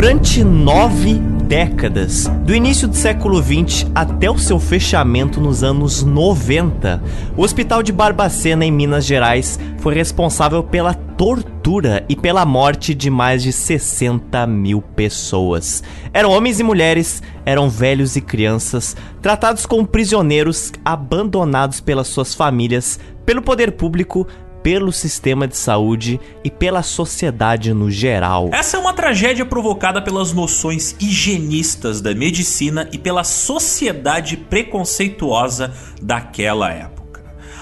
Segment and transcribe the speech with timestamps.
[0.00, 1.14] Durante nove
[1.48, 7.02] décadas, do início do século XX até o seu fechamento nos anos 90,
[7.36, 13.10] o Hospital de Barbacena, em Minas Gerais, foi responsável pela tortura e pela morte de
[13.10, 15.82] mais de 60 mil pessoas.
[16.14, 23.00] Eram homens e mulheres, eram velhos e crianças, tratados como prisioneiros, abandonados pelas suas famílias,
[23.26, 24.28] pelo poder público,
[24.68, 28.50] pelo sistema de saúde e pela sociedade no geral.
[28.52, 35.72] Essa é uma tragédia provocada pelas noções higienistas da medicina e pela sociedade preconceituosa
[36.02, 36.97] daquela época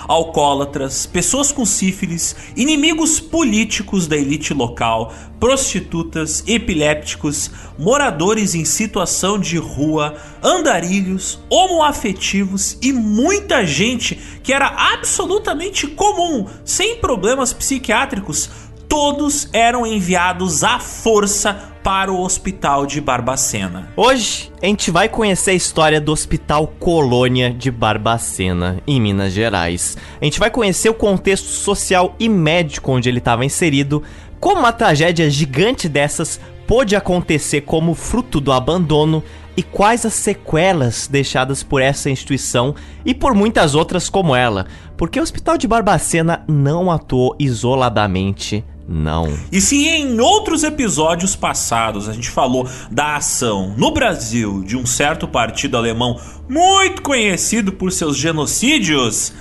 [0.09, 9.59] alcoólatras, pessoas com sífilis, inimigos políticos da elite local, prostitutas, epilépticos, moradores em situação de
[9.59, 18.51] rua, andarilhos, homoafetivos e muita gente que era absolutamente comum, sem problemas psiquiátricos,
[18.97, 21.53] todos eram enviados à força
[21.85, 23.91] para o Hospital de Barbacena.
[23.95, 29.99] Hoje a gente vai conhecer a história do Hospital Colônia de Barbacena, em Minas Gerais.
[30.19, 34.03] A gente vai conhecer o contexto social e médico onde ele estava inserido,
[34.41, 39.23] como uma tragédia gigante dessas pôde acontecer como fruto do abandono
[39.55, 45.21] e quais as sequelas deixadas por essa instituição e por muitas outras como ela, porque
[45.21, 49.37] o Hospital de Barbacena não atuou isoladamente não.
[49.51, 54.87] E se em outros episódios passados a gente falou da ação no Brasil de um
[54.87, 59.33] certo partido alemão muito conhecido por seus genocídios,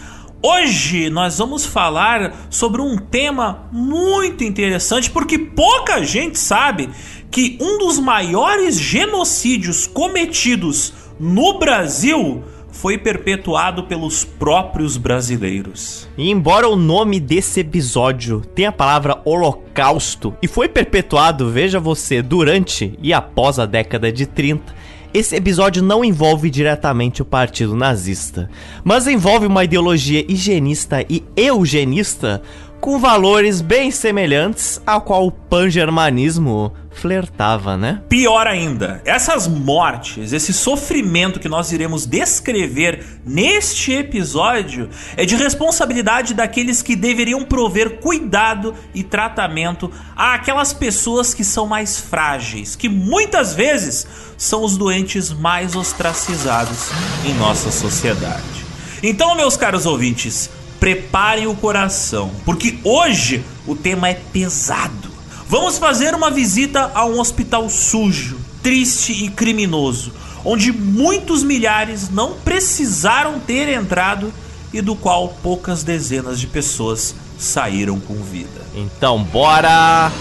[0.41, 6.89] hoje nós vamos falar sobre um tema muito interessante porque pouca gente sabe
[7.29, 12.43] que um dos maiores genocídios cometidos no Brasil
[12.75, 16.07] foi perpetuado pelos próprios brasileiros.
[16.17, 22.21] E embora o nome desse episódio tenha a palavra holocausto e foi perpetuado, veja você,
[22.21, 24.75] durante e após a década de 30,
[25.13, 28.49] esse episódio não envolve diretamente o partido nazista,
[28.83, 32.41] mas envolve uma ideologia higienista e eugenista
[32.81, 38.01] com valores bem semelhantes ao qual o pan-germanismo flertava, né?
[38.09, 46.33] Pior ainda, essas mortes, esse sofrimento que nós iremos descrever neste episódio é de responsabilidade
[46.33, 53.53] daqueles que deveriam prover cuidado e tratamento àquelas pessoas que são mais frágeis, que muitas
[53.53, 54.07] vezes
[54.37, 56.89] são os doentes mais ostracizados
[57.25, 58.65] em nossa sociedade.
[59.03, 65.14] Então, meus caros ouvintes, preparem o coração, porque hoje o tema é pesado.
[65.47, 70.11] Vamos fazer uma visita a um hospital sujo, triste e criminoso,
[70.43, 74.33] onde muitos milhares não precisaram ter entrado
[74.73, 78.65] e do qual poucas dezenas de pessoas saíram com vida.
[78.75, 80.11] Então, bora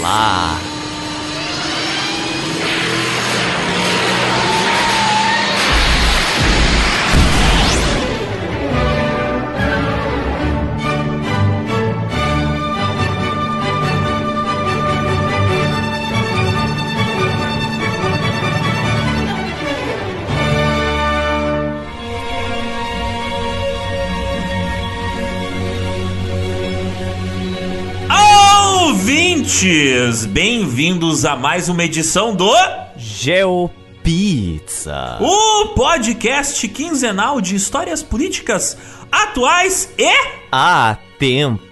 [0.00, 0.81] lá!
[29.62, 30.26] Ouvintes!
[30.26, 32.52] Bem-vindos a mais uma edição do
[32.96, 33.78] GeoPizza,
[35.20, 38.76] o podcast quinzenal de histórias políticas
[39.10, 40.10] atuais e
[40.50, 41.62] atemporais.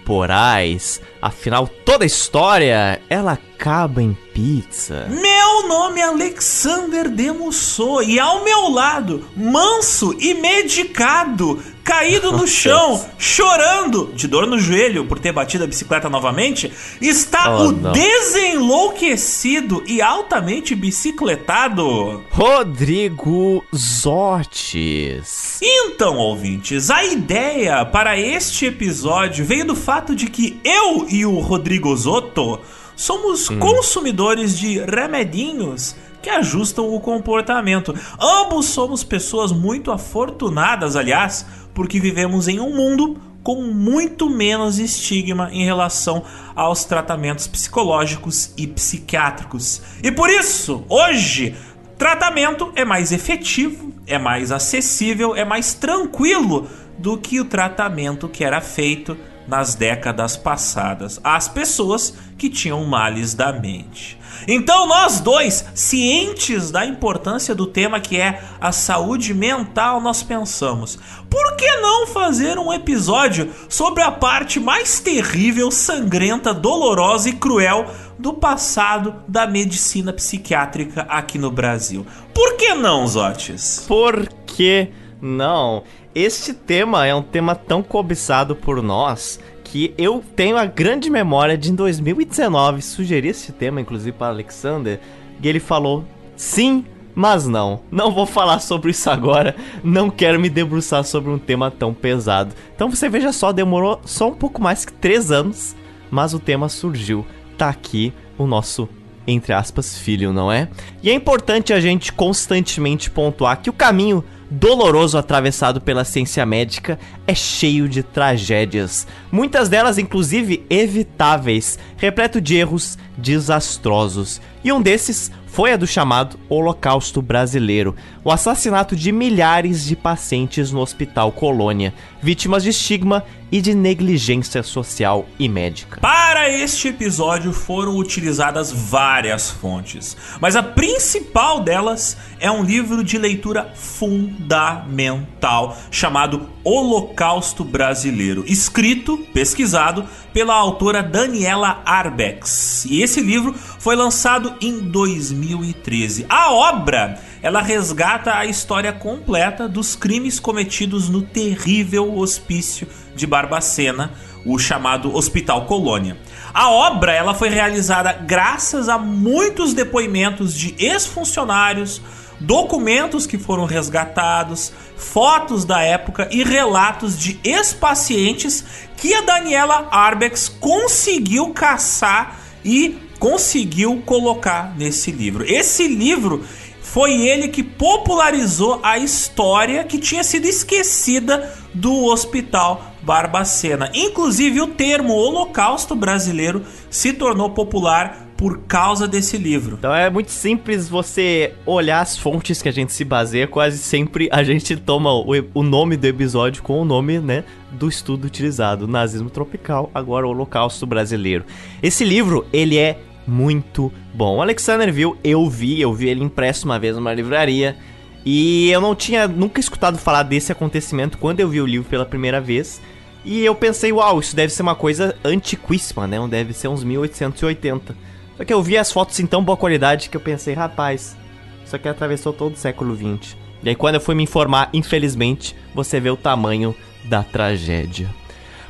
[1.21, 5.07] Afinal, toda história ela acaba em pizza.
[5.09, 13.05] Meu nome é Alexander Demusso e ao meu lado, manso e medicado, caído no chão,
[13.17, 16.71] chorando de dor no joelho por ter batido a bicicleta novamente,
[17.01, 17.91] está oh, o não.
[17.91, 25.59] desenlouquecido e altamente bicicletado Rodrigo Zotes.
[25.61, 31.39] Então, ouvintes, a ideia para este episódio veio do fato de que eu e o
[31.39, 32.59] Rodrigo Zotto
[32.95, 33.59] somos hum.
[33.59, 37.95] consumidores de remedinhos que ajustam o comportamento.
[38.19, 45.49] Ambos somos pessoas muito afortunadas, aliás, porque vivemos em um mundo com muito menos estigma
[45.51, 46.23] em relação
[46.55, 49.81] aos tratamentos psicológicos e psiquiátricos.
[50.03, 51.55] E por isso, hoje,
[51.97, 58.43] tratamento é mais efetivo, é mais acessível, é mais tranquilo do que o tratamento que
[58.43, 64.20] era feito nas décadas passadas às pessoas que tinham males da mente.
[64.47, 70.97] Então, nós dois, cientes da importância do tema que é a saúde mental, nós pensamos:
[71.29, 77.85] por que não fazer um episódio sobre a parte mais terrível, sangrenta, dolorosa e cruel
[78.17, 82.05] do passado da medicina psiquiátrica aqui no Brasil?
[82.33, 83.85] Por que não, Zotes?
[83.87, 84.89] Por que
[85.21, 85.83] não?
[86.13, 89.39] Este tema é um tema tão cobiçado por nós
[89.71, 94.99] que eu tenho a grande memória de em 2019 sugerir esse tema, inclusive para Alexander,
[95.41, 96.03] e ele falou
[96.35, 96.83] sim,
[97.15, 97.79] mas não.
[97.89, 99.55] Não vou falar sobre isso agora.
[99.81, 102.53] Não quero me debruçar sobre um tema tão pesado.
[102.75, 105.73] Então você veja só, demorou só um pouco mais que três anos,
[106.09, 107.25] mas o tema surgiu.
[107.57, 108.89] Tá aqui o nosso
[109.25, 110.67] entre aspas, filho, não é?
[111.01, 116.99] E é importante a gente constantemente pontuar que o caminho doloroso atravessado pela ciência médica
[117.25, 124.41] é cheio de tragédias, muitas delas inclusive evitáveis, repleto de erros desastrosos.
[124.63, 127.93] E um desses foi a do chamado Holocausto Brasileiro,
[128.23, 134.63] o assassinato de milhares de pacientes no Hospital Colônia, vítimas de estigma e de negligência
[134.63, 135.99] social e médica.
[135.99, 143.17] Para este episódio foram utilizadas várias fontes, mas a principal delas é um livro de
[143.17, 152.85] leitura fundamental chamado Holocausto Brasileiro, escrito, pesquisado pela autora Daniela Arbex.
[152.85, 156.25] E esse livro foi lançado em 2013.
[156.29, 164.11] A obra, ela resgata a história completa dos crimes cometidos no terrível hospício de Barbacena,
[164.45, 166.17] o chamado Hospital Colônia.
[166.53, 172.01] A obra ela foi realizada graças a muitos depoimentos de ex-funcionários,
[172.39, 178.65] documentos que foram resgatados, fotos da época e relatos de ex-pacientes
[178.97, 185.45] que a Daniela Arbex conseguiu caçar e conseguiu colocar nesse livro.
[185.47, 186.43] Esse livro
[186.81, 193.91] foi ele que popularizou a história que tinha sido esquecida do Hospital Barbacena.
[193.93, 199.75] Inclusive, o termo Holocausto Brasileiro se tornou popular por causa desse livro.
[199.77, 204.27] Então é muito simples você olhar as fontes que a gente se baseia, quase sempre
[204.31, 208.87] a gente toma o, o nome do episódio com o nome, né, do estudo utilizado,
[208.87, 211.45] nazismo tropical, agora o Holocausto Brasileiro.
[211.83, 212.97] Esse livro, ele é
[213.27, 214.37] muito bom.
[214.37, 217.77] O Alexander viu, eu vi, eu vi ele impresso uma vez numa livraria.
[218.25, 222.05] E eu não tinha nunca escutado falar desse acontecimento quando eu vi o livro pela
[222.05, 222.81] primeira vez.
[223.23, 226.17] E eu pensei, uau, isso deve ser uma coisa antiquíssima, né?
[226.27, 227.95] Deve ser uns 1880.
[228.37, 231.15] Só que eu vi as fotos em tão boa qualidade que eu pensei, rapaz,
[231.63, 233.37] isso aqui atravessou todo o século XX.
[233.63, 236.75] E aí quando eu fui me informar, infelizmente, você vê o tamanho
[237.05, 238.20] da tragédia.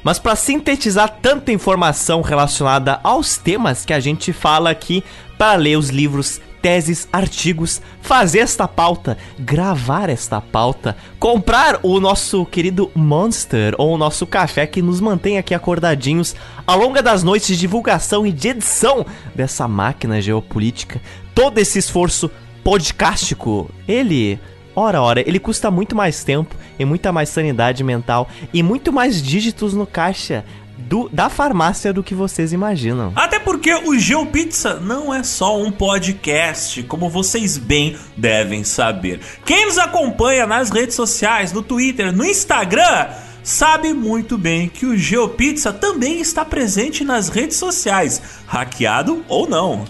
[0.03, 5.03] Mas para sintetizar tanta informação relacionada aos temas que a gente fala aqui,
[5.37, 12.45] para ler os livros teses, artigos, fazer esta pauta, gravar esta pauta, comprar o nosso
[12.45, 17.47] querido Monster ou o nosso café que nos mantém aqui acordadinhos ao longo das noites
[17.47, 21.01] de divulgação e de edição dessa máquina geopolítica.
[21.33, 22.29] Todo esse esforço
[22.63, 24.39] podcastico, ele
[24.75, 29.21] Ora, ora, ele custa muito mais tempo e muita mais sanidade mental e muito mais
[29.21, 30.45] dígitos no caixa
[30.77, 33.11] do, da farmácia do que vocês imaginam.
[33.15, 39.19] Até porque o GeoPizza não é só um podcast, como vocês bem devem saber.
[39.45, 43.09] Quem nos acompanha nas redes sociais, no Twitter, no Instagram,
[43.43, 49.85] sabe muito bem que o GeoPizza também está presente nas redes sociais, hackeado ou não.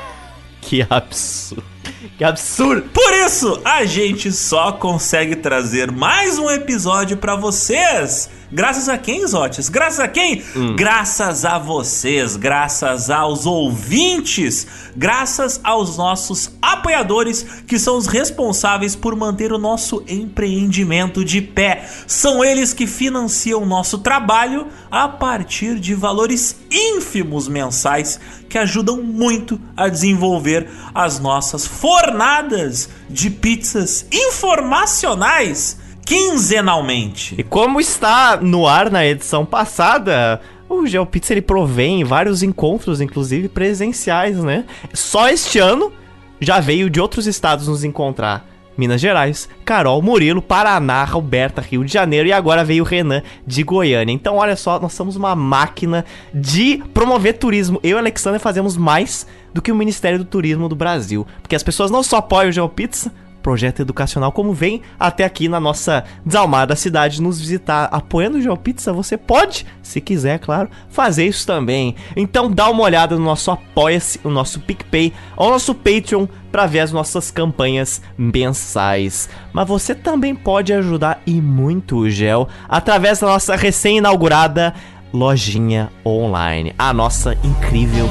[0.60, 1.73] que absurdo.
[2.16, 2.88] Que absurdo!
[2.90, 9.26] Por isso, a gente só consegue trazer mais um episódio para vocês Graças a quem,
[9.26, 9.68] Zotes?
[9.68, 10.40] Graças a quem?
[10.54, 10.76] Hum.
[10.76, 14.64] Graças a vocês, graças aos ouvintes,
[14.96, 21.84] graças aos nossos apoiadores que são os responsáveis por manter o nosso empreendimento de pé.
[22.06, 29.02] São eles que financiam o nosso trabalho a partir de valores ínfimos mensais que ajudam
[29.02, 37.34] muito a desenvolver as nossas fornadas de pizzas informacionais quinzenalmente.
[37.38, 43.48] E como está no ar na edição passada, o GeoPizza ele provém vários encontros, inclusive
[43.48, 44.64] presenciais, né?
[44.92, 45.92] Só este ano
[46.40, 48.46] já veio de outros estados nos encontrar.
[48.76, 53.62] Minas Gerais, Carol, Murilo, Paraná, Roberta, Rio de Janeiro e agora veio o Renan de
[53.62, 54.12] Goiânia.
[54.12, 57.78] Então, olha só, nós somos uma máquina de promover turismo.
[57.84, 61.24] Eu e Alexander fazemos mais do que o Ministério do Turismo do Brasil.
[61.40, 63.12] Porque as pessoas não só apoiam o GeoPizza,
[63.44, 68.90] projeto educacional, como vem até aqui na nossa desalmada cidade nos visitar apoiando o GeoPizza,
[68.90, 71.94] você pode, se quiser, claro, fazer isso também.
[72.16, 76.80] Então dá uma olhada no nosso Apoia-se, o nosso PicPay, ou nosso Patreon para ver
[76.80, 79.28] as nossas campanhas mensais.
[79.52, 84.72] Mas você também pode ajudar e muito o Gel através da nossa recém-inaugurada
[85.12, 88.08] lojinha online, a nossa incrível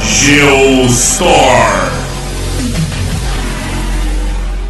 [0.00, 2.01] Geostore.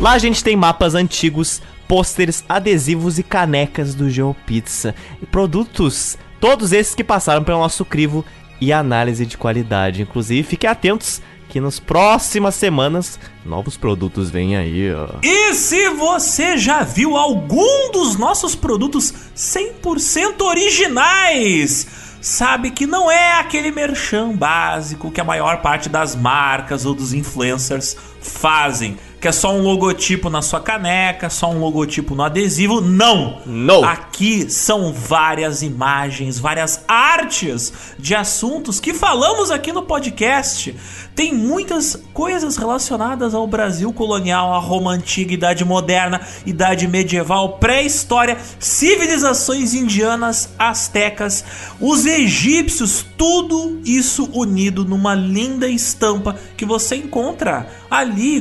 [0.02, 4.96] Lá a gente tem mapas antigos, pôsteres, adesivos e canecas do GeoPizza.
[5.22, 8.24] E produtos, todos esses que passaram pelo nosso crivo
[8.60, 10.02] e análise de qualidade.
[10.02, 13.16] Inclusive, fiquem atentos que nas próximas semanas
[13.46, 15.20] novos produtos vêm aí, ó.
[15.22, 21.86] E se você já viu algum dos nossos produtos 100% originais,
[22.20, 27.14] sabe que não é aquele merchan básico que a maior parte das marcas ou dos
[27.14, 32.80] influencers fazem que é só um logotipo na sua caneca, só um logotipo no adesivo.
[32.80, 33.40] Não!
[33.46, 33.84] Não!
[33.84, 40.74] Aqui são várias imagens, várias artes de assuntos que falamos aqui no podcast.
[41.14, 48.36] Tem muitas coisas relacionadas ao Brasil colonial, à Roma antiga, Idade moderna, Idade medieval, pré-história,
[48.58, 51.44] civilizações indianas, astecas,
[51.78, 58.40] os egípcios, tudo isso unido numa linda estampa que você encontra ali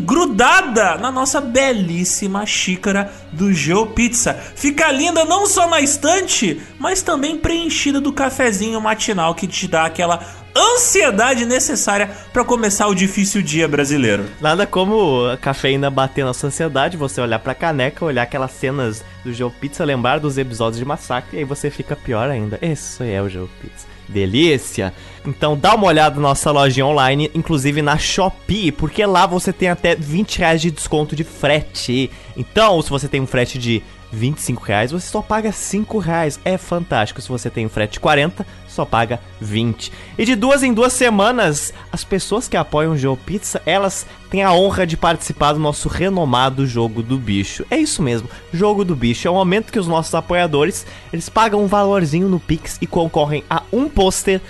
[0.71, 4.33] na nossa belíssima xícara do GeoPizza.
[4.55, 9.85] Fica linda não só na estante, mas também preenchida do cafezinho matinal que te dá
[9.85, 10.25] aquela
[10.55, 14.25] ansiedade necessária para começar o difícil dia brasileiro.
[14.39, 19.03] Nada como a cafeína bater na sua ansiedade, você olhar pra caneca, olhar aquelas cenas
[19.23, 22.57] do GeoPizza, lembrar dos episódios de massacre, e aí você fica pior ainda.
[22.61, 24.93] Isso é o GeoPizza delícia.
[25.25, 29.69] Então dá uma olhada na nossa lojinha online, inclusive na Shopee, porque lá você tem
[29.69, 32.11] até 20 reais de desconto de frete.
[32.35, 36.39] Então, se você tem um frete de 25 reais, você só paga 5 reais.
[36.43, 37.21] É fantástico.
[37.21, 39.91] Se você tem um frete de 40, só paga 20.
[40.17, 44.53] E de duas em duas semanas, as pessoas que apoiam o GeoPizza, elas têm a
[44.53, 47.65] honra de participar do nosso renomado Jogo do Bicho.
[47.69, 49.27] É isso mesmo, Jogo do Bicho.
[49.27, 53.43] É o momento que os nossos apoiadores, eles pagam um valorzinho no Pix e concorrem
[53.49, 54.41] a um pôster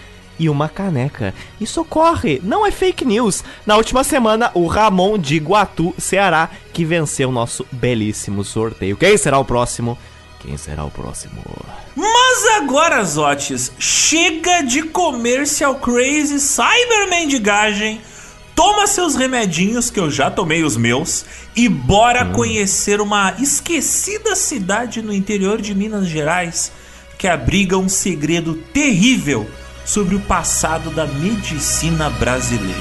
[0.41, 1.35] e uma caneca.
[1.59, 3.43] Isso ocorre, não é fake news.
[3.63, 8.97] Na última semana, o Ramon de Iguatu, Ceará, que venceu o nosso belíssimo sorteio.
[8.97, 9.95] Quem será o próximo?
[10.39, 11.43] Quem será o próximo?
[11.95, 18.01] Mas agora, Zotes, chega de comercial crazy cyber mendigagem.
[18.55, 21.23] Toma seus remedinhos, que eu já tomei os meus,
[21.55, 22.31] e bora hum.
[22.31, 26.71] conhecer uma esquecida cidade no interior de Minas Gerais
[27.15, 29.47] que abriga um segredo terrível
[29.91, 32.79] sobre o passado da medicina brasileira.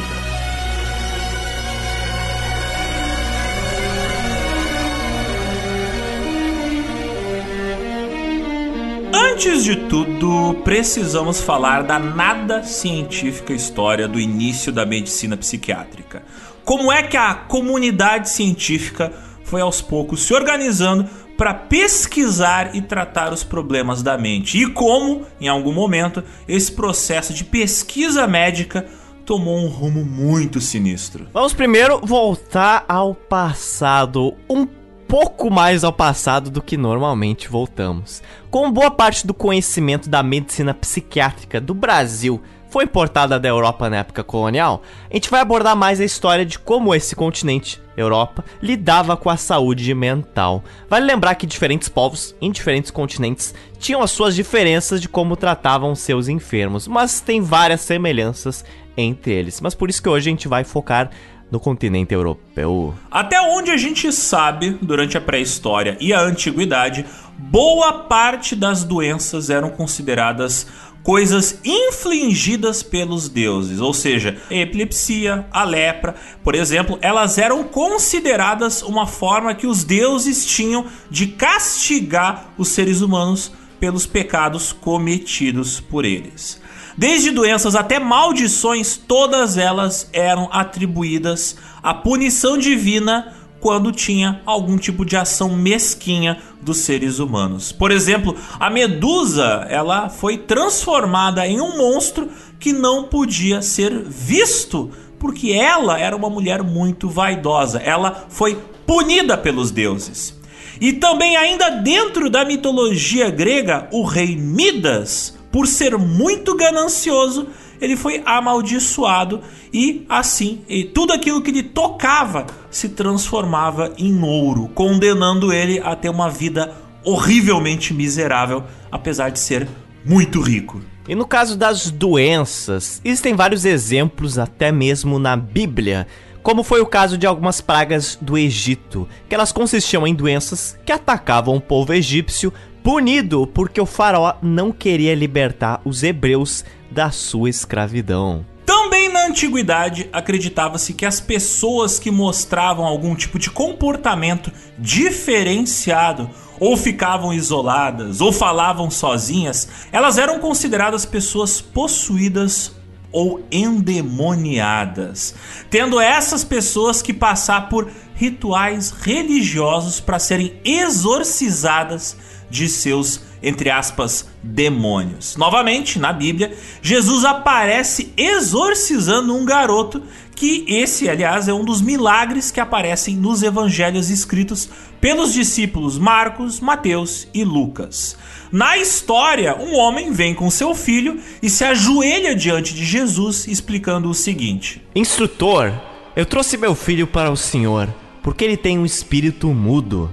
[9.13, 16.23] Antes de tudo, precisamos falar da nada científica história do início da medicina psiquiátrica.
[16.65, 19.13] Como é que a comunidade científica
[19.43, 21.11] foi aos poucos se organizando
[21.41, 24.59] para pesquisar e tratar os problemas da mente.
[24.59, 28.85] E como, em algum momento, esse processo de pesquisa médica
[29.25, 31.29] tomou um rumo muito sinistro.
[31.33, 34.67] Vamos primeiro voltar ao passado, um
[35.09, 38.23] pouco mais ao passado do que normalmente voltamos.
[38.51, 42.39] Com boa parte do conhecimento da medicina psiquiátrica do Brasil
[42.71, 46.59] foi importada da Europa na época colonial, a gente vai abordar mais a história de
[46.59, 50.65] como esse continente, Europa, lidava com a saúde mental.
[50.89, 55.95] Vale lembrar que diferentes povos, em diferentes continentes, tinham as suas diferenças de como tratavam
[55.95, 58.65] seus enfermos, mas tem várias semelhanças
[58.97, 59.61] entre eles.
[59.61, 61.11] Mas por isso que hoje a gente vai focar
[61.51, 62.95] no continente europeu.
[63.11, 67.05] Até onde a gente sabe, durante a pré-história e a antiguidade,
[67.37, 70.67] boa parte das doenças eram consideradas
[71.03, 76.15] coisas infligidas pelos deuses, ou seja, a epilepsia, a lepra,
[76.45, 83.01] por exemplo, elas eram consideradas uma forma que os deuses tinham de castigar os seres
[83.01, 86.61] humanos pelos pecados cometidos por eles.
[86.97, 95.05] Desde doenças até maldições, todas elas eram atribuídas à punição divina quando tinha algum tipo
[95.05, 97.71] de ação mesquinha dos seres humanos.
[97.73, 104.91] Por exemplo, a Medusa, ela foi transformada em um monstro que não podia ser visto,
[105.19, 107.79] porque ela era uma mulher muito vaidosa.
[107.79, 110.39] Ela foi punida pelos deuses.
[110.81, 117.49] E também ainda dentro da mitologia grega, o rei Midas por ser muito ganancioso,
[117.81, 119.41] ele foi amaldiçoado
[119.73, 125.97] e assim, e tudo aquilo que ele tocava se transformava em ouro, condenando ele a
[125.97, 129.67] ter uma vida horrivelmente miserável, apesar de ser
[130.05, 130.81] muito rico.
[131.09, 136.07] E no caso das doenças, existem vários exemplos, até mesmo na Bíblia,
[136.43, 140.93] como foi o caso de algumas pragas do Egito, que elas consistiam em doenças que
[140.93, 147.49] atacavam o povo egípcio, punido porque o faraó não queria libertar os hebreus da sua
[147.49, 148.45] escravidão.
[148.67, 156.77] Também na antiguidade acreditava-se que as pessoas que mostravam algum tipo de comportamento diferenciado ou
[156.77, 162.73] ficavam isoladas ou falavam sozinhas, elas eram consideradas pessoas possuídas
[163.13, 165.35] ou endemoniadas,
[165.69, 172.17] tendo essas pessoas que passar por rituais religiosos para serem exorcizadas
[172.51, 175.37] de seus entre aspas, demônios.
[175.37, 180.03] Novamente, na Bíblia, Jesus aparece exorcizando um garoto,
[180.35, 184.69] que esse, aliás, é um dos milagres que aparecem nos evangelhos escritos
[185.01, 188.17] pelos discípulos Marcos, Mateus e Lucas.
[188.51, 194.09] Na história, um homem vem com seu filho e se ajoelha diante de Jesus, explicando
[194.09, 195.73] o seguinte: Instrutor,
[196.17, 197.89] eu trouxe meu filho para o Senhor,
[198.23, 200.11] porque ele tem um espírito mudo.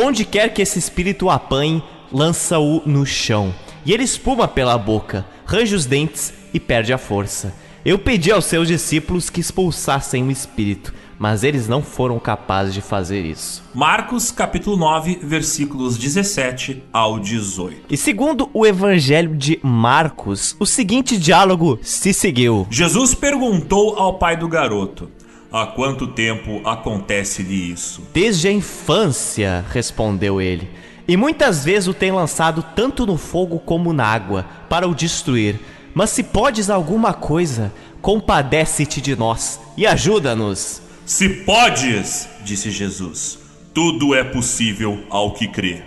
[0.00, 3.52] Onde quer que esse espírito apanhe, lança-o no chão,
[3.84, 7.52] e ele espuma pela boca, range os dentes e perde a força.
[7.84, 12.80] Eu pedi aos seus discípulos que expulsassem o espírito, mas eles não foram capazes de
[12.80, 13.60] fazer isso.
[13.74, 17.86] Marcos capítulo 9, versículos 17 ao 18.
[17.90, 22.68] E segundo o evangelho de Marcos, o seguinte diálogo se seguiu.
[22.70, 25.10] Jesus perguntou ao pai do garoto:
[25.50, 28.02] Há quanto tempo acontece-lhe isso?
[28.12, 30.68] Desde a infância, respondeu ele
[31.08, 35.58] e muitas vezes o tem lançado tanto no fogo como na água, para o destruir.
[35.94, 40.82] Mas se podes alguma coisa, compadece-te de nós e ajuda-nos.
[41.06, 43.38] Se podes, disse Jesus,
[43.72, 45.82] tudo é possível ao que crê.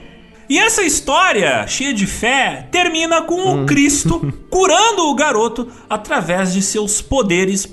[0.49, 3.65] E essa história, cheia de fé, termina com o hum.
[3.67, 7.67] Cristo curando o garoto através de seus poderes,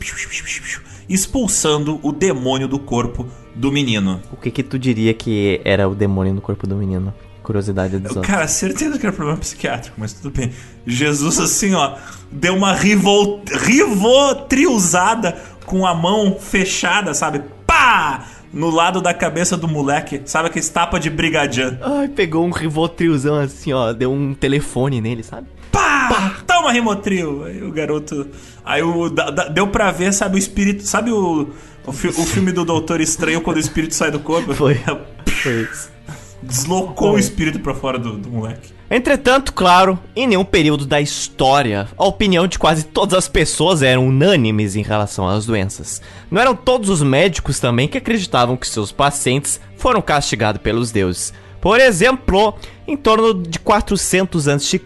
[1.08, 4.20] expulsando o demônio do corpo do menino.
[4.32, 7.12] O que que tu diria que era o demônio no corpo do menino?
[7.48, 10.52] curiosidade dos Cara, certeza que era problema psiquiátrico, mas tudo bem.
[10.86, 11.96] Jesus, assim, ó,
[12.30, 13.42] deu uma rivol...
[13.50, 17.42] rivotrilzada com a mão fechada, sabe?
[17.66, 18.26] Pá!
[18.52, 21.78] No lado da cabeça do moleque, sabe aquele tapa de brigadian.
[21.80, 25.48] Ai, pegou um rivotrilzão assim, ó, deu um telefone nele, sabe?
[25.72, 26.08] Pá!
[26.08, 26.37] Pá!
[26.58, 27.44] Toma Rimotril!
[27.44, 28.26] Aí o garoto.
[28.64, 29.08] Aí o.
[29.08, 30.82] Da, da, deu pra ver, sabe, o espírito.
[30.82, 31.48] Sabe o.
[31.86, 34.52] O, fi, o filme do Doutor Estranho quando o espírito sai do corpo?
[34.52, 34.74] Foi.
[35.42, 35.98] Foi isso
[36.40, 38.72] deslocou o espírito para fora do, do moleque.
[38.90, 44.06] Entretanto, claro, em nenhum período da história, a opinião de quase todas as pessoas eram
[44.06, 46.00] unânimes em relação às doenças.
[46.30, 51.34] Não eram todos os médicos também que acreditavam que seus pacientes foram castigados pelos deuses.
[51.60, 52.54] Por exemplo,
[52.86, 54.80] em torno de 400 a.C.,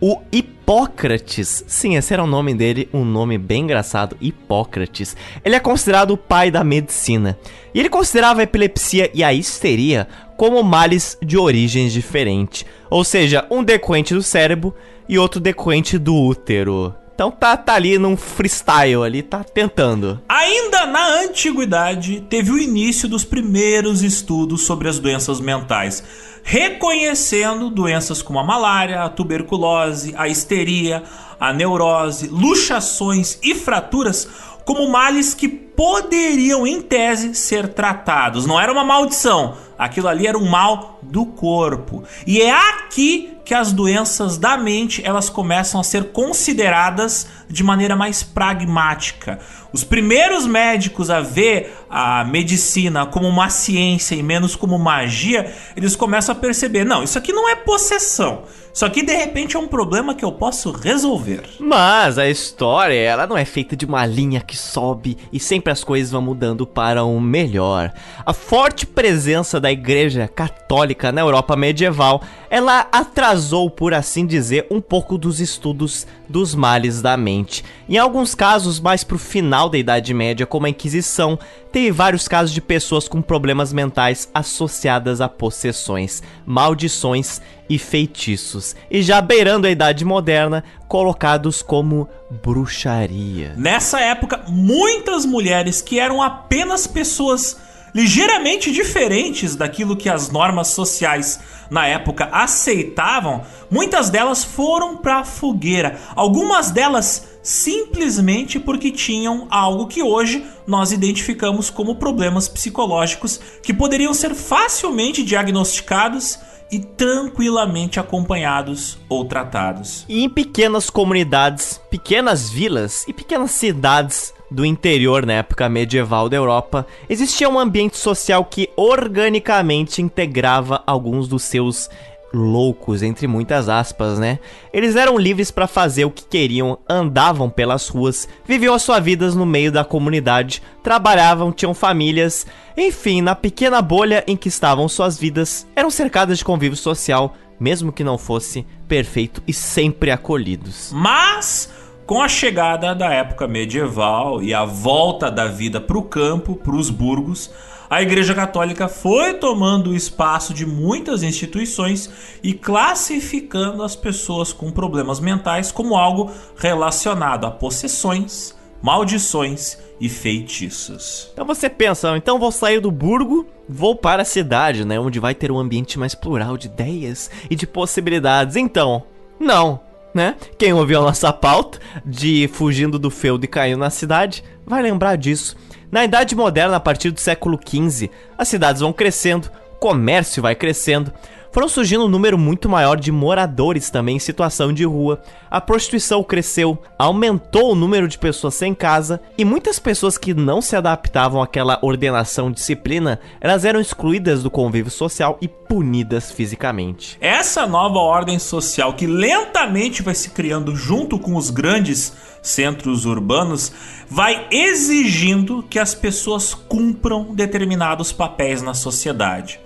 [0.00, 5.16] o Hipócrates, sim, esse era o nome dele, um nome bem engraçado, Hipócrates.
[5.44, 7.38] Ele é considerado o pai da medicina.
[7.74, 13.46] E ele considerava a epilepsia e a histeria como males de origens diferentes, ou seja,
[13.50, 14.74] um decorrente do cérebro
[15.08, 16.94] e outro decorrente do útero.
[17.14, 20.20] Então tá, tá ali num freestyle ali, tá tentando.
[20.28, 26.02] Ainda na antiguidade, teve o início dos primeiros estudos sobre as doenças mentais,
[26.42, 31.04] reconhecendo doenças como a malária, a tuberculose, a histeria,
[31.38, 34.28] a neurose, luxações e fraturas
[34.64, 38.46] como males que poderiam, em tese, ser tratados.
[38.46, 42.04] Não era uma maldição, aquilo ali era um mal do corpo.
[42.26, 47.94] E é aqui que as doenças da mente elas começam a ser consideradas de maneira
[47.94, 49.38] mais pragmática.
[49.72, 55.94] Os primeiros médicos a ver a medicina como uma ciência e menos como magia, eles
[55.94, 58.44] começam a perceber, não, isso aqui não é possessão.
[58.74, 61.42] Isso aqui de repente é um problema que eu posso resolver.
[61.60, 65.84] Mas a história, ela não é feita de uma linha que sobe e sempre as
[65.84, 67.92] coisas vão mudando para o melhor.
[68.26, 74.80] A forte presença da Igreja Católica na Europa medieval, ela atrasou, por assim dizer, um
[74.80, 77.64] pouco dos estudos dos males da mente.
[77.88, 81.38] Em alguns casos, mais pro final da Idade Média, como a Inquisição,
[81.72, 89.02] teve vários casos de pessoas com problemas mentais associadas a possessões, maldições e feitiços, e
[89.02, 92.08] já beirando a Idade Moderna, colocados como
[92.42, 93.54] bruxaria.
[93.56, 97.56] Nessa época, muitas mulheres que eram apenas pessoas
[97.94, 101.38] ligeiramente diferentes daquilo que as normas sociais
[101.70, 105.98] na época aceitavam, muitas delas foram para a fogueira.
[106.16, 114.12] Algumas delas simplesmente porque tinham algo que hoje nós identificamos como problemas psicológicos que poderiam
[114.12, 116.38] ser facilmente diagnosticados
[116.72, 120.04] e tranquilamente acompanhados ou tratados.
[120.08, 126.36] E em pequenas comunidades, pequenas vilas e pequenas cidades do interior na época medieval da
[126.36, 131.88] Europa, existia um ambiente social que organicamente integrava alguns dos seus
[132.34, 134.40] loucos, entre muitas aspas, né?
[134.72, 139.34] Eles eram livres para fazer o que queriam, andavam pelas ruas, viviam as suas vidas
[139.34, 142.44] no meio da comunidade, trabalhavam, tinham famílias,
[142.76, 147.92] enfim, na pequena bolha em que estavam suas vidas, eram cercadas de convívio social, mesmo
[147.92, 150.90] que não fosse perfeito e sempre acolhidos.
[150.92, 151.70] Mas
[152.06, 156.76] com a chegada da época medieval e a volta da vida para o campo, para
[156.76, 157.50] os burgos,
[157.88, 162.10] a Igreja Católica foi tomando o espaço de muitas instituições
[162.42, 171.30] e classificando as pessoas com problemas mentais como algo relacionado a possessões, maldições e feitiços.
[171.32, 175.34] Então você pensa, então vou sair do burgo, vou para a cidade, né, onde vai
[175.34, 178.56] ter um ambiente mais plural de ideias e de possibilidades.
[178.56, 179.04] Então,
[179.38, 180.36] não né?
[180.56, 185.16] Quem ouviu a nossa pauta de fugindo do feudo e caindo na cidade vai lembrar
[185.16, 185.56] disso.
[185.90, 190.54] Na Idade Moderna, a partir do século XV, as cidades vão crescendo, o comércio vai
[190.54, 191.12] crescendo,
[191.54, 195.22] foram surgindo um número muito maior de moradores também em situação de rua.
[195.48, 200.60] A prostituição cresceu, aumentou o número de pessoas sem casa e muitas pessoas que não
[200.60, 207.16] se adaptavam àquela ordenação disciplina, elas eram excluídas do convívio social e punidas fisicamente.
[207.20, 212.12] Essa nova ordem social que lentamente vai se criando junto com os grandes
[212.42, 213.72] centros urbanos
[214.08, 219.60] vai exigindo que as pessoas cumpram determinados papéis na sociedade.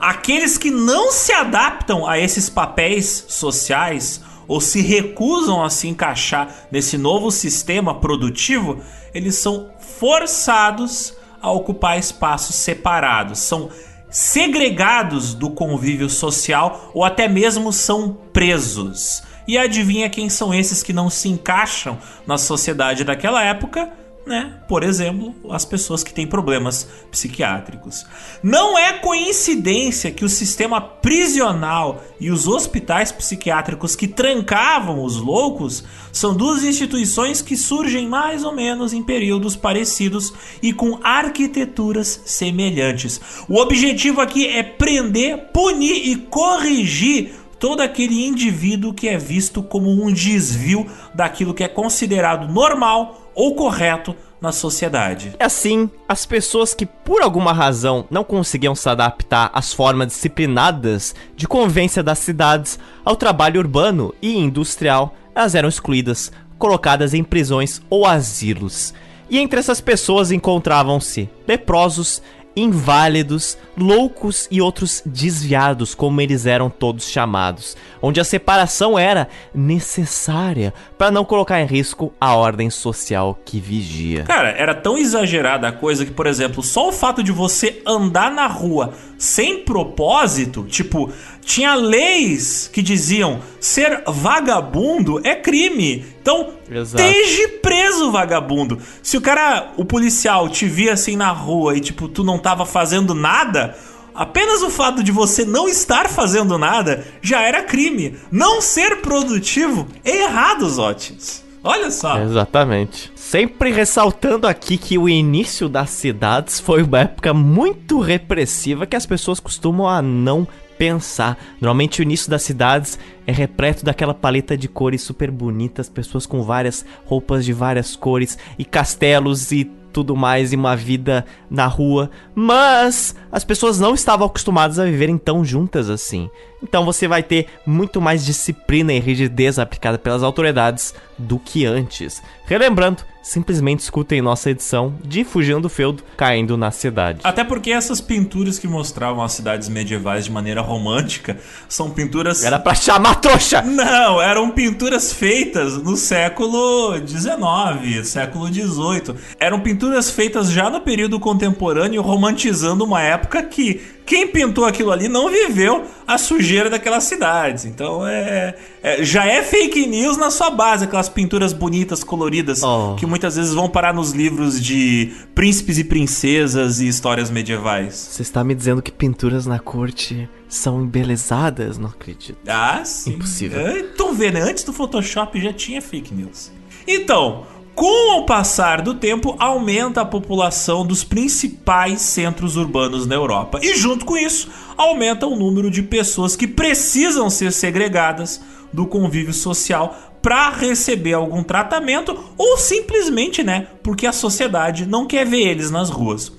[0.00, 6.66] Aqueles que não se adaptam a esses papéis sociais ou se recusam a se encaixar
[6.72, 8.80] nesse novo sistema produtivo,
[9.12, 13.68] eles são forçados a ocupar espaços separados, são
[14.08, 19.22] segregados do convívio social ou até mesmo são presos.
[19.46, 23.92] E adivinha quem são esses que não se encaixam na sociedade daquela época?
[24.26, 24.60] Né?
[24.68, 28.06] Por exemplo, as pessoas que têm problemas psiquiátricos.
[28.42, 35.82] Não é coincidência que o sistema prisional e os hospitais psiquiátricos que trancavam os loucos
[36.12, 43.20] são duas instituições que surgem mais ou menos em períodos parecidos e com arquiteturas semelhantes.
[43.48, 49.90] O objetivo aqui é prender, punir e corrigir todo aquele indivíduo que é visto como
[49.90, 55.34] um desvio daquilo que é considerado normal ou correto na sociedade.
[55.40, 61.48] Assim, as pessoas que por alguma razão não conseguiam se adaptar às formas disciplinadas de
[61.48, 68.04] convivência das cidades ao trabalho urbano e industrial, elas eram excluídas, colocadas em prisões ou
[68.04, 68.92] asilos.
[69.30, 72.20] E entre essas pessoas encontravam-se leprosos,
[72.54, 80.74] inválidos, loucos e outros desviados, como eles eram todos chamados, onde a separação era necessária
[80.98, 84.24] para não colocar em risco a ordem social que vigia.
[84.24, 88.30] Cara, era tão exagerada a coisa que, por exemplo, só o fato de você andar
[88.30, 96.06] na rua sem propósito, tipo, tinha leis que diziam ser vagabundo é crime.
[96.22, 97.04] Então, Exato.
[97.04, 98.78] esteja preso, vagabundo.
[99.02, 102.64] Se o cara, o policial, te via assim na rua e, tipo, tu não tava
[102.64, 103.76] fazendo nada,
[104.12, 108.16] Apenas o fato de você não estar fazendo nada já era crime.
[108.30, 111.44] Não ser produtivo é errado, Zotes.
[111.62, 112.18] Olha só.
[112.20, 113.12] Exatamente.
[113.14, 119.06] Sempre ressaltando aqui que o início das cidades foi uma época muito repressiva que as
[119.06, 120.46] pessoas costumam a não
[120.78, 121.36] pensar.
[121.60, 126.42] Normalmente o início das cidades é repleto daquela paleta de cores super bonitas, pessoas com
[126.42, 132.10] várias roupas de várias cores e castelos e tudo mais e uma vida na rua,
[132.34, 136.30] mas as pessoas não estavam acostumadas a viverem tão juntas assim.
[136.62, 142.22] Então você vai ter muito mais disciplina e rigidez aplicada pelas autoridades do que antes.
[142.46, 147.20] Relembrando, simplesmente escutem nossa edição de Fugindo do Feudo caindo na cidade.
[147.22, 152.42] Até porque essas pinturas que mostravam as cidades medievais de maneira romântica são pinturas.
[152.42, 153.62] Era pra chamar trouxa!
[153.62, 159.14] Não, eram pinturas feitas no século XIX, século XVIII.
[159.38, 164.92] Eram pinturas pinturas feitas já no período contemporâneo, romantizando uma época que quem pintou aquilo
[164.92, 167.64] ali não viveu a sujeira daquelas cidades.
[167.64, 172.94] Então é, é já é fake news na sua base, aquelas pinturas bonitas, coloridas, oh.
[172.96, 177.94] que muitas vezes vão parar nos livros de príncipes e princesas e histórias medievais.
[177.94, 181.78] Você está me dizendo que pinturas na corte são embelezadas?
[181.78, 182.36] Não acredito.
[182.46, 183.14] Ah, sim.
[183.14, 183.58] Impossível.
[183.60, 184.42] É, então né?
[184.42, 186.52] Antes do Photoshop já tinha fake news.
[186.86, 187.46] Então,
[187.80, 193.58] com o passar do tempo, aumenta a população dos principais centros urbanos na Europa.
[193.62, 199.32] E junto com isso, aumenta o número de pessoas que precisam ser segregadas do convívio
[199.32, 205.70] social para receber algum tratamento ou simplesmente, né, porque a sociedade não quer ver eles
[205.70, 206.30] nas ruas.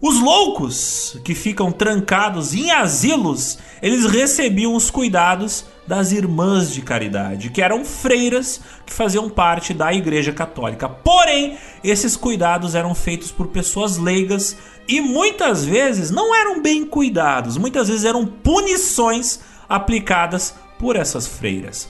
[0.00, 7.48] Os loucos que ficam trancados em asilos, eles recebiam os cuidados das irmãs de caridade,
[7.48, 10.86] que eram freiras que faziam parte da Igreja Católica.
[10.86, 14.54] Porém, esses cuidados eram feitos por pessoas leigas
[14.86, 21.88] e muitas vezes não eram bem cuidados, muitas vezes eram punições aplicadas por essas freiras.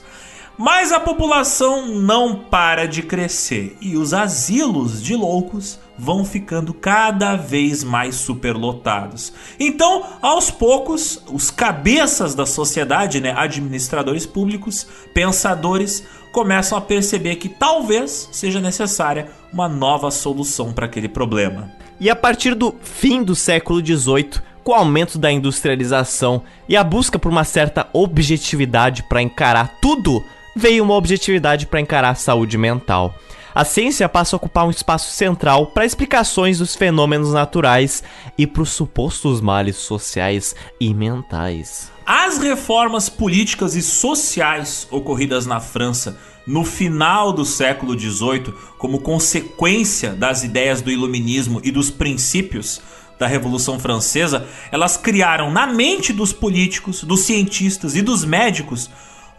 [0.59, 7.37] Mas a população não para de crescer e os asilos de loucos vão ficando cada
[7.37, 9.31] vez mais superlotados.
[9.57, 17.47] Então, aos poucos, os cabeças da sociedade, né, administradores públicos, pensadores, começam a perceber que
[17.47, 21.71] talvez seja necessária uma nova solução para aquele problema.
[22.01, 26.83] E a partir do fim do século XVIII, com o aumento da industrialização e a
[26.83, 30.21] busca por uma certa objetividade para encarar tudo
[30.55, 33.15] veio uma objetividade para encarar a saúde mental.
[33.53, 38.03] A ciência passa a ocupar um espaço central para explicações dos fenômenos naturais
[38.37, 41.91] e para os supostos males sociais e mentais.
[42.05, 50.13] As reformas políticas e sociais ocorridas na França no final do século XVIII, como consequência
[50.13, 52.81] das ideias do Iluminismo e dos princípios
[53.19, 58.89] da Revolução Francesa, elas criaram na mente dos políticos, dos cientistas e dos médicos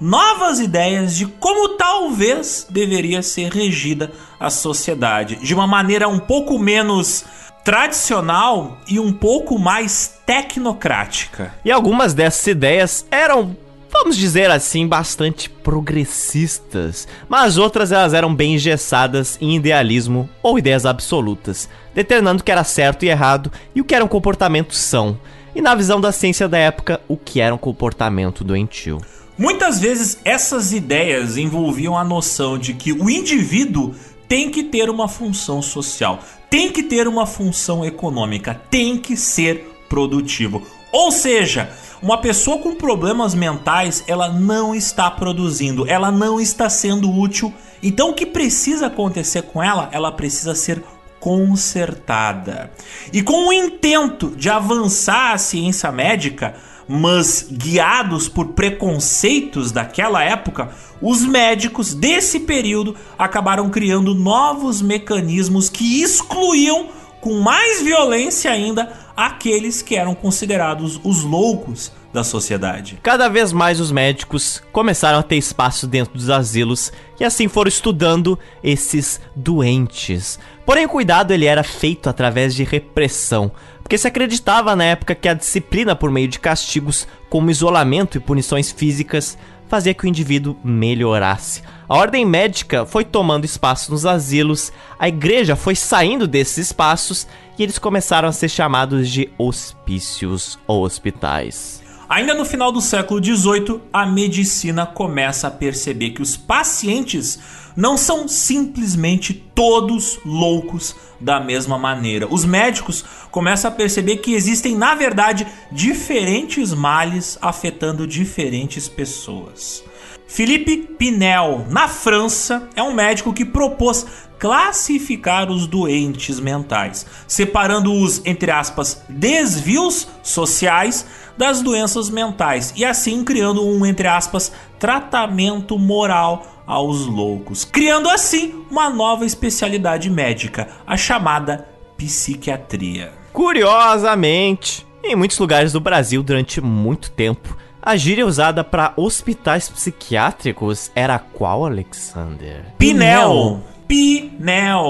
[0.00, 6.58] novas ideias de como talvez deveria ser regida a sociedade, de uma maneira um pouco
[6.58, 7.24] menos
[7.62, 11.54] tradicional e um pouco mais tecnocrática.
[11.64, 13.56] E algumas dessas ideias eram
[13.92, 20.86] vamos dizer assim, bastante progressistas, mas outras elas eram bem engessadas em idealismo ou ideias
[20.86, 25.18] absolutas, determinando o que era certo e errado e o que era um comportamento são,
[25.54, 29.00] e na visão da ciência da época, o que era um comportamento doentio.
[29.40, 33.94] Muitas vezes essas ideias envolviam a noção de que o indivíduo
[34.28, 39.86] tem que ter uma função social, tem que ter uma função econômica, tem que ser
[39.88, 40.62] produtivo.
[40.92, 41.72] Ou seja,
[42.02, 47.50] uma pessoa com problemas mentais, ela não está produzindo, ela não está sendo útil.
[47.82, 49.88] Então o que precisa acontecer com ela?
[49.90, 50.82] Ela precisa ser
[51.18, 52.70] consertada.
[53.10, 56.56] E com o intento de avançar a ciência médica,
[56.92, 66.02] mas guiados por preconceitos daquela época, os médicos desse período acabaram criando novos mecanismos que
[66.02, 66.88] excluíam
[67.20, 72.98] com mais violência ainda aqueles que eram considerados os loucos da sociedade.
[73.02, 77.68] Cada vez mais os médicos começaram a ter espaço dentro dos asilos e assim foram
[77.68, 80.40] estudando esses doentes.
[80.66, 83.52] Porém, o cuidado ele era feito através de repressão,
[83.90, 88.20] porque se acreditava na época que a disciplina por meio de castigos, como isolamento e
[88.20, 89.36] punições físicas,
[89.68, 91.64] fazia que o indivíduo melhorasse.
[91.88, 97.26] A ordem médica foi tomando espaço nos asilos, a igreja foi saindo desses espaços
[97.58, 101.82] e eles começaram a ser chamados de hospícios ou hospitais.
[102.08, 107.40] Ainda no final do século XVIII, a medicina começa a perceber que os pacientes
[107.76, 112.26] não são simplesmente todos loucos da mesma maneira.
[112.28, 119.84] Os médicos começam a perceber que existem, na verdade, diferentes males afetando diferentes pessoas.
[120.26, 124.06] Philippe Pinel, na França, é um médico que propôs
[124.38, 131.04] classificar os doentes mentais, separando-os, entre aspas, desvios sociais
[131.40, 138.62] das doenças mentais e assim criando um, entre aspas, tratamento moral aos loucos, criando assim
[138.70, 143.14] uma nova especialidade médica, a chamada psiquiatria.
[143.32, 150.92] Curiosamente, em muitos lugares do Brasil durante muito tempo, a gíria usada para hospitais psiquiátricos
[150.94, 152.66] era qual, Alexander?
[152.76, 153.30] Pinel.
[153.30, 153.62] Pinel,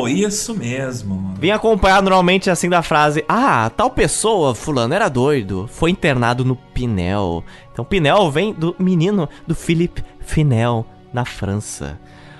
[0.08, 1.34] isso mesmo.
[1.38, 6.56] Vem acompanhado normalmente assim da frase: Ah, tal pessoa, fulano, era doido, foi internado no
[6.56, 7.44] Pinel.
[7.72, 11.98] Então, Pinel vem do menino do Philippe Finel, na França.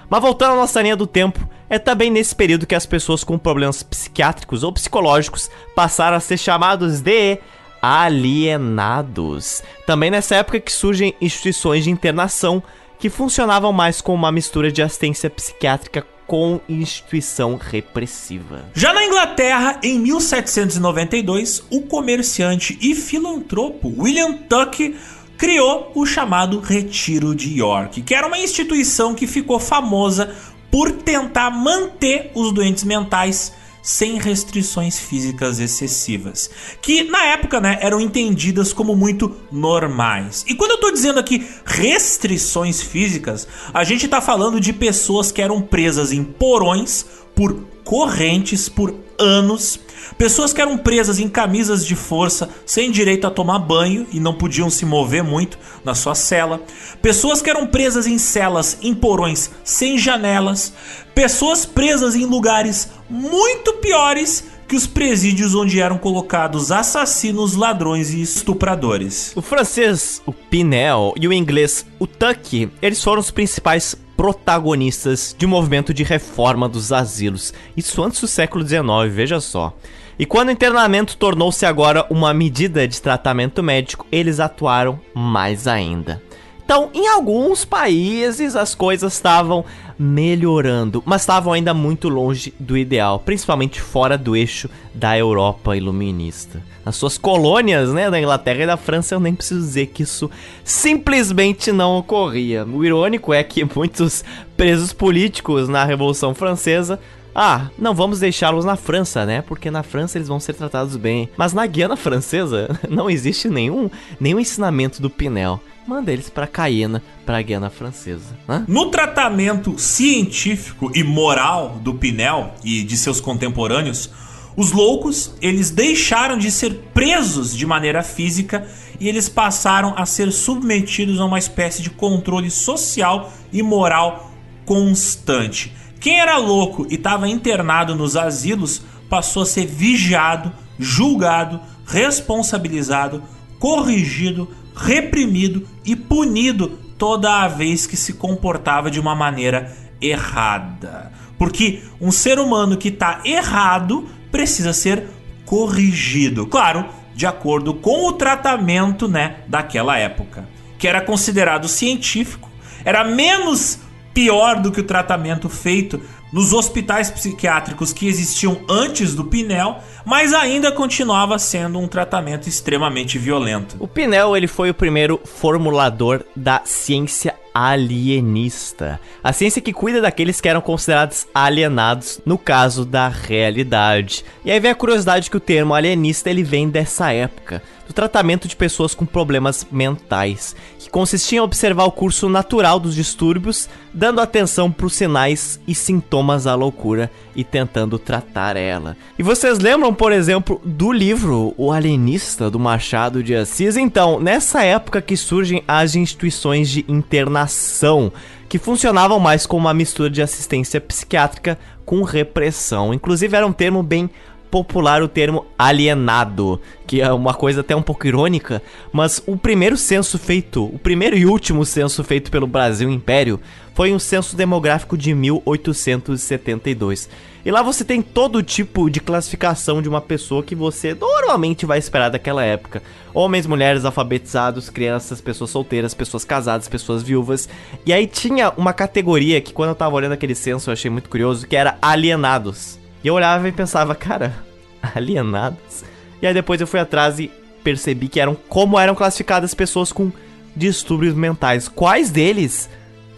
[0.09, 3.39] Mas voltando à nossa linha do tempo, é também nesse período que as pessoas com
[3.39, 7.39] problemas psiquiátricos ou psicológicos passaram a ser chamados de
[7.81, 9.63] alienados.
[9.87, 12.63] Também nessa época que surgem instituições de internação
[12.99, 18.65] que funcionavam mais com uma mistura de assistência psiquiátrica com instituição repressiva.
[18.73, 24.97] Já na Inglaterra, em 1792, o comerciante e filantropo William Tuck
[25.37, 30.33] criou o chamado Retiro de York, que era uma instituição que ficou famosa
[30.71, 36.51] por tentar manter os doentes mentais sem restrições físicas excessivas,
[36.83, 40.45] que na época né, eram entendidas como muito normais.
[40.47, 45.43] E quando eu estou dizendo aqui restrições físicas, a gente está falando de pessoas que
[45.43, 49.81] eram presas em porões por correntes por anos
[50.17, 54.35] Pessoas que eram presas em camisas de força, sem direito a tomar banho e não
[54.35, 56.61] podiam se mover muito na sua cela.
[57.01, 60.73] Pessoas que eram presas em celas, em porões, sem janelas.
[61.15, 68.23] Pessoas presas em lugares muito piores que os presídios onde eram colocados assassinos, ladrões e
[68.23, 69.33] estupradores.
[69.35, 75.47] O francês, o Pinel, e o inglês, o Tuck, eles foram os principais protagonistas de
[75.47, 77.55] um movimento de reforma dos asilos.
[77.75, 79.75] Isso antes do século XIX, veja só.
[80.19, 86.23] E quando o internamento tornou-se agora uma medida de tratamento médico, eles atuaram mais ainda.
[86.71, 89.65] Então, em alguns países as coisas estavam
[89.99, 96.63] melhorando, mas estavam ainda muito longe do ideal, principalmente fora do eixo da Europa iluminista.
[96.85, 100.31] Nas suas colônias, né, da Inglaterra e da França, eu nem preciso dizer que isso
[100.63, 102.65] simplesmente não ocorria.
[102.65, 104.25] O irônico é que muitos
[104.57, 107.01] presos políticos na Revolução Francesa
[107.35, 109.43] ah, não vamos deixá-los na França, né?
[109.43, 111.29] Porque na França eles vão ser tratados bem.
[111.37, 117.03] Mas na Guiana Francesa não existe nenhum, nenhum ensinamento do Pinel manda eles para Cayena,
[117.27, 118.37] para Guiana Francesa.
[118.47, 118.65] Né?
[118.69, 124.09] No tratamento científico e moral do Pinel e de seus contemporâneos,
[124.57, 128.69] os loucos eles deixaram de ser presos de maneira física
[129.01, 134.31] e eles passaram a ser submetidos a uma espécie de controle social e moral
[134.65, 135.73] constante.
[136.01, 143.23] Quem era louco e estava internado nos asilos passou a ser vigiado, julgado, responsabilizado,
[143.59, 151.13] corrigido, reprimido e punido toda a vez que se comportava de uma maneira errada.
[151.37, 155.07] Porque um ser humano que está errado precisa ser
[155.45, 162.49] corrigido, claro, de acordo com o tratamento, né, daquela época, que era considerado científico,
[162.85, 163.81] era menos
[164.13, 166.01] pior do que o tratamento feito
[166.33, 173.19] nos hospitais psiquiátricos que existiam antes do Pinel, mas ainda continuava sendo um tratamento extremamente
[173.19, 173.77] violento.
[173.79, 179.01] O Pinel ele foi o primeiro formulador da ciência alienista.
[179.23, 184.25] A ciência que cuida daqueles que eram considerados alienados no caso da realidade.
[184.45, 188.47] E aí vem a curiosidade que o termo alienista ele vem dessa época, do tratamento
[188.47, 194.21] de pessoas com problemas mentais, que consistia em observar o curso natural dos distúrbios, dando
[194.21, 198.97] atenção para os sinais e sintomas da loucura e tentando tratar ela.
[199.19, 203.77] E vocês lembram, por exemplo, do livro O Alienista do Machado de Assis?
[203.77, 208.11] Então, nessa época que surgem as instituições de internação,
[208.49, 212.95] que funcionavam mais como uma mistura de assistência psiquiátrica com repressão.
[212.95, 214.09] Inclusive era um termo bem
[214.51, 219.77] popular o termo alienado, que é uma coisa até um pouco irônica, mas o primeiro
[219.77, 223.39] censo feito, o primeiro e último censo feito pelo Brasil Império,
[223.75, 227.07] foi um censo demográfico de 1872.
[227.45, 231.79] E lá você tem todo tipo de classificação de uma pessoa que você normalmente vai
[231.79, 232.83] esperar daquela época:
[233.15, 237.49] homens, mulheres, alfabetizados, crianças, pessoas solteiras, pessoas casadas, pessoas viúvas.
[237.87, 241.09] E aí tinha uma categoria que quando eu tava olhando aquele censo eu achei muito
[241.09, 242.79] curioso, que era alienados.
[243.03, 244.35] E eu olhava e pensava, cara,
[244.95, 245.85] alienados.
[246.21, 247.31] E aí depois eu fui atrás e
[247.65, 250.13] percebi que eram como eram classificadas pessoas com
[250.55, 251.69] distúrbios mentais.
[251.69, 252.69] Quais deles?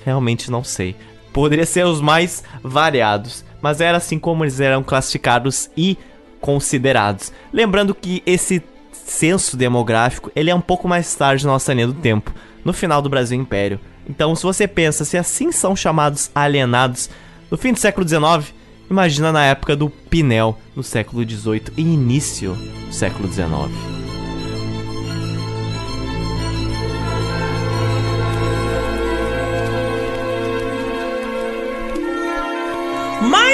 [0.05, 0.95] Realmente não sei.
[1.33, 5.97] Poderia ser os mais variados, mas era assim como eles eram classificados e
[6.41, 7.33] considerados.
[7.53, 11.95] Lembrando que esse censo demográfico, ele é um pouco mais tarde na nossa linha do
[11.95, 13.81] tempo, no final do Brasil Império.
[14.07, 17.09] Então, se você pensa se assim são chamados alienados
[17.51, 18.53] no fim do século XIX,
[18.93, 24.02] Imagina na época do Pinel, no século XVIII e início do século XIX.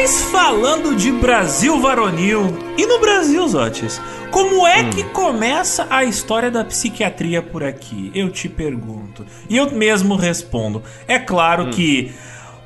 [0.08, 4.88] Mas falando de Brasil varonil e no Brasil, Zotes, como é hum.
[4.88, 8.10] que começa a história da psiquiatria por aqui?
[8.14, 9.26] Eu te pergunto.
[9.50, 10.82] E eu mesmo respondo.
[11.06, 11.70] É claro hum.
[11.70, 12.10] que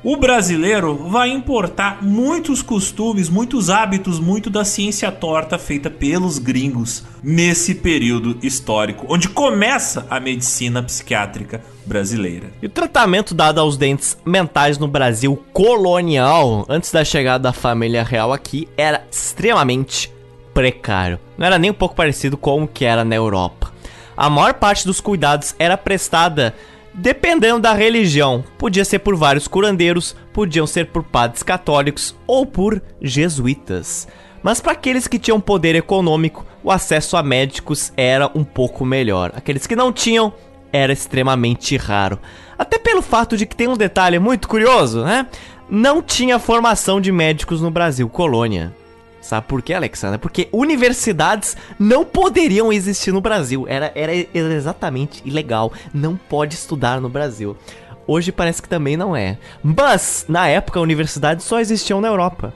[0.03, 7.05] o brasileiro vai importar muitos costumes, muitos hábitos, muito da ciência torta feita pelos gringos
[7.23, 12.51] nesse período histórico, onde começa a medicina psiquiátrica brasileira.
[12.61, 18.03] E o tratamento dado aos dentes mentais no Brasil colonial, antes da chegada da família
[18.03, 20.11] real aqui, era extremamente
[20.53, 21.17] precário.
[21.37, 23.71] Não era nem um pouco parecido com o que era na Europa.
[24.15, 26.53] A maior parte dos cuidados era prestada
[26.93, 28.43] dependendo da religião.
[28.57, 34.07] Podia ser por vários curandeiros, podiam ser por padres católicos ou por jesuítas.
[34.41, 39.31] Mas para aqueles que tinham poder econômico, o acesso a médicos era um pouco melhor.
[39.35, 40.33] Aqueles que não tinham,
[40.71, 42.19] era extremamente raro.
[42.57, 45.27] Até pelo fato de que tem um detalhe muito curioso, né?
[45.69, 48.73] Não tinha formação de médicos no Brasil colônia.
[49.23, 50.19] Sabe por quê, Alexandre?
[50.19, 53.65] Porque universidades não poderiam existir no Brasil.
[53.69, 54.13] Era, era
[54.53, 55.71] exatamente ilegal.
[55.93, 57.55] Não pode estudar no Brasil.
[58.05, 59.37] Hoje parece que também não é.
[59.63, 62.53] Mas, na época, universidades só existiam na Europa.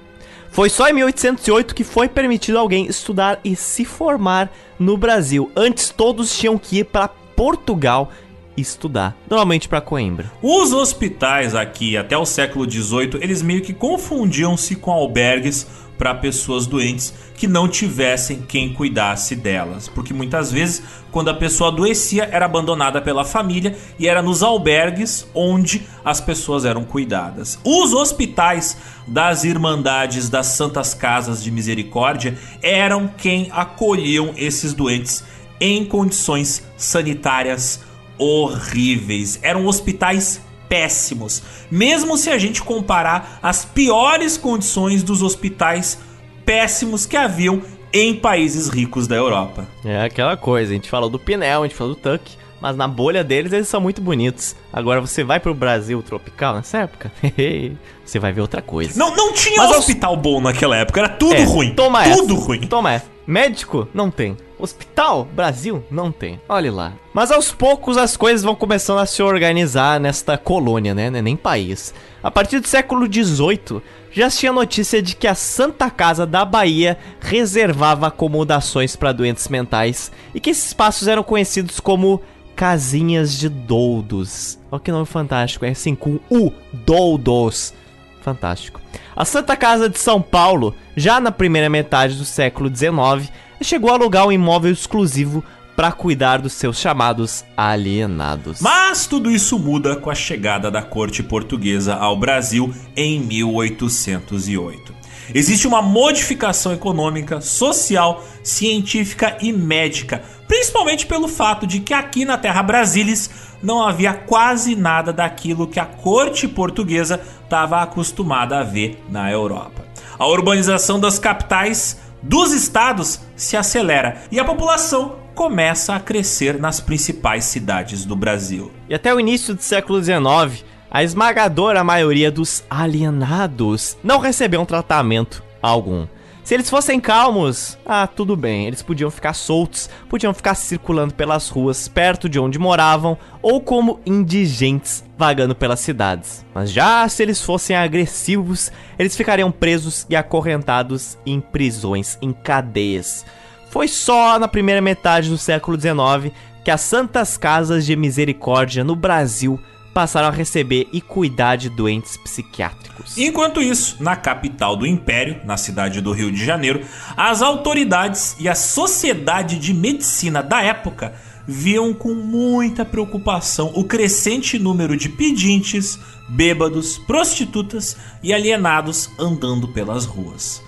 [0.51, 5.49] Foi só em 1808 que foi permitido alguém estudar e se formar no Brasil.
[5.55, 8.11] Antes, todos tinham que ir para Portugal
[8.57, 10.31] estudar, normalmente para Coimbra.
[10.41, 16.67] Os hospitais aqui, até o século XVIII, eles meio que confundiam-se com albergues para pessoas
[16.67, 22.45] doentes que não tivessem quem cuidasse delas, porque muitas vezes quando a pessoa adoecia era
[22.45, 27.59] abandonada pela família e era nos albergues onde as pessoas eram cuidadas.
[27.63, 28.77] Os hospitais
[29.07, 35.23] das Irmandades das Santas Casas de Misericórdia eram quem acolhiam esses doentes
[35.59, 37.81] em condições sanitárias
[38.17, 39.39] horríveis.
[39.41, 41.41] Eram hospitais péssimos.
[41.71, 45.99] Mesmo se a gente comparar as piores condições dos hospitais
[46.45, 47.61] péssimos que haviam
[47.91, 49.67] em países ricos da Europa.
[49.83, 52.21] É aquela coisa, a gente falou do Pinel, a gente falou do Tuck,
[52.61, 54.55] mas na bolha deles eles são muito bonitos.
[54.71, 57.11] Agora você vai pro Brasil tropical nessa época,
[58.03, 58.97] você vai ver outra coisa.
[58.97, 60.21] Não, não tinha mas hospital aos...
[60.21, 61.73] bom naquela época, era tudo é, ruim.
[61.73, 62.43] Toma tudo essa.
[62.43, 62.61] ruim.
[62.61, 63.16] Toma essa.
[63.27, 63.89] Médico?
[63.93, 64.37] Não tem.
[64.57, 65.25] Hospital?
[65.25, 65.83] Brasil?
[65.91, 66.39] Não tem.
[66.47, 66.93] Olhe lá.
[67.13, 71.07] Mas aos poucos as coisas vão começando a se organizar nesta colônia, né?
[71.07, 71.93] É nem país.
[72.23, 76.97] A partir do século XVIII, já tinha notícia de que a Santa Casa da Bahia
[77.19, 82.21] reservava acomodações para doentes mentais e que esses espaços eram conhecidos como
[82.55, 84.57] casinhas de doudos.
[84.71, 87.73] Olha que nome fantástico, é assim com U, doudos.
[88.21, 88.81] Fantástico.
[89.17, 93.93] A Santa Casa de São Paulo, já na primeira metade do século XIX, chegou a
[93.93, 95.43] alugar um imóvel exclusivo
[95.75, 98.61] para cuidar dos seus chamados alienados.
[98.61, 104.96] Mas tudo isso muda com a chegada da corte portuguesa ao Brasil em 1808.
[105.33, 112.37] Existe uma modificação econômica, social, científica e médica, principalmente pelo fato de que aqui na
[112.37, 113.29] Terra Brasilis
[113.61, 119.85] não havia quase nada daquilo que a corte portuguesa estava acostumada a ver na Europa.
[120.17, 126.79] A urbanização das capitais dos estados se acelera e a população começa a crescer nas
[126.79, 128.71] principais cidades do Brasil.
[128.89, 134.65] E até o início do século XIX, a esmagadora maioria dos alienados não recebeu um
[134.65, 136.07] tratamento algum.
[136.47, 141.49] Se eles fossem calmos, ah, tudo bem, eles podiam ficar soltos, podiam ficar circulando pelas
[141.49, 146.45] ruas perto de onde moravam ou como indigentes vagando pelas cidades.
[146.55, 153.25] Mas já se eles fossem agressivos, eles ficariam presos e acorrentados em prisões, em cadeias.
[153.69, 156.33] Foi só na primeira metade do século XIX
[156.63, 159.59] que as santas casas de misericórdia no Brasil
[159.97, 163.17] passaram a receber e cuidar de doentes psiquiátricos.
[163.17, 166.81] Enquanto isso, na capital do Império, na cidade do Rio de Janeiro,
[167.17, 171.15] as autoridades e a sociedade de medicina da época
[171.47, 175.97] viam com muita preocupação o crescente número de pedintes,
[176.29, 180.61] bêbados, prostitutas e alienados andando pelas ruas.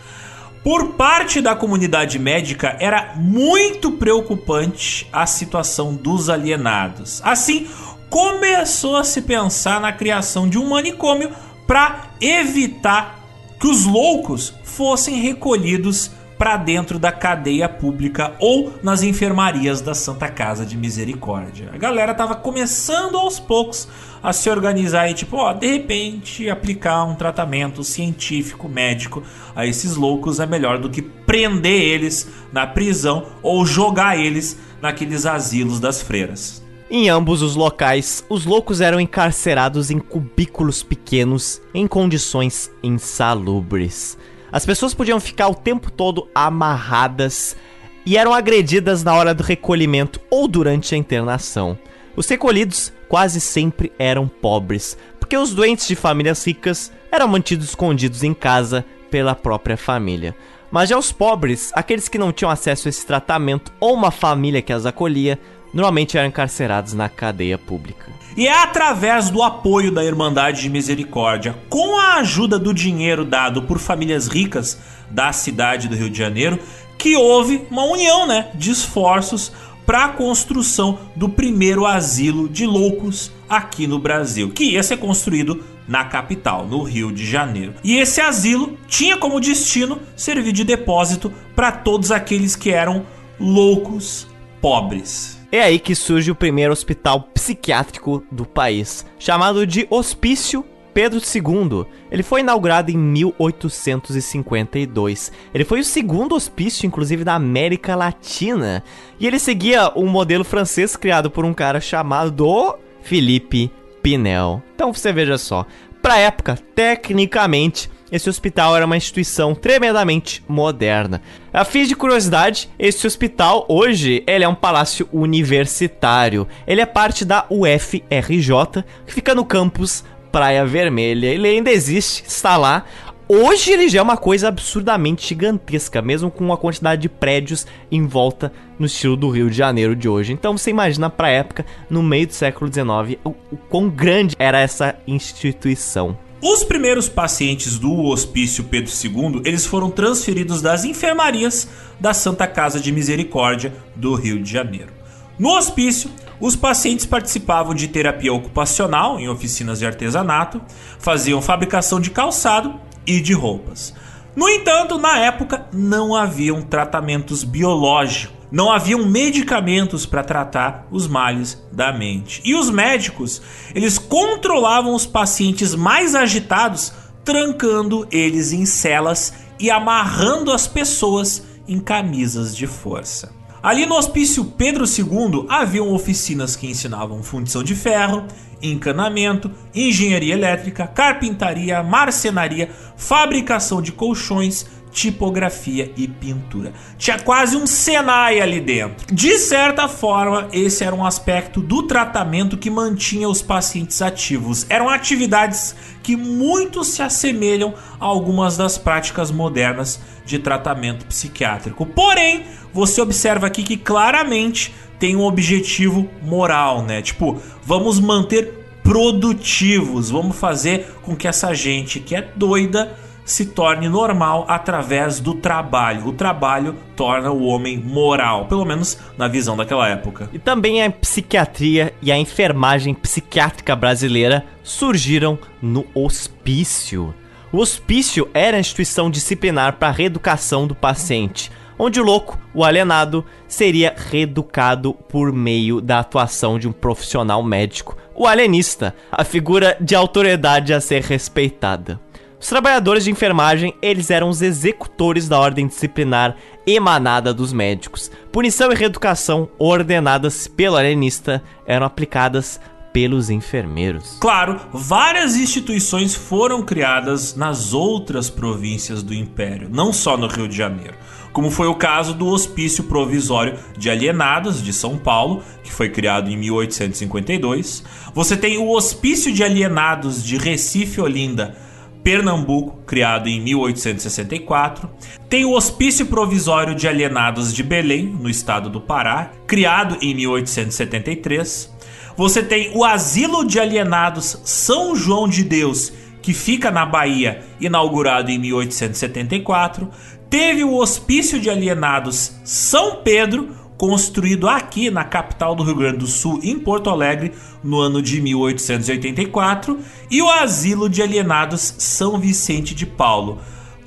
[0.63, 7.21] Por parte da comunidade médica, era muito preocupante a situação dos alienados.
[7.23, 7.67] Assim,
[8.09, 11.31] começou a se pensar na criação de um manicômio
[11.67, 13.19] para evitar
[13.59, 20.29] que os loucos fossem recolhidos para dentro da cadeia pública ou nas enfermarias da Santa
[20.29, 21.69] Casa de Misericórdia.
[21.73, 23.89] A galera tava começando aos poucos
[24.23, 29.21] a se organizar e tipo, ó, de repente aplicar um tratamento científico médico
[29.53, 35.25] a esses loucos é melhor do que prender eles na prisão ou jogar eles naqueles
[35.25, 36.68] asilos das freiras.
[36.91, 44.17] Em ambos os locais, os loucos eram encarcerados em cubículos pequenos em condições insalubres.
[44.51, 47.55] As pessoas podiam ficar o tempo todo amarradas
[48.03, 51.77] e eram agredidas na hora do recolhimento ou durante a internação.
[52.15, 58.23] Os recolhidos quase sempre eram pobres, porque os doentes de famílias ricas eram mantidos escondidos
[58.23, 60.35] em casa pela própria família.
[60.71, 64.61] Mas já os pobres, aqueles que não tinham acesso a esse tratamento ou uma família
[64.61, 65.39] que as acolhia,
[65.73, 68.11] normalmente eram encarcerados na cadeia pública.
[68.37, 73.63] E é através do apoio da Irmandade de Misericórdia, com a ajuda do dinheiro dado
[73.63, 76.59] por famílias ricas da cidade do Rio de Janeiro,
[76.97, 79.51] que houve uma união né, de esforços
[79.85, 85.63] para a construção do primeiro asilo de loucos aqui no Brasil, que ia ser construído
[85.87, 87.73] na capital, no Rio de Janeiro.
[87.83, 93.03] E esse asilo tinha como destino servir de depósito para todos aqueles que eram
[93.39, 94.27] loucos
[94.61, 95.38] pobres.
[95.51, 101.87] É aí que surge o primeiro hospital psiquiátrico do país, chamado de Hospício Pedro II.
[102.11, 105.31] Ele foi inaugurado em 1852.
[105.53, 108.83] Ele foi o segundo hospício, inclusive, da América Latina.
[109.19, 113.71] E ele seguia um modelo francês criado por um cara chamado Philippe
[114.03, 114.61] Pinel.
[114.75, 115.65] Então você veja só,
[116.01, 121.21] para a época, tecnicamente, esse hospital era uma instituição tremendamente moderna.
[121.53, 126.47] A fim de curiosidade, esse hospital hoje ele é um palácio universitário.
[126.67, 131.27] Ele é parte da UFRJ, que fica no campus Praia Vermelha.
[131.27, 132.85] Ele ainda existe, está lá.
[133.31, 138.07] Hoje ele já é uma coisa absurdamente gigantesca, mesmo com a quantidade de prédios em
[138.07, 140.33] volta no estilo do Rio de Janeiro de hoje.
[140.33, 144.59] Então você imagina pra época, no meio do século XIX, o, o quão grande era
[144.59, 146.17] essa instituição.
[146.41, 151.67] Os primeiros pacientes do Hospício Pedro II, eles foram transferidos das enfermarias
[151.99, 154.93] da Santa Casa de Misericórdia do Rio de Janeiro.
[155.37, 156.09] No hospício,
[156.39, 160.61] os pacientes participavam de terapia ocupacional em oficinas de artesanato,
[160.97, 163.93] faziam fabricação de calçado e de roupas.
[164.33, 171.61] No entanto, na época não haviam tratamentos biológicos, não haviam medicamentos para tratar os males
[171.71, 172.41] da mente.
[172.43, 173.41] E os médicos,
[173.73, 176.91] eles controlavam os pacientes mais agitados,
[177.23, 183.31] trancando eles em celas e amarrando as pessoas em camisas de força.
[183.61, 188.25] Ali no hospício Pedro II haviam oficinas que ensinavam fundição de ferro,
[188.61, 196.73] encanamento, engenharia elétrica, carpintaria, marcenaria, fabricação de colchões, tipografia e pintura.
[196.97, 199.13] Tinha quase um Senai ali dentro.
[199.13, 204.65] De certa forma, esse era um aspecto do tratamento que mantinha os pacientes ativos.
[204.69, 211.85] Eram atividades que muito se assemelham a algumas das práticas modernas de tratamento psiquiátrico.
[211.85, 217.01] Porém, você observa aqui que claramente tem um objetivo moral, né?
[217.01, 222.97] Tipo, vamos manter produtivos, vamos fazer com que essa gente que é doida
[223.29, 226.07] se torne normal através do trabalho.
[226.07, 230.27] O trabalho torna o homem moral, pelo menos na visão daquela época.
[230.33, 237.13] E também a psiquiatria e a enfermagem psiquiátrica brasileira surgiram no hospício.
[237.51, 242.63] O hospício era a instituição disciplinar para a reeducação do paciente, onde o louco, o
[242.63, 249.77] alienado, seria reeducado por meio da atuação de um profissional médico, o alienista, a figura
[249.79, 251.99] de autoridade a ser respeitada.
[252.39, 258.09] Os trabalhadores de enfermagem, eles eram os executores da ordem disciplinar emanada dos médicos.
[258.31, 262.59] Punição e reeducação ordenadas pelo alienista eram aplicadas
[262.93, 264.17] pelos enfermeiros.
[264.21, 270.55] Claro, várias instituições foram criadas nas outras províncias do Império, não só no Rio de
[270.55, 270.95] Janeiro.
[271.31, 276.29] Como foi o caso do Hospício Provisório de Alienados de São Paulo, que foi criado
[276.29, 277.83] em 1852.
[278.13, 281.55] Você tem o Hospício de Alienados de Recife Olinda,
[282.03, 284.89] Pernambuco, criado em 1864.
[285.27, 291.73] Tem o Hospício Provisório de Alienados de Belém, no estado do Pará, criado em 1873.
[292.17, 298.29] Você tem o Asilo de Alienados São João de Deus, que fica na Bahia, inaugurado
[298.29, 299.89] em 1874.
[300.29, 306.05] Teve o Hospício de Alienados São Pedro, construído aqui na capital do Rio Grande do
[306.05, 307.31] Sul, em Porto Alegre,
[307.63, 309.79] no ano de 1884,
[310.11, 313.39] e o Asilo de Alienados São Vicente de Paulo,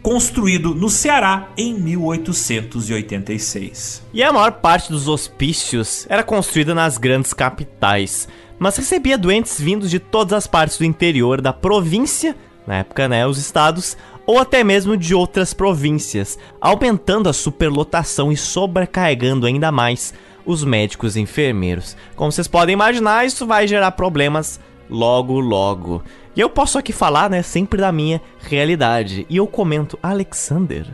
[0.03, 4.03] construído no Ceará em 1886.
[4.15, 8.27] E a maior parte dos hospícios era construída nas grandes capitais,
[8.59, 12.35] mas recebia doentes vindos de todas as partes do interior da província,
[12.67, 13.95] na época, né, os estados,
[14.27, 20.15] ou até mesmo de outras províncias, aumentando a superlotação e sobrecarregando ainda mais
[20.45, 21.97] os médicos e enfermeiros.
[22.17, 26.03] Como vocês podem imaginar, isso vai gerar problemas logo logo.
[26.35, 29.27] E eu posso aqui falar, né, sempre da minha realidade.
[29.29, 30.87] E eu comento, Alexander,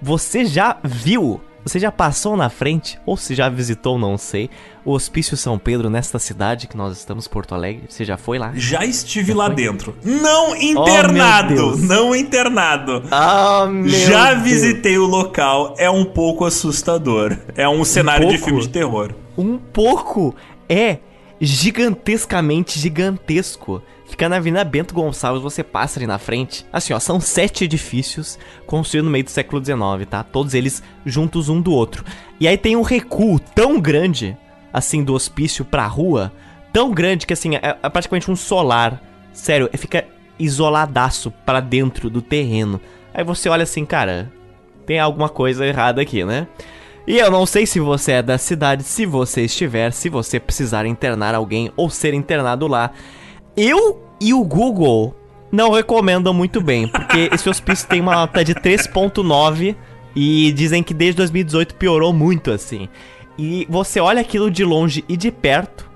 [0.00, 4.48] você já viu você já passou na frente, ou se já visitou, não sei,
[4.84, 7.84] o Hospício São Pedro nesta cidade que nós estamos, Porto Alegre?
[7.88, 8.52] Você já foi lá?
[8.54, 9.54] Já estive já lá foi?
[9.56, 9.94] dentro.
[10.02, 11.74] Não internado!
[11.74, 13.02] Oh, não internado.
[13.10, 14.44] Ah, oh, Já Deus.
[14.44, 15.74] visitei o local.
[15.78, 17.36] É um pouco assustador.
[17.54, 19.14] É um cenário um de filme de terror.
[19.36, 20.34] Um pouco?
[20.68, 20.98] É
[21.40, 23.82] gigantescamente gigantesco.
[24.08, 26.66] Fica na Avenida Bento Gonçalves, você passa ali na frente.
[26.72, 30.22] Assim, ó, são sete edifícios construídos no meio do século XIX, tá?
[30.22, 32.04] Todos eles juntos um do outro.
[32.40, 34.36] E aí tem um recuo tão grande,
[34.72, 36.32] assim, do hospício pra rua,
[36.72, 39.00] tão grande que, assim, é, é praticamente um solar.
[39.32, 40.06] Sério, fica
[40.38, 42.80] isoladaço para dentro do terreno.
[43.12, 44.32] Aí você olha assim, cara,
[44.86, 46.46] tem alguma coisa errada aqui, né?
[47.06, 50.86] E eu não sei se você é da cidade, se você estiver, se você precisar
[50.86, 52.90] internar alguém ou ser internado lá.
[53.60, 55.16] Eu e o Google
[55.50, 59.74] não recomendam muito bem, porque esse hospício tem uma nota de 3.9
[60.14, 62.88] e dizem que desde 2018 piorou muito assim.
[63.36, 65.90] E você olha aquilo de longe e de perto,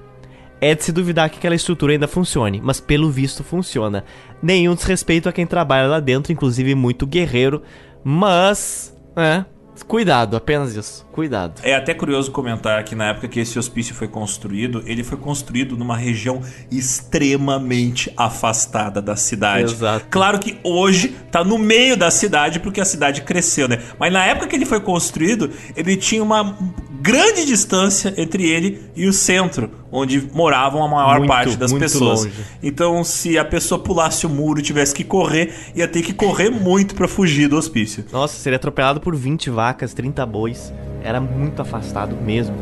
[0.61, 4.05] é de se duvidar que aquela estrutura ainda funcione, mas pelo visto funciona.
[4.43, 7.63] Nenhum desrespeito a quem trabalha lá dentro, inclusive muito guerreiro,
[8.03, 9.45] mas, é,
[9.87, 11.07] Cuidado, apenas isso.
[11.13, 11.61] Cuidado.
[11.63, 15.77] É até curioso comentar que na época que esse hospício foi construído, ele foi construído
[15.77, 19.73] numa região extremamente afastada da cidade.
[19.73, 20.07] Exato.
[20.11, 23.83] Claro que hoje tá no meio da cidade porque a cidade cresceu, né?
[23.99, 26.57] Mas na época que ele foi construído, ele tinha uma
[27.03, 32.25] grande distância entre ele e o centro, onde moravam a maior muito, parte das pessoas.
[32.25, 32.33] Longe.
[32.63, 36.49] Então, se a pessoa pulasse o muro e tivesse que correr, ia ter que correr
[36.49, 38.05] muito para fugir do hospício.
[38.13, 40.73] Nossa, seria atropelado por 20 vacas, 30 bois.
[41.03, 42.55] Era muito afastado mesmo.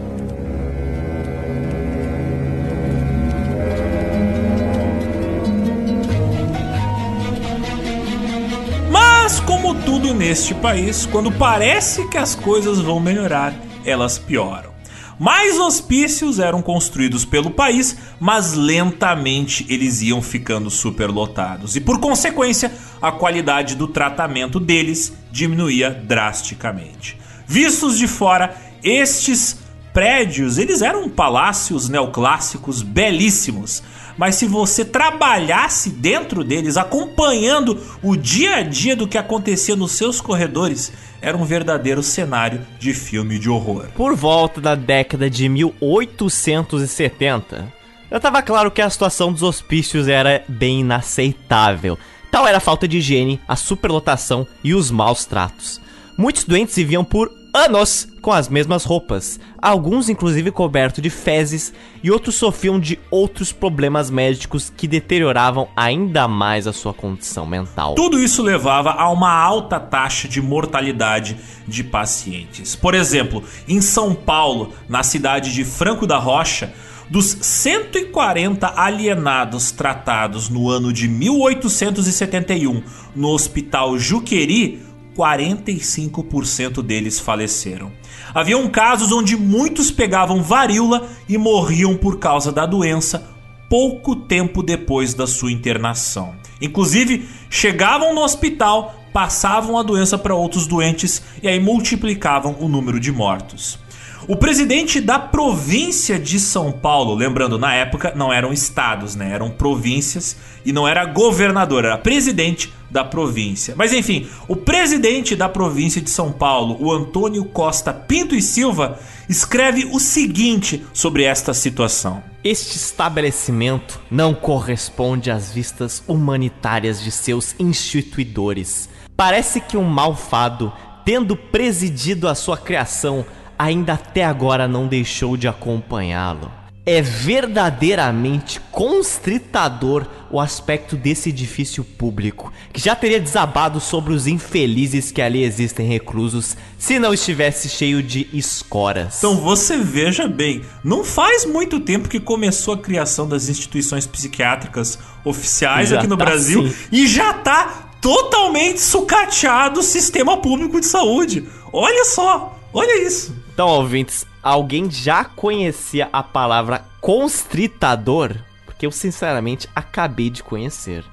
[8.91, 13.55] Mas, como tudo neste país, quando parece que as coisas vão melhorar,
[13.85, 14.70] elas pioram.
[15.18, 22.72] Mais hospícios eram construídos pelo país, mas lentamente eles iam ficando superlotados e, por consequência,
[23.03, 27.18] a qualidade do tratamento deles diminuía drasticamente.
[27.47, 29.59] Vistos de fora, estes
[29.93, 33.83] prédios, eles eram palácios neoclássicos belíssimos,
[34.21, 39.93] mas se você trabalhasse dentro deles, acompanhando o dia a dia do que acontecia nos
[39.93, 40.93] seus corredores,
[41.23, 43.87] era um verdadeiro cenário de filme de horror.
[43.97, 47.73] Por volta da década de 1870,
[48.11, 51.99] já estava claro que a situação dos hospícios era bem inaceitável.
[52.31, 55.81] Tal era a falta de higiene, a superlotação e os maus tratos.
[56.14, 61.73] Muitos doentes viviam por anos com as mesmas roupas, alguns inclusive cobertos de fezes
[62.03, 67.95] e outros sofriam de outros problemas médicos que deterioravam ainda mais a sua condição mental.
[67.95, 71.37] Tudo isso levava a uma alta taxa de mortalidade
[71.67, 72.77] de pacientes.
[72.77, 76.73] Por exemplo, em São Paulo, na cidade de Franco da Rocha,
[77.11, 82.83] dos 140 alienados tratados no ano de 1871
[83.17, 84.81] no Hospital Juqueri,
[85.21, 87.93] 45% deles faleceram.
[88.33, 93.29] Haviam casos onde muitos pegavam varíola e morriam por causa da doença
[93.68, 96.35] pouco tempo depois da sua internação.
[96.61, 102.99] Inclusive, chegavam no hospital, passavam a doença para outros doentes e aí multiplicavam o número
[102.99, 103.79] de mortos.
[104.27, 109.33] O presidente da província de São Paulo, lembrando, na época não eram estados, né?
[109.33, 113.75] Eram províncias e não era governador, era presidente da província.
[113.77, 118.99] Mas enfim, o presidente da província de São Paulo, o Antônio Costa Pinto e Silva,
[119.29, 122.23] escreve o seguinte sobre esta situação.
[122.43, 128.89] Este estabelecimento não corresponde às vistas humanitárias de seus instituidores.
[129.17, 130.73] Parece que um malfado,
[131.05, 133.25] tendo presidido a sua criação,
[133.59, 136.60] ainda até agora não deixou de acompanhá-lo.
[136.87, 145.11] É verdadeiramente constritador o aspecto desse edifício público, que já teria desabado sobre os infelizes
[145.11, 149.18] que ali existem reclusos se não estivesse cheio de escoras.
[149.18, 154.99] Então você veja bem, não faz muito tempo que começou a criação das instituições psiquiátricas
[155.24, 156.74] oficiais já aqui no tá Brasil sim.
[156.93, 161.47] e já tá totalmente sucateado o sistema público de saúde.
[161.72, 163.37] Olha só, olha isso.
[163.53, 168.36] Então, ouvintes, alguém já conhecia a palavra constritador?
[168.64, 171.05] Porque eu, sinceramente, acabei de conhecer.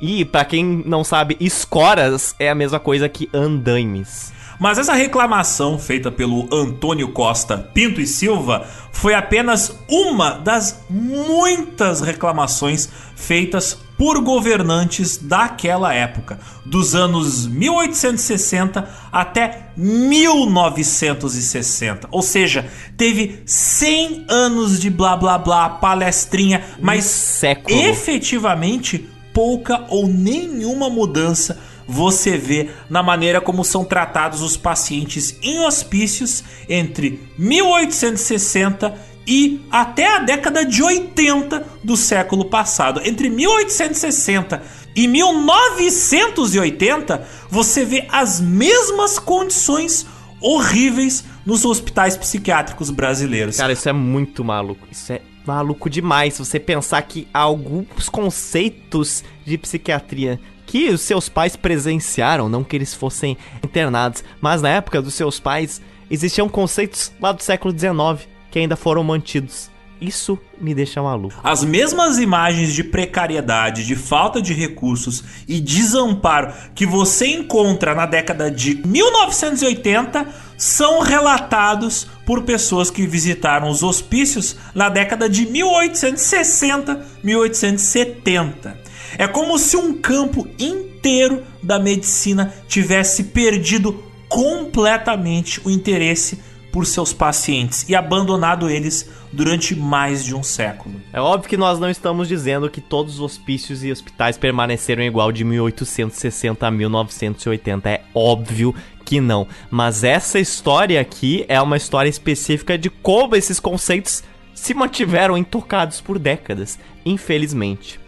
[0.00, 4.32] E, para quem não sabe, escoras é a mesma coisa que andaimes.
[4.58, 12.02] Mas essa reclamação feita pelo Antônio Costa Pinto e Silva foi apenas uma das muitas
[12.02, 22.08] reclamações feitas por governantes daquela época, dos anos 1860 até 1960.
[22.10, 27.78] Ou seja, teve 100 anos de blá blá blá, palestrinha, mas século.
[27.78, 35.58] efetivamente pouca ou nenhuma mudança você vê na maneira como são tratados os pacientes em
[35.58, 43.00] hospícios entre 1860 e até a década de 80 do século passado.
[43.04, 44.60] Entre 1860
[44.96, 50.04] e 1980, você vê as mesmas condições
[50.40, 53.56] horríveis nos hospitais psiquiátricos brasileiros.
[53.56, 54.84] Cara, isso é muito maluco.
[54.90, 56.36] Isso é maluco demais.
[56.36, 62.94] Você pensar que alguns conceitos de psiquiatria que os seus pais presenciaram, não que eles
[62.94, 68.58] fossem internados, mas na época dos seus pais existiam conceitos lá do século XIX que
[68.58, 69.70] ainda foram mantidos.
[70.00, 71.38] Isso me deixa maluco.
[71.44, 78.06] As mesmas imagens de precariedade, de falta de recursos e desamparo que você encontra na
[78.06, 80.26] década de 1980
[80.56, 88.78] são relatados por pessoas que visitaram os hospícios na década de 1860, 1870.
[89.18, 96.38] É como se um campo inteiro da medicina tivesse perdido completamente o interesse
[96.72, 101.00] por seus pacientes e abandonado eles durante mais de um século.
[101.12, 105.32] É óbvio que nós não estamos dizendo que todos os hospícios e hospitais permaneceram igual
[105.32, 107.88] de 1860 a 1980.
[107.88, 109.46] É óbvio que não.
[109.70, 114.22] Mas essa história aqui é uma história específica de como esses conceitos
[114.54, 117.98] se mantiveram intocados por décadas, infelizmente.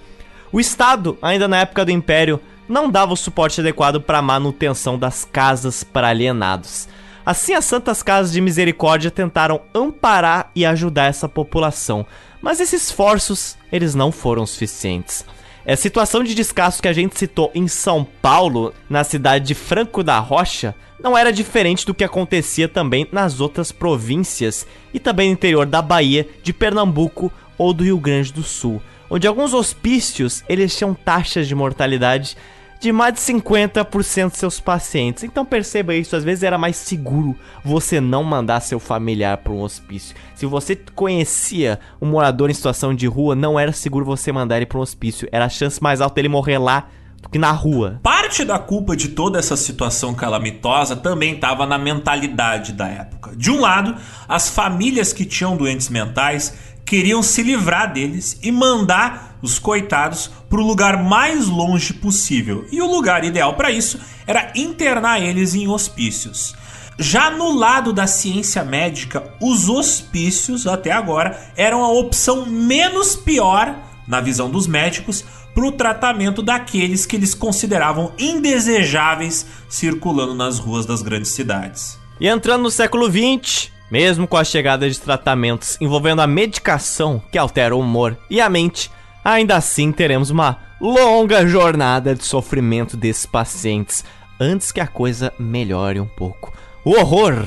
[0.52, 2.38] O Estado, ainda na época do Império,
[2.68, 6.88] não dava o suporte adequado para a manutenção das casas para alienados.
[7.24, 12.06] Assim, as Santas Casas de Misericórdia tentaram amparar e ajudar essa população,
[12.40, 15.24] mas esses esforços eles não foram suficientes.
[15.64, 19.54] É a situação de descaso que a gente citou em São Paulo, na cidade de
[19.54, 25.28] Franco da Rocha, não era diferente do que acontecia também nas outras províncias e também
[25.28, 30.42] no interior da Bahia, de Pernambuco ou do Rio Grande do Sul onde alguns hospícios
[30.48, 32.34] eles tinham taxas de mortalidade
[32.83, 35.22] de mais de 50% de seus pacientes.
[35.22, 39.62] Então perceba isso, às vezes era mais seguro você não mandar seu familiar para um
[39.62, 40.16] hospício.
[40.35, 44.66] Se você conhecia um morador em situação de rua, não era seguro você mandar ele
[44.66, 45.28] para um hospício.
[45.30, 46.89] Era a chance mais alta dele morrer lá
[47.22, 48.01] do que na rua.
[48.03, 53.30] Parte da culpa de toda essa situação calamitosa também estava na mentalidade da época.
[53.37, 53.95] De um lado,
[54.28, 56.53] as famílias que tinham doentes mentais
[56.93, 62.66] queriam se livrar deles e mandar os coitados para o lugar mais longe possível.
[62.70, 66.55] E o lugar ideal para isso era internar eles em hospícios.
[66.99, 73.74] Já no lado da ciência médica, os hospícios, até agora, eram a opção menos pior,
[74.07, 75.24] na visão dos médicos,
[75.55, 81.99] para o tratamento daqueles que eles consideravam indesejáveis circulando nas ruas das grandes cidades.
[82.20, 87.36] E entrando no século XX, mesmo com a chegada de tratamentos envolvendo a medicação que
[87.36, 88.90] altera o humor e a mente,
[89.22, 94.03] ainda assim teremos uma longa jornada de sofrimento desses pacientes
[94.40, 96.55] antes que a coisa melhore um pouco.
[96.86, 97.45] O horror,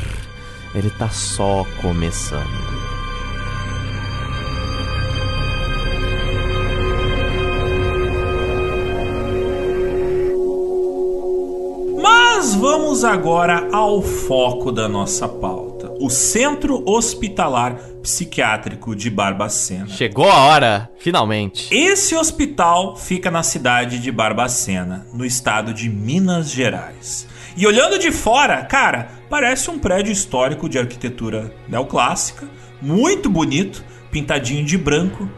[0.76, 2.46] ele tá só começando.
[12.00, 15.65] Mas vamos agora ao foco da nossa pauta
[16.00, 19.88] o Centro Hospitalar Psiquiátrico de Barbacena.
[19.88, 21.74] Chegou a hora, finalmente.
[21.74, 27.28] Esse hospital fica na cidade de Barbacena, no estado de Minas Gerais.
[27.58, 32.48] E olhando de fora, cara, parece um prédio histórico de arquitetura neoclássica,
[32.82, 35.30] muito bonito, pintadinho de branco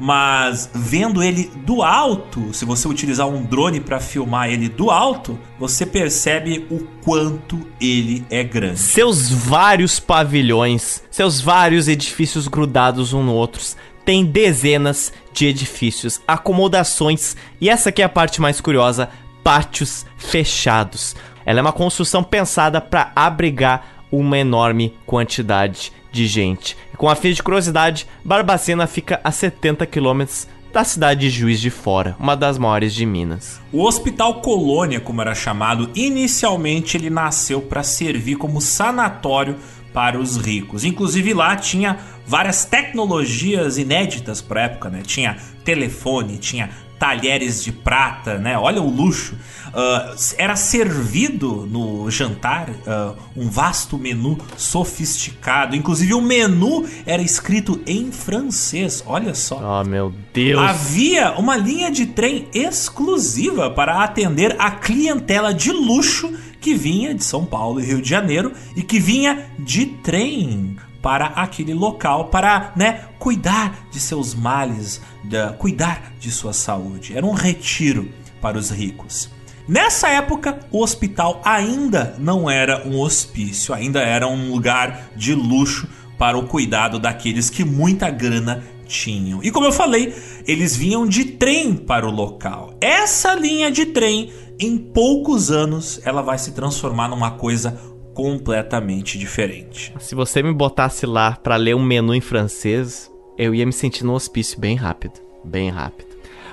[0.00, 5.38] mas vendo ele do alto, se você utilizar um drone para filmar ele do alto,
[5.58, 8.78] você percebe o quanto ele é grande.
[8.78, 13.62] Seus vários pavilhões, seus vários edifícios grudados um no outro,
[14.02, 19.10] tem dezenas de edifícios, acomodações e essa aqui é a parte mais curiosa,
[19.44, 21.14] pátios fechados.
[21.44, 26.76] Ela é uma construção pensada para abrigar uma enorme quantidade de gente.
[26.96, 31.70] Com a fim de curiosidade, Barbacena fica a 70 quilômetros da cidade de Juiz de
[31.70, 33.60] Fora, uma das maiores de Minas.
[33.72, 39.56] O Hospital Colônia, como era chamado, inicialmente ele nasceu para servir como sanatório
[39.92, 40.84] para os ricos.
[40.84, 45.02] Inclusive lá tinha várias tecnologias inéditas para época, né?
[45.04, 46.70] Tinha telefone, tinha
[47.00, 48.58] talheres de prata, né?
[48.58, 49.34] Olha o luxo.
[49.68, 55.74] Uh, era servido no jantar uh, um vasto menu sofisticado.
[55.74, 59.02] Inclusive o menu era escrito em francês.
[59.06, 59.80] Olha só.
[59.80, 60.60] Oh meu Deus.
[60.60, 66.30] Havia uma linha de trem exclusiva para atender a clientela de luxo
[66.60, 71.26] que vinha de São Paulo e Rio de Janeiro e que vinha de trem para
[71.26, 77.16] aquele local para, né, cuidar de seus males, de, cuidar de sua saúde.
[77.16, 78.08] Era um retiro
[78.40, 79.30] para os ricos.
[79.68, 85.86] Nessa época, o hospital ainda não era um hospício, ainda era um lugar de luxo
[86.18, 89.42] para o cuidado daqueles que muita grana tinham.
[89.42, 90.12] E como eu falei,
[90.46, 92.74] eles vinham de trem para o local.
[92.80, 97.80] Essa linha de trem, em poucos anos, ela vai se transformar numa coisa
[98.20, 99.94] completamente diferente.
[99.98, 104.04] Se você me botasse lá para ler um menu em francês, eu ia me sentir
[104.04, 106.10] no hospício bem rápido, bem rápido.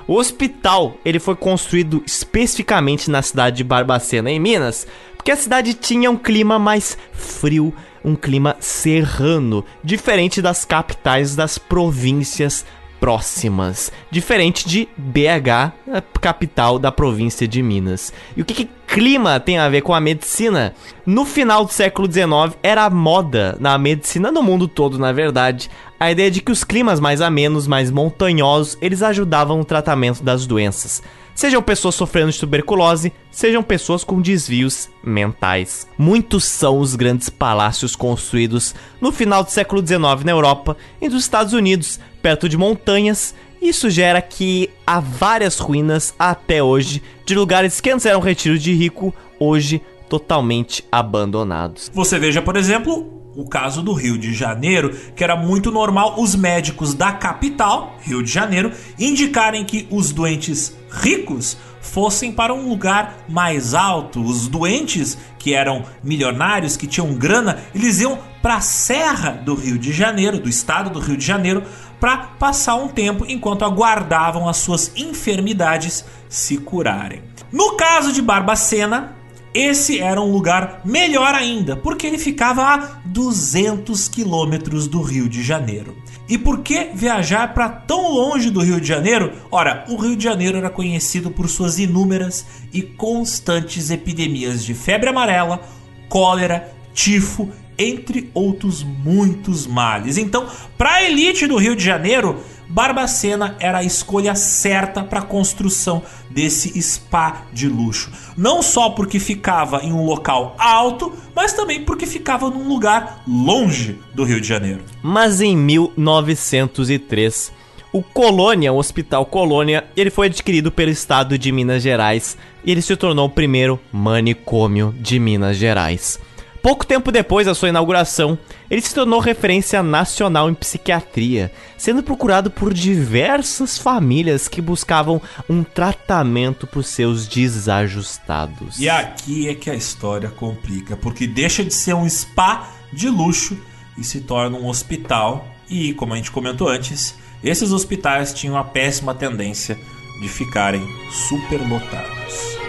[0.07, 4.88] O hospital, ele foi construído especificamente na cidade de Barbacena, em Minas,
[5.18, 11.57] porque a cidade tinha um clima mais frio, um clima serrano, diferente das capitais das
[11.57, 12.65] províncias
[13.00, 18.12] próximas, diferente de BH, capital da província de Minas.
[18.36, 20.74] E o que, que clima tem a ver com a medicina?
[21.06, 25.70] No final do século XIX era moda na medicina no mundo todo, na verdade,
[26.00, 30.45] a ideia de que os climas mais amenos, mais montanhosos, eles ajudavam no tratamento das
[30.45, 31.02] doenças.
[31.38, 35.88] Sejam pessoas sofrendo de tuberculose, sejam pessoas com desvios mentais.
[35.95, 41.22] Muitos são os grandes palácios construídos no final do século XIX na Europa e nos
[41.22, 43.34] Estados Unidos, perto de montanhas.
[43.61, 48.73] Isso gera que há várias ruínas até hoje de lugares que antes eram retiro de
[48.73, 51.89] rico, hoje totalmente abandonados.
[51.93, 56.36] Você veja, por exemplo, o caso do Rio de Janeiro, que era muito normal os
[56.36, 63.19] médicos da capital, Rio de Janeiro, indicarem que os doentes ricos fossem para um lugar
[63.30, 64.21] mais alto.
[64.21, 69.78] Os doentes que eram milionários, que tinham grana, eles iam para a serra do Rio
[69.78, 71.63] de Janeiro, do estado do Rio de Janeiro,
[72.00, 77.24] para passar um tempo enquanto aguardavam as suas enfermidades se curarem.
[77.52, 79.16] No caso de Barbacena,
[79.54, 85.41] esse era um lugar melhor ainda, porque ele ficava a 200 quilômetros do Rio de
[85.41, 85.98] Janeiro.
[86.30, 89.32] E por que viajar para tão longe do Rio de Janeiro?
[89.50, 95.10] Ora, o Rio de Janeiro era conhecido por suas inúmeras e constantes epidemias de febre
[95.10, 95.62] amarela,
[96.10, 100.17] cólera, tifo, entre outros muitos males.
[100.17, 100.47] Então,
[100.78, 102.38] para a elite do Rio de Janeiro,
[102.69, 108.11] Barbacena era a escolha certa para a construção desse spa de luxo.
[108.36, 113.97] Não só porque ficava em um local alto, mas também porque ficava num lugar longe
[114.13, 114.82] do Rio de Janeiro.
[115.01, 117.53] Mas em 1903,
[117.91, 122.82] o Colônia, o Hospital Colônia, ele foi adquirido pelo estado de Minas Gerais e ele
[122.82, 126.19] se tornou o primeiro manicômio de Minas Gerais.
[126.62, 128.38] Pouco tempo depois da sua inauguração,
[128.70, 135.64] ele se tornou referência nacional em psiquiatria, sendo procurado por diversas famílias que buscavam um
[135.64, 138.80] tratamento para os seus desajustados.
[138.80, 143.58] E aqui é que a história complica, porque deixa de ser um spa de luxo
[143.97, 145.47] e se torna um hospital.
[145.70, 149.78] E, como a gente comentou antes, esses hospitais tinham a péssima tendência
[150.22, 150.82] de ficarem
[151.12, 152.66] superlotados.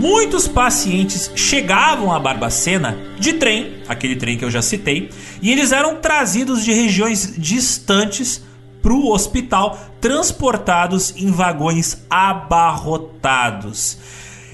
[0.00, 5.10] Muitos pacientes chegavam a Barbacena de trem, aquele trem que eu já citei,
[5.42, 8.42] e eles eram trazidos de regiões distantes
[8.80, 13.98] para o hospital, transportados em vagões abarrotados.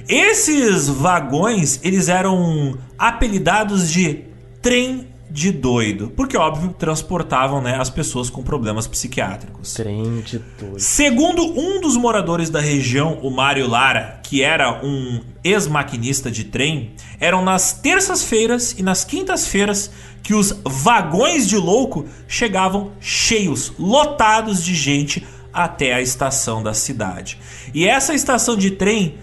[0.08, 4.24] Esses vagões eles eram apelidados de
[4.60, 5.06] trem
[5.36, 9.74] de doido, porque óbvio transportavam né, as pessoas com problemas psiquiátricos.
[9.74, 10.80] Trem de doido.
[10.80, 16.92] Segundo um dos moradores da região, o Mário Lara, que era um ex-maquinista de trem,
[17.20, 19.90] eram nas terças-feiras e nas quintas-feiras
[20.22, 27.38] que os vagões de louco chegavam cheios, lotados de gente até a estação da cidade.
[27.74, 29.18] E essa estação de trem,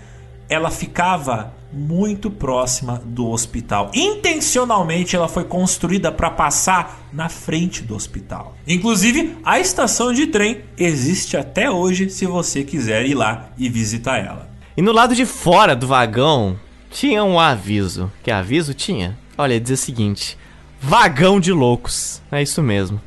[0.47, 3.91] ela ficava muito próxima do hospital.
[3.93, 8.55] Intencionalmente ela foi construída para passar na frente do hospital.
[8.67, 14.19] Inclusive, a estação de trem existe até hoje se você quiser ir lá e visitar
[14.19, 14.49] ela.
[14.77, 16.57] E no lado de fora do vagão
[16.89, 18.11] tinha um aviso.
[18.21, 19.17] Que aviso tinha?
[19.37, 20.37] Olha, dizia o seguinte:
[20.79, 22.21] Vagão de loucos.
[22.31, 23.01] É isso mesmo.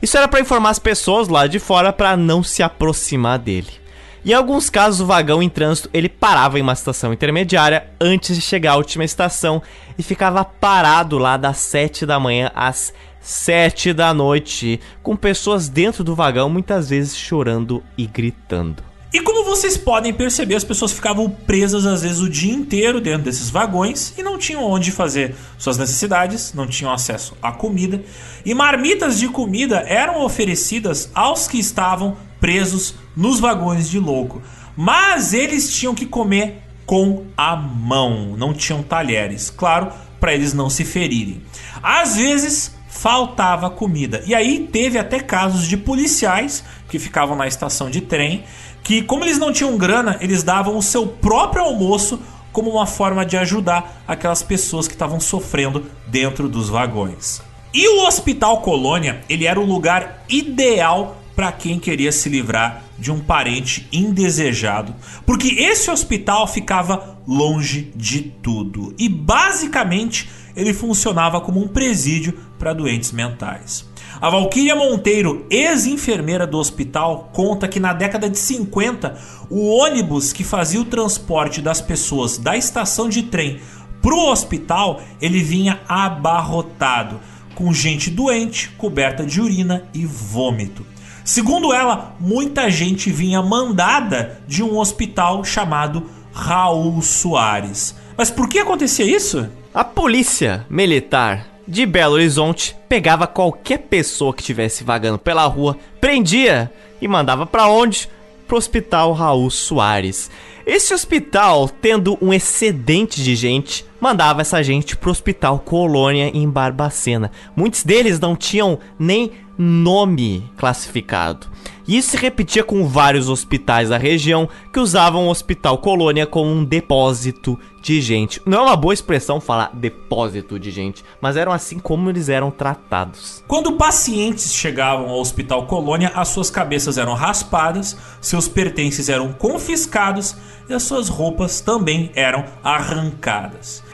[0.00, 3.85] Isso era para informar as pessoas lá de fora para não se aproximar dele.
[4.26, 8.42] Em alguns casos, o vagão em trânsito ele parava em uma estação intermediária antes de
[8.42, 9.62] chegar à última estação
[9.96, 16.02] e ficava parado lá das 7 da manhã às 7 da noite, com pessoas dentro
[16.02, 18.82] do vagão muitas vezes chorando e gritando.
[19.12, 23.22] E como vocês podem perceber, as pessoas ficavam presas às vezes o dia inteiro dentro
[23.22, 28.02] desses vagões e não tinham onde fazer suas necessidades, não tinham acesso à comida.
[28.44, 34.42] E marmitas de comida eram oferecidas aos que estavam presos nos vagões de louco.
[34.76, 39.90] Mas eles tinham que comer com a mão, não tinham talheres, claro,
[40.20, 41.42] para eles não se ferirem.
[41.82, 44.22] Às vezes faltava comida.
[44.26, 48.44] E aí teve até casos de policiais que ficavam na estação de trem
[48.86, 52.20] que, como eles não tinham grana, eles davam o seu próprio almoço
[52.52, 57.42] como uma forma de ajudar aquelas pessoas que estavam sofrendo dentro dos vagões.
[57.74, 63.10] E o Hospital Colônia, ele era o lugar ideal para quem queria se livrar de
[63.10, 64.94] um parente indesejado,
[65.26, 72.72] porque esse hospital ficava longe de tudo e basicamente ele funcionava como um presídio para
[72.72, 73.84] doentes mentais.
[74.18, 79.14] A Valquíria Monteiro, ex-enfermeira do hospital, conta que na década de 50,
[79.50, 83.60] o ônibus que fazia o transporte das pessoas da estação de trem
[84.00, 87.20] para o hospital, ele vinha abarrotado,
[87.54, 90.86] com gente doente, coberta de urina e vômito.
[91.22, 97.96] Segundo ela, muita gente vinha mandada de um hospital chamado Raul Soares.
[98.16, 99.46] Mas por que acontecia isso?
[99.74, 106.72] A polícia militar de Belo Horizonte pegava qualquer pessoa que estivesse vagando pela rua, prendia
[107.00, 108.08] e mandava para onde?
[108.46, 110.30] Pro Hospital Raul Soares.
[110.64, 117.30] Esse hospital, tendo um excedente de gente, mandava essa gente pro Hospital Colônia em Barbacena.
[117.54, 121.46] Muitos deles não tinham nem nome classificado.
[121.88, 126.50] E isso se repetia com vários hospitais da região que usavam o Hospital Colônia como
[126.50, 128.42] um depósito de gente.
[128.44, 132.50] Não é uma boa expressão falar depósito de gente, mas eram assim como eles eram
[132.50, 133.44] tratados.
[133.46, 140.34] Quando pacientes chegavam ao Hospital Colônia, as suas cabeças eram raspadas, seus pertences eram confiscados
[140.68, 143.84] e as suas roupas também eram arrancadas.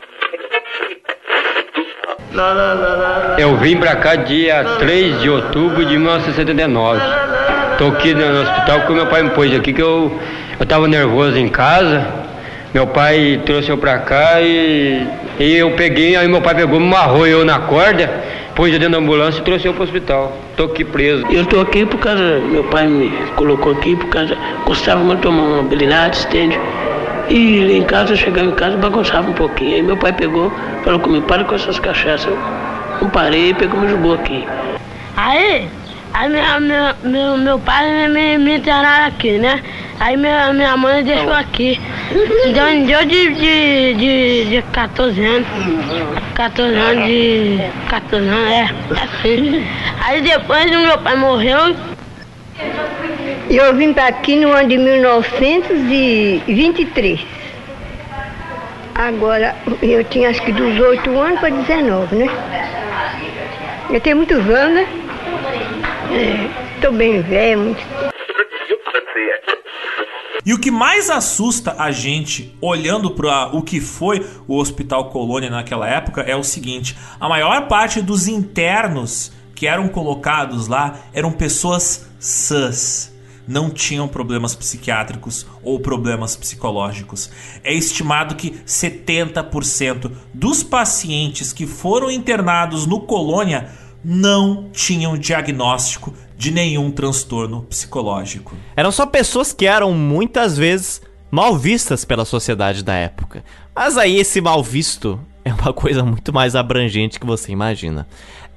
[3.39, 7.62] Eu vim pra cá dia 3 de outubro de 1979.
[7.83, 10.17] Tô aqui no hospital porque meu pai me pôs aqui que eu,
[10.61, 12.07] eu tava nervoso em casa.
[12.73, 15.05] Meu pai trouxe eu pra cá e,
[15.41, 18.09] e eu peguei, aí meu pai pegou, me amarrou eu na corda,
[18.55, 20.33] pôs eu dentro da ambulância e trouxe eu pro hospital.
[20.57, 21.27] Tô aqui preso.
[21.29, 25.23] Eu tô aqui por causa, meu pai me colocou aqui por causa, gostava muito de
[25.25, 26.61] tomar uma habilidade, entende?
[27.31, 29.75] E em casa, eu chegava em casa, bagunçava um pouquinho.
[29.75, 30.53] Aí meu pai pegou,
[30.85, 32.27] falou comigo, para com essas cachaças.
[32.27, 32.39] Eu
[33.01, 34.47] não parei e pegou me jogou aqui.
[35.17, 35.69] Aí,
[36.13, 39.61] aí minha, minha, meu, meu pai me, me internaram aqui, né?
[39.99, 41.81] Aí minha, minha mãe deixou aqui.
[42.47, 45.49] Então deu de, de, de, de 14 anos.
[46.35, 47.61] 14 anos de.
[47.89, 48.69] 14 anos, é.
[49.03, 49.65] Assim.
[50.05, 51.75] Aí depois o meu pai morreu.
[53.49, 57.21] Eu vim para aqui no ano de 1923.
[58.95, 62.27] Agora, eu tinha acho que dos 8 anos para 19, né?
[63.91, 64.87] Eu tenho muitos anos, né?
[66.77, 67.81] Estou bem velho, muito...
[70.45, 75.49] E o que mais assusta a gente olhando para o que foi o Hospital Colônia
[75.49, 81.31] naquela época é o seguinte: a maior parte dos internos que eram colocados lá eram
[81.31, 83.13] pessoas sãs
[83.47, 87.31] não tinham problemas psiquiátricos ou problemas psicológicos.
[87.63, 93.69] É estimado que 70% dos pacientes que foram internados no Colônia
[94.05, 98.57] não tinham diagnóstico de nenhum transtorno psicológico.
[98.75, 101.01] Eram só pessoas que eram muitas vezes
[101.31, 103.45] mal vistas pela sociedade da época.
[103.75, 108.07] Mas aí esse mal visto é uma coisa muito mais abrangente que você imagina.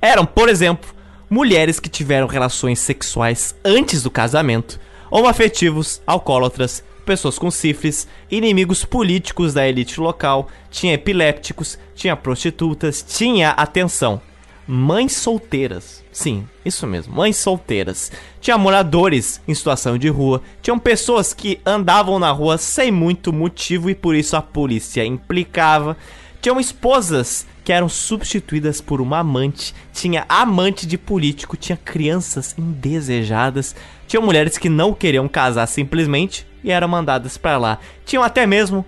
[0.02, 0.94] Eram, por exemplo,
[1.30, 4.80] mulheres que tiveram relações sexuais antes do casamento,
[5.10, 13.52] homoafetivos, alcoólatras, pessoas com sífilis, inimigos políticos da elite local, tinha epilépticos, tinha prostitutas, tinha,
[13.52, 14.20] atenção,
[14.68, 16.04] mães solteiras.
[16.12, 18.12] Sim, isso mesmo, mães solteiras.
[18.40, 23.90] Tinha moradores em situação de rua, tinham pessoas que andavam na rua sem muito motivo
[23.90, 25.98] e por isso a polícia implicava.
[26.42, 33.76] Tinham esposas que eram substituídas por uma amante, tinha amante de político, tinha crianças indesejadas,
[34.08, 37.80] tinha mulheres que não queriam casar simplesmente e eram mandadas para lá.
[38.06, 38.86] Tinham até mesmo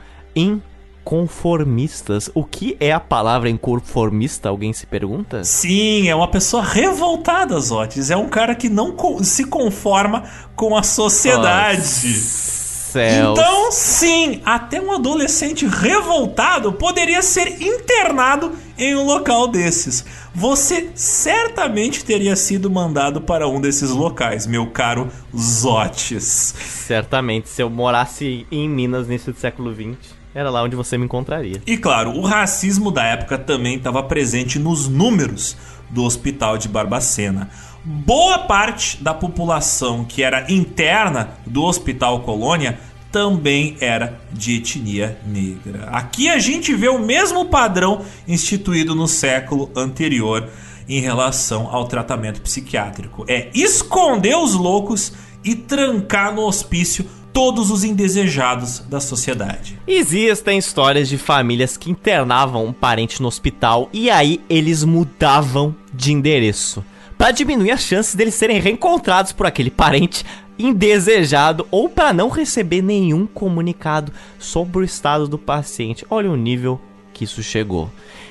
[1.07, 2.29] inconformistas.
[2.33, 4.49] O que é a palavra inconformista?
[4.49, 5.43] Alguém se pergunta?
[5.43, 8.11] Sim, é uma pessoa revoltada, Zotes.
[8.11, 10.23] É um cara que não se conforma
[10.55, 11.77] com a sociedade.
[11.77, 12.57] Nossa.
[12.97, 20.03] Então, sim, até um adolescente revoltado poderia ser internado em um local desses.
[20.33, 26.55] Você certamente teria sido mandado para um desses locais, meu caro Zotes.
[26.87, 31.63] Certamente, se eu morasse em Minas nesse século XX, era lá onde você me encontraria.
[31.65, 35.57] E claro, o racismo da época também estava presente nos números
[35.89, 37.49] do hospital de Barbacena.
[37.83, 42.79] Boa parte da população que era interna do Hospital Colônia
[43.11, 45.89] também era de etnia negra.
[45.91, 50.47] Aqui a gente vê o mesmo padrão instituído no século anterior
[50.87, 55.13] em relação ao tratamento psiquiátrico: é esconder os loucos
[55.43, 59.79] e trancar no hospício todos os indesejados da sociedade.
[59.87, 66.11] Existem histórias de famílias que internavam um parente no hospital e aí eles mudavam de
[66.11, 66.83] endereço
[67.17, 70.23] para diminuir as chances deles serem reencontrados por aquele parente
[70.59, 76.05] indesejado ou para não receber nenhum comunicado sobre o estado do paciente.
[76.09, 76.79] Olha o nível
[77.13, 77.89] que isso chegou.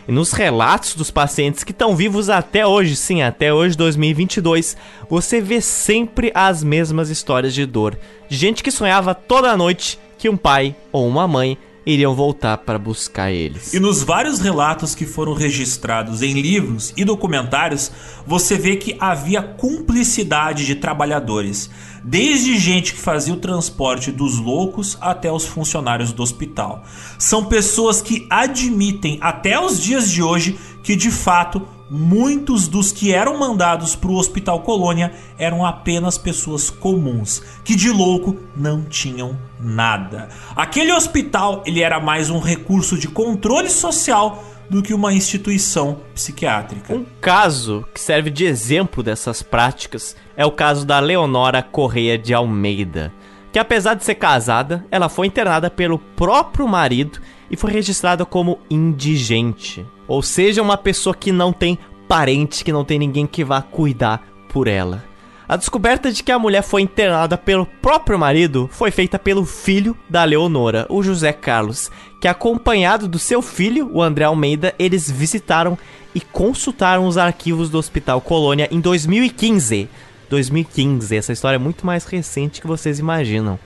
[0.09, 4.77] E nos relatos dos pacientes que estão vivos até hoje, sim, até hoje 2022,
[5.09, 7.99] você vê sempre as mesmas histórias de dor.
[8.29, 12.79] De gente que sonhava toda noite que um pai ou uma mãe iriam voltar para
[12.79, 13.73] buscar eles.
[13.73, 17.93] E nos vários relatos que foram registrados em livros e documentários,
[18.27, 21.71] você vê que havia cumplicidade de trabalhadores,
[22.03, 26.83] desde gente que fazia o transporte dos loucos até os funcionários do hospital.
[27.19, 33.13] São pessoas que admitem até os dias de hoje que de fato muitos dos que
[33.13, 39.37] eram mandados para o Hospital Colônia eram apenas pessoas comuns, que de louco não tinham
[39.61, 40.29] nada.
[40.55, 46.93] Aquele hospital ele era mais um recurso de controle social do que uma instituição psiquiátrica.
[46.93, 52.35] Um caso que serve de exemplo dessas práticas é o caso da Leonora Correia de
[52.35, 53.13] Almeida,
[53.53, 57.21] que apesar de ser casada, ela foi internada pelo próprio marido
[57.51, 59.85] e foi registrada como indigente.
[60.09, 61.79] Ou seja, uma pessoa que não tem
[62.09, 65.05] parente, que não tem ninguém que vá cuidar por ela.
[65.49, 69.97] A descoberta de que a mulher foi internada pelo próprio marido foi feita pelo filho
[70.11, 71.89] da Leonora, o José Carlos,
[72.21, 75.79] que acompanhado do seu filho, o André Almeida, eles visitaram
[76.13, 79.89] e consultaram os arquivos do Hospital Colônia em 2015.
[80.29, 83.57] 2015, essa história é muito mais recente que vocês imaginam.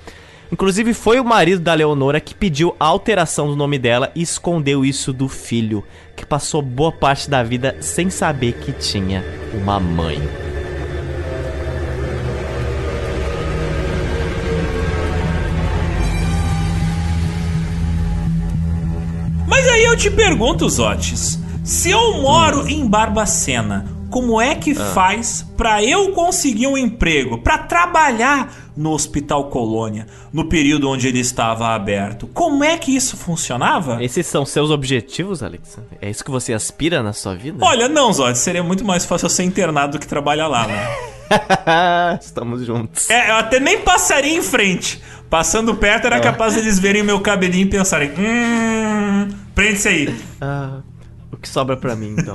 [0.52, 4.84] Inclusive, foi o marido da Leonora que pediu a alteração do nome dela e escondeu
[4.84, 5.84] isso do filho,
[6.16, 9.24] que passou boa parte da vida sem saber que tinha
[9.54, 10.20] uma mãe.
[19.46, 25.46] Mas aí eu te pergunto, Zotes, se eu moro em Barbacena, como é que faz
[25.56, 31.68] para eu conseguir um emprego, para trabalhar no Hospital Colônia, no período onde ele estava
[31.68, 32.26] aberto?
[32.28, 34.02] Como é que isso funcionava?
[34.02, 35.78] Esses são seus objetivos, Alex?
[36.00, 37.62] É isso que você aspira na sua vida?
[37.62, 40.88] Olha, não, Zod, seria muito mais fácil eu ser internado do que trabalhar lá, né?
[42.20, 43.10] Estamos juntos.
[43.10, 45.00] É, eu até nem passaria em frente.
[45.28, 50.14] Passando perto era capaz deles verem meu cabelinho e pensarem: hum, prende-se aí.
[50.40, 50.78] Ah,
[51.40, 52.34] que sobra pra mim, então?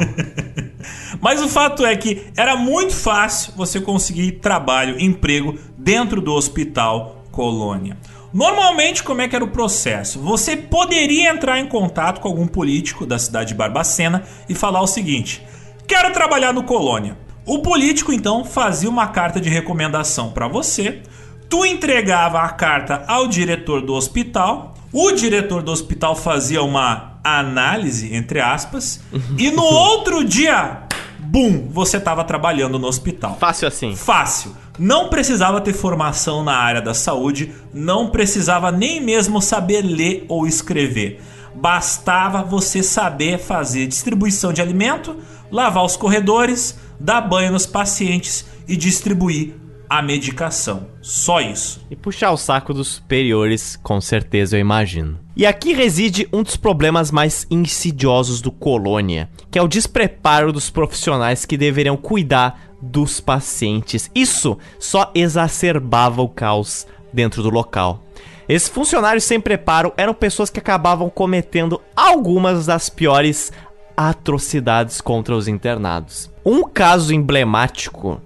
[1.22, 7.24] Mas o fato é que era muito fácil você conseguir trabalho, emprego dentro do hospital
[7.32, 7.98] Colônia.
[8.34, 10.20] Normalmente, como é que era o processo?
[10.20, 14.88] Você poderia entrar em contato com algum político da cidade de Barbacena e falar o
[14.88, 15.42] seguinte:
[15.88, 17.18] quero trabalhar no Colônia.
[17.46, 21.02] O político então fazia uma carta de recomendação para você.
[21.48, 24.74] Tu entregava a carta ao diretor do hospital.
[24.92, 29.02] O diretor do hospital fazia uma análise, entre aspas,
[29.38, 30.84] e no outro dia,
[31.20, 33.36] bum, você estava trabalhando no hospital.
[33.40, 33.96] Fácil assim.
[33.96, 34.56] Fácil.
[34.78, 40.46] Não precisava ter formação na área da saúde, não precisava nem mesmo saber ler ou
[40.46, 41.22] escrever.
[41.56, 45.16] Bastava você saber fazer distribuição de alimento,
[45.52, 49.56] lavar os corredores, dar banho nos pacientes e distribuir
[49.90, 50.88] a medicação.
[51.02, 51.86] Só isso.
[51.90, 55.20] E puxar o saco dos superiores, com certeza eu imagino.
[55.36, 60.70] E aqui reside um dos problemas mais insidiosos do Colônia, que é o despreparo dos
[60.70, 64.10] profissionais que deveriam cuidar dos pacientes.
[64.16, 68.04] Isso só exacerbava o caos dentro do local.
[68.48, 73.52] Esses funcionários sem preparo eram pessoas que acabavam cometendo algumas das piores
[73.98, 76.32] atrocidades contra os internados.
[76.46, 78.22] Um caso emblemático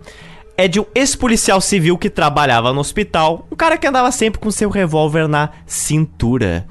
[0.59, 4.51] é de um ex-policial civil que trabalhava no hospital, um cara que andava sempre com
[4.51, 6.67] seu revólver na cintura.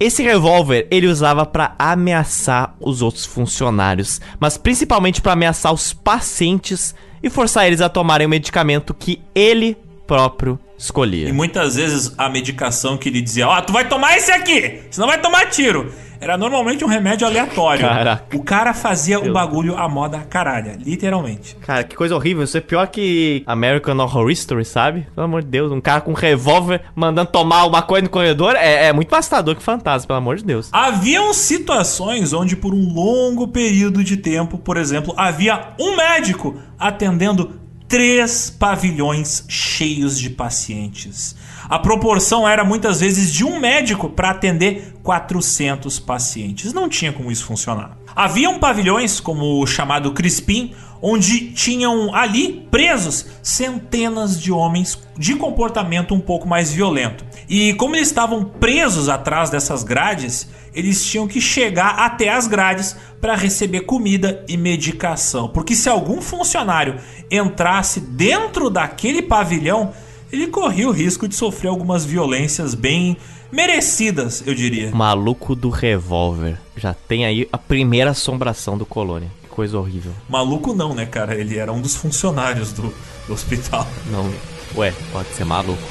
[0.00, 6.96] Esse revólver ele usava para ameaçar os outros funcionários, mas principalmente para ameaçar os pacientes
[7.22, 11.28] e forçar eles a tomarem o medicamento que ele próprio escolhia.
[11.28, 15.08] E muitas vezes a medicação que ele dizia, ó, tu vai tomar esse aqui, senão
[15.08, 15.92] vai tomar tiro.
[16.20, 17.86] Era normalmente um remédio aleatório.
[17.86, 18.36] Caraca.
[18.36, 21.56] O cara fazia o bagulho à moda caralha, literalmente.
[21.56, 22.42] Cara, que coisa horrível.
[22.42, 25.06] Isso é pior que American Horror Story, sabe?
[25.14, 28.56] Pelo amor de Deus, um cara com um revólver mandando tomar uma coisa no corredor
[28.56, 30.70] é, é muito assustador que fantasma, pelo amor de Deus.
[30.72, 37.60] Haviam situações onde por um longo período de tempo, por exemplo, havia um médico atendendo
[37.88, 41.34] três pavilhões cheios de pacientes.
[41.68, 46.72] A proporção era muitas vezes de um médico para atender 400 pacientes.
[46.72, 47.98] Não tinha como isso funcionar.
[48.16, 50.72] Haviam pavilhões, como o chamado Crispim,
[51.02, 57.24] onde tinham ali presos centenas de homens de comportamento um pouco mais violento.
[57.48, 62.96] E como eles estavam presos atrás dessas grades, eles tinham que chegar até as grades
[63.20, 65.48] para receber comida e medicação.
[65.48, 66.96] Porque se algum funcionário
[67.30, 69.92] entrasse dentro daquele pavilhão,
[70.30, 73.16] ele corria o risco de sofrer algumas violências bem
[73.50, 74.90] merecidas, eu diria.
[74.90, 76.58] Maluco do revólver.
[76.76, 79.30] Já tem aí a primeira assombração do Colônia.
[79.42, 80.12] Que coisa horrível.
[80.28, 81.34] Maluco não, né, cara?
[81.34, 82.94] Ele era um dos funcionários do,
[83.26, 83.86] do hospital.
[84.10, 84.30] Não.
[84.76, 85.82] Ué, pode ser maluco.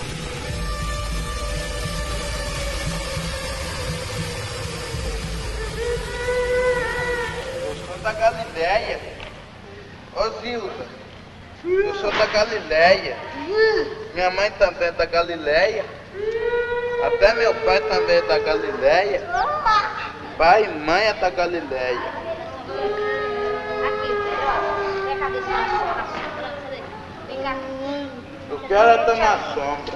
[7.64, 9.00] Eu sou da Galileia.
[10.16, 10.87] Ô Zilda,
[11.70, 13.18] eu sou da Galileia.
[14.14, 15.86] Minha mãe também é da Galileia.
[17.06, 19.22] Até meu pai também é da Galileia.
[20.38, 22.28] Pai e mãe é da Galileia.
[28.50, 29.94] Eu quero é tomar sombra.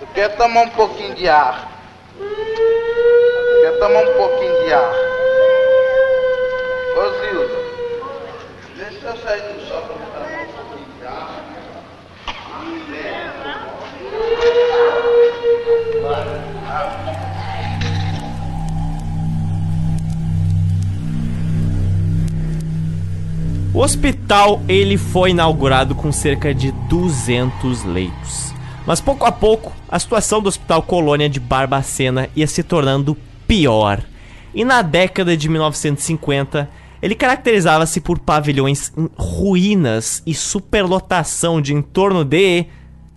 [0.00, 1.70] Eu quero tomar um pouquinho de ar.
[2.18, 4.92] Eu quero tomar um pouquinho de ar.
[6.96, 7.58] Ô Zilda,
[8.76, 11.44] deixa eu sair do sol pra tomar um pouquinho de ar.
[23.74, 28.54] O hospital ele foi inaugurado com cerca de 200 leitos.
[28.86, 33.16] Mas pouco a pouco, a situação do Hospital Colônia de Barbacena ia se tornando
[33.48, 34.00] pior.
[34.54, 36.70] E na década de 1950,
[37.02, 42.66] ele caracterizava-se por pavilhões em ruínas e superlotação de em torno de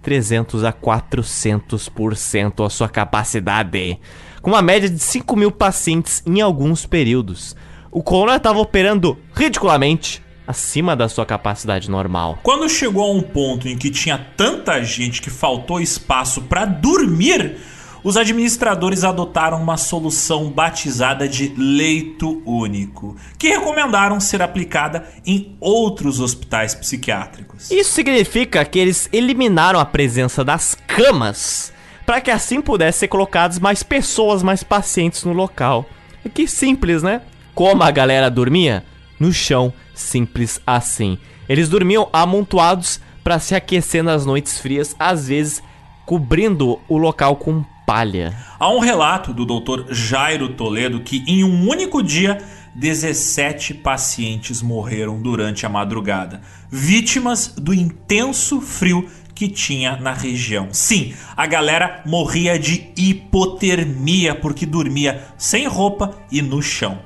[0.07, 3.99] 300 a 400% a sua capacidade,
[4.41, 7.57] com uma média de 5 mil pacientes em alguns períodos.
[7.91, 12.39] O Colônia estava operando ridiculamente acima da sua capacidade normal.
[12.41, 17.57] Quando chegou a um ponto em que tinha tanta gente que faltou espaço para dormir,
[18.03, 26.19] os administradores adotaram uma solução batizada de leito único, que recomendaram ser aplicada em outros
[26.19, 27.71] hospitais psiquiátricos.
[27.71, 31.73] Isso significa que eles eliminaram a presença das camas
[32.05, 35.85] para que assim pudesse ser colocadas mais pessoas, mais pacientes no local.
[36.33, 37.21] Que simples, né?
[37.53, 38.85] Como a galera dormia?
[39.19, 41.17] No chão, simples assim.
[41.49, 45.61] Eles dormiam amontoados para se aquecer nas noites frias, às vezes
[46.05, 48.35] cobrindo o local com palha.
[48.59, 49.93] Há um relato do Dr.
[49.93, 52.37] Jairo Toledo que em um único dia
[52.75, 60.67] 17 pacientes morreram durante a madrugada, vítimas do intenso frio que tinha na região.
[60.73, 66.99] Sim, a galera morria de hipotermia porque dormia sem roupa e no chão.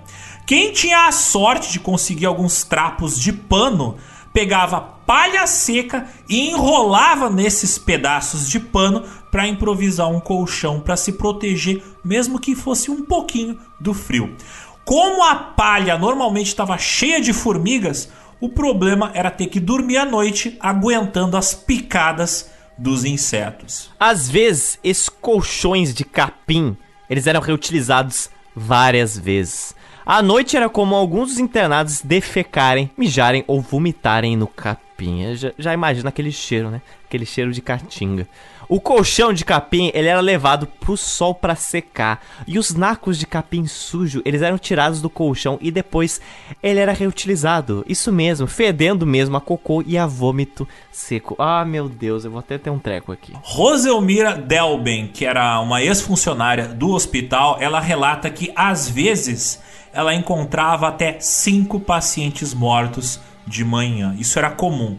[0.47, 3.97] Quem tinha a sorte de conseguir alguns trapos de pano
[4.33, 11.13] pegava palha seca e enrolava nesses pedaços de pano para improvisar um colchão para se
[11.13, 14.35] proteger, mesmo que fosse um pouquinho do frio.
[14.83, 20.05] Como a palha normalmente estava cheia de formigas, o problema era ter que dormir à
[20.05, 23.91] noite aguentando as picadas dos insetos.
[23.99, 26.75] Às vezes, esses colchões de capim,
[27.09, 29.75] eles eram reutilizados várias vezes.
[30.05, 35.35] À noite era comum alguns dos internados defecarem, mijarem ou vomitarem no capim.
[35.35, 36.81] Já, já imagina aquele cheiro, né?
[37.05, 38.27] Aquele cheiro de caatinga.
[38.71, 42.21] O colchão de capim, ele era levado pro sol para secar.
[42.47, 46.21] E os nacos de capim sujo, eles eram tirados do colchão e depois
[46.63, 47.83] ele era reutilizado.
[47.85, 51.35] Isso mesmo, fedendo mesmo a cocô e a vômito seco.
[51.37, 53.33] Ah, meu Deus, eu vou até ter um treco aqui.
[53.41, 59.61] Roselmira Delben, que era uma ex-funcionária do hospital, ela relata que às vezes
[59.91, 64.15] ela encontrava até cinco pacientes mortos de manhã.
[64.17, 64.97] Isso era comum.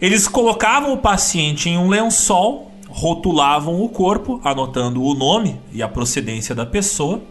[0.00, 2.67] Eles colocavam o paciente em um lençol,
[2.98, 7.22] rotulavam o corpo, anotando o nome e a procedência da pessoa,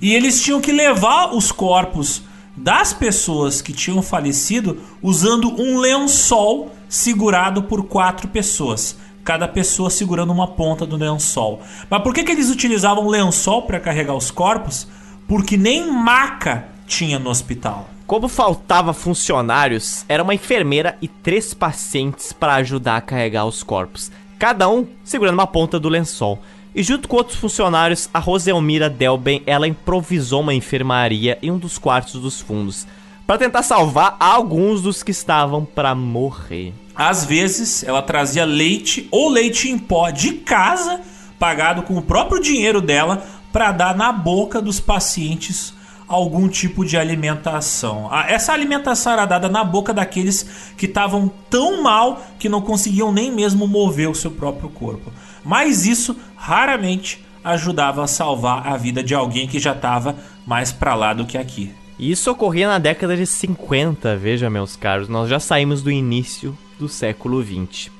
[0.00, 2.22] e eles tinham que levar os corpos
[2.56, 8.96] das pessoas que tinham falecido usando um lençol segurado por quatro pessoas.
[9.24, 11.60] cada pessoa segurando uma ponta do lençol.
[11.90, 14.88] Mas por que, que eles utilizavam lençol para carregar os corpos?
[15.26, 17.90] Porque nem maca tinha no hospital.
[18.06, 24.10] Como faltava funcionários, era uma enfermeira e três pacientes para ajudar a carregar os corpos,
[24.38, 26.38] cada um segurando uma ponta do lençol.
[26.74, 31.78] E junto com outros funcionários, a Roselmira Delben, ela improvisou uma enfermaria em um dos
[31.78, 32.86] quartos dos fundos,
[33.26, 36.72] para tentar salvar alguns dos que estavam para morrer.
[36.94, 41.00] Às vezes, ela trazia leite ou leite em pó de casa,
[41.38, 45.74] pagado com o próprio dinheiro dela, para dar na boca dos pacientes
[46.08, 48.10] algum tipo de alimentação.
[48.26, 53.30] Essa alimentação era dada na boca daqueles que estavam tão mal que não conseguiam nem
[53.30, 55.12] mesmo mover o seu próprio corpo.
[55.44, 60.16] Mas isso raramente ajudava a salvar a vida de alguém que já estava
[60.46, 61.72] mais para lá do que aqui.
[61.98, 66.88] Isso ocorria na década de 50, veja meus caros, nós já saímos do início do
[66.88, 67.90] século 20.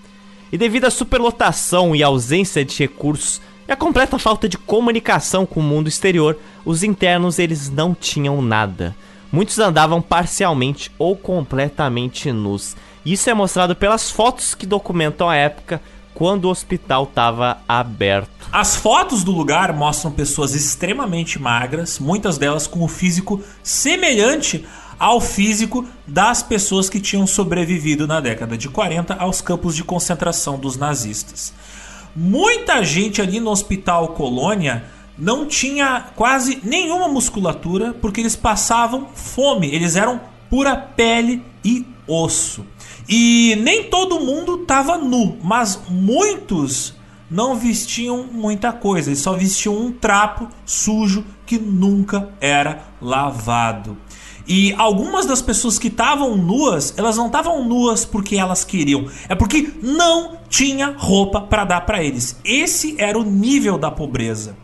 [0.52, 5.60] E devido à superlotação e ausência de recursos e a completa falta de comunicação com
[5.60, 8.96] o mundo exterior, os internos eles não tinham nada.
[9.30, 12.74] Muitos andavam parcialmente ou completamente nus.
[13.04, 15.82] Isso é mostrado pelas fotos que documentam a época
[16.14, 18.48] quando o hospital estava aberto.
[18.50, 24.66] As fotos do lugar mostram pessoas extremamente magras, muitas delas com o físico semelhante
[24.98, 30.58] ao físico das pessoas que tinham sobrevivido na década de 40 aos campos de concentração
[30.58, 31.52] dos nazistas.
[32.20, 34.86] Muita gente ali no Hospital Colônia
[35.16, 40.20] não tinha quase nenhuma musculatura porque eles passavam fome, eles eram
[40.50, 42.66] pura pele e osso.
[43.08, 46.92] E nem todo mundo estava nu, mas muitos
[47.30, 53.96] não vestiam muita coisa, eles só vestiam um trapo sujo que nunca era lavado.
[54.48, 59.34] E algumas das pessoas que estavam nuas, elas não estavam nuas porque elas queriam, é
[59.34, 62.40] porque não tinha roupa para dar para eles.
[62.42, 64.56] Esse era o nível da pobreza.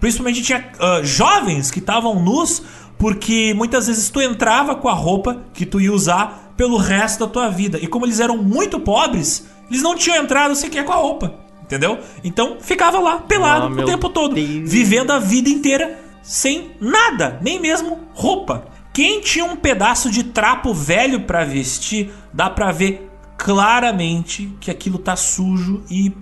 [0.00, 2.62] Principalmente tinha uh, jovens que estavam nus
[2.98, 7.32] porque muitas vezes tu entrava com a roupa que tu ia usar pelo resto da
[7.32, 7.78] tua vida.
[7.80, 11.34] E como eles eram muito pobres, eles não tinham entrado sequer com a roupa.
[11.62, 11.98] Entendeu?
[12.24, 14.70] Então ficava lá, pelado oh, o tempo todo, Deus.
[14.70, 18.66] vivendo a vida inteira sem nada, nem mesmo roupa.
[18.98, 24.98] Quem tinha um pedaço de trapo velho para vestir, dá para ver claramente que aquilo
[24.98, 26.12] tá sujo e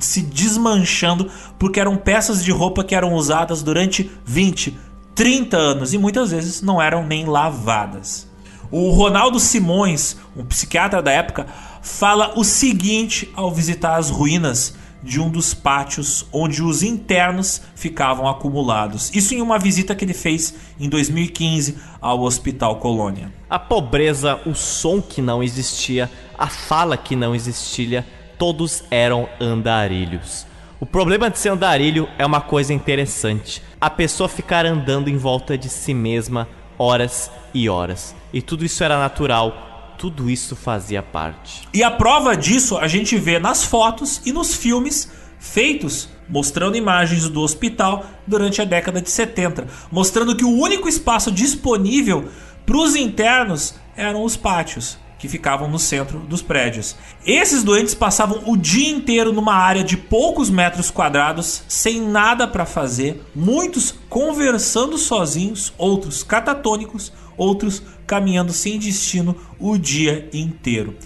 [0.00, 1.30] se desmanchando,
[1.60, 4.76] porque eram peças de roupa que eram usadas durante 20,
[5.14, 8.28] 30 anos e muitas vezes não eram nem lavadas.
[8.68, 11.46] O Ronaldo Simões, um psiquiatra da época,
[11.82, 14.74] fala o seguinte ao visitar as ruínas
[15.04, 19.14] de um dos pátios onde os internos ficavam acumulados.
[19.14, 23.30] Isso em uma visita que ele fez em 2015 ao Hospital Colônia.
[23.48, 28.04] A pobreza, o som que não existia, a fala que não existia,
[28.38, 30.46] todos eram andarilhos.
[30.80, 33.62] O problema de ser andarilho é uma coisa interessante.
[33.80, 36.48] A pessoa ficar andando em volta de si mesma
[36.78, 38.14] horas e horas.
[38.32, 41.68] E tudo isso era natural, tudo isso fazia parte.
[41.72, 47.28] E a prova disso a gente vê nas fotos e nos filmes feitos mostrando imagens
[47.28, 52.28] do hospital durante a década de 70, mostrando que o único espaço disponível
[52.64, 56.96] para os internos eram os pátios que ficavam no centro dos prédios.
[57.24, 62.66] Esses doentes passavam o dia inteiro numa área de poucos metros quadrados, sem nada para
[62.66, 70.96] fazer, muitos conversando sozinhos, outros catatônicos, outros caminhando sem destino o dia inteiro.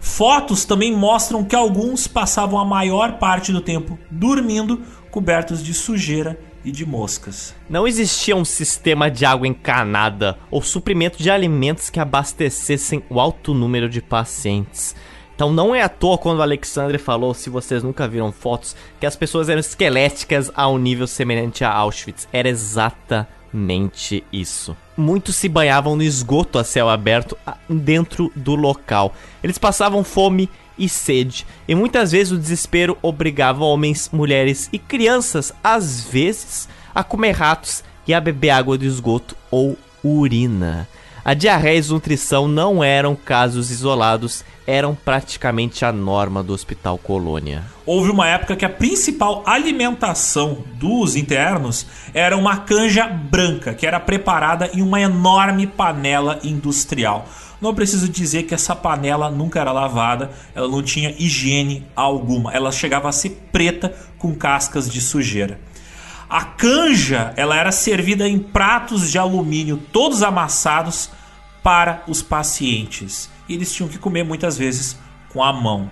[0.00, 6.38] Fotos também mostram que alguns passavam a maior parte do tempo dormindo, cobertos de sujeira
[6.68, 7.54] e de moscas.
[7.68, 13.54] Não existia um sistema de água encanada ou suprimento de alimentos que abastecessem o alto
[13.54, 14.94] número de pacientes.
[15.34, 19.06] Então não é à toa quando o Alexandre falou, se vocês nunca viram fotos, que
[19.06, 22.28] as pessoas eram esqueléticas a um nível semelhante a Auschwitz.
[22.32, 27.38] Era exatamente isso muitos se banhavam no esgoto a céu aberto
[27.70, 29.14] dentro do local.
[29.42, 35.52] Eles passavam fome e sede, e muitas vezes o desespero obrigava homens, mulheres e crianças,
[35.62, 40.88] às vezes, a comer ratos e a beber água do esgoto ou urina.
[41.24, 47.64] A diarreia e desnutrição não eram casos isolados, eram praticamente a norma do Hospital Colônia.
[47.84, 54.00] Houve uma época que a principal alimentação dos internos era uma canja branca, que era
[54.00, 57.28] preparada em uma enorme panela industrial.
[57.60, 62.70] Não preciso dizer que essa panela nunca era lavada, ela não tinha higiene alguma, ela
[62.70, 65.58] chegava a ser preta com cascas de sujeira.
[66.30, 71.10] A canja, ela era servida em pratos de alumínio todos amassados
[71.62, 73.30] para os pacientes.
[73.48, 74.98] E eles tinham que comer muitas vezes
[75.30, 75.90] com a mão.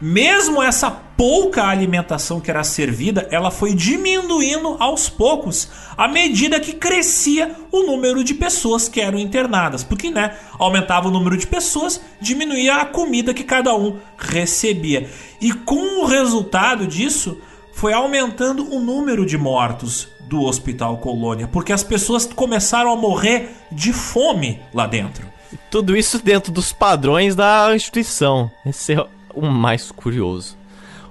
[0.00, 6.72] Mesmo essa pouca alimentação que era servida, ela foi diminuindo aos poucos à medida que
[6.72, 12.00] crescia o número de pessoas que eram internadas, porque né, aumentava o número de pessoas,
[12.20, 15.10] diminuía a comida que cada um recebia.
[15.40, 17.38] E com o resultado disso,
[17.74, 23.50] foi aumentando o número de mortos do Hospital Colônia, porque as pessoas começaram a morrer
[23.70, 25.26] de fome lá dentro.
[25.70, 28.50] Tudo isso dentro dos padrões da instituição.
[28.64, 30.56] Esse é o mais curioso.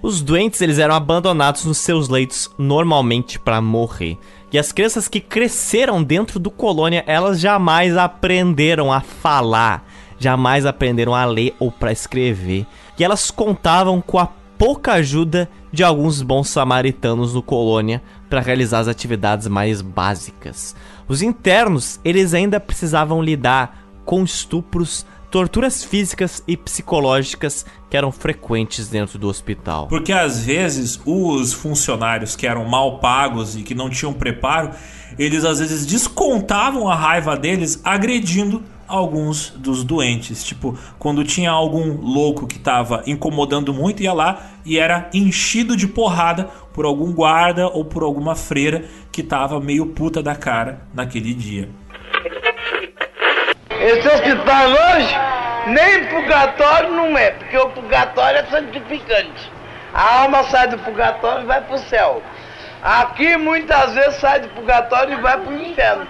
[0.02, 4.18] Os doentes eles eram abandonados nos seus leitos normalmente para morrer.
[4.52, 9.86] E as crianças que cresceram dentro do colônia, elas jamais aprenderam a falar,
[10.18, 12.66] jamais aprenderam a ler ou para escrever.
[12.98, 18.80] E elas contavam com a pouca ajuda de alguns bons samaritanos no colônia para realizar
[18.80, 20.76] as atividades mais básicas.
[21.08, 28.88] Os internos, eles ainda precisavam lidar com estupros, torturas físicas e psicológicas que eram frequentes
[28.88, 29.88] dentro do hospital.
[29.88, 34.72] Porque às vezes os funcionários que eram mal pagos e que não tinham preparo,
[35.18, 40.44] eles às vezes descontavam a raiva deles agredindo alguns dos doentes.
[40.44, 45.88] Tipo, quando tinha algum louco que estava incomodando muito, ia lá e era enchido de
[45.88, 51.34] porrada por algum guarda ou por alguma freira que estava meio puta da cara naquele
[51.34, 51.70] dia.
[53.80, 55.16] Esse hospital hoje,
[55.68, 59.52] nem purgatório não é, porque o purgatório é santificante.
[59.94, 62.22] A alma sai do purgatório e vai pro céu.
[62.82, 66.06] Aqui muitas vezes sai do purgatório e vai pro inferno.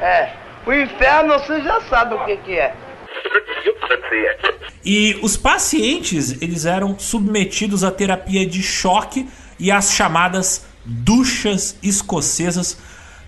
[0.00, 0.32] É.
[0.66, 2.74] O inferno você já sabe o que, que é.
[4.84, 9.28] E os pacientes, eles eram submetidos à terapia de choque
[9.60, 12.78] e às chamadas duchas escocesas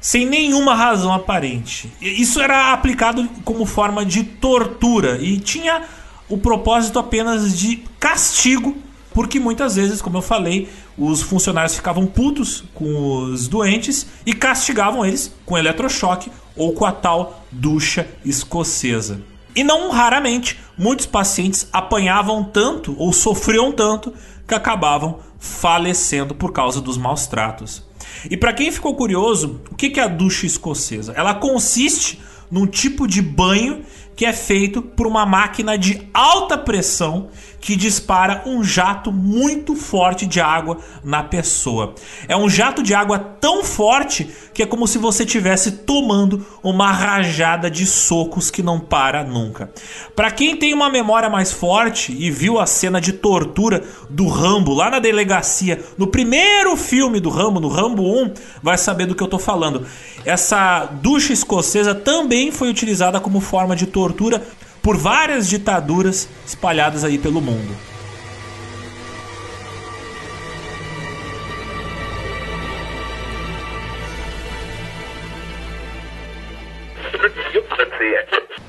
[0.01, 1.93] sem nenhuma razão aparente.
[2.01, 5.82] Isso era aplicado como forma de tortura e tinha
[6.28, 8.77] o propósito apenas de castigo,
[9.12, 15.05] porque muitas vezes, como eu falei, os funcionários ficavam putos com os doentes e castigavam
[15.05, 19.20] eles com eletrochoque ou com a tal ducha escocesa.
[19.55, 24.14] E não raramente, muitos pacientes apanhavam tanto ou sofriam tanto
[24.47, 27.89] que acabavam falecendo por causa dos maus tratos.
[28.31, 31.12] E para quem ficou curioso, o que é a ducha escocesa?
[31.16, 32.20] Ela consiste
[32.51, 33.85] num tipo de banho
[34.16, 37.31] que é feito por uma máquina de alta pressão
[37.61, 41.95] que dispara um jato muito forte de água na pessoa.
[42.27, 46.91] É um jato de água tão forte que é como se você estivesse tomando uma
[46.91, 49.70] rajada de socos que não para nunca.
[50.16, 54.73] Para quem tem uma memória mais forte e viu a cena de tortura do Rambo
[54.73, 59.23] lá na delegacia, no primeiro filme do Rambo, no Rambo 1, vai saber do que
[59.23, 59.87] eu tô falando.
[60.24, 64.43] Essa ducha escocesa também foi utilizada como forma de tortura
[64.82, 67.77] por várias ditaduras espalhadas aí pelo mundo.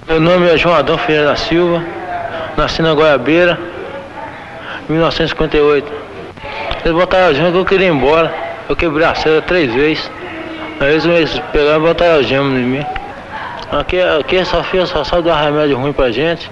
[0.08, 1.82] Meu nome é João Adão Ferreira da Silva,
[2.58, 3.58] nasci na Goiabeira,
[4.90, 5.90] em 1958.
[6.84, 8.34] Eles botaram a gema que eu queria ir embora,
[8.68, 10.12] eu quebrei a cela três vezes.
[10.82, 12.86] Aí eles pegaram e botaram a gema em mim.
[13.72, 16.52] Aqui, aqui só, fica, só sabe dar remédio ruim pra gente.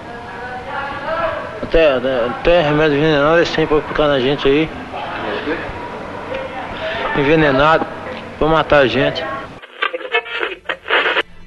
[1.62, 4.70] Até, até remédio envenenado eles têm pra aplicar na gente aí.
[7.18, 7.86] Envenenado
[8.38, 9.22] pra matar a gente.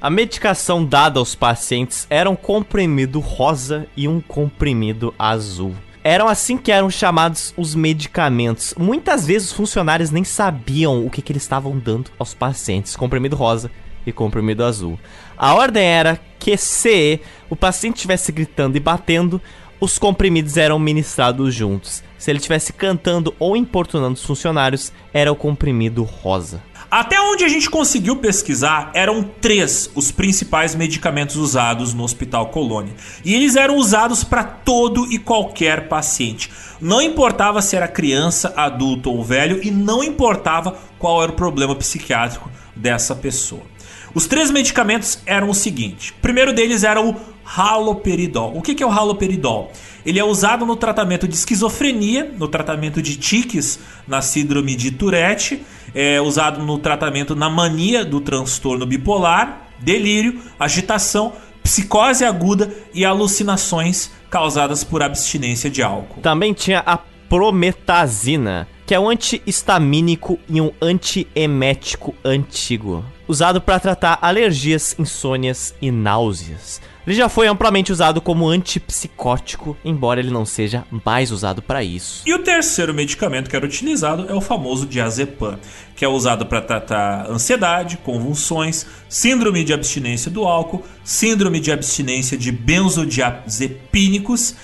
[0.00, 5.74] A medicação dada aos pacientes era um comprimido rosa e um comprimido azul.
[6.04, 8.74] Eram assim que eram chamados os medicamentos.
[8.78, 12.94] Muitas vezes os funcionários nem sabiam o que, que eles estavam dando aos pacientes.
[12.94, 13.70] Comprimido rosa
[14.06, 14.98] e comprimido azul.
[15.36, 19.40] A ordem era que se o paciente estivesse gritando e batendo,
[19.80, 22.02] os comprimidos eram ministrados juntos.
[22.16, 26.62] Se ele estivesse cantando ou importunando os funcionários, era o comprimido rosa.
[26.90, 32.94] Até onde a gente conseguiu pesquisar, eram três os principais medicamentos usados no Hospital Colônia.
[33.24, 36.52] E eles eram usados para todo e qualquer paciente.
[36.80, 41.74] Não importava se era criança, adulto ou velho, e não importava qual era o problema
[41.74, 43.73] psiquiátrico dessa pessoa.
[44.14, 48.56] Os três medicamentos eram o seguinte: o primeiro deles era o haloperidol.
[48.56, 49.72] O que é o haloperidol?
[50.06, 55.62] Ele é usado no tratamento de esquizofrenia, no tratamento de tiques, na síndrome de Tourette,
[55.94, 61.32] é usado no tratamento na mania do transtorno bipolar, delírio, agitação,
[61.62, 66.20] psicose aguda e alucinações causadas por abstinência de álcool.
[66.20, 74.18] Também tinha a prometazina, que é um antihistamínico e um antiemético antigo, usado para tratar
[74.20, 76.80] alergias, insônias e náuseas.
[77.06, 82.22] Ele já foi amplamente usado como antipsicótico, embora ele não seja mais usado para isso.
[82.24, 85.58] E o terceiro medicamento que era utilizado é o famoso diazepam,
[85.94, 92.38] que é usado para tratar ansiedade, convulsões, síndrome de abstinência do álcool, síndrome de abstinência
[92.38, 94.54] de benzodiazepínicos,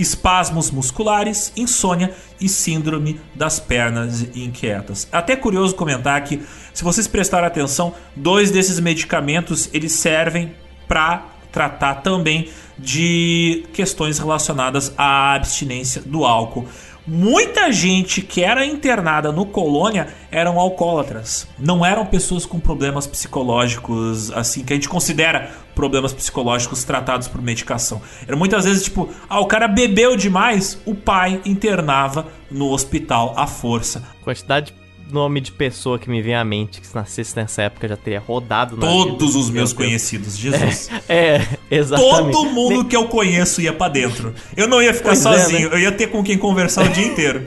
[0.00, 5.06] espasmos musculares, insônia e síndrome das pernas inquietas.
[5.12, 10.54] Até curioso comentar que, se vocês prestarem atenção, dois desses medicamentos eles servem
[10.88, 12.48] para tratar também
[12.78, 16.66] de questões relacionadas à abstinência do álcool.
[17.06, 21.48] Muita gente que era internada no colônia eram alcoólatras.
[21.58, 27.40] Não eram pessoas com problemas psicológicos, assim, que a gente considera problemas psicológicos tratados por
[27.40, 28.02] medicação.
[28.26, 33.46] Era muitas vezes tipo, ah, o cara bebeu demais, o pai internava no hospital à
[33.46, 34.02] força.
[34.22, 34.74] Quantidade
[35.12, 38.20] nome de pessoa que me vem à mente que se nascesse nessa época já teria
[38.20, 39.38] rodado na Todos vida.
[39.38, 39.72] os Meu meus Deus.
[39.72, 40.90] conhecidos, Jesus.
[41.08, 42.32] É, exatamente.
[42.32, 44.32] Todo mundo que eu conheço ia pra dentro.
[44.56, 47.04] Eu não ia ficar Pois é, sozinho, eu ia ter com quem conversar o dia
[47.06, 47.46] inteiro.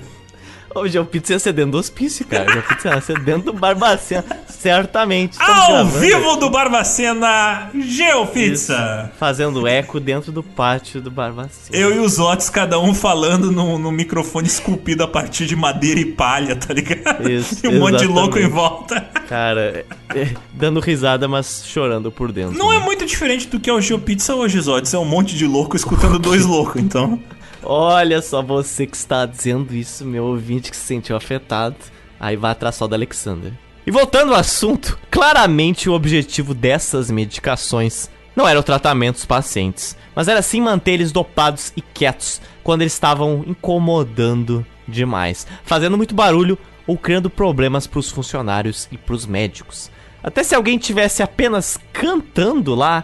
[0.76, 2.50] O Geopizza ia ser dentro do hospício, cara.
[2.50, 4.24] O Geopizza ia ser dentro do Barbacena.
[4.48, 5.34] Certamente.
[5.34, 9.10] Estamos Ao gravando vivo do Barbacena, Geopizza.
[9.10, 11.78] isso, Fazendo eco dentro do pátio do Barbacena.
[11.78, 16.00] Eu e os Otis, cada um falando no, no microfone esculpido a partir de madeira
[16.00, 17.30] e palha, tá ligado?
[17.30, 18.54] Isso, e um monte de louco em exatamente.
[18.54, 19.02] volta.
[19.28, 19.86] Cara,
[20.16, 22.58] é, dando risada, mas chorando por dentro.
[22.58, 22.86] Não é né?
[22.86, 24.94] muito diferente do que é o Geopizza hoje, Otis.
[24.94, 27.20] É um monte de louco escutando dois loucos, então.
[27.64, 31.76] Olha só você que está dizendo isso, meu ouvinte que se sentiu afetado.
[32.20, 33.54] Aí vai atrás só da Alexander.
[33.86, 39.96] E voltando ao assunto, claramente o objetivo dessas medicações não era o tratamento dos pacientes,
[40.16, 46.16] mas era sim manter eles dopados e quietos quando eles estavam incomodando demais, fazendo muito
[46.16, 46.58] barulho
[46.88, 49.92] ou criando problemas para os funcionários e para os médicos.
[50.24, 53.04] Até se alguém tivesse apenas cantando lá,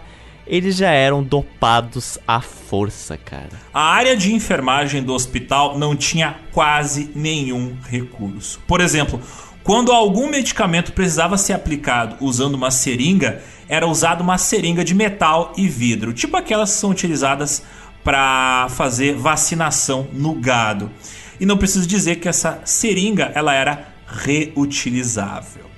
[0.50, 3.52] eles já eram dopados à força, cara.
[3.72, 8.60] A área de enfermagem do hospital não tinha quase nenhum recurso.
[8.66, 9.20] Por exemplo,
[9.62, 15.52] quando algum medicamento precisava ser aplicado usando uma seringa, era usada uma seringa de metal
[15.56, 17.62] e vidro, tipo aquelas que são utilizadas
[18.02, 20.90] para fazer vacinação no gado.
[21.38, 25.69] E não preciso dizer que essa seringa ela era reutilizável.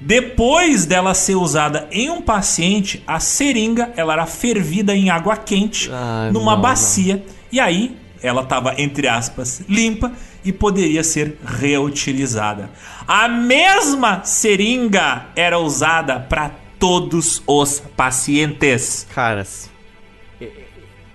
[0.00, 5.90] Depois dela ser usada em um paciente, a seringa ela era fervida em água quente
[5.92, 10.12] Ai, numa não, bacia e aí ela estava entre aspas limpa
[10.44, 12.70] e poderia ser reutilizada.
[13.06, 19.06] A mesma seringa era usada para todos os pacientes.
[19.12, 19.68] Caras,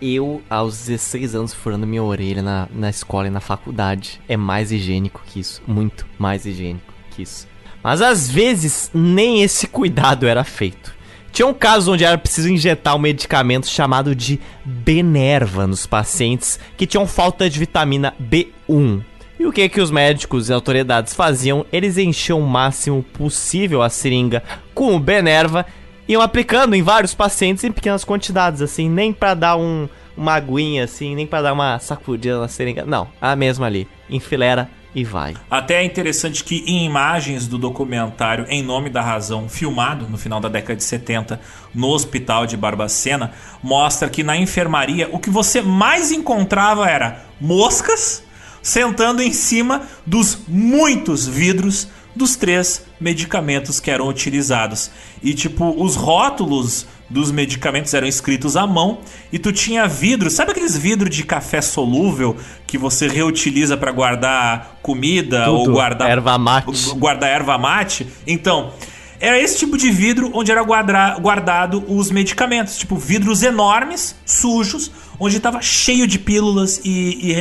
[0.02, 4.72] eu aos 16 anos furando minha orelha na, na escola e na faculdade é mais
[4.72, 5.62] higiênico que isso.
[5.66, 7.48] Muito mais higiênico que isso.
[7.84, 10.94] Mas às vezes nem esse cuidado era feito.
[11.32, 16.86] Tinha um caso onde era preciso injetar um medicamento chamado de Benerva nos pacientes que
[16.86, 19.04] tinham falta de vitamina B1.
[19.40, 21.66] E o que que os médicos e autoridades faziam?
[21.74, 24.44] Eles enchiam o máximo possível a seringa
[24.76, 25.66] com o Benerva
[26.08, 30.84] iam aplicando em vários pacientes em pequenas quantidades, assim, nem pra dar um, uma aguinha,
[30.84, 32.86] assim, nem pra dar uma sacudida na seringa.
[32.86, 35.34] Não, a mesma ali, enfileira e vai.
[35.50, 40.40] Até é interessante que em imagens do documentário Em Nome da Razão, filmado no final
[40.40, 41.40] da década de 70
[41.74, 48.24] no hospital de Barbacena, mostra que na enfermaria o que você mais encontrava era moscas
[48.62, 54.92] sentando em cima dos muitos vidros dos três medicamentos que eram utilizados.
[55.22, 59.00] E tipo, os rótulos dos medicamentos eram escritos à mão
[59.32, 62.36] e tu tinha vidro, sabe aqueles vidros de café solúvel
[62.66, 66.90] que você reutiliza para guardar comida ou Tudo, guardar erva mate.
[66.96, 68.08] guardar erva mate?
[68.26, 68.72] Então,
[69.20, 74.92] era esse tipo de vidro onde era guardar, guardado os medicamentos, tipo vidros enormes, sujos,
[75.20, 76.90] onde estava cheio de pílulas e,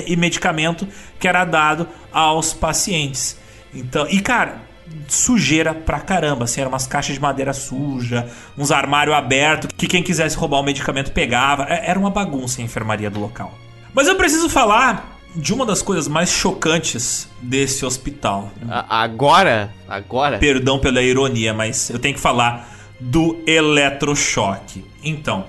[0.07, 0.87] e- e medicamento
[1.19, 3.37] que era dado aos pacientes.
[3.75, 4.63] Então, e cara,
[5.09, 10.03] sujeira pra caramba, assim, eram umas caixas de madeira suja, uns armários abertos que quem
[10.03, 11.65] quisesse roubar o medicamento pegava.
[11.65, 13.57] É- Era uma bagunça a enfermaria do local.
[13.95, 18.51] Mas eu preciso falar de uma das coisas mais chocantes desse hospital.
[18.89, 22.69] Agora, agora, Perdão pela ironia, mas eu tenho que falar
[23.01, 24.85] do eletrochoque.
[25.03, 25.45] Então,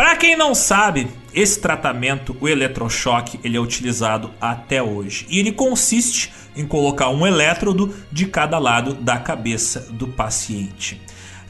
[0.00, 5.26] para quem não sabe, esse tratamento, o eletrochoque, ele é utilizado até hoje.
[5.28, 10.98] E ele consiste em colocar um elétrodo de cada lado da cabeça do paciente.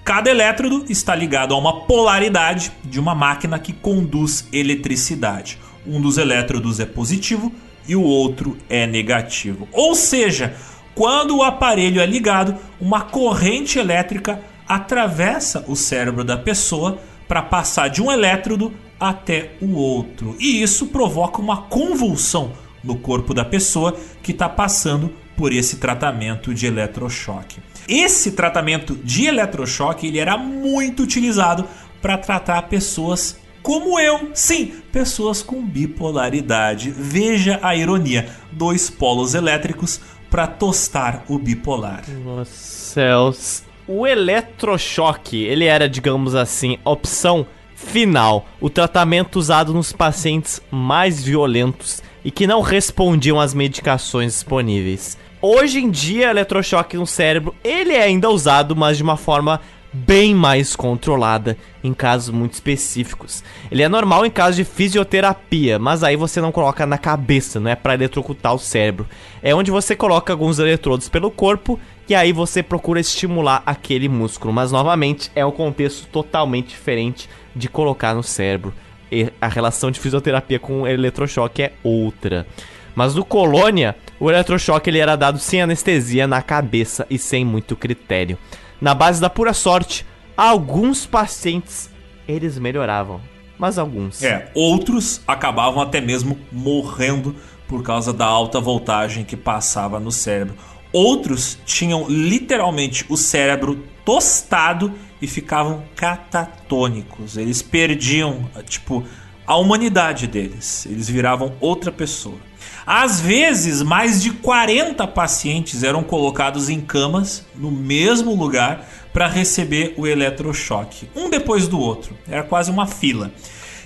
[0.03, 5.57] Cada elétrodo está ligado a uma polaridade de uma máquina que conduz eletricidade.
[5.87, 7.53] Um dos elétrodos é positivo
[7.87, 9.69] e o outro é negativo.
[9.71, 10.57] Ou seja,
[10.93, 16.99] quando o aparelho é ligado, uma corrente elétrica atravessa o cérebro da pessoa
[17.31, 20.35] para passar de um elétrodo até o outro.
[20.41, 22.51] E isso provoca uma convulsão
[22.83, 27.61] no corpo da pessoa que está passando por esse tratamento de eletrochoque.
[27.87, 31.69] Esse tratamento de eletrochoque ele era muito utilizado
[32.03, 34.33] para tratar pessoas como eu.
[34.35, 36.91] Sim, pessoas com bipolaridade.
[36.91, 42.03] Veja a ironia: dois polos elétricos para tostar o bipolar.
[42.25, 43.70] Nossa, céus.
[43.93, 47.45] O eletrochoque, ele era, digamos assim, opção
[47.75, 55.19] final, o tratamento usado nos pacientes mais violentos e que não respondiam às medicações disponíveis.
[55.43, 59.61] Hoje em dia, eletrochoque no cérebro, ele é ainda usado, mas de uma forma
[59.93, 63.43] bem mais controlada em casos muito específicos.
[63.73, 67.69] Ele é normal em casos de fisioterapia, mas aí você não coloca na cabeça, não
[67.69, 69.09] é para eletrocutar o cérebro.
[69.43, 71.77] É onde você coloca alguns eletrodos pelo corpo
[72.11, 77.69] e aí você procura estimular aquele músculo, mas novamente é um contexto totalmente diferente de
[77.69, 78.75] colocar no cérebro.
[79.11, 82.47] E a relação de fisioterapia com eletrochoque é outra.
[82.95, 87.75] Mas no Colônia, o eletrochoque ele era dado sem anestesia na cabeça e sem muito
[87.75, 88.39] critério
[88.81, 90.07] na base da pura sorte,
[90.37, 91.91] alguns pacientes
[92.27, 93.21] eles melhoravam,
[93.59, 94.23] mas alguns.
[94.23, 97.37] É, outros acabavam até mesmo morrendo
[97.69, 100.55] por causa da alta voltagem que passava no cérebro.
[100.93, 104.93] Outros tinham literalmente o cérebro tostado
[105.23, 107.37] e ficavam catatônicos.
[107.37, 109.05] Eles perdiam, tipo,
[109.47, 110.87] a humanidade deles.
[110.87, 112.39] Eles viravam outra pessoa.
[112.87, 119.95] Às vezes, mais de 40 pacientes eram colocados em camas no mesmo lugar para receber
[119.97, 122.17] o eletrochoque, um depois do outro.
[122.29, 123.33] Era quase uma fila.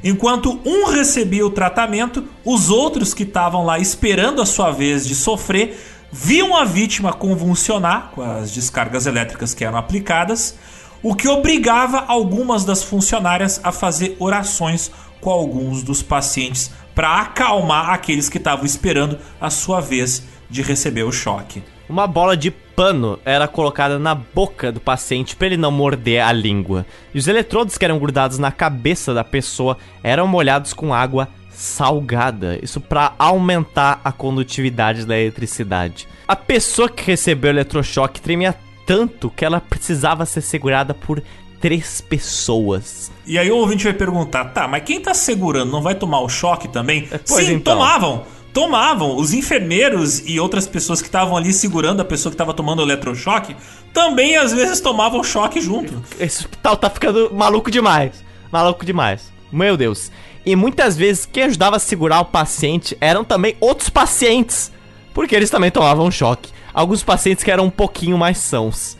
[0.02, 5.14] Enquanto um recebia o tratamento, os outros que estavam lá esperando a sua vez de
[5.14, 5.78] sofrer
[6.16, 10.56] viam a vítima convulsionar com as descargas elétricas que eram aplicadas,
[11.02, 17.90] o que obrigava algumas das funcionárias a fazer orações com alguns dos pacientes para acalmar
[17.90, 21.64] aqueles que estavam esperando a sua vez de receber o choque.
[21.88, 26.30] Uma bola de pano era colocada na boca do paciente para ele não morder a
[26.30, 26.86] língua.
[27.12, 31.28] E os eletrodos que eram grudados na cabeça da pessoa eram molhados com água
[31.64, 36.06] salgada, isso para aumentar a condutividade da eletricidade.
[36.28, 38.54] A pessoa que recebeu o eletrochoque tremia
[38.86, 41.22] tanto que ela precisava ser segurada por
[41.60, 43.10] três pessoas.
[43.26, 46.28] E aí o ouvinte vai perguntar, tá, mas quem tá segurando não vai tomar o
[46.28, 47.08] choque também?
[47.10, 47.74] É, pois Sim, então.
[47.74, 48.24] tomavam.
[48.52, 49.16] Tomavam.
[49.16, 52.82] Os enfermeiros e outras pessoas que estavam ali segurando a pessoa que estava tomando o
[52.82, 53.56] eletrochoque
[53.92, 56.04] também às vezes tomavam choque junto.
[56.20, 58.22] Esse hospital tá ficando maluco demais.
[58.52, 59.32] Maluco demais.
[59.50, 60.12] Meu Deus.
[60.46, 64.72] E muitas vezes quem ajudava a segurar o paciente eram também outros pacientes.
[65.14, 66.52] Porque eles também tomavam choque.
[66.72, 68.98] Alguns pacientes que eram um pouquinho mais sãos.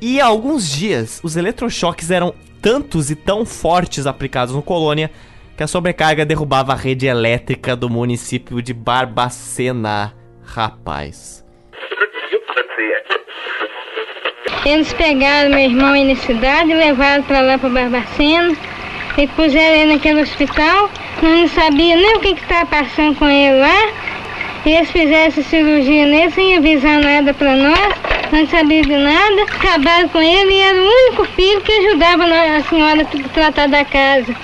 [0.00, 5.10] E há alguns dias, os eletrochoques eram tantos e tão fortes aplicados no Colônia
[5.56, 10.14] que a sobrecarga derrubava a rede elétrica do município de Barbacena.
[10.44, 11.44] Rapaz.
[14.64, 18.56] Eles pegaram meu irmão aí na cidade, levaram para lá para Barbacena
[19.18, 20.90] e puseram ele naquele hospital.
[21.22, 23.88] Não sabia nem o que estava passando com ele lá.
[24.64, 27.94] E eles fizeram essa cirurgia nele sem avisar nada para nós.
[28.32, 29.42] Não sabia de nada.
[29.42, 33.84] Acabaram com ele e era o único filho que ajudava a senhora a tratar da
[33.84, 34.34] casa.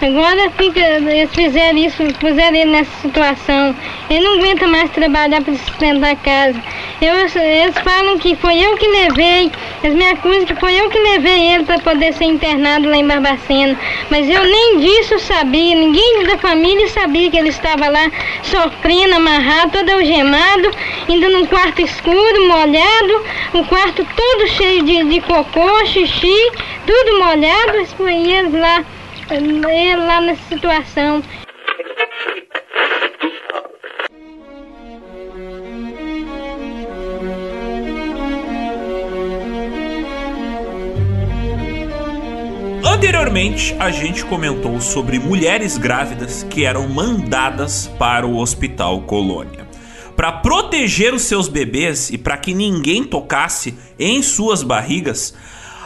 [0.00, 3.74] Agora fica, eles fizeram isso, puseram ele nessa situação.
[4.08, 6.62] Ele não aguenta mais trabalhar para sustentar a casa.
[7.02, 9.50] Eu, eles falam que foi eu que levei,
[9.82, 13.06] eles me acusam que foi eu que levei ele para poder ser internado lá em
[13.08, 13.76] Barbacena.
[14.08, 18.08] Mas eu nem disso sabia, ninguém da família sabia que ele estava lá
[18.42, 20.70] sofrendo, amarrado, todo algemado,
[21.08, 26.52] ainda num quarto escuro, molhado, o quarto todo cheio de, de cocô, xixi,
[26.86, 28.84] tudo molhado, e eles lá
[29.30, 31.22] ele lá nessa situação.
[42.84, 49.68] Anteriormente, a gente comentou sobre mulheres grávidas que eram mandadas para o Hospital Colônia.
[50.16, 55.32] Para proteger os seus bebês e para que ninguém tocasse em suas barrigas,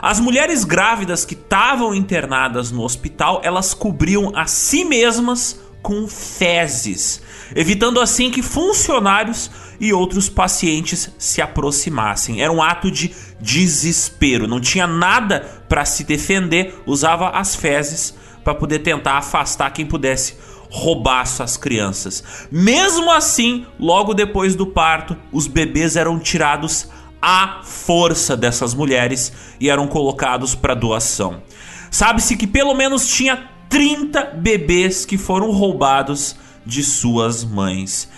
[0.02, 7.22] as mulheres grávidas que estavam internadas no hospital, elas cobriam a si mesmas com fezes,
[7.54, 9.48] evitando assim que funcionários
[9.78, 12.42] e outros pacientes se aproximassem.
[12.42, 18.56] Era um ato de desespero, não tinha nada para se defender, usava as fezes para
[18.56, 20.34] poder tentar afastar quem pudesse
[20.68, 22.48] roubar suas crianças.
[22.50, 26.88] Mesmo assim, logo depois do parto, os bebês eram tirados
[27.22, 31.40] à força dessas mulheres e eram colocados para doação.
[31.88, 36.34] Sabe-se que pelo menos tinha 30 bebês que foram roubados
[36.66, 38.08] de suas mães.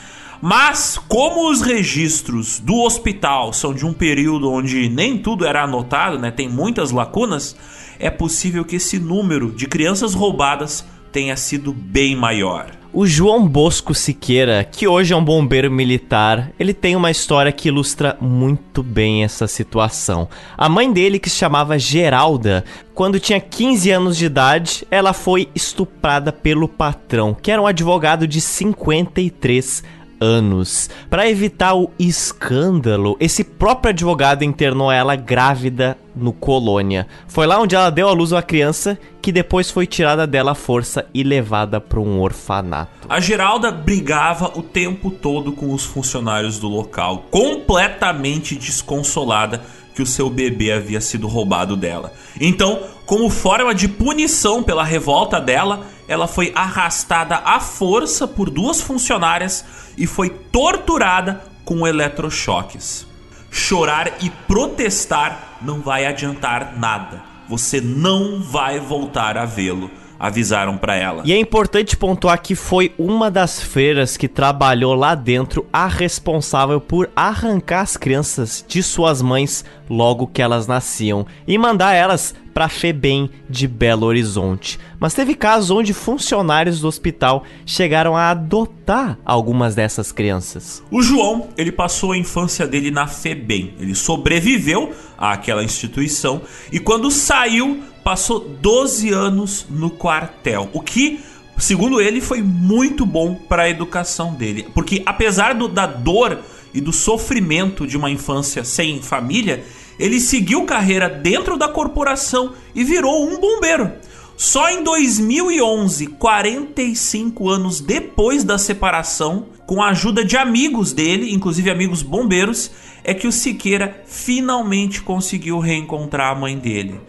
[0.40, 6.18] Mas, como os registros do hospital são de um período onde nem tudo era anotado,
[6.18, 7.56] né, tem muitas lacunas,
[7.98, 12.84] é possível que esse número de crianças roubadas tenha sido bem maior.
[12.96, 17.66] O João Bosco Siqueira, que hoje é um bombeiro militar, ele tem uma história que
[17.66, 20.28] ilustra muito bem essa situação.
[20.56, 22.64] A mãe dele, que se chamava Geralda,
[22.94, 28.28] quando tinha 15 anos de idade, ela foi estuprada pelo patrão, que era um advogado
[28.28, 29.82] de 53
[30.20, 30.88] anos.
[31.08, 37.06] Para evitar o escândalo, esse próprio advogado internou ela grávida no Colônia.
[37.26, 40.54] Foi lá onde ela deu à luz uma criança que depois foi tirada dela à
[40.54, 43.08] força e levada para um orfanato.
[43.08, 49.62] A Geralda brigava o tempo todo com os funcionários do local, completamente desconsolada
[49.94, 52.12] que o seu bebê havia sido roubado dela.
[52.40, 58.80] Então, como forma de punição pela revolta dela, ela foi arrastada à força por duas
[58.80, 59.64] funcionárias
[59.96, 63.06] e foi torturada com eletrochoques.
[63.50, 67.22] Chorar e protestar não vai adiantar nada.
[67.48, 71.22] Você não vai voltar a vê-lo avisaram para ela.
[71.24, 76.80] E é importante pontuar que foi uma das freiras que trabalhou lá dentro a responsável
[76.80, 82.68] por arrancar as crianças de suas mães logo que elas nasciam e mandar elas para
[82.68, 84.78] Febem de Belo Horizonte.
[85.00, 90.82] Mas teve casos onde funcionários do hospital chegaram a adotar algumas dessas crianças.
[90.90, 93.74] O João, ele passou a infância dele na Febem.
[93.80, 101.20] Ele sobreviveu àquela instituição e quando saiu passou 12 anos no quartel, o que,
[101.59, 106.39] segundo ele, foi muito bom para a educação dele, porque apesar do, da dor
[106.74, 109.64] e do sofrimento de uma infância sem família,
[109.98, 113.93] ele seguiu carreira dentro da corporação e virou um bombeiro.
[114.36, 121.70] Só em 2011, 45 anos depois da separação, com a ajuda de amigos dele, inclusive
[121.70, 122.72] amigos bombeiros,
[123.05, 127.01] é que o Siqueira finalmente conseguiu reencontrar a mãe dele.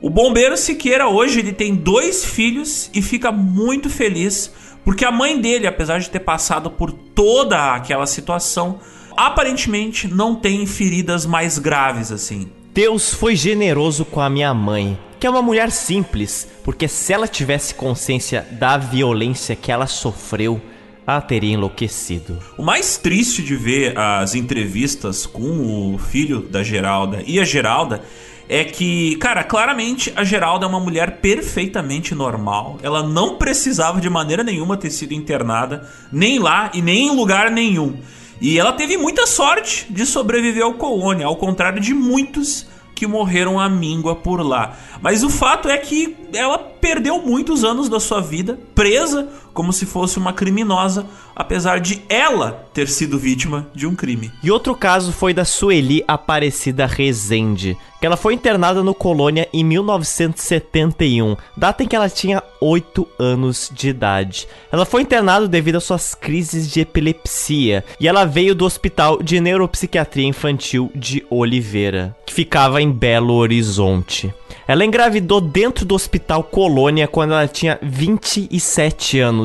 [0.00, 4.52] O bombeiro Siqueira hoje ele tem dois filhos e fica muito feliz
[4.84, 8.78] porque a mãe dele, apesar de ter passado por toda aquela situação,
[9.16, 12.48] aparentemente não tem feridas mais graves assim.
[12.72, 17.26] Deus foi generoso com a minha mãe, que é uma mulher simples, porque se ela
[17.26, 20.60] tivesse consciência da violência que ela sofreu,
[21.04, 22.38] ela teria enlouquecido.
[22.56, 28.02] O mais triste de ver as entrevistas com o filho da Geralda e a Geralda
[28.48, 32.78] é que, cara, claramente a Geralda é uma mulher perfeitamente normal.
[32.82, 37.50] Ela não precisava de maneira nenhuma ter sido internada, nem lá e nem em lugar
[37.50, 37.98] nenhum.
[38.40, 43.60] E ela teve muita sorte de sobreviver ao colônia, ao contrário de muitos que morreram
[43.60, 44.76] à míngua por lá.
[45.00, 49.86] Mas o fato é que ela perdeu muitos anos da sua vida presa como se
[49.86, 54.30] fosse uma criminosa, apesar de ela ter sido vítima de um crime.
[54.42, 59.64] E outro caso foi da Sueli Aparecida Rezende, que ela foi internada no Colônia em
[59.64, 64.46] 1971, data em que ela tinha 8 anos de idade.
[64.70, 69.40] Ela foi internada devido às suas crises de epilepsia, e ela veio do Hospital de
[69.40, 74.32] Neuropsiquiatria Infantil de Oliveira, que ficava em Belo Horizonte.
[74.66, 79.37] Ela engravidou dentro do Hospital Colônia quando ela tinha 27 anos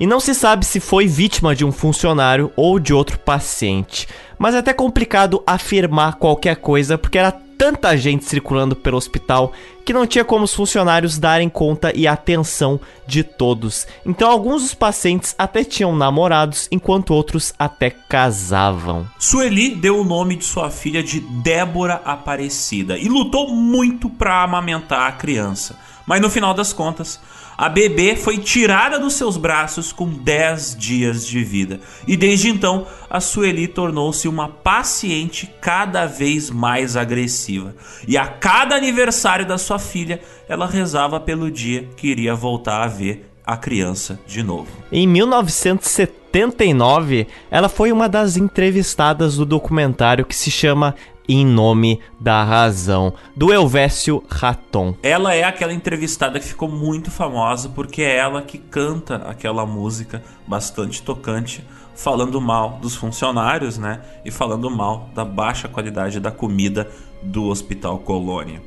[0.00, 4.08] e não se sabe se foi vítima de um funcionário ou de outro paciente.
[4.38, 9.52] Mas é até complicado afirmar qualquer coisa porque era tanta gente circulando pelo hospital
[9.84, 13.86] que não tinha como os funcionários darem conta e atenção de todos.
[14.04, 19.06] Então alguns dos pacientes até tinham namorados, enquanto outros até casavam.
[19.18, 25.08] Sueli deu o nome de sua filha de Débora Aparecida e lutou muito para amamentar
[25.08, 25.78] a criança.
[26.04, 27.20] Mas no final das contas,
[27.56, 31.80] a bebê foi tirada dos seus braços com 10 dias de vida.
[32.06, 37.74] E desde então, a Sueli tornou-se uma paciente cada vez mais agressiva.
[38.06, 42.88] E a cada aniversário da sua filha, ela rezava pelo dia que iria voltar a
[42.88, 44.66] ver a criança de novo.
[44.90, 50.96] Em 1979, ela foi uma das entrevistadas do documentário que se chama
[51.28, 54.94] em nome da razão, do Elvésio Raton.
[55.02, 60.22] Ela é aquela entrevistada que ficou muito famosa porque é ela que canta aquela música
[60.46, 64.00] bastante tocante, falando mal dos funcionários, né?
[64.24, 66.88] E falando mal da baixa qualidade da comida
[67.22, 68.60] do Hospital Colônia.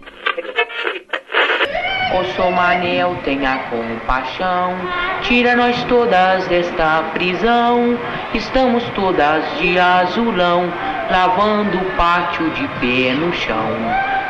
[2.11, 4.73] O Sou Manel tenha compaixão,
[5.22, 7.99] tira nós todas desta prisão.
[8.34, 10.73] Estamos todas de azulão,
[11.10, 13.76] lavando o pátio de pé no chão.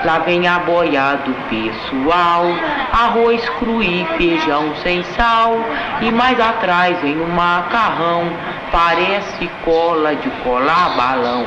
[0.06, 2.46] Lá vem a boia do pessoal,
[2.94, 5.58] arroz cru e feijão sem sal.
[6.02, 8.32] E mais atrás vem um macarrão,
[8.72, 11.46] parece cola de colar balão.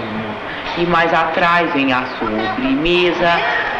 [0.77, 3.31] E mais atrás vem a sobremesa,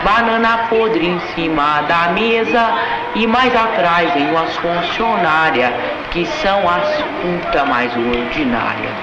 [0.05, 2.71] banana podre em cima da mesa.
[3.15, 5.71] E mais atrás vem umas funcionárias,
[6.13, 8.95] que são as putas mais ordinárias.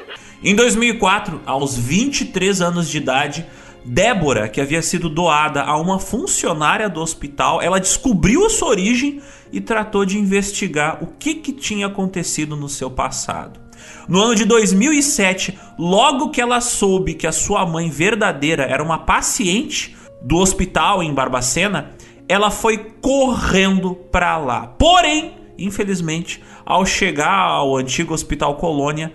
[0.42, 3.44] Em 2004, aos 23 anos de idade,
[3.84, 9.20] Débora, que havia sido doada a uma funcionária do hospital, ela descobriu a sua origem
[9.52, 13.60] e tratou de investigar o que, que tinha acontecido no seu passado.
[14.08, 18.98] No ano de 2007, logo que ela soube que a sua mãe verdadeira era uma
[18.98, 21.90] paciente do hospital em Barbacena,
[22.26, 24.68] ela foi correndo para lá.
[24.78, 29.12] Porém, infelizmente, ao chegar ao antigo Hospital Colônia,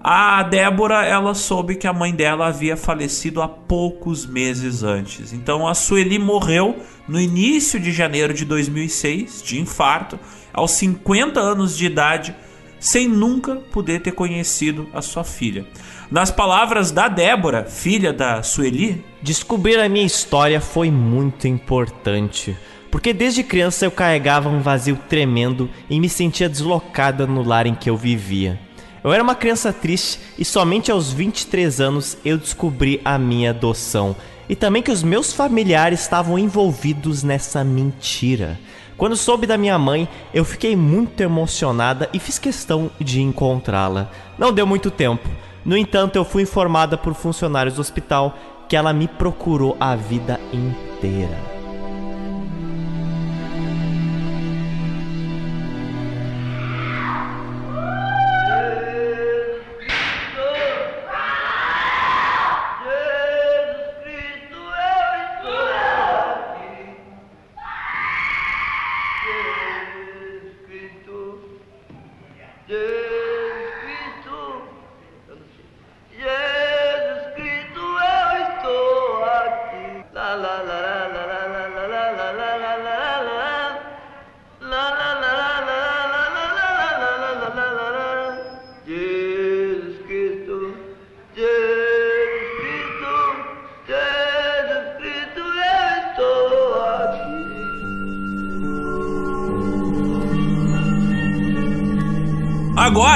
[0.00, 5.32] a Débora, ela soube que a mãe dela havia falecido há poucos meses antes.
[5.32, 6.76] Então a Sueli morreu
[7.08, 10.18] no início de janeiro de 2006, de infarto,
[10.52, 12.34] aos 50 anos de idade,
[12.78, 15.66] sem nunca poder ter conhecido a sua filha.
[16.10, 22.56] Nas palavras da Débora, filha da Sueli, descobrir a minha história foi muito importante.
[22.90, 27.74] Porque desde criança eu carregava um vazio tremendo e me sentia deslocada no lar em
[27.74, 28.67] que eu vivia.
[29.02, 34.16] Eu era uma criança triste e somente aos 23 anos eu descobri a minha adoção
[34.48, 38.58] e também que os meus familiares estavam envolvidos nessa mentira.
[38.96, 44.10] Quando soube da minha mãe, eu fiquei muito emocionada e fiz questão de encontrá-la.
[44.36, 45.28] Não deu muito tempo.
[45.64, 48.36] No entanto, eu fui informada por funcionários do hospital
[48.68, 51.57] que ela me procurou a vida inteira.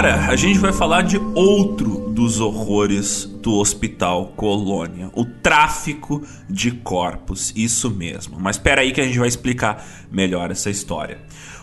[0.02, 6.20] Agora a gente vai falar de outro dos horrores do Hospital Colônia, o tráfico
[6.50, 8.36] de corpos, isso mesmo.
[8.40, 11.18] Mas espera aí que a gente vai explicar melhor essa história.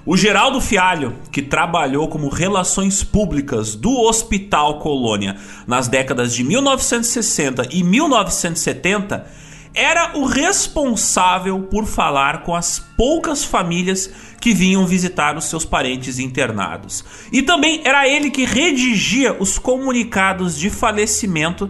[0.05, 5.35] O Geraldo Fialho, que trabalhou como relações públicas do Hospital Colônia
[5.67, 9.27] nas décadas de 1960 e 1970,
[9.73, 14.09] era o responsável por falar com as poucas famílias
[14.39, 17.03] que vinham visitar os seus parentes internados.
[17.31, 21.69] E também era ele que redigia os comunicados de falecimento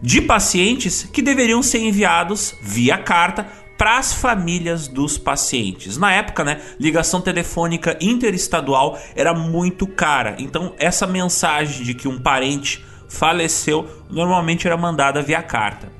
[0.00, 5.98] de pacientes que deveriam ser enviados via carta para as famílias dos pacientes.
[5.98, 10.36] Na época, né, ligação telefônica interestadual era muito cara.
[10.38, 15.95] Então, essa mensagem de que um parente faleceu normalmente era mandada via carta.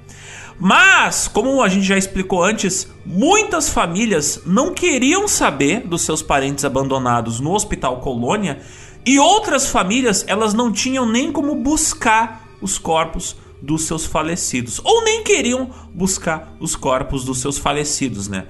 [0.59, 6.65] Mas, como a gente já explicou antes, muitas famílias não queriam saber dos seus parentes
[6.65, 8.61] abandonados no Hospital Colônia
[9.05, 15.05] e outras famílias elas não tinham nem como buscar os corpos dos seus falecidos ou
[15.05, 18.47] nem queriam buscar os corpos dos seus falecidos, né?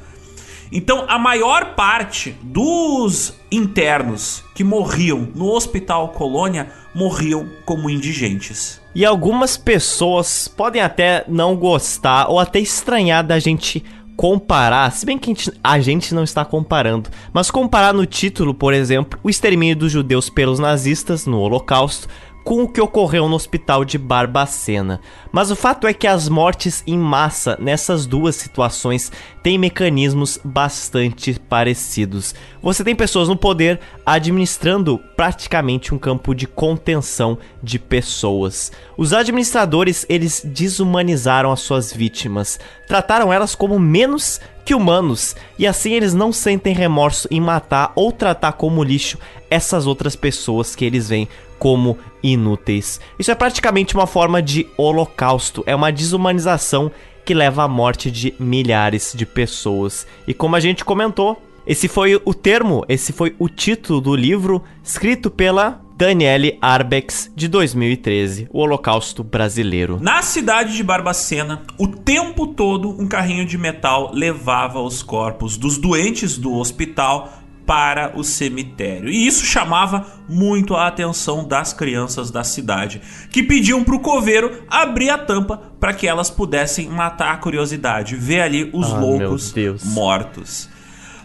[0.70, 8.80] Então, a maior parte dos internos que morriam no Hospital Colônia morriam como indigentes.
[8.98, 13.84] E algumas pessoas podem até não gostar ou até estranhar da gente
[14.16, 18.54] comparar, se bem que a gente, a gente, não está comparando, mas comparar no título,
[18.54, 22.08] por exemplo, o extermínio dos judeus pelos nazistas no Holocausto
[22.46, 25.00] com o que ocorreu no hospital de Barbacena.
[25.32, 29.10] Mas o fato é que as mortes em massa nessas duas situações
[29.42, 32.36] têm mecanismos bastante parecidos.
[32.62, 38.70] Você tem pessoas no poder administrando praticamente um campo de contenção de pessoas.
[38.96, 45.92] Os administradores, eles desumanizaram as suas vítimas, trataram elas como menos que humanos, e assim
[45.92, 49.16] eles não sentem remorso em matar ou tratar como lixo
[49.48, 51.28] essas outras pessoas que eles veem
[51.58, 53.00] como inúteis.
[53.18, 56.90] Isso é praticamente uma forma de holocausto, é uma desumanização
[57.24, 60.06] que leva à morte de milhares de pessoas.
[60.26, 64.62] E como a gente comentou, esse foi o termo, esse foi o título do livro
[64.84, 69.98] escrito pela Daniele Arbex, de 2013, o Holocausto Brasileiro.
[69.98, 75.78] Na cidade de Barbacena, o tempo todo um carrinho de metal levava os corpos dos
[75.78, 77.32] doentes do hospital
[77.66, 79.10] para o cemitério.
[79.10, 84.62] E isso chamava muito a atenção das crianças da cidade, que pediam para o coveiro
[84.70, 89.52] abrir a tampa para que elas pudessem matar a curiosidade, ver ali os Ah, loucos
[89.84, 90.68] mortos.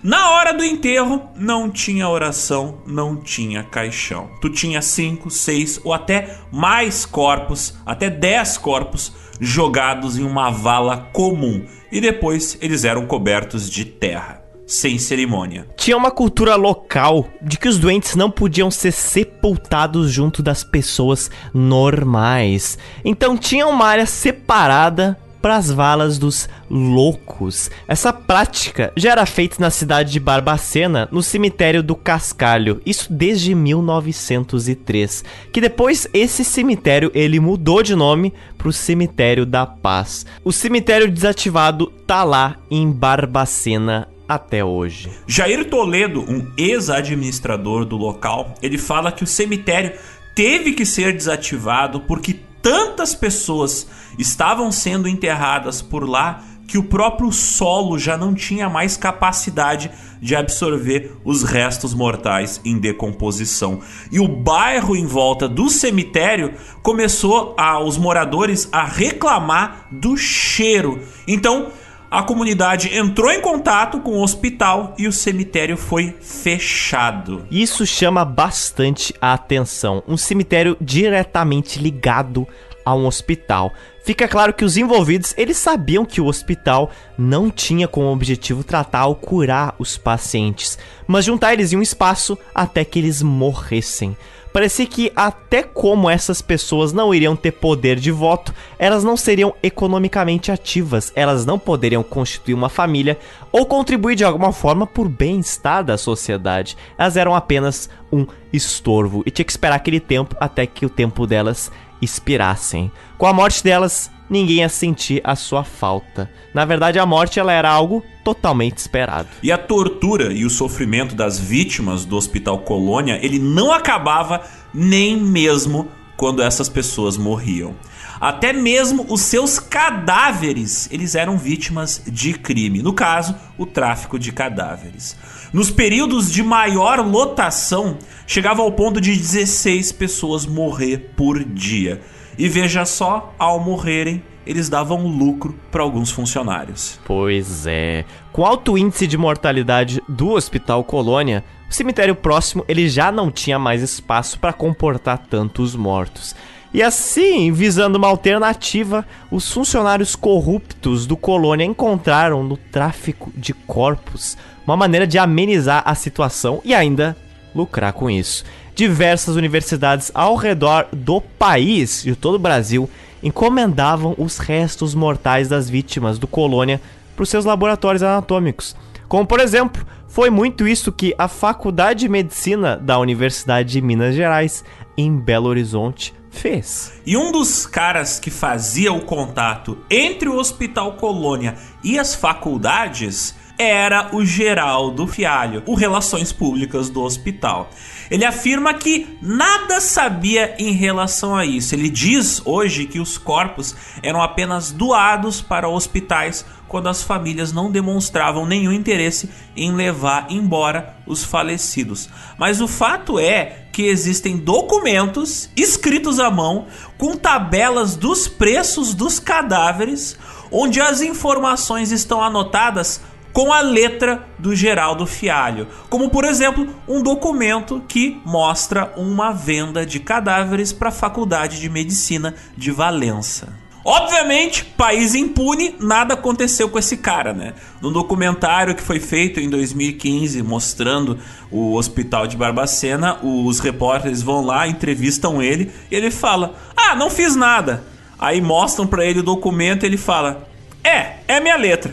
[0.03, 4.31] Na hora do enterro, não tinha oração, não tinha caixão.
[4.41, 11.09] Tu tinha cinco, seis ou até mais corpos, até dez corpos jogados em uma vala
[11.13, 11.63] comum.
[11.91, 14.40] E depois eles eram cobertos de terra,
[14.71, 15.67] sem cerimônia.
[15.75, 21.29] Tinha uma cultura local de que os doentes não podiam ser sepultados junto das pessoas
[21.53, 22.77] normais.
[23.03, 27.69] Então tinha uma área separada para as valas dos loucos.
[27.87, 33.55] Essa prática já era feita na cidade de Barbacena, no cemitério do Cascalho, isso desde
[33.55, 40.25] 1903, que depois esse cemitério ele mudou de nome para o cemitério da Paz.
[40.45, 45.11] O cemitério desativado tá lá em Barbacena até hoje.
[45.27, 49.93] Jair Toledo, um ex-administrador do local, ele fala que o cemitério
[50.35, 53.87] teve que ser desativado porque tantas pessoas
[54.17, 59.91] estavam sendo enterradas por lá que o próprio solo já não tinha mais capacidade
[60.21, 63.81] de absorver os restos mortais em decomposição.
[64.09, 71.01] E o bairro em volta do cemitério começou a os moradores a reclamar do cheiro.
[71.27, 71.73] Então,
[72.11, 77.47] a comunidade entrou em contato com o hospital e o cemitério foi fechado.
[77.49, 80.03] Isso chama bastante a atenção.
[80.05, 82.45] Um cemitério diretamente ligado
[82.83, 83.71] a um hospital.
[84.03, 89.05] Fica claro que os envolvidos, eles sabiam que o hospital não tinha como objetivo tratar
[89.05, 90.77] ou curar os pacientes,
[91.07, 94.17] mas juntar eles em um espaço até que eles morressem.
[94.53, 99.53] Parecia que até como essas pessoas não iriam ter poder de voto, elas não seriam
[99.63, 103.17] economicamente ativas, elas não poderiam constituir uma família
[103.51, 106.75] ou contribuir de alguma forma por bem-estar da sociedade.
[106.97, 111.25] Elas eram apenas um estorvo e tinha que esperar aquele tempo até que o tempo
[111.25, 111.71] delas
[112.01, 112.91] expirassem.
[113.17, 116.31] Com a morte delas, ninguém ia sentir a sua falta.
[116.53, 119.27] Na verdade, a morte ela era algo totalmente esperado.
[119.43, 124.41] E a tortura e o sofrimento das vítimas do Hospital Colônia, ele não acabava
[124.73, 127.75] nem mesmo quando essas pessoas morriam.
[128.21, 132.83] Até mesmo os seus cadáveres, eles eram vítimas de crime.
[132.83, 135.17] No caso, o tráfico de cadáveres.
[135.51, 137.97] Nos períodos de maior lotação,
[138.27, 141.99] chegava ao ponto de 16 pessoas morrer por dia.
[142.37, 146.99] E veja só, ao morrerem, eles davam lucro para alguns funcionários.
[147.05, 148.05] Pois é.
[148.31, 153.59] Com alto índice de mortalidade do Hospital Colônia, o cemitério próximo ele já não tinha
[153.59, 156.35] mais espaço para comportar tantos mortos.
[156.73, 164.37] E assim, visando uma alternativa, os funcionários corruptos do Colônia encontraram no tráfico de corpos
[164.65, 167.15] uma maneira de amenizar a situação e ainda
[167.53, 168.45] lucrar com isso.
[168.75, 172.89] Diversas universidades ao redor do país, de todo o Brasil,
[173.21, 176.81] encomendavam os restos mortais das vítimas do Colônia
[177.15, 178.75] para os seus laboratórios anatômicos.
[179.07, 184.15] Como, por exemplo, foi muito isso que a Faculdade de Medicina da Universidade de Minas
[184.15, 184.63] Gerais,
[184.97, 186.93] em Belo Horizonte, fez.
[187.05, 193.35] E um dos caras que fazia o contato entre o Hospital Colônia e as faculdades
[193.61, 197.69] era o Geraldo Fialho, o Relações Públicas do hospital.
[198.09, 201.75] Ele afirma que nada sabia em relação a isso.
[201.75, 207.69] Ele diz hoje que os corpos eram apenas doados para hospitais quando as famílias não
[207.69, 212.09] demonstravam nenhum interesse em levar embora os falecidos.
[212.37, 216.67] Mas o fato é que existem documentos escritos à mão
[216.97, 220.17] com tabelas dos preços dos cadáveres,
[220.51, 223.01] onde as informações estão anotadas
[223.33, 229.85] com a letra do Geraldo Fialho, como por exemplo um documento que mostra uma venda
[229.85, 233.61] de cadáveres para a Faculdade de Medicina de Valença.
[233.83, 237.53] Obviamente, país impune, nada aconteceu com esse cara, né?
[237.81, 241.17] No documentário que foi feito em 2015 mostrando
[241.49, 247.09] o hospital de Barbacena, os repórteres vão lá, entrevistam ele e ele fala: "Ah, não
[247.09, 247.83] fiz nada".
[248.19, 250.47] Aí mostram para ele o documento e ele fala:
[250.83, 251.91] "É, é minha letra".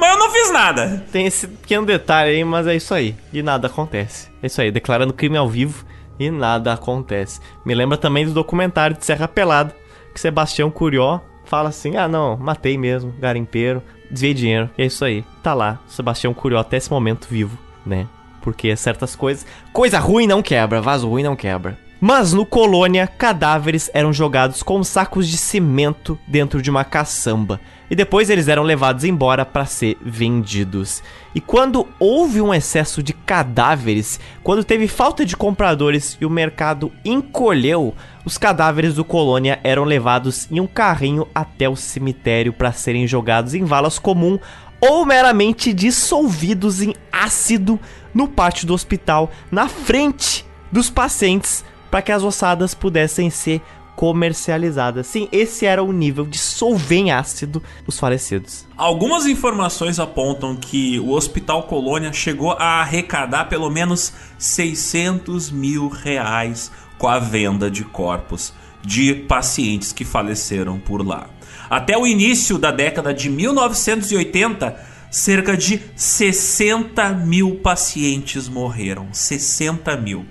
[0.00, 1.04] Mas eu não fiz nada.
[1.12, 3.14] Tem esse pequeno detalhe aí, mas é isso aí.
[3.30, 4.30] E nada acontece.
[4.42, 5.84] É isso aí, declarando crime ao vivo
[6.18, 7.38] e nada acontece.
[7.66, 9.76] Me lembra também do documentário de Serra Pelada,
[10.14, 14.70] que Sebastião Curió fala assim: ah, não, matei mesmo, garimpeiro, desviei dinheiro.
[14.78, 15.22] E é isso aí.
[15.42, 18.06] Tá lá, Sebastião Curió até esse momento vivo, né?
[18.40, 19.44] Porque certas coisas.
[19.70, 21.78] Coisa ruim não quebra, vaso ruim não quebra.
[22.00, 27.60] Mas no Colônia, cadáveres eram jogados com sacos de cimento dentro de uma caçamba
[27.90, 31.02] e depois eles eram levados embora para ser vendidos.
[31.34, 36.92] E quando houve um excesso de cadáveres, quando teve falta de compradores e o mercado
[37.04, 37.92] encolheu,
[38.24, 43.54] os cadáveres do Colônia eram levados em um carrinho até o cemitério para serem jogados
[43.54, 44.38] em valas comum
[44.80, 47.78] ou meramente dissolvidos em ácido
[48.14, 53.60] no pátio do hospital, na frente dos pacientes para que as ossadas pudessem ser
[53.96, 55.06] comercializadas.
[55.06, 58.66] Sim, esse era o nível de solver em ácido os falecidos.
[58.76, 66.70] Algumas informações apontam que o Hospital Colônia chegou a arrecadar pelo menos 600 mil reais
[66.98, 68.52] com a venda de corpos
[68.82, 71.28] de pacientes que faleceram por lá.
[71.68, 74.76] Até o início da década de 1980,
[75.10, 79.08] cerca de 60 mil pacientes morreram.
[79.12, 80.26] 60 mil.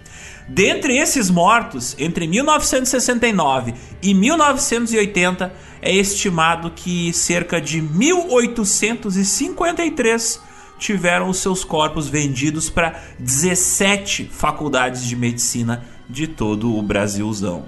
[0.52, 10.42] Dentre esses mortos, entre 1969 e 1980, é estimado que cerca de 1853
[10.80, 17.66] tiveram os seus corpos vendidos para 17 faculdades de medicina de todo o Brasilzão.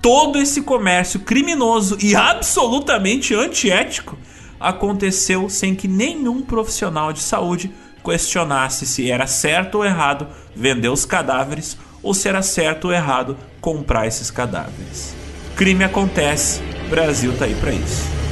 [0.00, 4.16] Todo esse comércio criminoso e absolutamente antiético
[4.60, 7.74] aconteceu sem que nenhum profissional de saúde
[8.04, 13.36] questionasse se era certo ou errado vender os cadáveres ou se era certo ou errado
[13.60, 15.14] comprar esses cadáveres.
[15.56, 16.60] Crime acontece,
[16.90, 18.22] Brasil tá aí para isso.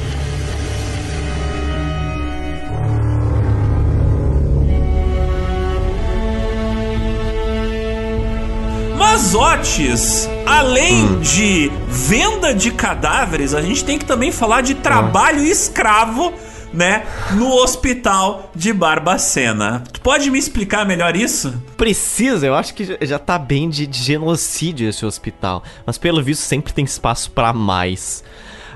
[8.97, 11.19] Mas Otis, além hum.
[11.19, 16.33] de venda de cadáveres, a gente tem que também falar de trabalho escravo
[16.73, 19.83] né, no hospital de Barbacena.
[19.91, 21.61] Tu pode me explicar melhor isso?
[21.77, 26.41] Precisa, eu acho que já tá bem de, de genocídio esse hospital, mas pelo visto
[26.41, 28.23] sempre tem espaço para mais.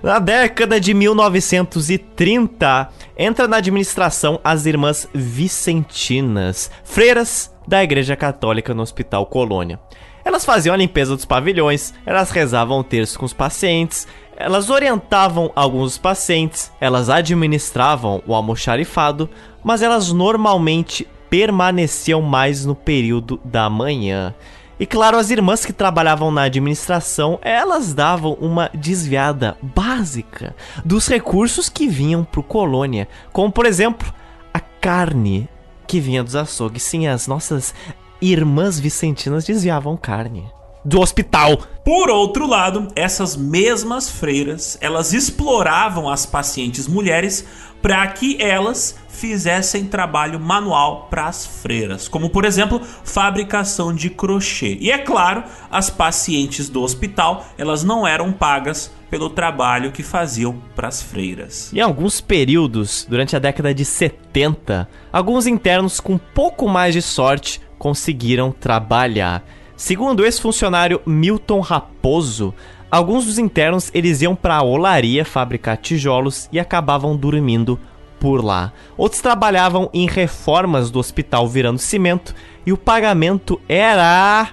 [0.03, 8.83] Na década de 1930, entra na administração as irmãs Vicentinas, freiras da Igreja Católica no
[8.83, 9.79] Hospital Colônia.
[10.23, 15.51] Elas faziam a limpeza dos pavilhões, elas rezavam o terço com os pacientes, elas orientavam
[15.55, 19.29] alguns pacientes, elas administravam o almoxarifado,
[19.63, 24.33] mas elas normalmente permaneciam mais no período da manhã.
[24.77, 30.53] E claro, as irmãs que trabalhavam na administração, elas davam uma desviada básica
[30.83, 34.13] dos recursos que vinham para o colônia, como por exemplo,
[34.53, 35.47] a carne
[35.87, 36.83] que vinha dos açougues.
[36.83, 37.73] Sim, as nossas
[38.21, 40.45] irmãs vicentinas desviavam carne
[40.85, 41.57] do hospital.
[41.83, 47.45] Por outro lado, essas mesmas freiras, elas exploravam as pacientes mulheres
[47.81, 54.77] para que elas fizessem trabalho manual para as freiras, como por exemplo, fabricação de crochê.
[54.79, 60.59] E é claro, as pacientes do hospital, elas não eram pagas pelo trabalho que faziam
[60.75, 61.71] para as freiras.
[61.73, 67.61] Em alguns períodos, durante a década de 70, alguns internos com pouco mais de sorte
[67.77, 69.43] conseguiram trabalhar.
[69.77, 72.53] Segundo o ex-funcionário Milton Raposo,
[72.89, 77.77] alguns dos internos eles iam para a olaria fabricar tijolos e acabavam dormindo
[78.17, 78.71] por lá.
[78.95, 82.33] Outros trabalhavam em reformas do hospital virando cimento
[82.65, 84.49] e o pagamento era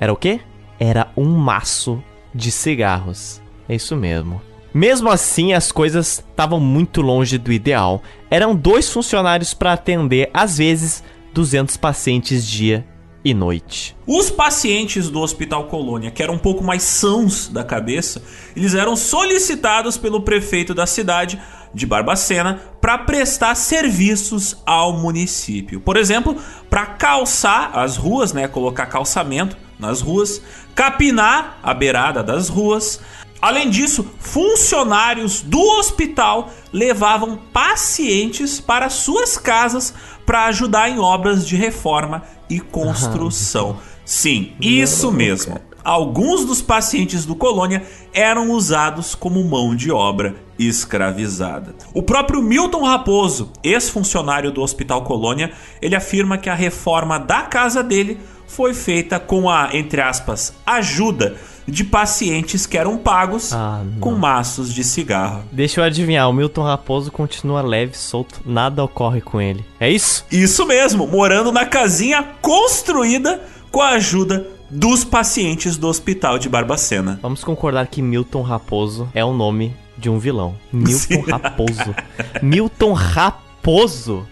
[0.00, 0.40] era o quê?
[0.78, 2.02] Era um maço
[2.34, 3.40] de cigarros.
[3.68, 4.42] É isso mesmo.
[4.74, 8.02] Mesmo assim, as coisas estavam muito longe do ideal.
[8.30, 11.02] Eram dois funcionários para atender, às vezes,
[11.32, 12.84] 200 pacientes dia
[13.30, 13.94] e noite.
[14.06, 18.22] Os pacientes do Hospital Colônia, que eram um pouco mais sãos da cabeça,
[18.56, 21.40] eles eram solicitados pelo prefeito da cidade
[21.74, 25.78] de Barbacena para prestar serviços ao município.
[25.78, 26.36] Por exemplo,
[26.70, 30.40] para calçar as ruas, né, colocar calçamento nas ruas,
[30.74, 32.98] capinar a beirada das ruas.
[33.40, 39.94] Além disso, funcionários do hospital levavam pacientes para suas casas
[40.26, 43.78] para ajudar em obras de reforma e construção.
[44.04, 45.60] Sim, isso mesmo.
[45.84, 51.74] Alguns dos pacientes do Colônia eram usados como mão de obra escravizada.
[51.94, 57.82] O próprio Milton Raposo, ex-funcionário do Hospital Colônia, ele afirma que a reforma da casa
[57.82, 61.36] dele foi feita com a, entre aspas, ajuda
[61.68, 65.44] de pacientes que eram pagos ah, com maços de cigarro.
[65.52, 69.64] Deixa eu adivinhar, o Milton Raposo continua leve, solto, nada ocorre com ele.
[69.78, 70.24] É isso?
[70.32, 73.40] Isso mesmo, morando na casinha construída
[73.70, 77.18] com a ajuda dos pacientes do hospital de Barbacena.
[77.22, 80.54] Vamos concordar que Milton Raposo é o nome de um vilão.
[80.72, 81.30] Milton Sim.
[81.30, 81.94] Raposo.
[82.42, 83.47] Milton Raposo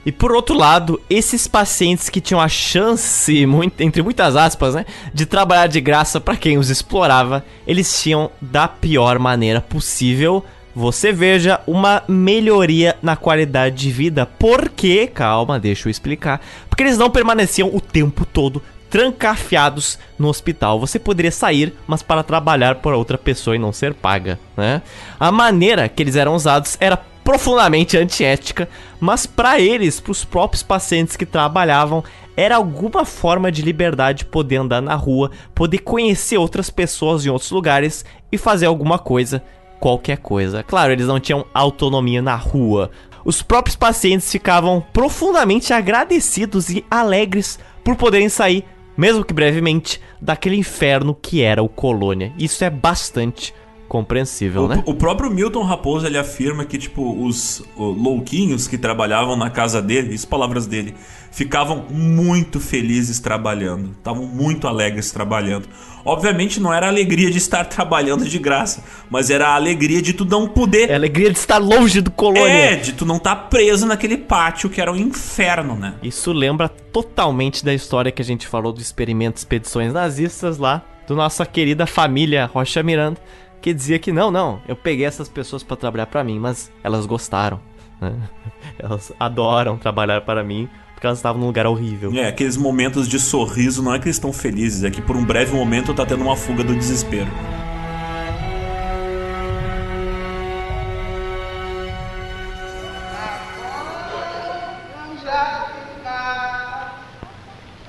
[0.06, 4.86] E por outro lado, esses pacientes que tinham a chance, muito, entre muitas aspas, né,
[5.12, 10.42] de trabalhar de graça para quem os explorava, eles tinham da pior maneira possível.
[10.74, 14.24] Você veja uma melhoria na qualidade de vida.
[14.24, 15.06] Por quê?
[15.06, 16.40] Calma, deixa eu explicar.
[16.70, 20.80] Porque eles não permaneciam o tempo todo trancafiados no hospital.
[20.80, 24.80] Você poderia sair, mas para trabalhar por outra pessoa e não ser paga, né?
[25.20, 28.68] A maneira que eles eram usados era profundamente antiética,
[29.00, 32.04] mas para eles, para os próprios pacientes que trabalhavam,
[32.36, 37.50] era alguma forma de liberdade poder andar na rua, poder conhecer outras pessoas em outros
[37.50, 39.42] lugares e fazer alguma coisa,
[39.80, 40.62] qualquer coisa.
[40.62, 42.92] Claro, eles não tinham autonomia na rua.
[43.24, 48.64] Os próprios pacientes ficavam profundamente agradecidos e alegres por poderem sair,
[48.96, 52.32] mesmo que brevemente, daquele inferno que era o Colônia.
[52.38, 53.52] Isso é bastante
[53.88, 54.82] compreensível, o, né?
[54.86, 60.14] O próprio Milton Raposo ele afirma que tipo os louquinhos que trabalhavam na casa dele,
[60.14, 60.94] isso palavras dele,
[61.30, 65.68] ficavam muito felizes trabalhando, estavam muito alegres trabalhando.
[66.04, 70.12] Obviamente não era a alegria de estar trabalhando de graça, mas era a alegria de
[70.12, 70.88] tu não poder.
[70.88, 72.46] É a alegria de estar longe do colônia.
[72.46, 75.94] É, de tu não estar tá preso naquele pátio que era um inferno, né?
[76.02, 81.14] Isso lembra totalmente da história que a gente falou do experimento expedições nazistas lá, do
[81.14, 83.20] nossa querida família Rocha Miranda
[83.60, 87.06] que dizia que não, não, eu peguei essas pessoas para trabalhar para mim, mas elas
[87.06, 87.60] gostaram.
[88.00, 88.14] Né?
[88.78, 92.10] Elas adoram trabalhar para mim porque elas estavam num lugar horrível.
[92.14, 95.22] É, aqueles momentos de sorriso não é que eles estão felizes, é que por um
[95.22, 97.28] breve momento tá tendo uma fuga do desespero.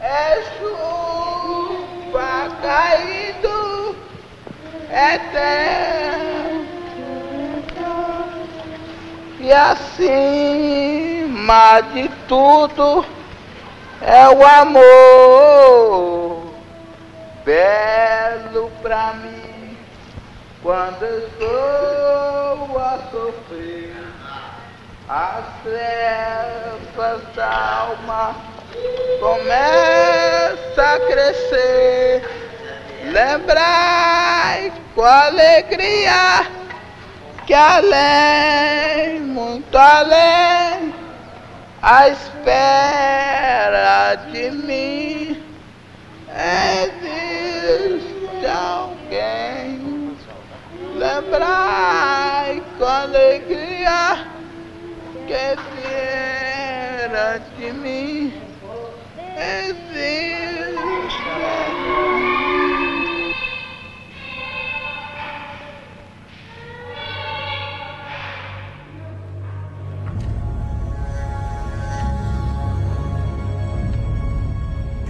[0.02, 2.20] É chuva
[2.62, 2.97] caindo
[4.98, 6.66] eterno
[9.40, 11.02] e acima
[11.94, 13.06] de tudo
[14.02, 14.88] é o amor
[17.46, 19.78] belo pra mim.
[20.64, 23.96] Quando estou a sofrer
[25.08, 28.36] as trevas da alma
[29.22, 32.57] começa a crescer
[33.12, 36.46] Lembrai com alegria
[37.46, 40.94] que além, muito além,
[41.82, 45.42] a espera de mim
[46.76, 50.18] existe alguém.
[50.96, 54.28] Lembrai com alegria
[55.26, 58.34] que espera de mim
[59.38, 61.87] existe alguém.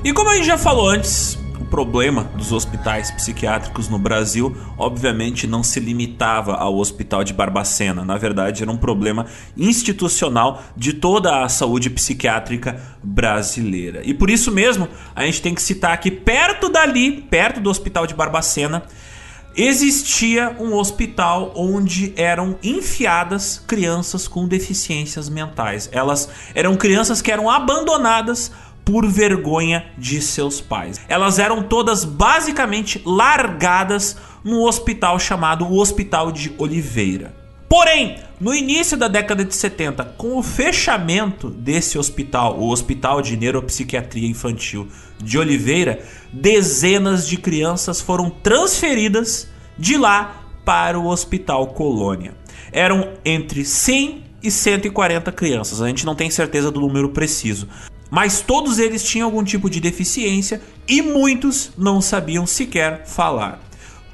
[0.07, 5.45] E como a gente já falou antes, o problema dos hospitais psiquiátricos no Brasil, obviamente,
[5.45, 8.05] não se limitava ao Hospital de Barbacena.
[8.05, 9.25] Na verdade, era um problema
[9.57, 13.99] institucional de toda a saúde psiquiátrica brasileira.
[14.05, 18.07] E por isso mesmo, a gente tem que citar que perto dali, perto do Hospital
[18.07, 18.83] de Barbacena,
[19.57, 25.89] existia um hospital onde eram enfiadas crianças com deficiências mentais.
[25.91, 28.51] Elas eram crianças que eram abandonadas
[28.87, 31.01] por vergonha de seus pais.
[31.09, 34.15] Elas eram todas basicamente largadas
[34.45, 37.35] no hospital chamado o Hospital de Oliveira.
[37.67, 43.35] Porém, no início da década de 70, com o fechamento desse hospital, o Hospital de
[43.35, 44.87] Neuropsiquiatria Infantil
[45.21, 46.01] de Oliveira,
[46.31, 52.33] dezenas de crianças foram transferidas de lá para o Hospital Colônia.
[52.71, 57.67] Eram entre 100 e 140 crianças, a gente não tem certeza do número preciso,
[58.09, 63.59] mas todos eles tinham algum tipo de deficiência e muitos não sabiam sequer falar.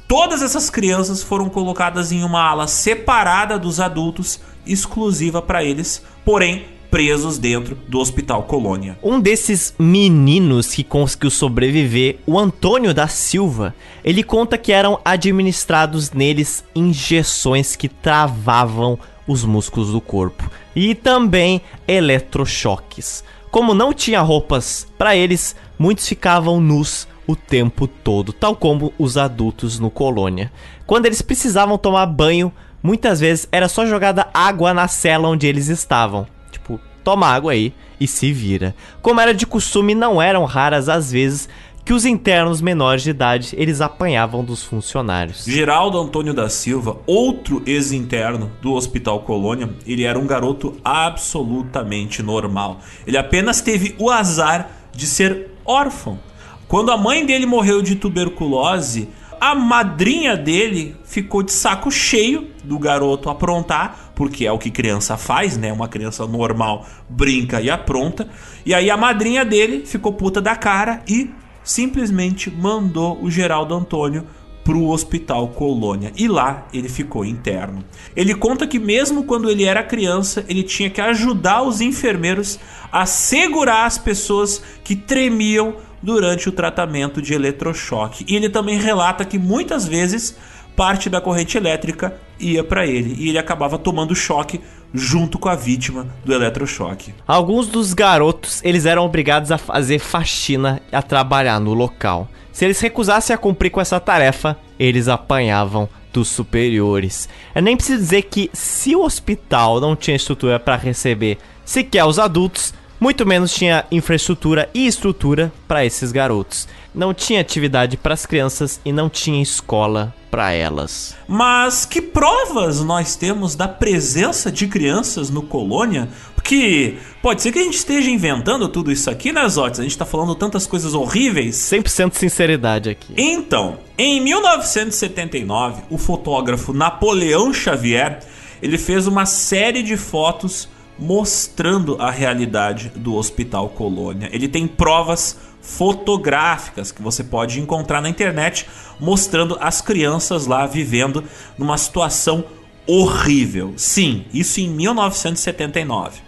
[0.08, 6.66] Todas essas crianças foram colocadas em uma ala separada dos adultos, exclusiva para eles, porém
[6.94, 9.00] presos dentro do Hospital Colônia.
[9.02, 16.12] Um desses meninos que conseguiu sobreviver, o Antônio da Silva, ele conta que eram administrados
[16.12, 23.24] neles injeções que travavam os músculos do corpo e também eletrochoques.
[23.54, 29.16] Como não tinha roupas para eles, muitos ficavam nus o tempo todo, tal como os
[29.16, 30.52] adultos no colônia.
[30.88, 32.52] Quando eles precisavam tomar banho,
[32.82, 36.26] muitas vezes era só jogada água na cela onde eles estavam.
[36.52, 38.74] Tipo, toma água aí e se vira.
[39.04, 41.48] Como era de costume, não eram raras as vezes
[41.86, 45.46] que os internos menores de idade eles apanhavam dos funcionários.
[45.46, 52.80] Geraldo Antônio da Silva, outro ex-interno do Hospital Colônia, ele era um garoto absolutamente normal.
[53.06, 56.20] Ele apenas teve o azar de ser órfão.
[56.68, 62.80] Quando a mãe dele morreu de tuberculose, a madrinha dele ficou de saco cheio do
[62.80, 65.74] garoto aprontar, porque é o que criança faz, né?
[65.74, 68.30] Uma criança normal brinca e apronta.
[68.66, 71.30] E aí a madrinha dele ficou puta da cara e
[71.64, 74.26] simplesmente mandou o Geraldo Antônio
[74.64, 77.84] para o Hospital Colônia e lá ele ficou interno.
[78.16, 82.60] Ele conta que mesmo quando ele era criança, ele tinha que ajudar os enfermeiros
[82.92, 88.26] a segurar as pessoas que tremiam durante o tratamento de eletrochoque.
[88.28, 90.38] E ele também relata que muitas vezes
[90.76, 94.60] parte da corrente elétrica ia para ele e ele acabava tomando choque
[94.94, 97.14] junto com a vítima do eletrochoque.
[97.28, 102.30] Alguns dos garotos, eles eram obrigados a fazer faxina e a trabalhar no local.
[102.52, 107.28] Se eles recusassem a cumprir com essa tarefa, eles apanhavam dos superiores.
[107.56, 112.20] Eu nem preciso dizer que se o hospital não tinha estrutura para receber sequer os
[112.20, 116.70] adultos, muito menos tinha infraestrutura e estrutura para esses garotos.
[116.96, 121.14] Não tinha atividade para as crianças e não tinha escola para elas.
[121.28, 126.08] Mas que provas nós temos da presença de crianças no Colônia?
[126.34, 129.82] Porque pode ser que a gente esteja inventando tudo isso aqui, né, Zotes?
[129.82, 131.58] A gente tá falando tantas coisas horríveis.
[131.58, 133.14] 100% sinceridade aqui.
[133.18, 138.22] Então, em 1979, o fotógrafo Napoleão Xavier,
[138.62, 144.30] ele fez uma série de fotos mostrando a realidade do Hospital Colônia.
[144.32, 148.68] Ele tem provas fotográficas que você pode encontrar na internet
[149.00, 151.24] mostrando as crianças lá vivendo
[151.58, 152.44] numa situação
[152.86, 153.74] horrível.
[153.78, 156.22] Sim, isso em 1979.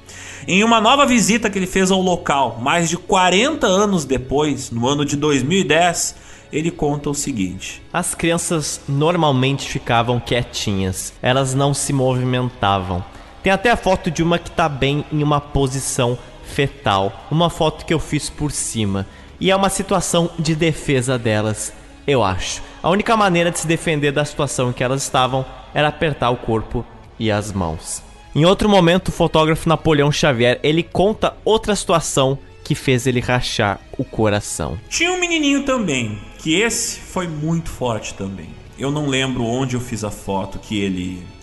[0.48, 4.88] Em uma nova visita que ele fez ao local, mais de 40 anos depois, no
[4.88, 6.16] ano de 2010,
[6.54, 13.04] ele conta o seguinte: As crianças normalmente ficavam quietinhas, elas não se movimentavam.
[13.45, 17.85] Tem até a foto de uma que tá bem em uma posição fetal, uma foto
[17.85, 19.05] que eu fiz por cima.
[19.39, 21.72] E é uma situação de defesa delas,
[22.07, 22.63] eu acho.
[22.81, 25.45] A única maneira de se defender da situação em que elas estavam
[25.76, 26.84] era apertar o corpo
[27.19, 28.01] e as mãos.
[28.34, 33.80] Em outro momento, o fotógrafo Napoleão Xavier, ele conta outra situação que fez ele rachar
[33.95, 34.76] o coração.
[34.89, 38.49] Tinha um menininho também, que esse foi muito forte também.
[38.76, 41.35] Eu não lembro onde eu fiz a foto que ele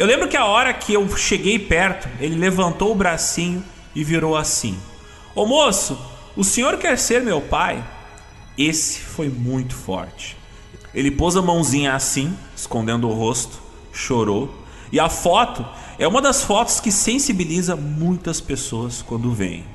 [0.00, 3.62] eu lembro que a hora que eu cheguei perto, ele levantou o bracinho
[3.94, 4.74] e virou assim:
[5.34, 6.00] Ô moço,
[6.34, 7.84] o senhor quer ser meu pai?
[8.56, 10.38] Esse foi muito forte.
[10.94, 13.60] Ele pôs a mãozinha assim, escondendo o rosto,
[13.92, 14.54] chorou.
[14.90, 15.66] E a foto
[15.98, 19.66] é uma das fotos que sensibiliza muitas pessoas quando vem.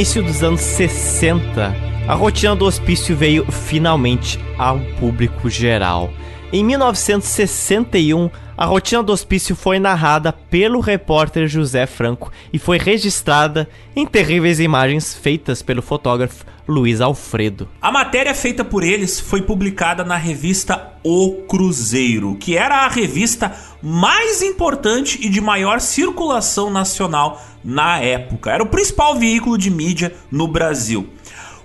[0.00, 1.76] Início dos anos 60,
[2.08, 6.10] a rotina do hospício veio finalmente ao público geral.
[6.50, 13.68] Em 1961, a rotina do hospício foi narrada pelo repórter José Franco e foi registrada
[13.94, 17.68] em terríveis imagens feitas pelo fotógrafo Luiz Alfredo.
[17.82, 23.54] A matéria feita por eles foi publicada na revista O Cruzeiro, que era a revista
[23.82, 28.52] mais importante e de maior circulação nacional na época.
[28.52, 31.08] Era o principal veículo de mídia no Brasil.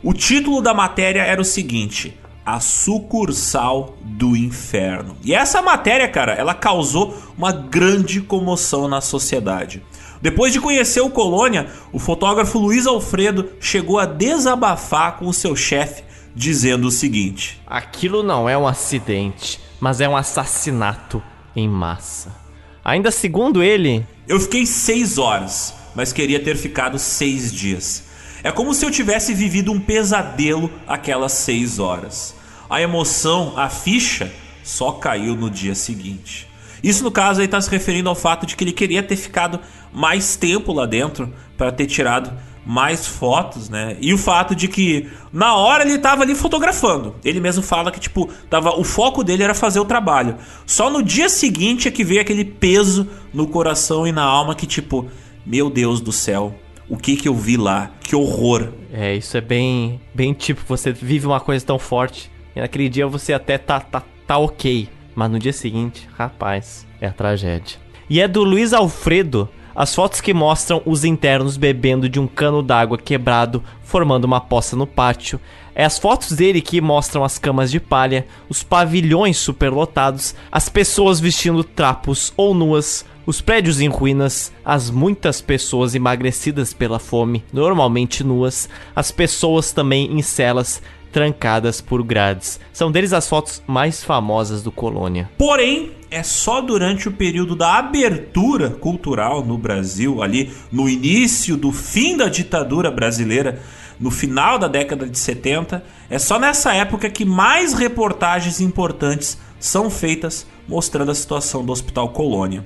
[0.01, 5.17] O título da matéria era o seguinte: a sucursal do inferno.
[5.23, 9.83] E essa matéria, cara, ela causou uma grande comoção na sociedade.
[10.25, 15.55] Depois de conhecer o Colônia, o fotógrafo Luiz Alfredo chegou a desabafar com o seu
[15.55, 16.03] chefe,
[16.35, 21.21] dizendo o seguinte: Aquilo não é um acidente, mas é um assassinato
[21.55, 22.35] em massa.
[22.83, 28.05] Ainda segundo ele, eu fiquei seis horas, mas queria ter ficado seis dias.
[28.41, 32.33] É como se eu tivesse vivido um pesadelo aquelas seis horas.
[32.67, 34.33] A emoção, a ficha,
[34.63, 36.47] só caiu no dia seguinte.
[36.83, 39.59] Isso, no caso, aí está se referindo ao fato de que ele queria ter ficado
[39.93, 42.31] mais tempo lá dentro para ter tirado
[42.65, 43.95] mais fotos, né?
[44.01, 47.15] E o fato de que na hora ele tava ali fotografando.
[47.23, 50.37] Ele mesmo fala que tipo, tava o foco dele era fazer o trabalho.
[50.65, 54.65] Só no dia seguinte é que veio aquele peso no coração e na alma que
[54.65, 55.07] tipo,
[55.45, 56.55] meu Deus do céu,
[56.89, 57.91] o que que eu vi lá?
[58.01, 58.69] Que horror.
[58.91, 63.05] É, isso é bem, bem tipo, você vive uma coisa tão forte e naquele dia
[63.05, 67.77] você até tá, tá, tá ok, mas no dia seguinte, rapaz, é a tragédia.
[68.09, 72.63] E é do Luiz Alfredo as fotos que mostram os internos bebendo de um cano
[72.63, 75.37] d'água quebrado, formando uma poça no pátio.
[75.75, 81.19] É as fotos dele que mostram as camas de palha, os pavilhões superlotados, as pessoas
[81.19, 88.23] vestindo trapos ou nuas, os prédios em ruínas, as muitas pessoas emagrecidas pela fome, normalmente
[88.23, 90.81] nuas, as pessoas também em celas
[91.15, 92.59] trancadas por grades.
[92.73, 95.29] São deles as fotos mais famosas do Colônia.
[95.37, 101.71] Porém, é só durante o período da abertura cultural no Brasil, ali no início do
[101.71, 103.61] fim da ditadura brasileira,
[103.97, 109.89] no final da década de 70, é só nessa época que mais reportagens importantes são
[109.89, 112.65] feitas mostrando a situação do Hospital Colônia.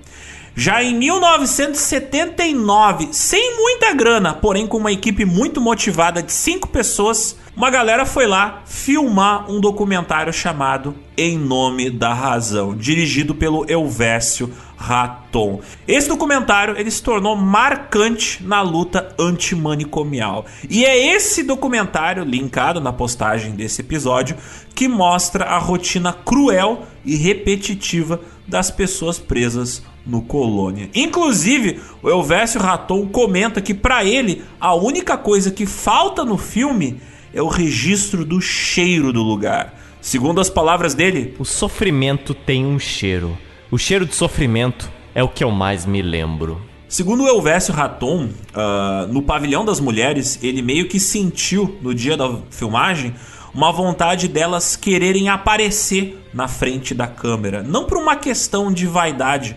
[0.60, 7.38] Já em 1979, sem muita grana, porém com uma equipe muito motivada de cinco pessoas,
[7.56, 14.52] uma galera foi lá filmar um documentário chamado Em Nome da Razão, dirigido pelo Elvésio
[14.76, 15.62] Raton.
[15.88, 20.46] Esse documentário ele se tornou marcante na luta antimanicomial.
[20.70, 24.36] E é esse documentário, linkado na postagem desse episódio,
[24.76, 28.20] que mostra a rotina cruel e repetitiva
[28.50, 30.90] das pessoas presas no Colônia.
[30.94, 37.00] Inclusive, o Elvésio Raton comenta que para ele a única coisa que falta no filme
[37.34, 39.76] é o registro do cheiro do lugar.
[40.02, 43.38] Segundo as palavras dele, o sofrimento tem um cheiro.
[43.70, 46.60] O cheiro de sofrimento é o que eu mais me lembro.
[46.88, 52.18] Segundo o Elvésio Raton, uh, no pavilhão das mulheres, ele meio que sentiu no dia
[52.18, 53.14] da filmagem
[53.54, 57.64] uma vontade delas quererem aparecer na frente da câmera.
[57.64, 59.56] Não por uma questão de vaidade,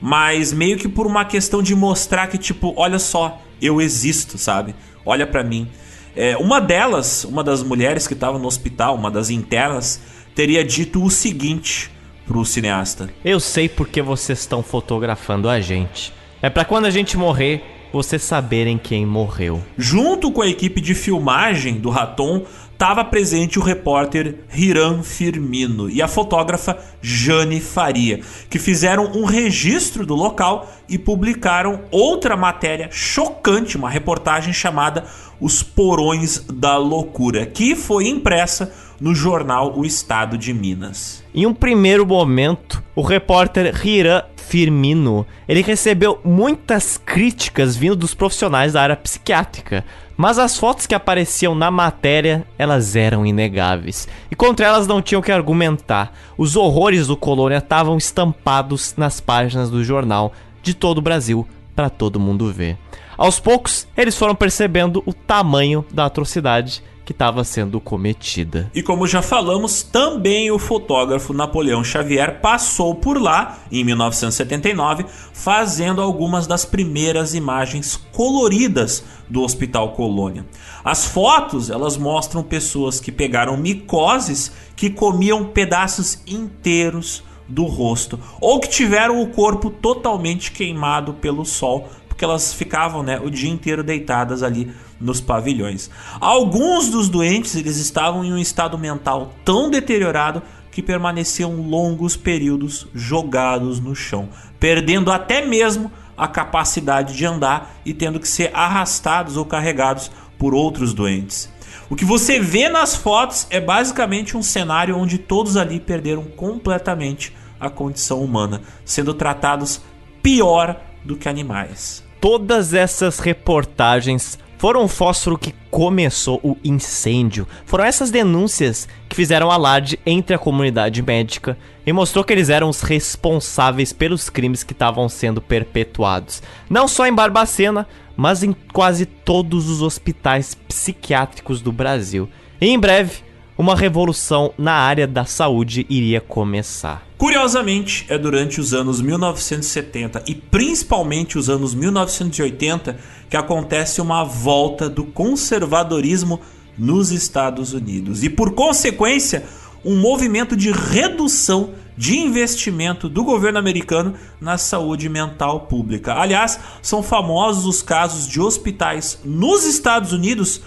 [0.00, 4.74] mas meio que por uma questão de mostrar que, tipo, olha só, eu existo, sabe?
[5.04, 5.68] Olha para mim.
[6.14, 10.00] É, uma delas, uma das mulheres que estava no hospital, uma das internas,
[10.34, 11.90] teria dito o seguinte
[12.26, 16.12] pro cineasta: Eu sei porque vocês estão fotografando a gente.
[16.40, 17.62] É para quando a gente morrer,
[17.92, 19.62] vocês saberem quem morreu.
[19.76, 22.44] Junto com a equipe de filmagem do Raton,
[22.82, 28.18] estava presente o repórter Hiram Firmino e a fotógrafa Jane Faria,
[28.50, 35.04] que fizeram um registro do local e publicaram outra matéria chocante, uma reportagem chamada
[35.40, 41.22] Os Porões da Loucura, que foi impressa no jornal O Estado de Minas.
[41.32, 48.74] Em um primeiro momento, o repórter Hiram Firmino, ele recebeu muitas críticas vindo dos profissionais
[48.74, 49.82] da área psiquiátrica,
[50.14, 54.06] mas as fotos que apareciam na matéria, elas eram inegáveis.
[54.30, 56.12] E contra elas não tinham que argumentar.
[56.36, 61.88] Os horrores do Colônia estavam estampados nas páginas do jornal de todo o Brasil para
[61.88, 62.76] todo mundo ver.
[63.16, 68.70] Aos poucos, eles foram percebendo o tamanho da atrocidade que estava sendo cometida.
[68.74, 76.00] E como já falamos, também o fotógrafo Napoleão Xavier passou por lá em 1979, fazendo
[76.00, 80.46] algumas das primeiras imagens coloridas do Hospital Colônia.
[80.84, 88.60] As fotos, elas mostram pessoas que pegaram micoses que comiam pedaços inteiros do rosto ou
[88.60, 93.82] que tiveram o corpo totalmente queimado pelo sol porque elas ficavam né, o dia inteiro
[93.82, 94.70] deitadas ali
[95.00, 95.90] nos pavilhões.
[96.20, 102.86] Alguns dos doentes eles estavam em um estado mental tão deteriorado que permaneciam longos períodos
[102.94, 104.28] jogados no chão,
[104.60, 110.54] perdendo até mesmo a capacidade de andar e tendo que ser arrastados ou carregados por
[110.54, 111.50] outros doentes.
[111.88, 117.34] O que você vê nas fotos é basicamente um cenário onde todos ali perderam completamente
[117.58, 119.80] a condição humana, sendo tratados
[120.22, 122.02] pior do que animais.
[122.20, 127.48] Todas essas reportagens foram o fósforo que começou o incêndio.
[127.66, 132.68] Foram essas denúncias que fizeram alarde entre a comunidade médica e mostrou que eles eram
[132.68, 136.40] os responsáveis pelos crimes que estavam sendo perpetuados.
[136.70, 142.28] Não só em Barbacena, mas em quase todos os hospitais psiquiátricos do Brasil.
[142.60, 143.24] E em breve,
[143.56, 147.06] uma revolução na área da saúde iria começar.
[147.18, 152.96] Curiosamente, é durante os anos 1970 e principalmente os anos 1980
[153.30, 156.40] que acontece uma volta do conservadorismo
[156.76, 159.44] nos Estados Unidos e, por consequência,
[159.84, 166.14] um movimento de redução de investimento do governo americano na saúde mental pública.
[166.14, 170.62] Aliás, são famosos os casos de hospitais nos Estados Unidos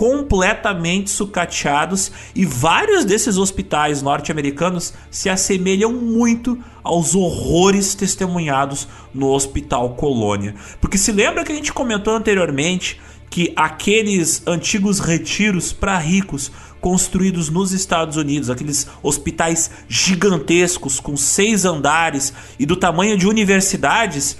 [0.00, 9.90] completamente sucateados e vários desses hospitais norte-americanos se assemelham muito aos horrores testemunhados no Hospital
[9.96, 10.54] Colônia.
[10.80, 12.98] Porque se lembra que a gente comentou anteriormente
[13.28, 16.50] que aqueles antigos retiros para ricos
[16.80, 24.38] construídos nos Estados Unidos, aqueles hospitais gigantescos com seis andares e do tamanho de universidades,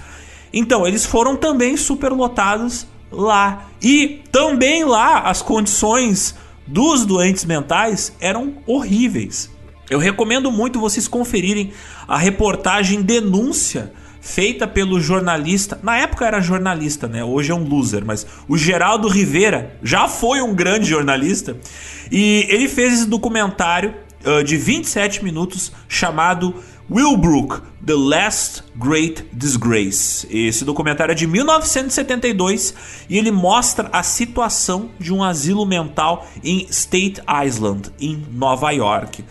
[0.51, 3.67] então eles foram também superlotados lá.
[3.81, 6.35] E também lá as condições
[6.65, 9.49] dos doentes mentais eram horríveis.
[9.89, 11.73] Eu recomendo muito vocês conferirem
[12.07, 17.23] a reportagem Denúncia feita pelo jornalista, na época era jornalista, né?
[17.23, 21.57] Hoje é um loser, mas o Geraldo Rivera já foi um grande jornalista
[22.11, 26.53] e ele fez esse documentário uh, de 27 minutos chamado
[26.89, 30.27] Willbrook, The Last Great Disgrace.
[30.29, 32.73] Esse documentário é de 1972
[33.09, 39.23] e ele mostra a situação de um asilo mental em State Island, em Nova York.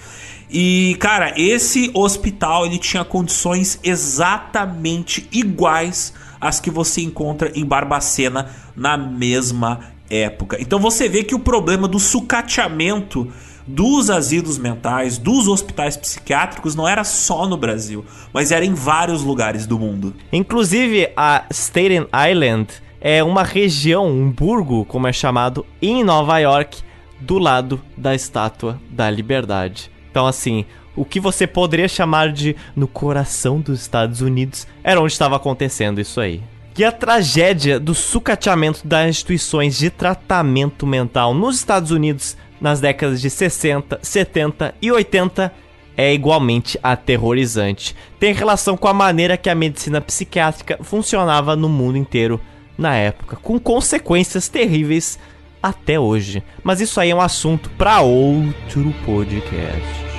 [0.50, 8.50] E, cara, esse hospital ele tinha condições exatamente iguais às que você encontra em Barbacena
[8.74, 10.56] na mesma época.
[10.60, 13.30] Então você vê que o problema do sucateamento
[13.74, 19.22] dos asilos mentais, dos hospitais psiquiátricos não era só no Brasil, mas era em vários
[19.22, 20.14] lugares do mundo.
[20.32, 22.68] Inclusive, a Staten Island
[23.00, 26.82] é uma região, um burgo, como é chamado, em Nova York,
[27.20, 29.90] do lado da Estátua da Liberdade.
[30.10, 30.64] Então, assim,
[30.96, 36.00] o que você poderia chamar de no coração dos Estados Unidos era onde estava acontecendo
[36.00, 36.42] isso aí.
[36.76, 43.20] E a tragédia do sucateamento das instituições de tratamento mental nos Estados Unidos nas décadas
[43.20, 45.52] de 60, 70 e 80
[45.96, 47.94] é igualmente aterrorizante.
[48.18, 52.40] Tem relação com a maneira que a medicina psiquiátrica funcionava no mundo inteiro
[52.76, 55.18] na época, com consequências terríveis
[55.62, 56.42] até hoje.
[56.62, 60.09] Mas isso aí é um assunto para outro podcast.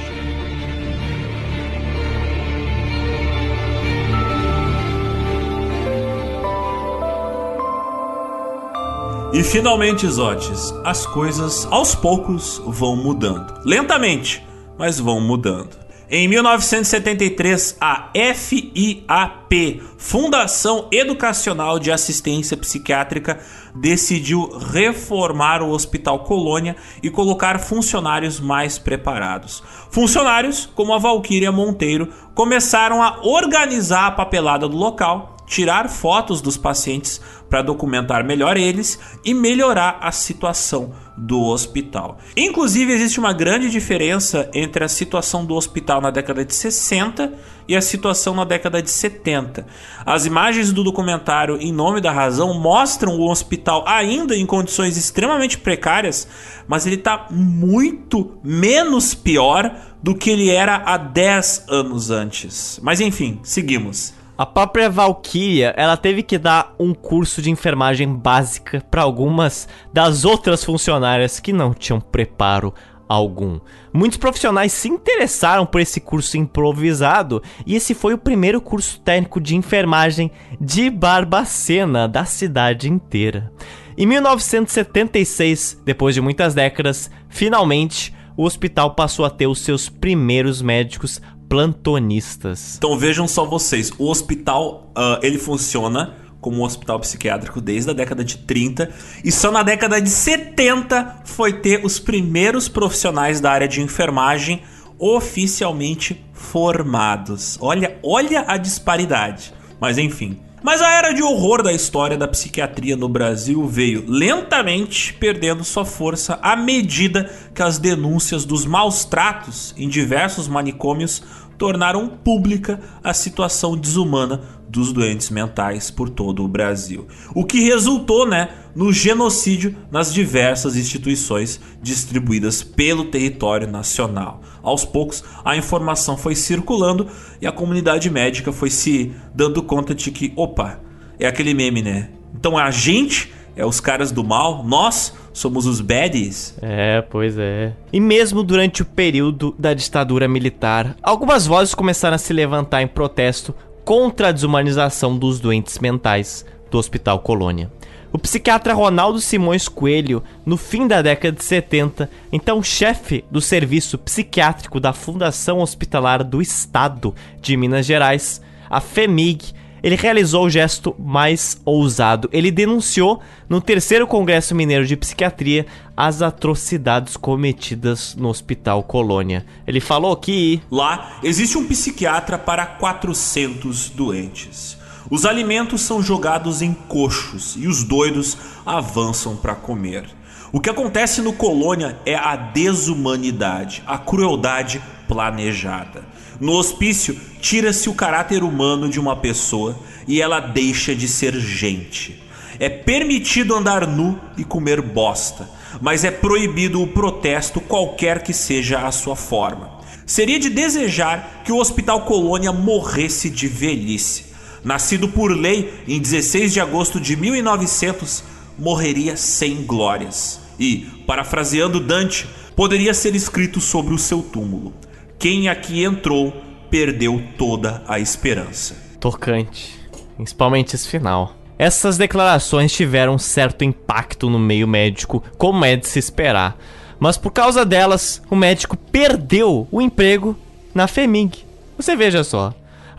[9.33, 13.61] E finalmente, Zotes, as coisas aos poucos vão mudando.
[13.63, 14.45] Lentamente,
[14.77, 15.79] mas vão mudando.
[16.09, 23.39] Em 1973, a FIAP, Fundação Educacional de Assistência Psiquiátrica,
[23.73, 29.63] decidiu reformar o Hospital Colônia e colocar funcionários mais preparados.
[29.89, 36.55] Funcionários como a Valquíria Monteiro começaram a organizar a papelada do local tirar fotos dos
[36.55, 37.19] pacientes
[37.51, 42.17] para documentar melhor eles e melhorar a situação do hospital.
[42.35, 47.33] Inclusive, existe uma grande diferença entre a situação do hospital na década de 60
[47.67, 49.67] e a situação na década de 70.
[50.05, 55.57] As imagens do documentário Em Nome da Razão mostram o hospital ainda em condições extremamente
[55.57, 56.29] precárias,
[56.69, 62.79] mas ele está muito menos pior do que ele era há 10 anos antes.
[62.81, 64.20] Mas enfim, seguimos.
[64.41, 70.25] A própria Valkyria, ela teve que dar um curso de enfermagem básica para algumas das
[70.25, 72.73] outras funcionárias que não tinham preparo
[73.07, 73.59] algum.
[73.93, 79.39] Muitos profissionais se interessaram por esse curso improvisado e esse foi o primeiro curso técnico
[79.39, 83.53] de enfermagem de Barbacena da cidade inteira.
[83.95, 90.63] Em 1976, depois de muitas décadas, finalmente o hospital passou a ter os seus primeiros
[90.63, 91.21] médicos
[91.51, 92.77] plantonistas.
[92.77, 97.93] Então vejam só vocês, o hospital uh, ele funciona como um hospital psiquiátrico desde a
[97.93, 98.89] década de 30
[99.21, 104.61] e só na década de 70 foi ter os primeiros profissionais da área de enfermagem
[104.97, 107.57] oficialmente formados.
[107.59, 109.53] Olha, olha a disparidade.
[109.77, 115.13] Mas enfim, mas a era de horror da história da psiquiatria no Brasil veio lentamente
[115.13, 121.23] perdendo sua força à medida que as denúncias dos maus tratos em diversos manicômios
[121.61, 127.07] tornaram pública a situação desumana dos doentes mentais por todo o Brasil.
[127.35, 134.41] O que resultou, né, no genocídio nas diversas instituições distribuídas pelo território nacional.
[134.63, 137.05] Aos poucos, a informação foi circulando
[137.39, 140.79] e a comunidade médica foi se dando conta de que, opa,
[141.19, 142.09] é aquele meme, né?
[142.33, 146.55] Então a gente é os caras do mal, nós somos os baddies.
[146.61, 147.73] É, pois é.
[147.91, 152.87] E mesmo durante o período da ditadura militar, algumas vozes começaram a se levantar em
[152.87, 157.71] protesto contra a desumanização dos doentes mentais do Hospital Colônia.
[158.13, 163.97] O psiquiatra Ronaldo Simões Coelho, no fim da década de 70, então chefe do serviço
[163.97, 169.53] psiquiátrico da Fundação Hospitalar do Estado de Minas Gerais, a FEMIG,
[169.83, 172.29] ele realizou o gesto mais ousado.
[172.31, 179.45] Ele denunciou no terceiro Congresso Mineiro de Psiquiatria as atrocidades cometidas no Hospital Colônia.
[179.65, 184.77] Ele falou que lá existe um psiquiatra para 400 doentes.
[185.09, 190.05] Os alimentos são jogados em coxos e os doidos avançam para comer.
[190.53, 196.10] O que acontece no Colônia é a desumanidade, a crueldade planejada.
[196.41, 202.21] No hospício, tira-se o caráter humano de uma pessoa e ela deixa de ser gente.
[202.59, 205.49] É permitido andar nu e comer bosta,
[205.79, 209.79] mas é proibido o protesto, qualquer que seja a sua forma.
[210.05, 214.31] Seria de desejar que o Hospital Colônia morresse de velhice
[214.63, 218.23] nascido por lei em 16 de agosto de 1900,
[218.57, 220.39] morreria sem glórias.
[220.59, 224.73] E, parafraseando Dante, poderia ser escrito sobre o seu túmulo:
[225.21, 226.33] Quem aqui entrou
[226.67, 228.75] perdeu toda a esperança.
[228.99, 229.79] Tocante,
[230.15, 231.35] principalmente esse final.
[231.59, 236.57] Essas declarações tiveram certo impacto no meio médico, como é de se esperar.
[236.99, 240.35] Mas por causa delas, o médico perdeu o emprego
[240.73, 241.45] na FEMIG.
[241.77, 242.51] Você veja só.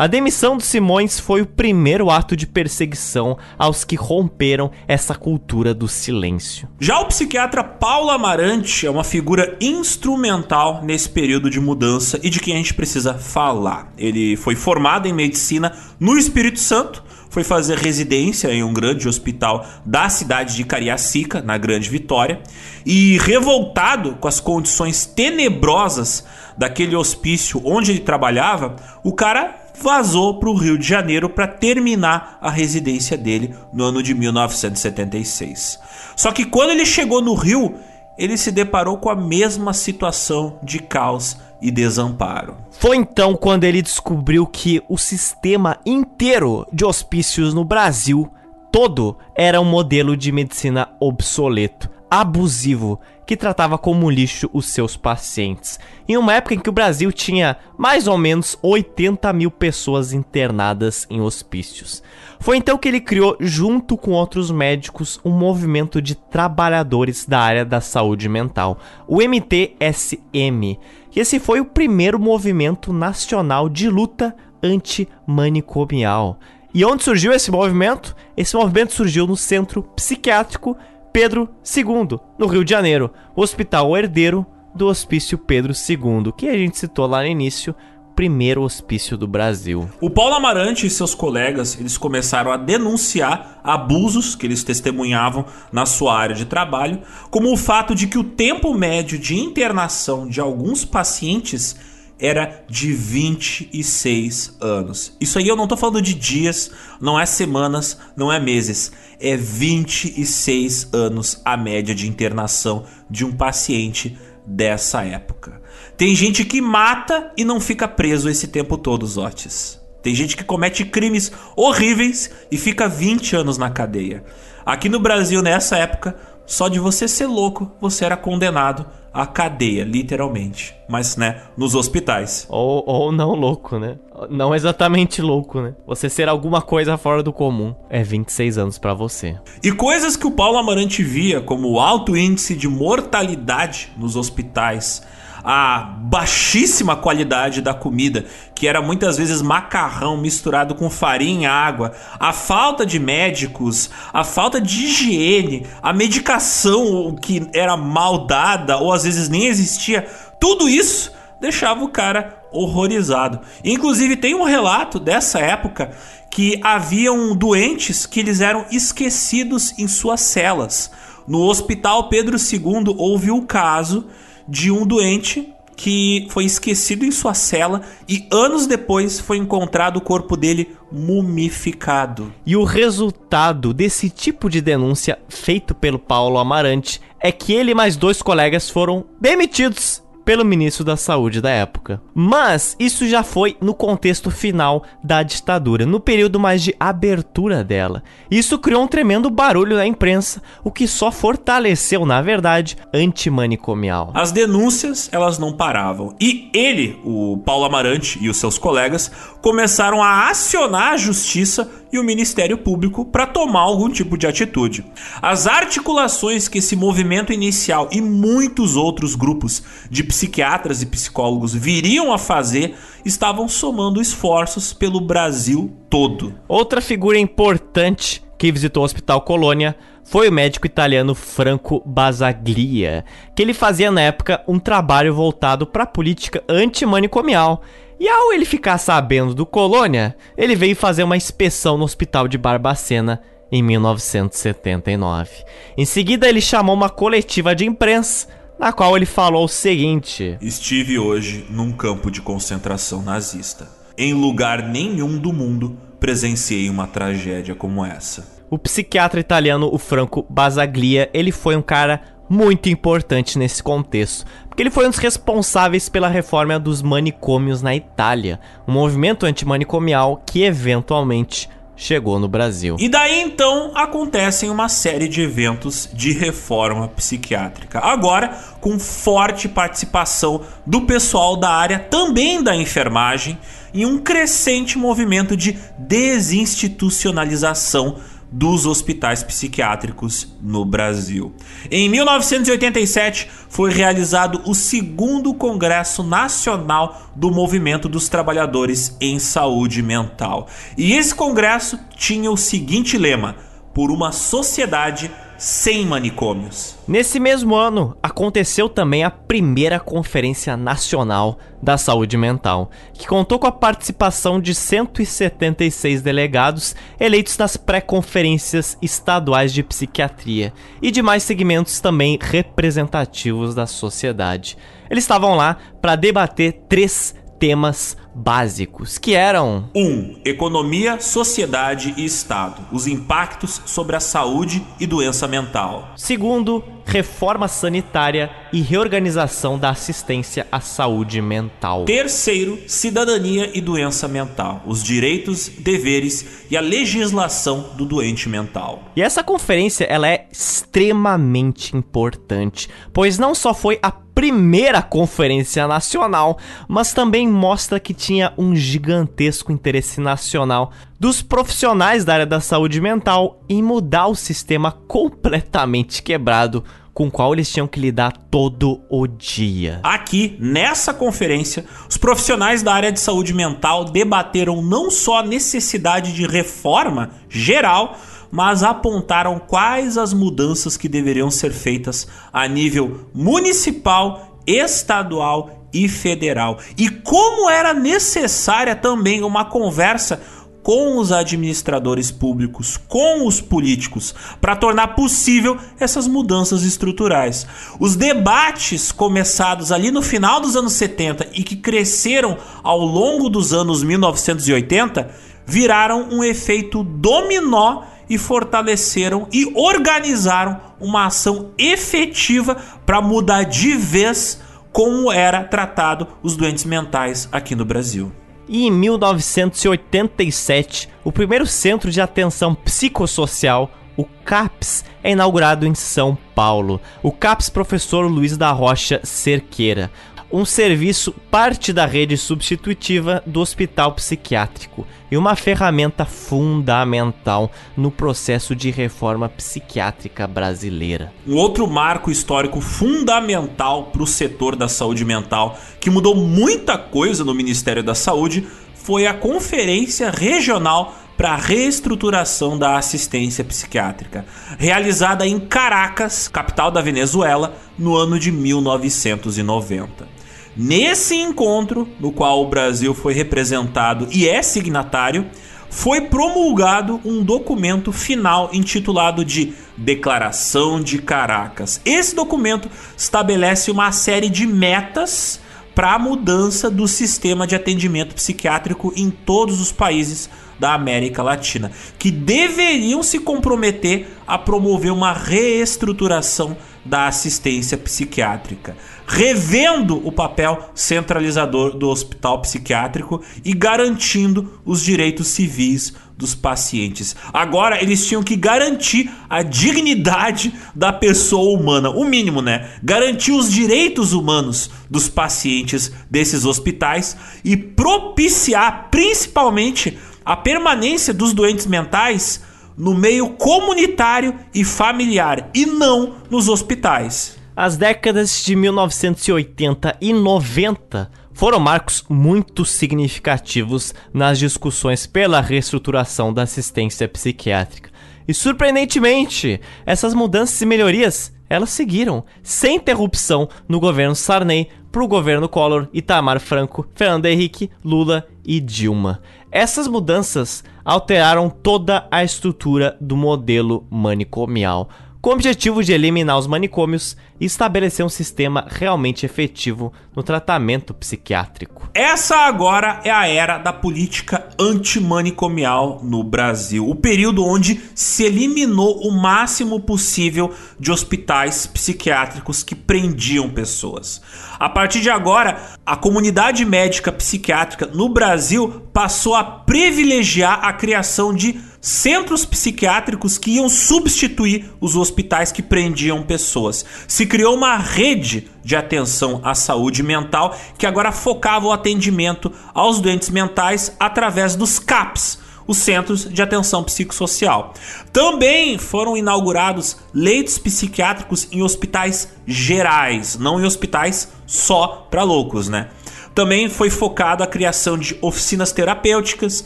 [0.03, 5.73] A demissão de Simões foi o primeiro ato de perseguição aos que romperam essa cultura
[5.73, 6.69] do silêncio.
[6.81, 12.41] Já o psiquiatra Paulo Amarante é uma figura instrumental nesse período de mudança e de
[12.41, 13.93] quem a gente precisa falar.
[13.97, 19.65] Ele foi formado em medicina no Espírito Santo, foi fazer residência em um grande hospital
[19.87, 22.41] da cidade de Cariacica, na Grande Vitória,
[22.85, 26.27] e revoltado com as condições tenebrosas
[26.59, 28.75] daquele hospício onde ele trabalhava,
[29.05, 34.03] o cara vazou para o Rio de Janeiro para terminar a residência dele no ano
[34.03, 35.81] de 1976.
[36.15, 37.75] Só que quando ele chegou no Rio,
[38.17, 42.57] ele se deparou com a mesma situação de caos e desamparo.
[42.71, 48.31] Foi então quando ele descobriu que o sistema inteiro de hospícios no Brasil
[48.71, 55.79] todo era um modelo de medicina obsoleto, abusivo, que tratava como lixo os seus pacientes.
[56.09, 61.07] Em uma época em que o Brasil tinha mais ou menos 80 mil pessoas internadas
[61.09, 62.03] em hospícios.
[62.41, 67.65] Foi então que ele criou, junto com outros médicos, um movimento de trabalhadores da área
[67.65, 70.79] da saúde mental, o MTSM.
[71.15, 76.39] E esse foi o primeiro movimento nacional de luta antimanicomial.
[76.75, 78.17] E onde surgiu esse movimento?
[78.35, 80.77] Esse movimento surgiu no Centro Psiquiátrico
[81.13, 86.79] Pedro II, no Rio de Janeiro, hospital herdeiro do Hospício Pedro II, que a gente
[86.79, 87.75] citou lá no início,
[88.17, 89.91] primeiro hospício do Brasil.
[90.01, 95.85] O Paulo Amarante e seus colegas, eles começaram a denunciar abusos que eles testemunhavam na
[95.85, 100.41] sua área de trabalho, como o fato de que o tempo médio de internação de
[100.41, 101.77] alguns pacientes
[102.23, 105.17] era de 26 anos.
[105.21, 106.71] Isso aí eu não tô falando de dias,
[107.01, 108.93] não é semanas, não é meses.
[109.19, 114.17] É 26 anos a média de internação de um paciente
[114.47, 115.61] dessa época.
[115.97, 119.81] Tem gente que mata e não fica preso esse tempo todo, Zotes.
[120.01, 124.25] Tem gente que comete crimes horríveis e fica 20 anos na cadeia.
[124.65, 126.17] Aqui no Brasil, nessa época,
[126.47, 130.75] só de você ser louco, você era condenado à cadeia, literalmente.
[130.89, 132.47] Mas, né, nos hospitais.
[132.49, 133.99] Ou, ou não louco, né?
[134.31, 135.75] Não exatamente louco, né?
[135.87, 139.39] Você ser alguma coisa fora do comum é 26 anos para você.
[139.63, 145.03] E coisas que o Paulo Amarante via como alto índice de mortalidade nos hospitais
[145.45, 148.25] a baixíssima qualidade da comida,
[148.55, 154.23] que era muitas vezes macarrão misturado com farinha e água, a falta de médicos, a
[154.23, 160.07] falta de higiene, a medicação que era mal dada ou às vezes nem existia,
[160.39, 163.41] tudo isso deixava o cara horrorizado.
[163.65, 165.91] Inclusive tem um relato dessa época
[166.31, 170.91] que haviam doentes que eles eram esquecidos em suas celas.
[171.27, 174.07] No Hospital Pedro II houve o caso
[174.49, 180.01] de um doente que foi esquecido em sua cela e anos depois foi encontrado o
[180.01, 182.33] corpo dele mumificado.
[182.47, 187.75] E o resultado desse tipo de denúncia feito pelo Paulo Amarante é que ele e
[187.75, 192.01] mais dois colegas foram demitidos pelo ministro da Saúde da época.
[192.15, 198.03] Mas isso já foi no contexto final da ditadura, no período mais de abertura dela.
[198.31, 204.13] Isso criou um tremendo barulho na imprensa, o que só fortaleceu, na verdade, antimanicomial.
[204.15, 206.15] As denúncias, elas não paravam.
[206.21, 209.11] E ele, o Paulo Amarante e os seus colegas,
[209.41, 214.85] começaram a acionar a justiça e o Ministério Público para tomar algum tipo de atitude.
[215.21, 222.13] As articulações que esse movimento inicial e muitos outros grupos de psiquiatras e psicólogos viriam
[222.13, 226.35] a fazer estavam somando esforços pelo Brasil todo.
[226.47, 229.75] Outra figura importante que visitou o Hospital Colônia
[230.05, 235.85] foi o médico italiano Franco Basaglia, que ele fazia na época um trabalho voltado para
[235.85, 237.63] a política antimanicomial
[237.99, 242.37] e ao ele ficar sabendo do Colônia, ele veio fazer uma inspeção no hospital de
[242.37, 245.31] Barbacena em 1979.
[245.75, 248.29] Em seguida, ele chamou uma coletiva de imprensa,
[248.63, 253.69] na qual ele falou o seguinte: Estive hoje num campo de concentração nazista.
[253.99, 258.41] Em lugar nenhum do mundo presenciei uma tragédia como essa.
[258.49, 264.63] O psiquiatra italiano, o Franco Basaglia, ele foi um cara muito importante nesse contexto, porque
[264.63, 270.43] ele foi um dos responsáveis pela reforma dos manicômios na Itália, um movimento antimanicomial que
[270.43, 272.77] eventualmente chegou no Brasil.
[272.79, 277.81] E daí então acontecem uma série de eventos de reforma psiquiátrica.
[277.81, 283.39] Agora, com forte participação do pessoal da área, também da enfermagem,
[283.75, 287.97] e um crescente movimento de desinstitucionalização
[288.33, 291.35] dos hospitais psiquiátricos no Brasil.
[291.71, 300.49] Em 1987 foi realizado o segundo Congresso Nacional do Movimento dos Trabalhadores em Saúde Mental.
[300.79, 303.37] E esse congresso tinha o seguinte lema:
[303.75, 305.11] por uma sociedade
[305.43, 306.77] sem manicômios.
[306.87, 313.49] Nesse mesmo ano, aconteceu também a primeira Conferência Nacional da Saúde Mental, que contou com
[313.49, 322.17] a participação de 176 delegados eleitos nas pré-conferências estaduais de psiquiatria e demais segmentos também
[322.21, 324.57] representativos da sociedade.
[324.89, 329.81] Eles estavam lá para debater três temas básicos, que eram 1.
[329.81, 332.63] Um, economia, sociedade e Estado.
[332.71, 335.93] Os impactos sobre a saúde e doença mental.
[335.97, 341.85] Segundo, reforma sanitária e reorganização da assistência à saúde mental.
[341.85, 344.63] Terceiro, cidadania e doença mental.
[344.67, 348.91] Os direitos, deveres e a legislação do doente mental.
[348.95, 356.39] E essa conferência ela é extremamente importante, pois não só foi a primeira conferência nacional,
[356.69, 362.81] mas também mostra que tinha um gigantesco interesse nacional dos profissionais da área da saúde
[362.81, 366.63] mental em mudar o sistema completamente quebrado
[366.95, 369.81] com o qual eles tinham que lidar todo o dia.
[369.83, 376.13] Aqui, nessa conferência, os profissionais da área de saúde mental debateram não só a necessidade
[376.13, 377.99] de reforma geral,
[378.31, 386.59] mas apontaram quais as mudanças que deveriam ser feitas a nível municipal, estadual e federal.
[386.77, 390.23] E como era necessária também uma conversa
[390.63, 397.47] com os administradores públicos, com os políticos, para tornar possível essas mudanças estruturais.
[397.81, 403.53] Os debates começados ali no final dos anos 70 e que cresceram ao longo dos
[403.53, 405.11] anos 1980
[405.47, 414.41] viraram um efeito dominó e fortaleceram e organizaram uma ação efetiva para mudar de vez
[414.71, 418.13] como era tratado os doentes mentais aqui no Brasil.
[418.53, 426.19] E em 1987, o primeiro centro de atenção psicossocial, o CAPS, é inaugurado em São
[426.35, 426.79] Paulo.
[427.03, 429.91] O CAPS Professor Luiz da Rocha Cerqueira,
[430.33, 438.57] um serviço parte da rede substitutiva do hospital psiquiátrico e uma ferramenta fundamental no processo
[438.57, 441.13] de reforma psiquiátrica brasileira.
[441.27, 447.23] Um outro marco histórico fundamental para o setor da saúde mental, que mudou muita coisa
[447.25, 454.25] no Ministério da Saúde, foi a Conferência Regional para a Reestruturação da Assistência Psiquiátrica,
[454.59, 460.22] realizada em Caracas, capital da Venezuela, no ano de 1990.
[460.57, 465.27] Nesse encontro, no qual o Brasil foi representado e é signatário,
[465.71, 471.81] foi promulgado um documento final intitulado de Declaração de Caracas.
[471.87, 475.41] Esse documento estabelece uma série de metas
[475.75, 481.73] para a mudança do sistema de atendimento psiquiátrico em todos os países da América Latina,
[481.99, 488.77] que deveriam se comprometer a promover uma reestruturação da assistência psiquiátrica,
[489.13, 497.15] revendo o papel centralizador do hospital psiquiátrico e garantindo os direitos civis dos pacientes.
[497.31, 502.71] Agora eles tinham que garantir a dignidade da pessoa humana, o mínimo, né?
[502.83, 511.67] Garantir os direitos humanos dos pacientes desses hospitais e propiciar principalmente a permanência dos doentes
[511.67, 512.41] mentais
[512.79, 517.42] no meio comunitário e familiar e não nos hospitais.
[517.55, 526.45] As décadas de 1980 e 90 foram marcos muito significativos nas discussões pela reestruturação da
[526.45, 527.91] assistência psiquiátrica.
[528.27, 535.09] E surpreendentemente, essas mudanças e melhorias, elas seguiram sem interrupção no governo Sarney para o
[535.09, 539.21] governo Collor, Itamar Franco, Fernando Henrique, Lula e Dilma.
[539.51, 544.89] Essas mudanças alteraram toda a estrutura do modelo manicomial
[545.23, 550.93] com o objetivo de eliminar os manicômios e estabelecer um sistema realmente efetivo no tratamento
[550.93, 551.89] psiquiátrico.
[551.95, 559.01] Essa agora é a era da política antimanicomial no Brasil, o período onde se eliminou
[559.07, 564.21] o máximo possível de hospitais psiquiátricos que prendiam pessoas.
[564.59, 571.33] A partir de agora, a comunidade médica psiquiátrica no Brasil passou a privilegiar a criação
[571.33, 576.87] de centros psiquiátricos que iam substituir os hospitais que prendiam pessoas.
[577.09, 583.01] Se criou uma rede de atenção à saúde mental que agora focava o atendimento aos
[583.01, 587.75] doentes mentais através dos CAPs, os Centros de Atenção Psicossocial.
[588.13, 595.89] Também foram inaugurados leitos psiquiátricos em hospitais gerais, não em hospitais só para loucos, né?
[596.35, 599.65] Também foi focado a criação de oficinas terapêuticas,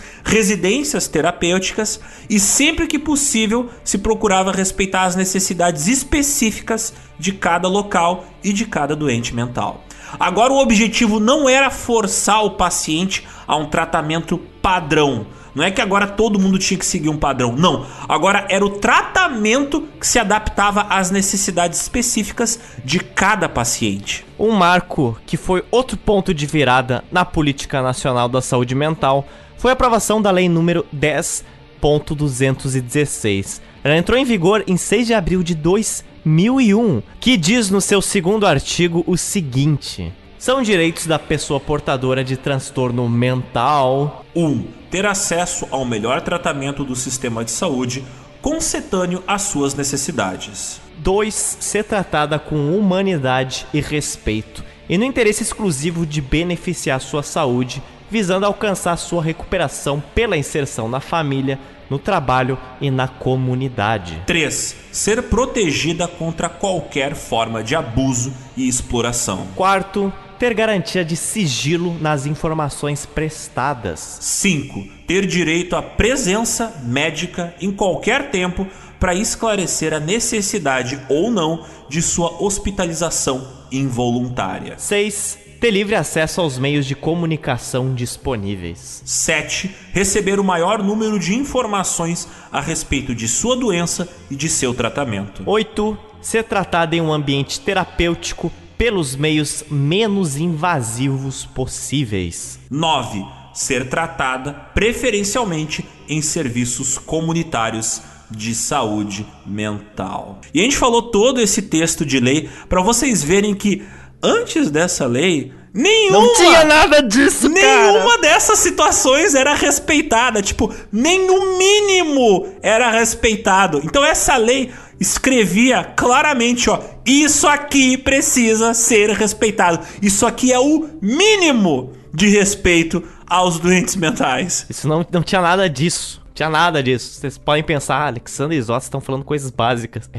[0.24, 8.26] residências terapêuticas e sempre que possível se procurava respeitar as necessidades específicas de cada local
[8.42, 9.84] e de cada doente mental.
[10.18, 15.80] Agora o objetivo não era forçar o paciente a um tratamento padrão, não é que
[15.80, 17.56] agora todo mundo tinha que seguir um padrão.
[17.56, 17.86] Não.
[18.06, 24.25] Agora era o tratamento que se adaptava às necessidades específicas de cada paciente.
[24.38, 29.70] Um marco que foi outro ponto de virada na política nacional da saúde mental foi
[29.70, 33.62] a aprovação da lei número 10.216.
[33.82, 38.46] Ela entrou em vigor em 6 de abril de 2001, que diz no seu segundo
[38.46, 44.24] artigo o seguinte: são direitos da pessoa portadora de transtorno mental.
[44.34, 44.44] 1.
[44.44, 48.04] Um, ter acesso ao melhor tratamento do sistema de saúde
[48.42, 50.80] concetâneo às suas necessidades.
[51.06, 51.58] 2.
[51.60, 58.44] Ser tratada com humanidade e respeito, e no interesse exclusivo de beneficiar sua saúde, visando
[58.44, 64.20] alcançar sua recuperação pela inserção na família, no trabalho e na comunidade.
[64.26, 64.76] 3.
[64.90, 69.46] Ser protegida contra qualquer forma de abuso e exploração.
[69.54, 74.18] Quarto, ter garantia de sigilo nas informações prestadas.
[74.20, 74.88] 5.
[75.06, 78.66] Ter direito à presença médica em qualquer tempo
[78.98, 84.78] para esclarecer a necessidade ou não de sua hospitalização involuntária.
[84.78, 85.38] 6.
[85.60, 89.02] Ter livre acesso aos meios de comunicação disponíveis.
[89.04, 89.74] 7.
[89.92, 95.42] Receber o maior número de informações a respeito de sua doença e de seu tratamento.
[95.46, 95.98] 8.
[96.20, 102.58] Ser tratado em um ambiente terapêutico pelos meios menos invasivos possíveis.
[102.70, 103.24] 9.
[103.54, 110.40] Ser tratada preferencialmente em serviços comunitários de saúde mental.
[110.52, 113.82] E a gente falou todo esse texto de lei para vocês verem que
[114.22, 118.20] antes dessa lei Nenhuma, não tinha nada disso, Nenhuma cara.
[118.22, 120.40] dessas situações era respeitada.
[120.40, 123.82] Tipo, nem o mínimo era respeitado.
[123.84, 129.80] Então essa lei escrevia claramente, ó, isso aqui precisa ser respeitado.
[130.00, 134.64] Isso aqui é o mínimo de respeito aos doentes mentais.
[134.70, 136.24] Isso não, não tinha nada disso.
[136.36, 137.18] Tinha nada disso.
[137.18, 140.08] Vocês podem pensar, ah, Alexandre e Zotz estão falando coisas básicas.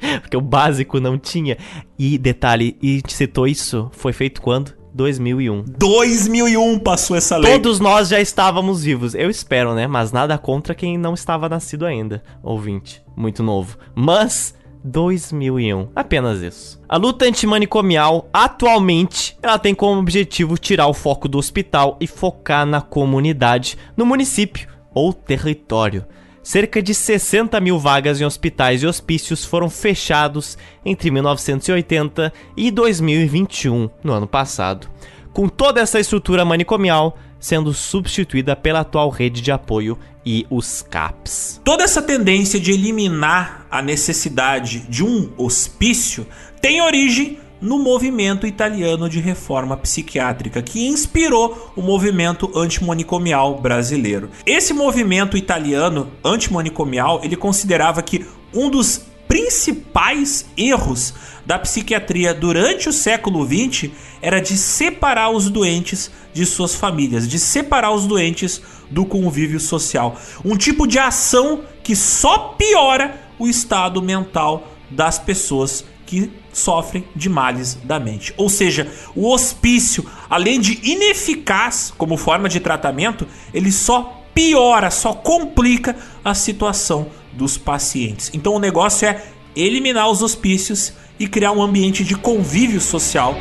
[0.00, 1.58] É, porque o básico não tinha.
[1.98, 4.72] E detalhe, e citou isso, foi feito quando?
[4.94, 5.64] 2001.
[5.76, 7.52] 2001 passou essa lei.
[7.54, 9.12] Todos nós já estávamos vivos.
[9.16, 9.88] Eu espero, né?
[9.88, 12.22] Mas nada contra quem não estava nascido ainda.
[12.44, 13.76] Ouvinte, muito novo.
[13.92, 15.88] Mas 2001.
[15.96, 16.80] Apenas isso.
[16.88, 22.64] A luta antimanicomial, atualmente, ela tem como objetivo tirar o foco do hospital e focar
[22.64, 26.04] na comunidade, no município ou território.
[26.42, 33.90] Cerca de 60 mil vagas em hospitais e hospícios foram fechados entre 1980 e 2021,
[34.02, 34.88] no ano passado.
[35.32, 41.60] com toda essa estrutura manicomial sendo substituída pela atual rede de apoio e os CAPs.
[41.64, 46.26] Toda essa tendência de eliminar a necessidade de um hospício
[46.60, 54.30] tem origem no movimento italiano de reforma psiquiátrica que inspirou o movimento antimanicomial brasileiro.
[54.46, 61.12] Esse movimento italiano antimanicomial, ele considerava que um dos principais erros
[61.44, 63.90] da psiquiatria durante o século XX
[64.22, 70.16] era de separar os doentes de suas famílias, de separar os doentes do convívio social.
[70.44, 77.28] Um tipo de ação que só piora o estado mental das pessoas que sofrem de
[77.28, 78.34] males da mente.
[78.36, 85.14] Ou seja, o hospício, além de ineficaz como forma de tratamento, ele só piora, só
[85.14, 88.30] complica a situação dos pacientes.
[88.34, 89.24] Então o negócio é
[89.56, 93.34] eliminar os hospícios e criar um ambiente de convívio social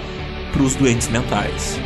[0.52, 1.80] para os doentes mentais.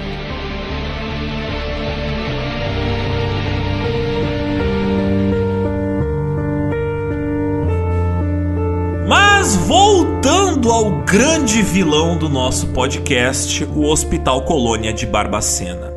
[9.42, 15.92] Mas voltando ao grande vilão do nosso podcast, o Hospital Colônia de Barbacena.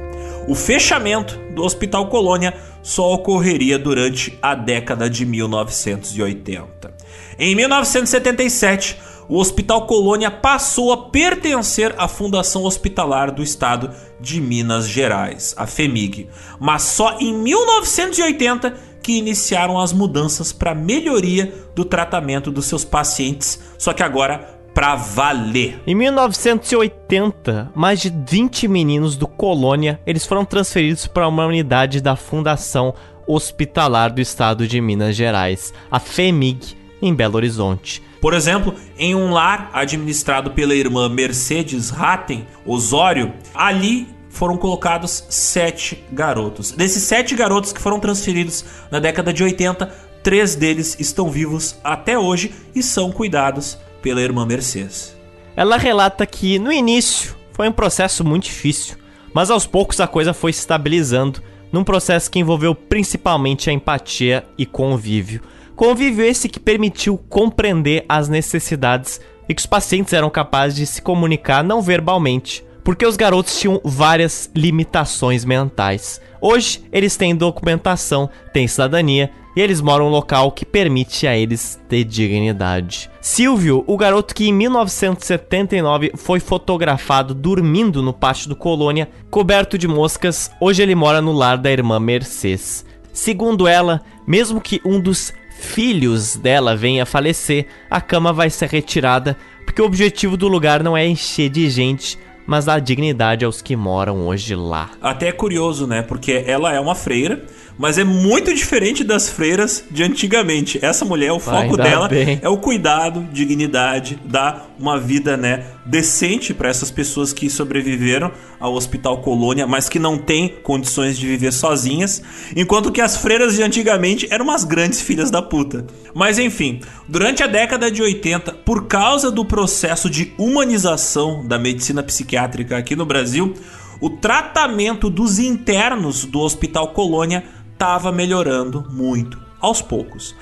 [0.49, 6.95] O fechamento do Hospital Colônia só ocorreria durante a década de 1980.
[7.39, 8.97] Em 1977,
[9.29, 15.67] o Hospital Colônia passou a pertencer à Fundação Hospitalar do Estado de Minas Gerais, a
[15.67, 22.87] FEMIG, mas só em 1980 que iniciaram as mudanças para melhoria do tratamento dos seus
[22.87, 25.79] pacientes, só que agora para valer.
[25.87, 32.17] Em 1980, mais de 20 meninos do Colônia, eles foram transferidos para uma unidade da
[32.17, 32.95] Fundação
[33.27, 38.03] Hospitalar do Estado de Minas Gerais, a FEMIG, em Belo Horizonte.
[38.23, 46.05] Por exemplo, em um lar administrado pela irmã Mercedes Ratten Osório, ali foram colocados sete
[46.13, 46.73] garotos.
[46.73, 49.87] Desses sete garotos que foram transferidos na década de 80,
[50.25, 55.17] três deles estão vivos até hoje e são cuidados pela irmã Mercedes.
[55.55, 58.97] Ela relata que no início foi um processo muito difícil,
[59.33, 61.41] mas aos poucos a coisa foi se estabilizando
[61.71, 65.43] num processo que envolveu principalmente a empatia e convívio.
[65.77, 71.01] Convívio esse que permitiu compreender as necessidades e que os pacientes eram capazes de se
[71.01, 76.21] comunicar não verbalmente porque os garotos tinham várias limitações mentais.
[76.41, 81.37] Hoje, eles têm documentação, têm cidadania e eles moram em um local que permite a
[81.37, 83.11] eles ter dignidade.
[83.21, 89.89] Silvio, o garoto que em 1979 foi fotografado dormindo no pátio do Colônia, coberto de
[89.89, 92.85] moscas, hoje ele mora no lar da irmã Mercedes.
[93.13, 99.37] Segundo ela, mesmo que um dos filhos dela venha falecer, a cama vai ser retirada,
[99.65, 103.77] porque o objetivo do lugar não é encher de gente, mas dá dignidade aos que
[103.77, 104.91] moram hoje lá.
[105.01, 106.03] Até é curioso, né?
[106.03, 107.45] Porque ela é uma freira,
[107.79, 110.79] mas é muito diferente das freiras de antigamente.
[110.83, 112.39] Essa mulher, o foco dela bem.
[112.41, 118.75] é o cuidado, dignidade, dar uma vida, né, decente para essas pessoas que sobreviveram ao
[118.75, 122.23] Hospital Colônia, mas que não têm condições de viver sozinhas,
[122.57, 125.87] enquanto que as freiras de antigamente eram umas grandes filhas da puta.
[126.15, 132.03] Mas enfim, durante a década de 80, por causa do processo de humanização da medicina
[132.03, 133.55] psiquiátrica aqui no Brasil,
[134.01, 137.45] o tratamento dos internos do Hospital Colônia
[137.75, 140.35] estava melhorando muito aos poucos.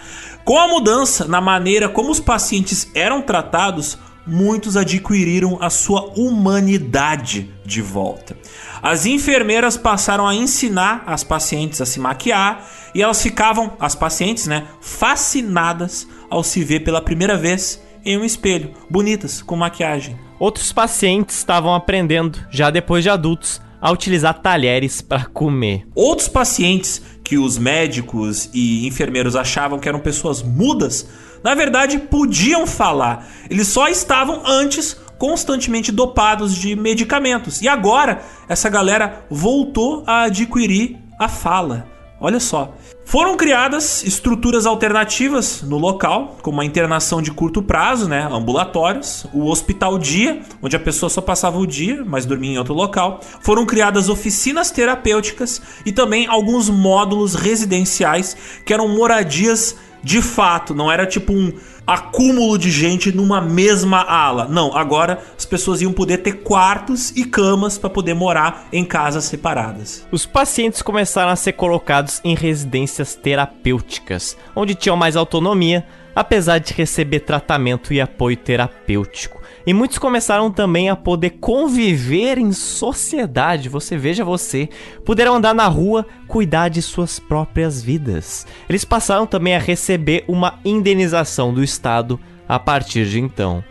[0.44, 7.51] Com a mudança na maneira como os pacientes eram tratados, muitos adquiriram a sua humanidade
[7.65, 8.36] de volta.
[8.83, 14.47] As enfermeiras passaram a ensinar as pacientes a se maquiar e elas ficavam, as pacientes,
[14.47, 20.19] né, fascinadas ao se ver pela primeira vez em um espelho, bonitas, com maquiagem.
[20.39, 25.86] Outros pacientes estavam aprendendo, já depois de adultos, a utilizar talheres para comer.
[25.94, 31.07] Outros pacientes que os médicos e enfermeiros achavam que eram pessoas mudas,
[31.42, 33.26] na verdade podiam falar.
[33.49, 37.62] Eles só estavam antes constantemente dopados de medicamentos.
[37.62, 41.86] E agora essa galera voltou a adquirir a fala.
[42.20, 42.75] Olha só.
[43.05, 49.50] Foram criadas estruturas alternativas no local, como a internação de curto prazo, né, ambulatórios, o
[49.50, 53.20] hospital dia, onde a pessoa só passava o dia, mas dormia em outro local.
[53.40, 60.90] Foram criadas oficinas terapêuticas e também alguns módulos residenciais que eram moradias de fato, não
[60.90, 61.52] era tipo um
[61.86, 64.47] acúmulo de gente numa mesma ala.
[64.48, 69.24] Não, agora as pessoas iam poder ter quartos e camas para poder morar em casas
[69.24, 70.06] separadas.
[70.10, 76.72] Os pacientes começaram a ser colocados em residências terapêuticas, onde tinham mais autonomia, apesar de
[76.72, 79.42] receber tratamento e apoio terapêutico.
[79.66, 83.68] E muitos começaram também a poder conviver em sociedade.
[83.68, 84.68] Você veja você.
[85.05, 88.47] Puderam andar na rua, cuidar de suas próprias vidas.
[88.68, 92.18] Eles passaram também a receber uma indenização do Estado
[92.49, 93.62] a partir de então.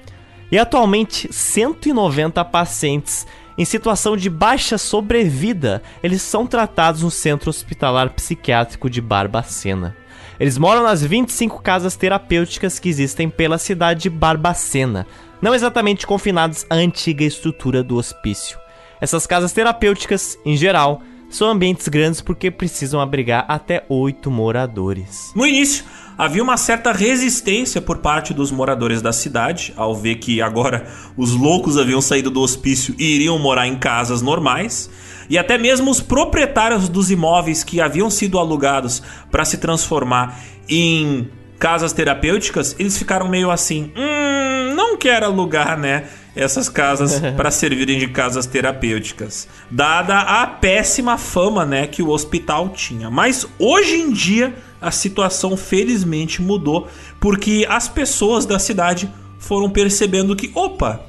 [0.52, 3.26] E atualmente, 190 pacientes
[3.58, 9.96] em situação de baixa sobrevida, eles são tratados no Centro Hospitalar Psiquiátrico de Barbacena.
[10.40, 15.06] Eles moram nas 25 casas terapêuticas que existem pela cidade de Barbacena,
[15.42, 18.60] não exatamente confinados à antiga estrutura do hospício.
[19.00, 25.32] Essas casas terapêuticas, em geral, são ambientes grandes porque precisam abrigar até oito moradores.
[25.34, 25.86] No início,
[26.18, 30.88] havia uma certa resistência por parte dos moradores da cidade ao ver que agora
[31.18, 34.90] os loucos haviam saído do hospício e iriam morar em casas normais.
[35.30, 40.38] E até mesmo os proprietários dos imóveis que haviam sido alugados para se transformar
[40.68, 41.30] em
[41.62, 46.10] casas terapêuticas, eles ficaram meio assim: hum, não quero alugar, né?
[46.36, 52.70] essas casas para servirem de casas terapêuticas, dada a péssima fama, né, que o hospital
[52.70, 53.10] tinha.
[53.10, 56.88] Mas hoje em dia a situação felizmente mudou,
[57.20, 61.02] porque as pessoas da cidade foram percebendo que, opa,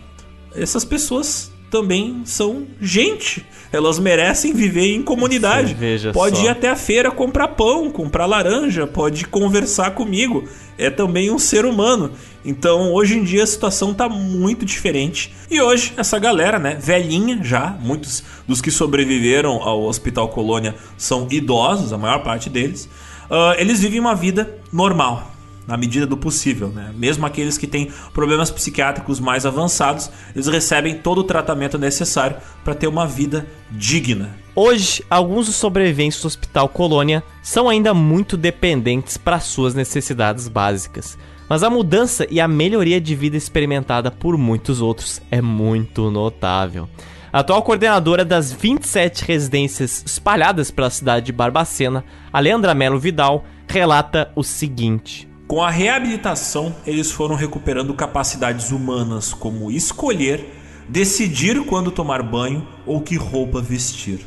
[0.54, 3.46] essas pessoas também são gente.
[3.72, 5.74] Elas merecem viver em comunidade.
[6.12, 6.44] pode só.
[6.44, 10.44] ir até a feira comprar pão, comprar laranja, pode conversar comigo.
[10.76, 12.12] É também um ser humano.
[12.44, 15.34] Então, hoje em dia a situação tá muito diferente.
[15.50, 21.26] E hoje essa galera, né, velhinha já, muitos dos que sobreviveram ao Hospital Colônia são
[21.30, 22.84] idosos, a maior parte deles.
[23.30, 25.31] Uh, eles vivem uma vida normal
[25.66, 26.92] na medida do possível, né?
[26.94, 32.74] Mesmo aqueles que têm problemas psiquiátricos mais avançados, eles recebem todo o tratamento necessário para
[32.74, 34.36] ter uma vida digna.
[34.54, 41.16] Hoje, alguns dos sobreviventes do Hospital Colônia são ainda muito dependentes para suas necessidades básicas.
[41.48, 46.88] Mas a mudança e a melhoria de vida experimentada por muitos outros é muito notável.
[47.32, 53.46] A atual coordenadora das 27 residências espalhadas pela cidade de Barbacena, a Leandra Melo Vidal,
[53.66, 60.48] relata o seguinte: com a reabilitação, eles foram recuperando capacidades humanas como escolher,
[60.88, 64.20] decidir quando tomar banho ou que roupa vestir.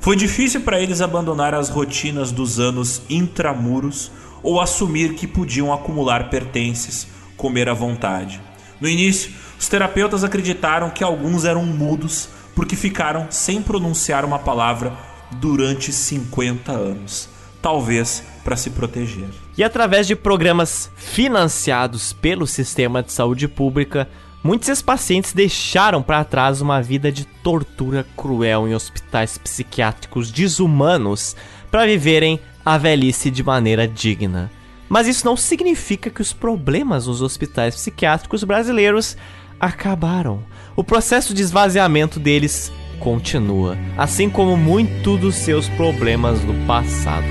[0.00, 4.10] Foi difícil para eles abandonar as rotinas dos anos intramuros
[4.42, 8.40] ou assumir que podiam acumular pertences, comer à vontade.
[8.80, 14.92] No início, os terapeutas acreditaram que alguns eram mudos porque ficaram sem pronunciar uma palavra
[15.40, 17.32] durante 50 anos
[17.64, 19.28] talvez para se proteger.
[19.56, 24.06] E através de programas financiados pelo sistema de saúde pública,
[24.42, 31.34] muitos ex-pacientes deixaram para trás uma vida de tortura cruel em hospitais psiquiátricos desumanos
[31.70, 34.50] para viverem a velhice de maneira digna.
[34.88, 39.16] Mas isso não significa que os problemas nos hospitais psiquiátricos brasileiros
[39.58, 40.42] acabaram.
[40.76, 47.26] O processo de esvaziamento deles continua, assim como muitos dos seus problemas do passado.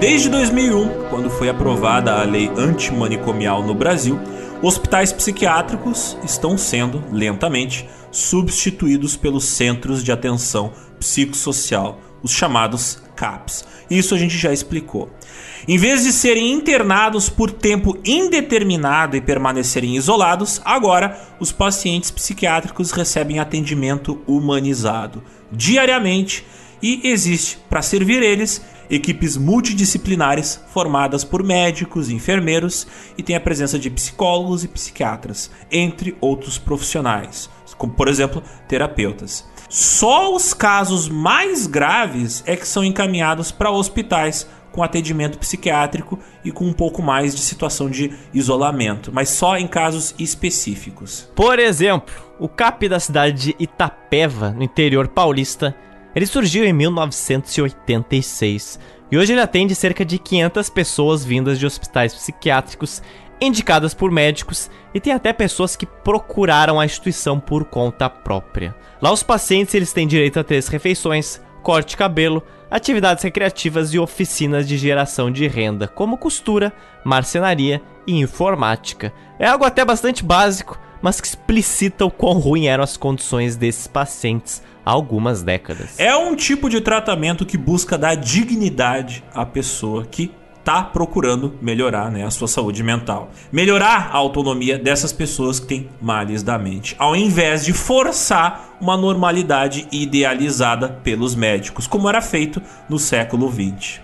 [0.00, 4.18] Desde 2001, quando foi aprovada a lei antimanicomial no Brasil,
[4.62, 13.62] hospitais psiquiátricos estão sendo, lentamente, substituídos pelos Centros de Atenção Psicossocial, os chamados CAPs.
[13.90, 15.10] Isso a gente já explicou.
[15.68, 22.90] Em vez de serem internados por tempo indeterminado e permanecerem isolados, agora os pacientes psiquiátricos
[22.90, 25.22] recebem atendimento humanizado
[25.52, 26.42] diariamente
[26.82, 32.86] e existe para servir eles equipes multidisciplinares formadas por médicos, enfermeiros
[33.16, 39.48] e tem a presença de psicólogos e psiquiatras, entre outros profissionais, como por exemplo terapeutas.
[39.68, 46.50] Só os casos mais graves é que são encaminhados para hospitais com atendimento psiquiátrico e
[46.50, 51.30] com um pouco mais de situação de isolamento, mas só em casos específicos.
[51.34, 55.74] Por exemplo, o CAP da cidade de Itapeva, no interior paulista,
[56.14, 58.78] ele surgiu em 1986
[59.10, 63.02] e hoje ele atende cerca de 500 pessoas vindas de hospitais psiquiátricos
[63.40, 68.74] indicadas por médicos e tem até pessoas que procuraram a instituição por conta própria.
[69.00, 74.68] Lá os pacientes eles têm direito a três refeições, corte cabelo, atividades recreativas e oficinas
[74.68, 76.72] de geração de renda, como costura,
[77.04, 79.12] marcenaria e informática.
[79.38, 83.86] É algo até bastante básico, mas que explicita o quão ruim eram as condições desses
[83.86, 85.98] pacientes algumas décadas.
[85.98, 90.32] É um tipo de tratamento que busca dar dignidade à pessoa que
[90.64, 93.30] tá procurando melhorar né, a sua saúde mental.
[93.50, 98.96] Melhorar a autonomia dessas pessoas que têm males da mente, ao invés de forçar uma
[98.96, 104.00] normalidade idealizada pelos médicos, como era feito no século XX.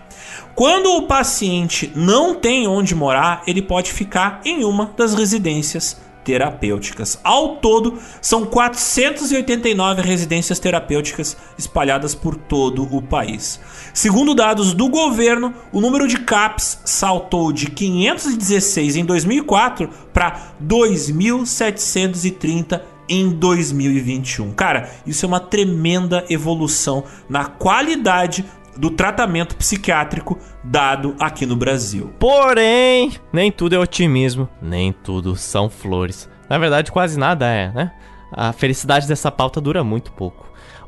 [0.54, 7.18] Quando o paciente não tem onde morar, ele pode ficar em uma das residências terapêuticas.
[7.22, 13.60] Ao todo, são 489 residências terapêuticas espalhadas por todo o país.
[13.94, 22.80] Segundo dados do governo, o número de CAPs saltou de 516 em 2004 para 2.730
[23.08, 24.52] em 2021.
[24.52, 28.44] Cara, isso é uma tremenda evolução na qualidade
[28.78, 32.12] do tratamento psiquiátrico dado aqui no Brasil.
[32.18, 36.28] Porém, nem tudo é otimismo, nem tudo são flores.
[36.48, 37.92] Na verdade, quase nada é, né?
[38.32, 40.46] A felicidade dessa pauta dura muito pouco.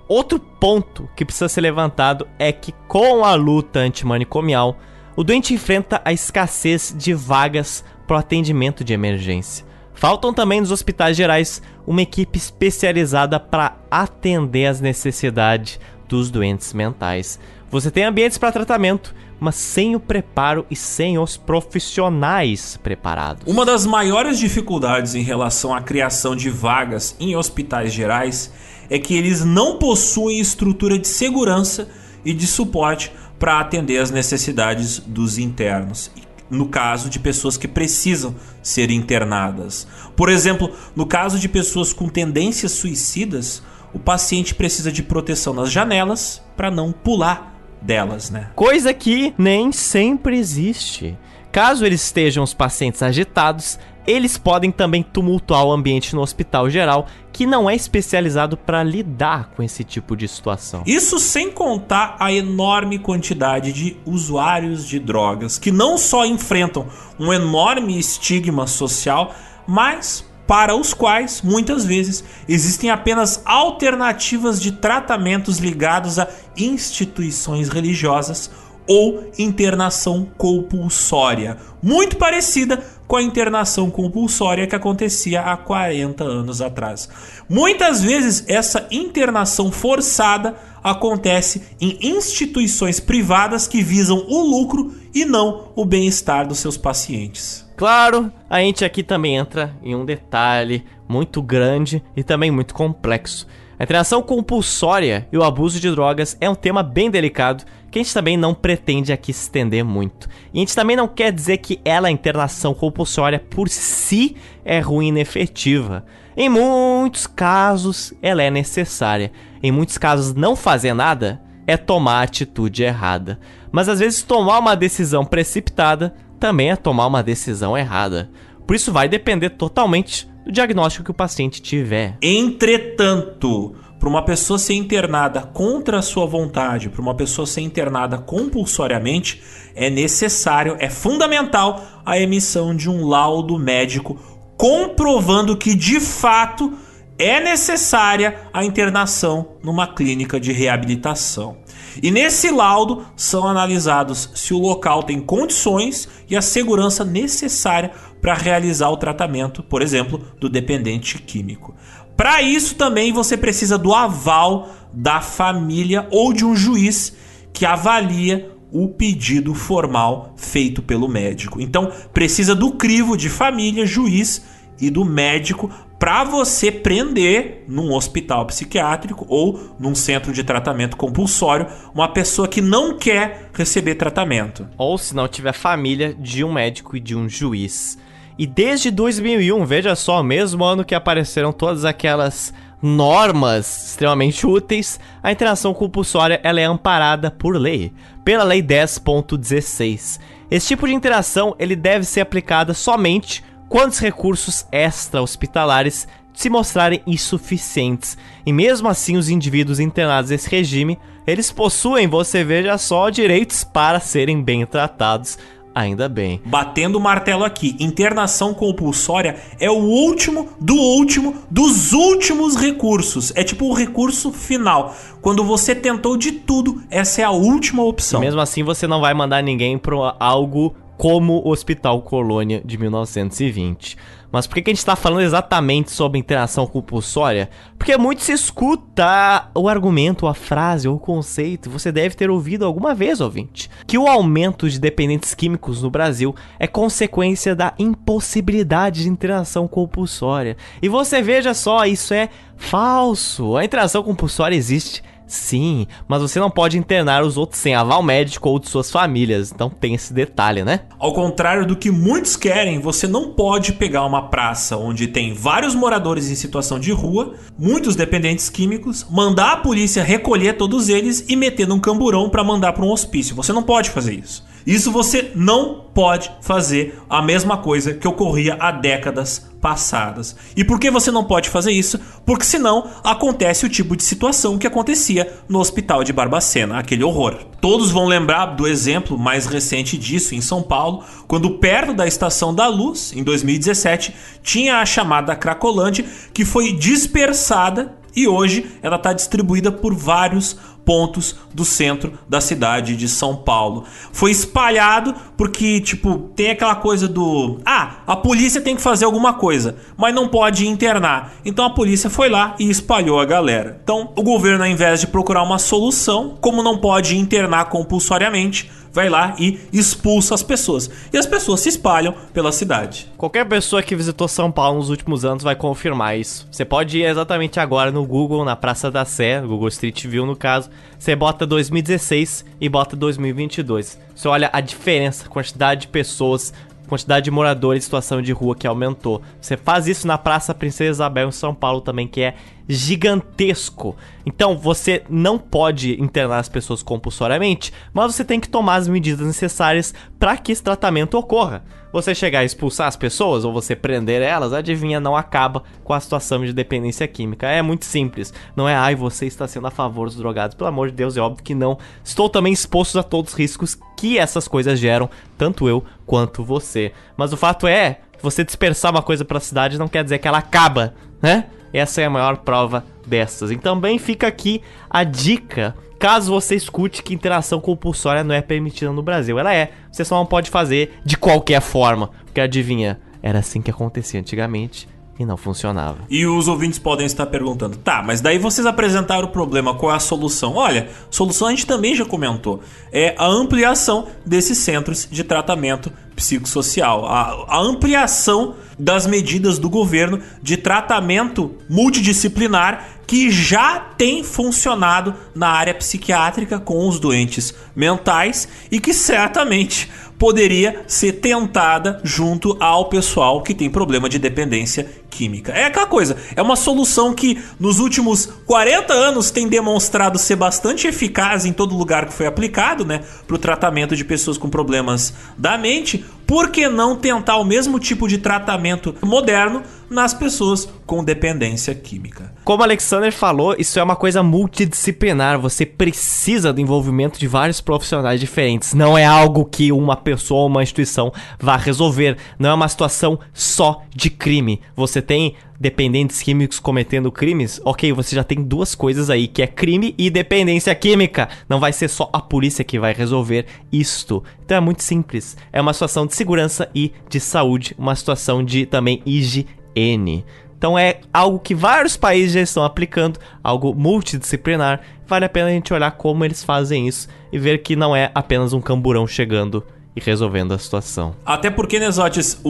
[0.08, 4.78] Outro ponto que precisa ser levantado é que, com a luta antimanicomial,
[5.14, 9.66] o doente enfrenta a escassez de vagas para o atendimento de emergência.
[9.92, 17.38] Faltam também nos hospitais gerais uma equipe especializada para atender as necessidades dos doentes mentais.
[17.70, 23.42] Você tem ambientes para tratamento, mas sem o preparo e sem os profissionais preparados.
[23.46, 28.50] Uma das maiores dificuldades em relação à criação de vagas em hospitais gerais
[28.88, 31.90] é que eles não possuem estrutura de segurança
[32.24, 36.10] e de suporte para atender as necessidades dos internos.
[36.50, 39.86] No caso de pessoas que precisam ser internadas.
[40.16, 45.70] Por exemplo, no caso de pessoas com tendências suicidas, o paciente precisa de proteção nas
[45.70, 48.50] janelas para não pular delas, né?
[48.54, 51.16] Coisa que nem sempre existe.
[51.50, 57.06] Caso eles estejam os pacientes agitados, eles podem também tumultuar o ambiente no hospital geral,
[57.32, 60.82] que não é especializado para lidar com esse tipo de situação.
[60.86, 66.86] Isso sem contar a enorme quantidade de usuários de drogas que não só enfrentam
[67.18, 69.34] um enorme estigma social,
[69.66, 78.50] mas para os quais, muitas vezes, existem apenas alternativas de tratamentos ligados a instituições religiosas
[78.86, 87.10] ou internação compulsória, muito parecida com a internação compulsória que acontecia há 40 anos atrás.
[87.46, 95.72] Muitas vezes essa internação forçada acontece em instituições privadas que visam o lucro e não
[95.76, 97.67] o bem-estar dos seus pacientes.
[97.78, 103.46] Claro, a gente aqui também entra em um detalhe muito grande e também muito complexo.
[103.78, 108.02] A internação compulsória e o abuso de drogas é um tema bem delicado que a
[108.02, 110.28] gente também não pretende aqui estender muito.
[110.52, 114.34] E a gente também não quer dizer que ela, a internação compulsória, por si
[114.64, 116.04] é ruim e inefetiva.
[116.36, 119.30] Em muitos casos, ela é necessária.
[119.62, 123.38] Em muitos casos, não fazer nada é tomar a atitude errada.
[123.70, 128.30] Mas às vezes, tomar uma decisão precipitada também é tomar uma decisão errada.
[128.66, 132.16] Por isso vai depender totalmente do diagnóstico que o paciente tiver.
[132.22, 138.18] Entretanto, para uma pessoa ser internada contra a sua vontade, para uma pessoa ser internada
[138.18, 139.42] compulsoriamente,
[139.74, 144.18] é necessário, é fundamental a emissão de um laudo médico
[144.56, 146.72] comprovando que de fato
[147.18, 151.56] é necessária a internação numa clínica de reabilitação.
[152.02, 158.34] E nesse laudo são analisados se o local tem condições e a segurança necessária para
[158.34, 161.74] realizar o tratamento, por exemplo, do dependente químico.
[162.16, 167.14] Para isso também você precisa do aval da família ou de um juiz
[167.52, 171.60] que avalia o pedido formal feito pelo médico.
[171.60, 174.44] Então, precisa do crivo de família, juiz
[174.80, 181.66] e do médico para você prender num hospital psiquiátrico ou num centro de tratamento compulsório
[181.92, 184.68] uma pessoa que não quer receber tratamento.
[184.78, 187.98] Ou se não tiver família de um médico e de um juiz.
[188.38, 195.32] E desde 2001, veja só, mesmo ano que apareceram todas aquelas normas extremamente úteis, a
[195.32, 197.92] internação compulsória ela é amparada por lei,
[198.24, 200.20] pela lei 10.16.
[200.48, 207.02] Esse tipo de interação ele deve ser aplicada somente quando os recursos extra-hospitalares se mostrarem
[207.06, 208.16] insuficientes.
[208.46, 213.98] E mesmo assim, os indivíduos internados nesse regime, eles possuem, você veja só, direitos para
[213.98, 215.36] serem bem tratados.
[215.74, 216.40] Ainda bem.
[216.44, 223.32] Batendo o martelo aqui, internação compulsória é o último do último dos últimos recursos.
[223.36, 224.94] É tipo o recurso final.
[225.20, 228.20] Quando você tentou de tudo, essa é a última opção.
[228.20, 232.76] E mesmo assim, você não vai mandar ninguém para algo como o Hospital Colônia de
[232.76, 233.96] 1920.
[234.30, 237.48] Mas por que, a gente está falando exatamente sobre interação compulsória?
[237.78, 242.66] Porque muito se escuta o argumento, a frase ou o conceito, você deve ter ouvido
[242.66, 249.04] alguma vez, ouvinte, que o aumento de dependentes químicos no Brasil é consequência da impossibilidade
[249.04, 250.56] de interação compulsória.
[250.82, 253.56] E você veja só, isso é falso.
[253.56, 258.48] A interação compulsória existe Sim, mas você não pode internar os outros sem aval médico
[258.48, 259.52] ou de suas famílias.
[259.52, 260.80] Então tem esse detalhe, né?
[260.98, 265.74] Ao contrário do que muitos querem, você não pode pegar uma praça onde tem vários
[265.74, 271.36] moradores em situação de rua, muitos dependentes químicos, mandar a polícia recolher todos eles e
[271.36, 273.36] meter num camburão para mandar para um hospício.
[273.36, 274.48] Você não pode fazer isso.
[274.66, 280.36] Isso você não pode fazer a mesma coisa que ocorria há décadas passadas.
[280.56, 281.98] E por que você não pode fazer isso?
[282.24, 287.38] Porque senão acontece o tipo de situação que acontecia no hospital de Barbacena, aquele horror.
[287.60, 292.54] Todos vão lembrar do exemplo mais recente disso em São Paulo, quando perto da Estação
[292.54, 299.12] da Luz, em 2017, tinha a chamada Cracolândia, que foi dispersada e hoje ela está
[299.12, 303.84] distribuída por vários pontos do centro da cidade de São Paulo.
[304.10, 307.60] Foi espalhado porque, tipo, tem aquela coisa do.
[307.64, 311.34] Ah, a polícia tem que fazer alguma coisa, mas não pode internar.
[311.44, 313.78] Então a polícia foi lá e espalhou a galera.
[313.82, 319.08] Então o governo, ao invés de procurar uma solução, como não pode internar compulsoriamente, vai
[319.08, 320.90] lá e expulsa as pessoas.
[321.12, 323.06] E as pessoas se espalham pela cidade.
[323.16, 326.48] Qualquer pessoa que visitou São Paulo nos últimos anos vai confirmar isso.
[326.50, 330.34] Você pode ir exatamente agora no Google, na Praça da Sé, Google Street View no
[330.34, 330.68] caso,
[330.98, 334.00] você bota 2016 e bota 2022.
[334.16, 336.52] Você olha a diferença, a quantidade de pessoas,
[336.88, 339.22] quantidade de moradores em situação de rua que aumentou.
[339.40, 342.34] Você faz isso na Praça Princesa Isabel em São Paulo também, que é
[342.68, 343.96] gigantesco.
[344.26, 349.26] Então você não pode internar as pessoas compulsoriamente, mas você tem que tomar as medidas
[349.26, 351.64] necessárias para que esse tratamento ocorra.
[351.90, 356.00] Você chegar a expulsar as pessoas ou você prender elas, adivinha, não acaba com a
[356.00, 357.46] situação de dependência química.
[357.46, 358.32] É muito simples.
[358.54, 360.54] Não é, ai, você está sendo a favor dos drogados.
[360.54, 361.78] Pelo amor de Deus, é óbvio que não.
[362.04, 366.92] Estou também exposto a todos os riscos que essas coisas geram, tanto eu quanto você.
[367.16, 370.28] Mas o fato é, você dispersar uma coisa para a cidade não quer dizer que
[370.28, 371.46] ela acaba, né?
[371.72, 373.50] Essa é a maior prova dessas.
[373.50, 375.74] Então também fica aqui a dica.
[375.98, 379.72] Caso você escute que interação compulsória não é permitida no Brasil, ela é.
[379.90, 382.10] Você só não pode fazer de qualquer forma.
[382.24, 384.88] Porque adivinha, era assim que acontecia antigamente
[385.18, 385.98] e não funcionava.
[386.08, 389.96] E os ouvintes podem estar perguntando: tá, mas daí vocês apresentaram o problema, qual é
[389.96, 390.54] a solução?
[390.54, 397.06] Olha, solução a gente também já comentou: é a ampliação desses centros de tratamento psicossocial,
[397.06, 405.48] a, a ampliação das medidas do governo de tratamento multidisciplinar que já tem funcionado na
[405.48, 409.88] área psiquiátrica com os doentes mentais e que certamente
[410.18, 415.50] poderia ser tentada junto ao pessoal que tem problema de dependência química.
[415.50, 420.86] É aquela coisa, é uma solução que nos últimos 40 anos tem demonstrado ser bastante
[420.86, 425.12] eficaz em todo lugar que foi aplicado, né, para o tratamento de pessoas com problemas
[425.36, 426.04] da mente.
[426.24, 432.34] Por que não tentar o mesmo tipo de tratamento moderno nas pessoas com dependência química?
[432.44, 435.40] Como Alexander falou, isso é uma coisa multidisciplinar.
[435.40, 438.74] Você precisa do envolvimento de vários profissionais diferentes.
[438.74, 442.18] Não é algo que uma pessoa ou uma instituição vá resolver.
[442.38, 444.60] Não é uma situação só de crime.
[444.76, 449.46] Você tem dependentes químicos cometendo crimes, ok, você já tem duas coisas aí, que é
[449.46, 451.30] crime e dependência química.
[451.48, 454.22] Não vai ser só a polícia que vai resolver isto.
[454.44, 455.34] Então é muito simples.
[455.50, 460.26] É uma situação de segurança e de saúde, uma situação de também higiene.
[460.58, 464.82] Então é algo que vários países já estão aplicando, algo multidisciplinar.
[465.06, 468.10] Vale a pena a gente olhar como eles fazem isso e ver que não é
[468.14, 469.64] apenas um camburão chegando
[469.96, 471.14] e resolvendo a situação.
[471.24, 472.42] Até porque, Nesotes,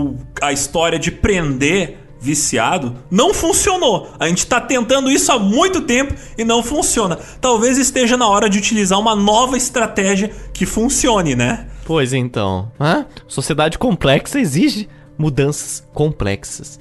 [0.43, 4.11] a história de prender viciado, não funcionou.
[4.19, 7.19] A gente está tentando isso há muito tempo e não funciona.
[7.41, 11.69] Talvez esteja na hora de utilizar uma nova estratégia que funcione, né?
[11.85, 12.71] Pois então.
[12.79, 13.07] Hã?
[13.27, 16.79] Sociedade complexa exige mudanças complexas.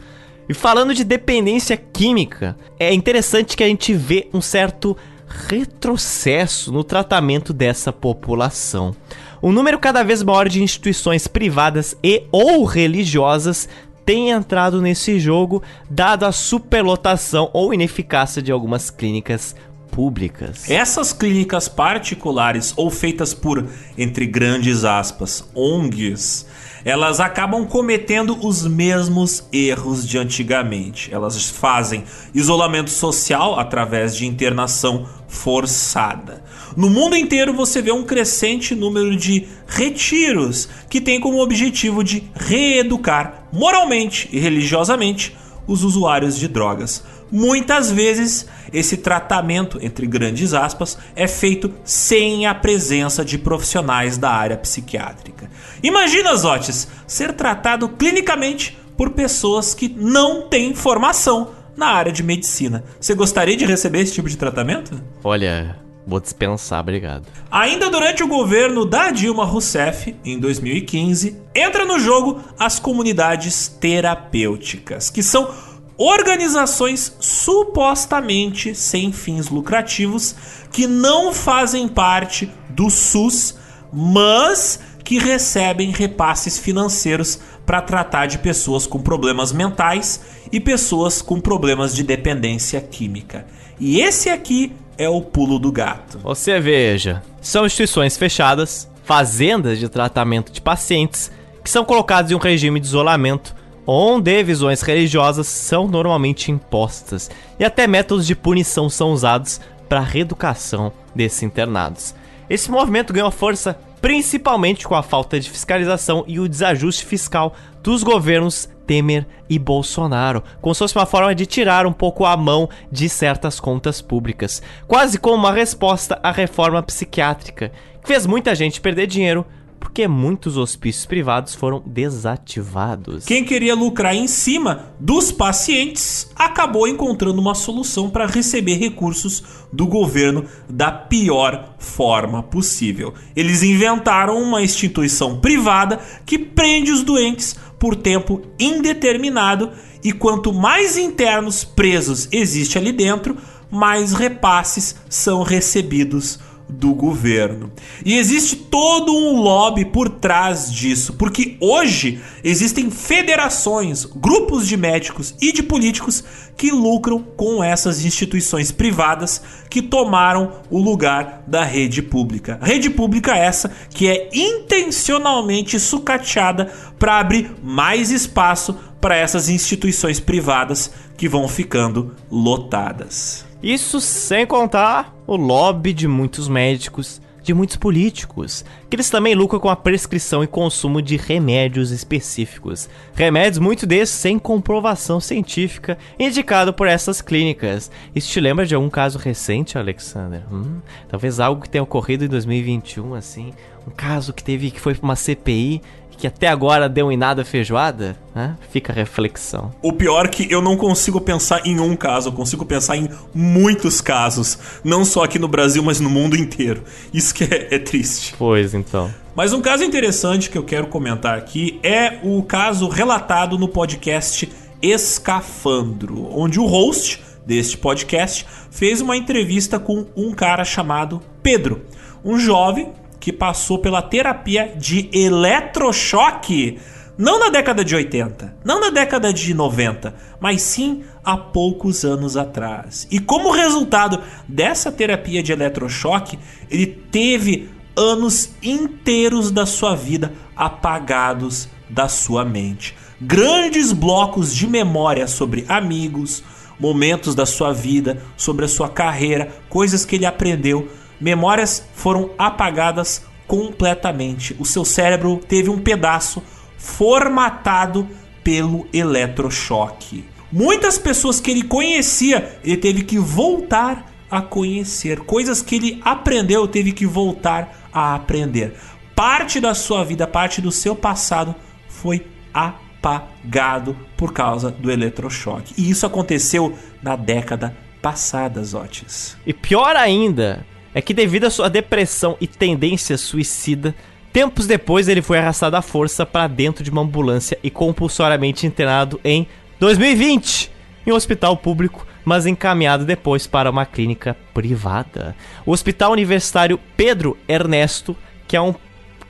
[0.49, 4.95] E falando de dependência química, é interessante que a gente vê um certo
[5.27, 8.95] retrocesso no tratamento dessa população.
[9.43, 13.67] Um número cada vez maior de instituições privadas e ou religiosas
[14.07, 19.53] tem entrado nesse jogo, dado a superlotação ou ineficácia de algumas clínicas
[19.91, 20.71] públicas.
[20.71, 26.47] Essas clínicas particulares ou feitas por, entre grandes aspas, ONGs,
[26.85, 31.13] elas acabam cometendo os mesmos erros de antigamente.
[31.13, 36.45] Elas fazem isolamento social através de internação forçada.
[36.77, 42.23] No mundo inteiro você vê um crescente número de retiros que tem como objetivo de
[42.33, 45.35] reeducar moralmente e religiosamente
[45.67, 47.03] os usuários de drogas.
[47.30, 54.30] Muitas vezes esse tratamento, entre grandes aspas, é feito sem a presença de profissionais da
[54.30, 55.50] área psiquiátrica.
[55.84, 62.84] Imagina, Zotes, ser tratado clinicamente por pessoas que não têm formação na área de medicina.
[63.00, 65.00] Você gostaria de receber esse tipo de tratamento?
[65.24, 67.25] Olha, vou dispensar, obrigado.
[67.51, 75.09] Ainda durante o governo da Dilma Rousseff, em 2015, entra no jogo as comunidades terapêuticas,
[75.09, 75.53] que são
[75.97, 80.35] organizações supostamente sem fins lucrativos
[80.71, 83.57] que não fazem parte do SUS,
[83.91, 90.21] mas que recebem repasses financeiros para tratar de pessoas com problemas mentais
[90.51, 93.45] e pessoas com problemas de dependência química.
[93.79, 96.19] E esse aqui é o pulo do gato.
[96.19, 101.32] Você veja, são instituições fechadas, fazendas de tratamento de pacientes
[101.64, 103.56] que são colocados em um regime de isolamento
[103.88, 110.03] onde visões religiosas são normalmente impostas e até métodos de punição são usados para a
[110.03, 112.14] reeducação desses internados.
[112.50, 118.03] Esse movimento ganhou força principalmente com a falta de fiscalização e o desajuste fiscal dos
[118.03, 122.69] governos Temer e Bolsonaro, como se fosse uma forma de tirar um pouco a mão
[122.92, 128.80] de certas contas públicas, quase como uma resposta à reforma psiquiátrica, que fez muita gente
[128.80, 129.45] perder dinheiro
[129.88, 133.24] porque muitos hospícios privados foram desativados.
[133.24, 139.41] Quem queria lucrar em cima dos pacientes acabou encontrando uma solução para receber recursos
[139.72, 143.14] do governo da pior forma possível.
[143.33, 149.72] Eles inventaram uma instituição privada que prende os doentes por tempo indeterminado
[150.03, 153.38] e quanto mais internos presos existe ali dentro,
[153.72, 157.71] mais repasses são recebidos do governo.
[158.05, 165.33] E existe todo um lobby por trás disso, porque hoje existem federações, grupos de médicos
[165.41, 166.23] e de políticos
[166.57, 172.59] que lucram com essas instituições privadas que tomaram o lugar da rede pública.
[172.61, 176.65] Rede pública essa que é intencionalmente sucateada
[176.99, 183.47] para abrir mais espaço para essas instituições privadas que vão ficando lotadas.
[183.61, 189.59] Isso sem contar o lobby de muitos médicos, de muitos políticos, que eles também lucram
[189.59, 192.89] com a prescrição e consumo de remédios específicos.
[193.15, 197.89] Remédios, muito desses sem comprovação científica, indicado por essas clínicas.
[198.13, 200.43] Isso te lembra de algum caso recente, Alexander?
[200.53, 203.53] Hum, talvez algo que tenha ocorrido em 2021, assim.
[203.87, 205.81] Um caso que teve que foi pra uma CPI
[206.17, 208.57] que até agora deu em nada feijoada, né?
[208.71, 209.71] Fica a reflexão.
[209.81, 213.07] O pior é que eu não consigo pensar em um caso, eu consigo pensar em
[213.33, 214.57] muitos casos.
[214.83, 216.83] Não só aqui no Brasil, mas no mundo inteiro.
[217.13, 218.33] Isso que é, é triste.
[218.37, 219.13] Pois então.
[219.35, 224.51] Mas um caso interessante que eu quero comentar aqui é o caso relatado no podcast
[224.81, 231.85] Escafandro, onde o host deste podcast fez uma entrevista com um cara chamado Pedro,
[232.25, 232.91] um jovem
[233.27, 236.80] que passou pela terapia de eletrochoque.
[237.17, 242.38] Não na década de 80, não na década de 90, mas sim há poucos anos
[242.38, 243.06] atrás.
[243.11, 246.39] E como resultado dessa terapia de eletrochoque,
[246.72, 252.95] ele teve anos inteiros da sua vida apagados da sua mente.
[253.19, 256.41] Grandes blocos de memória sobre amigos,
[256.80, 260.88] momentos da sua vida, sobre a sua carreira, coisas que ele aprendeu
[261.19, 264.55] memórias foram apagadas completamente.
[264.59, 266.43] O seu cérebro teve um pedaço
[266.77, 268.07] formatado
[268.43, 270.25] pelo eletrochoque.
[270.51, 275.19] Muitas pessoas que ele conhecia, ele teve que voltar a conhecer.
[275.21, 278.73] Coisas que ele aprendeu, teve que voltar a aprender.
[279.15, 281.55] Parte da sua vida, parte do seu passado
[281.87, 285.73] foi apagado por causa do eletrochoque.
[285.77, 289.35] E isso aconteceu na década passada, Zotes.
[289.45, 290.65] E pior ainda,
[290.98, 293.93] é que devido à sua depressão e tendência suicida,
[294.34, 299.22] tempos depois ele foi arrastado à força para dentro de uma ambulância e compulsoriamente internado
[299.24, 299.48] em
[299.80, 300.72] 2020
[301.06, 305.35] em um hospital público, mas encaminhado depois para uma clínica privada.
[305.67, 308.17] O Hospital Universitário Pedro Ernesto,
[308.48, 308.74] que é um,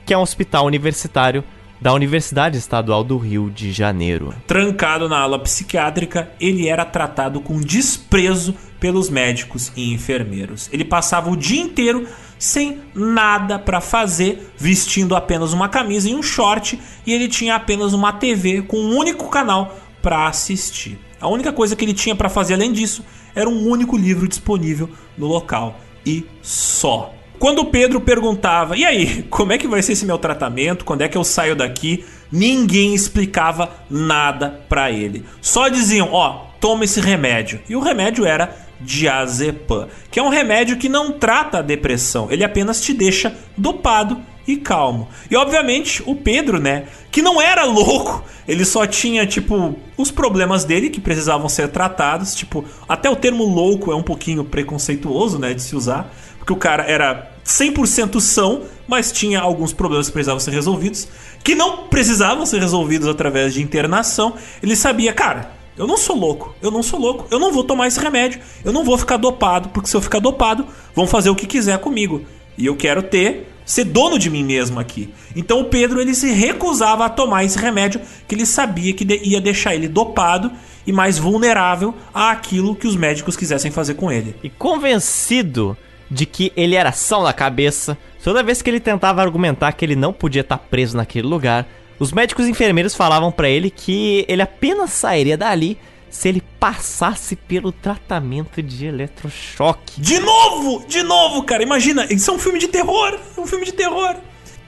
[0.06, 1.44] que é um hospital universitário
[1.80, 4.34] da Universidade Estadual do Rio de Janeiro.
[4.46, 10.68] Trancado na ala psiquiátrica, ele era tratado com desprezo pelos médicos e enfermeiros.
[10.72, 12.06] Ele passava o dia inteiro
[12.38, 17.92] sem nada para fazer, vestindo apenas uma camisa e um short, e ele tinha apenas
[17.92, 20.98] uma TV com um único canal para assistir.
[21.20, 24.88] A única coisa que ele tinha para fazer além disso era um único livro disponível
[25.16, 27.17] no local e só.
[27.38, 30.84] Quando Pedro perguntava: "E aí, como é que vai ser esse meu tratamento?
[30.84, 35.24] Quando é que eu saio daqui?", ninguém explicava nada para ele.
[35.40, 37.60] Só diziam: "Ó, oh, toma esse remédio".
[37.68, 42.44] E o remédio era diazepam, que é um remédio que não trata a depressão, ele
[42.44, 45.08] apenas te deixa dopado e calmo.
[45.30, 50.64] E obviamente o Pedro, né, que não era louco, ele só tinha tipo os problemas
[50.64, 55.52] dele que precisavam ser tratados, tipo, até o termo louco é um pouquinho preconceituoso, né,
[55.52, 56.14] de se usar,
[56.48, 61.06] porque o cara era 100% são, mas tinha alguns problemas que precisavam ser resolvidos,
[61.44, 64.32] que não precisavam ser resolvidos através de internação.
[64.62, 67.86] Ele sabia, cara, eu não sou louco, eu não sou louco, eu não vou tomar
[67.86, 71.34] esse remédio, eu não vou ficar dopado, porque se eu ficar dopado, vão fazer o
[71.34, 72.22] que quiser comigo.
[72.56, 75.12] E eu quero ter, ser dono de mim mesmo aqui.
[75.36, 79.40] Então o Pedro ele se recusava a tomar esse remédio que ele sabia que ia
[79.40, 80.50] deixar ele dopado
[80.86, 84.34] e mais vulnerável àquilo que os médicos quisessem fazer com ele.
[84.42, 85.76] E convencido
[86.10, 89.96] de que ele era são na cabeça, toda vez que ele tentava argumentar que ele
[89.96, 91.66] não podia estar preso naquele lugar,
[91.98, 95.76] os médicos e enfermeiros falavam para ele que ele apenas sairia dali
[96.10, 100.00] se ele passasse pelo tratamento de eletrochoque.
[100.00, 100.84] De novo!
[100.86, 101.62] De novo, cara!
[101.62, 103.18] Imagina, isso é um filme de terror!
[103.36, 104.16] É um filme de terror!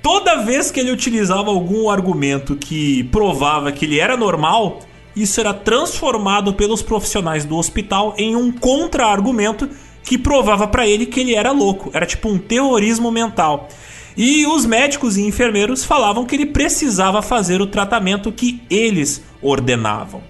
[0.02, 4.80] Toda vez que ele utilizava algum argumento que provava que ele era normal,
[5.14, 9.68] isso era transformado pelos profissionais do hospital em um contra-argumento
[10.02, 11.90] que provava para ele que ele era louco.
[11.92, 13.68] Era tipo um terrorismo mental.
[14.16, 20.22] E os médicos e enfermeiros falavam que ele precisava fazer o tratamento que eles ordenavam.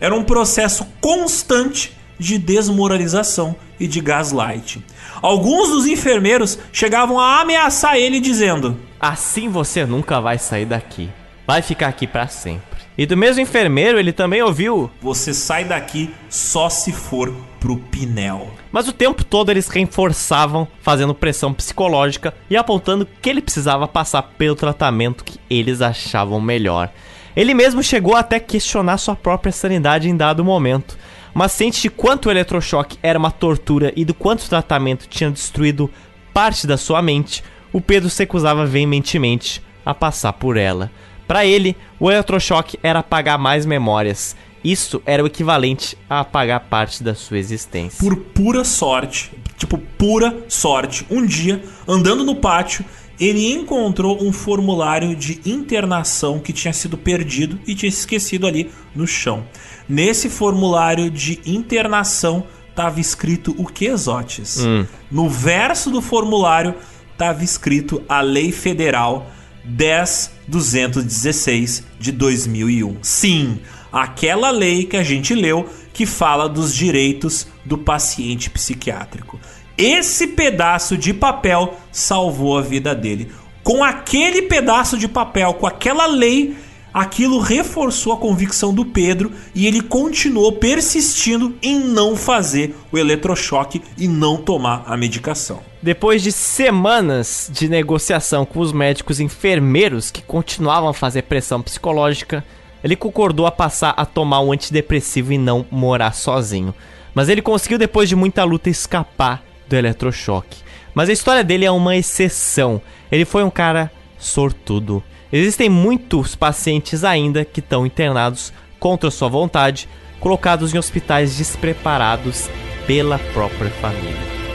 [0.00, 4.82] Era um processo constante de desmoralização e de gaslight.
[5.20, 11.10] Alguns dos enfermeiros chegavam a ameaçar ele dizendo: Assim você nunca vai sair daqui.
[11.46, 12.76] Vai ficar aqui para sempre.
[12.98, 18.50] E do mesmo enfermeiro, ele também ouviu: Você sai daqui só se for pro Pinel.
[18.76, 24.20] Mas o tempo todo eles reforçavam, fazendo pressão psicológica e apontando que ele precisava passar
[24.36, 26.90] pelo tratamento que eles achavam melhor.
[27.34, 30.98] Ele mesmo chegou até questionar sua própria sanidade em dado momento.
[31.32, 35.30] Mas ciente de quanto o eletrochoque era uma tortura e do quanto o tratamento tinha
[35.30, 35.90] destruído
[36.34, 40.90] parte da sua mente, o Pedro se recusava veementemente a passar por ela.
[41.26, 44.36] Para ele, o eletrochoque era apagar mais memórias.
[44.66, 48.00] Isso era o equivalente a apagar parte da sua existência.
[48.00, 52.84] Por pura sorte, tipo pura sorte, um dia, andando no pátio,
[53.20, 58.72] ele encontrou um formulário de internação que tinha sido perdido e tinha se esquecido ali
[58.92, 59.44] no chão.
[59.88, 64.66] Nesse formulário de internação estava escrito o que, Zotes?
[64.66, 64.84] Hum.
[65.08, 66.74] No verso do formulário
[67.12, 69.30] estava escrito a lei federal
[69.64, 72.96] 10216 de 2001.
[73.00, 73.60] Sim,
[74.02, 79.40] aquela lei que a gente leu que fala dos direitos do paciente psiquiátrico.
[79.78, 83.30] Esse pedaço de papel salvou a vida dele.
[83.62, 86.56] Com aquele pedaço de papel, com aquela lei,
[86.94, 93.82] aquilo reforçou a convicção do Pedro e ele continuou persistindo em não fazer o eletrochoque
[93.98, 95.60] e não tomar a medicação.
[95.82, 102.44] Depois de semanas de negociação com os médicos enfermeiros que continuavam a fazer pressão psicológica,
[102.86, 106.72] ele concordou a passar a tomar um antidepressivo e não morar sozinho.
[107.12, 110.58] Mas ele conseguiu, depois de muita luta, escapar do eletrochoque.
[110.94, 112.80] Mas a história dele é uma exceção.
[113.10, 115.02] Ele foi um cara sortudo.
[115.32, 119.88] Existem muitos pacientes ainda que estão internados contra sua vontade,
[120.20, 122.48] colocados em hospitais despreparados
[122.86, 124.45] pela própria família.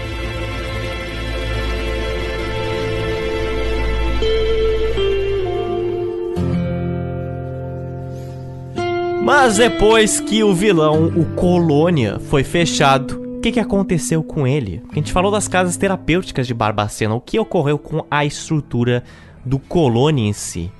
[9.23, 14.81] Mas depois que o vilão, o Colônia, foi fechado, o que, que aconteceu com ele?
[14.91, 19.03] A gente falou das casas terapêuticas de Barbacena, o que ocorreu com a estrutura
[19.45, 20.71] do Colônia em si.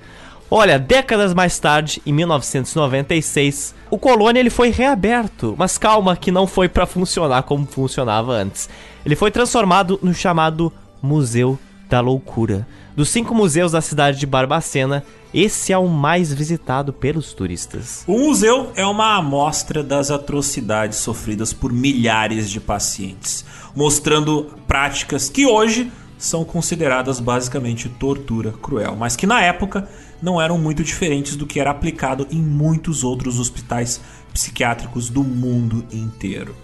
[0.49, 6.47] Olha, décadas mais tarde, em 1996, o Colônia ele foi reaberto, mas calma que não
[6.47, 8.67] foi para funcionar como funcionava antes.
[9.05, 11.57] Ele foi transformado no chamado Museu
[11.91, 12.65] da Loucura.
[12.95, 15.03] Dos cinco museus da cidade de Barbacena,
[15.33, 18.05] esse é o mais visitado pelos turistas.
[18.07, 23.43] O museu é uma amostra das atrocidades sofridas por milhares de pacientes,
[23.75, 29.85] mostrando práticas que hoje são consideradas basicamente tortura cruel, mas que na época
[30.21, 33.99] não eram muito diferentes do que era aplicado em muitos outros hospitais
[34.33, 36.55] psiquiátricos do mundo inteiro.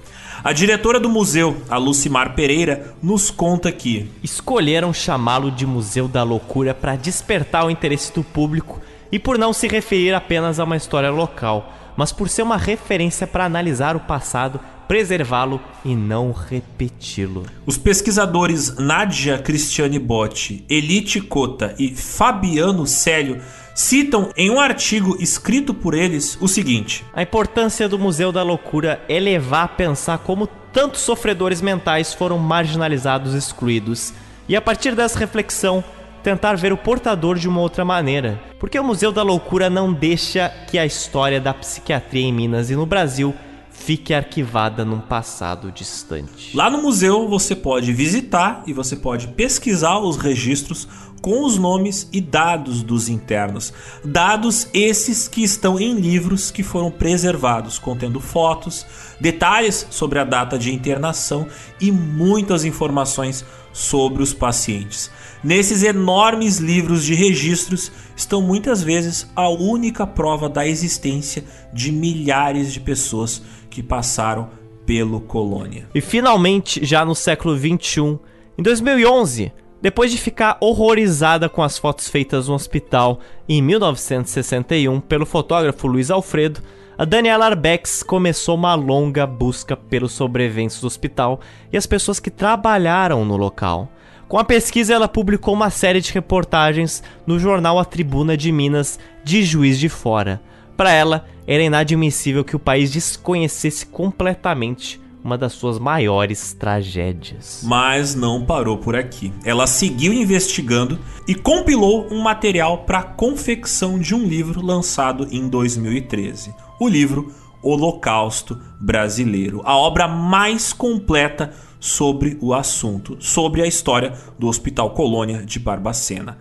[0.47, 6.23] A diretora do museu, a Lucimar Pereira, nos conta que escolheram chamá-lo de Museu da
[6.23, 8.79] Loucura para despertar o interesse do público
[9.11, 13.27] e por não se referir apenas a uma história local, mas por ser uma referência
[13.27, 17.45] para analisar o passado preservá-lo e não repeti-lo.
[17.65, 23.41] Os pesquisadores Nádia Cristiane Botti, Elite Cota e Fabiano Célio
[23.77, 28.99] citam em um artigo escrito por eles o seguinte: A importância do Museu da Loucura
[29.07, 34.13] é levar a pensar como tantos sofredores mentais foram marginalizados excluídos,
[34.49, 35.83] e a partir dessa reflexão,
[36.23, 38.41] tentar ver o portador de uma outra maneira.
[38.59, 42.75] Porque o Museu da Loucura não deixa que a história da psiquiatria em Minas e
[42.75, 43.33] no Brasil
[43.77, 46.55] fique arquivada num passado distante.
[46.55, 50.87] Lá no museu você pode visitar e você pode pesquisar os registros
[51.21, 53.73] com os nomes e dados dos internos.
[54.03, 58.85] Dados esses que estão em livros que foram preservados, contendo fotos,
[59.19, 61.47] detalhes sobre a data de internação
[61.79, 65.11] e muitas informações sobre os pacientes.
[65.43, 72.73] Nesses enormes livros de registros estão muitas vezes a única prova da existência de milhares
[72.73, 74.49] de pessoas que passaram
[74.85, 75.87] pelo colônia.
[75.93, 78.17] E finalmente, já no século 21,
[78.57, 85.25] em 2011, depois de ficar horrorizada com as fotos feitas no hospital em 1961 pelo
[85.25, 86.61] fotógrafo Luiz Alfredo,
[86.97, 91.39] a Daniela Arbex começou uma longa busca pelos sobreviventes do hospital
[91.71, 93.87] e as pessoas que trabalharam no local.
[94.27, 98.99] Com a pesquisa, ela publicou uma série de reportagens no jornal A Tribuna de Minas
[99.23, 100.41] de Juiz de Fora.
[100.75, 107.61] Para ela, era inadmissível que o país desconhecesse completamente uma das suas maiores tragédias.
[107.63, 109.33] Mas não parou por aqui.
[109.43, 115.47] Ela seguiu investigando e compilou um material para a confecção de um livro lançado em
[115.47, 116.53] 2013.
[116.79, 117.31] O livro
[117.61, 125.43] Holocausto Brasileiro, a obra mais completa sobre o assunto, sobre a história do Hospital Colônia
[125.43, 126.37] de Barbacena.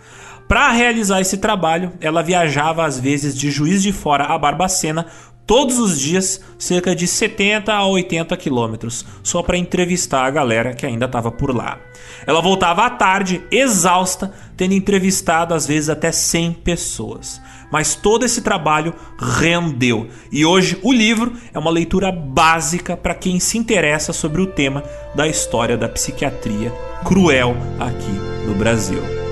[0.48, 5.06] Para realizar esse trabalho, ela viajava às vezes de Juiz de Fora a Barbacena
[5.46, 10.84] todos os dias, cerca de 70 a 80 quilômetros, só para entrevistar a galera que
[10.84, 11.78] ainda estava por lá.
[12.26, 17.40] Ela voltava à tarde, exausta, tendo entrevistado às vezes até 100 pessoas.
[17.70, 23.40] Mas todo esse trabalho rendeu, e hoje o livro é uma leitura básica para quem
[23.40, 24.84] se interessa sobre o tema
[25.14, 26.72] da história da psiquiatria
[27.04, 29.25] cruel aqui no Brasil.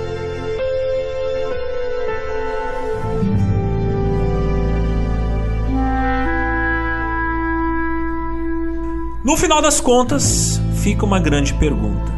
[9.24, 12.12] No final das contas, fica uma grande pergunta: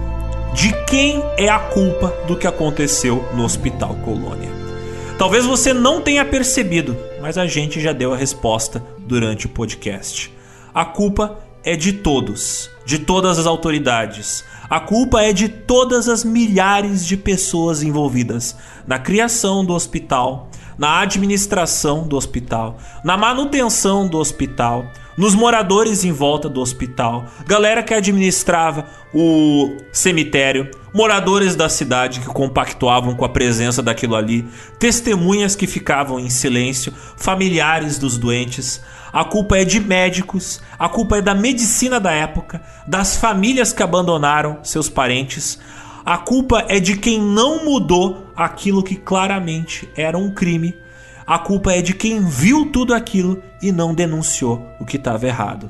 [0.52, 4.50] de quem é a culpa do que aconteceu no Hospital Colônia?
[5.16, 10.34] Talvez você não tenha percebido, mas a gente já deu a resposta durante o podcast.
[10.74, 14.44] A culpa é de todos, de todas as autoridades.
[14.68, 21.02] A culpa é de todas as milhares de pessoas envolvidas na criação do hospital, na
[21.02, 24.84] administração do hospital, na manutenção do hospital,
[25.16, 32.26] nos moradores em volta do hospital, galera que administrava o cemitério, moradores da cidade que
[32.26, 34.46] compactuavam com a presença daquilo ali,
[34.78, 38.82] testemunhas que ficavam em silêncio, familiares dos doentes.
[39.12, 43.82] A culpa é de médicos, a culpa é da medicina da época, das famílias que
[43.82, 45.58] abandonaram seus parentes.
[46.04, 50.76] A culpa é de quem não mudou aquilo que claramente era um crime
[51.26, 55.68] a culpa é de quem viu tudo aquilo e não denunciou o que estava errado.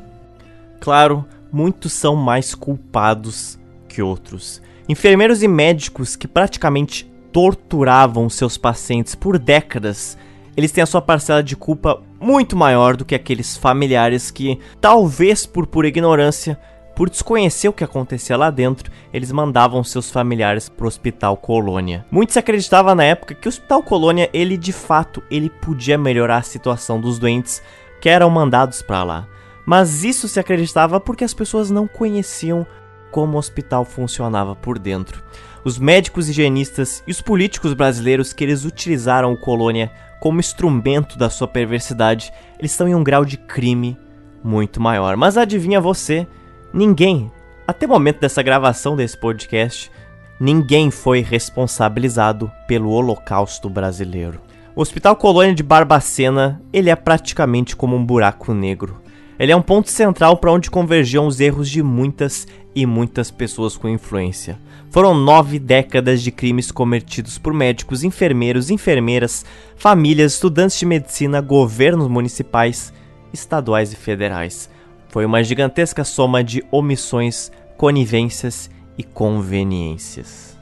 [0.79, 4.61] Claro, muitos são mais culpados que outros.
[4.87, 10.19] Enfermeiros e médicos que praticamente torturavam seus pacientes por décadas,
[10.57, 15.47] eles têm a sua parcela de culpa muito maior do que aqueles familiares que, talvez
[15.47, 16.59] por pura ignorância,
[16.97, 22.07] por desconhecer o que acontecia lá dentro, eles mandavam seus familiares para o Hospital Colônia.
[22.11, 26.43] Muitos acreditavam na época que o Hospital Colônia, ele de fato, ele podia melhorar a
[26.43, 27.63] situação dos doentes
[28.01, 29.29] que eram mandados para lá.
[29.67, 32.67] Mas isso se acreditava porque as pessoas não conheciam
[33.11, 35.23] como o hospital funcionava por dentro.
[35.63, 41.29] Os médicos higienistas e os políticos brasileiros que eles utilizaram o Colônia como instrumento da
[41.29, 43.99] sua perversidade, eles estão em um grau de crime
[44.43, 45.15] muito maior.
[45.15, 46.27] Mas adivinha você,
[46.73, 47.31] Ninguém,
[47.67, 49.91] até o momento dessa gravação desse podcast,
[50.39, 54.41] ninguém foi responsabilizado pelo Holocausto brasileiro.
[54.75, 59.01] O Hospital Colônia de Barbacena, ele é praticamente como um buraco negro.
[59.39, 63.77] Ele é um ponto central para onde convergiam os erros de muitas e muitas pessoas
[63.77, 64.59] com influência.
[64.91, 69.45] Foram nove décadas de crimes cometidos por médicos, enfermeiros, enfermeiras,
[69.77, 72.93] famílias, estudantes de medicina, governos municipais,
[73.33, 74.71] estaduais e federais.
[75.17, 80.55] Foi uma gigantesca soma de omissões, conivências e conveniências.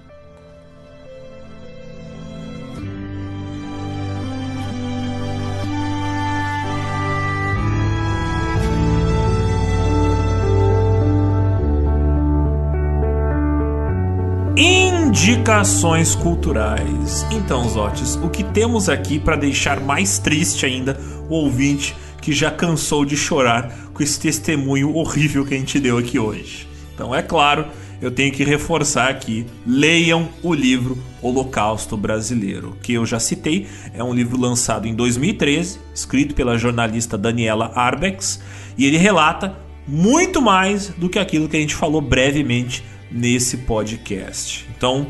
[14.57, 17.27] Indicações culturais.
[17.33, 20.97] Então, Zotes, o que temos aqui para deixar mais triste ainda
[21.29, 25.97] o ouvinte que já cansou de chorar com esse testemunho horrível que a gente deu
[25.97, 26.69] aqui hoje?
[26.95, 27.67] Então, é claro,
[28.03, 33.67] eu tenho que reforçar aqui: leiam o livro Holocausto Brasileiro, que eu já citei.
[33.95, 38.41] É um livro lançado em 2013, escrito pela jornalista Daniela Arbex,
[38.77, 39.57] e ele relata
[39.87, 44.67] muito mais do que aquilo que a gente falou brevemente nesse podcast.
[44.77, 45.07] Então,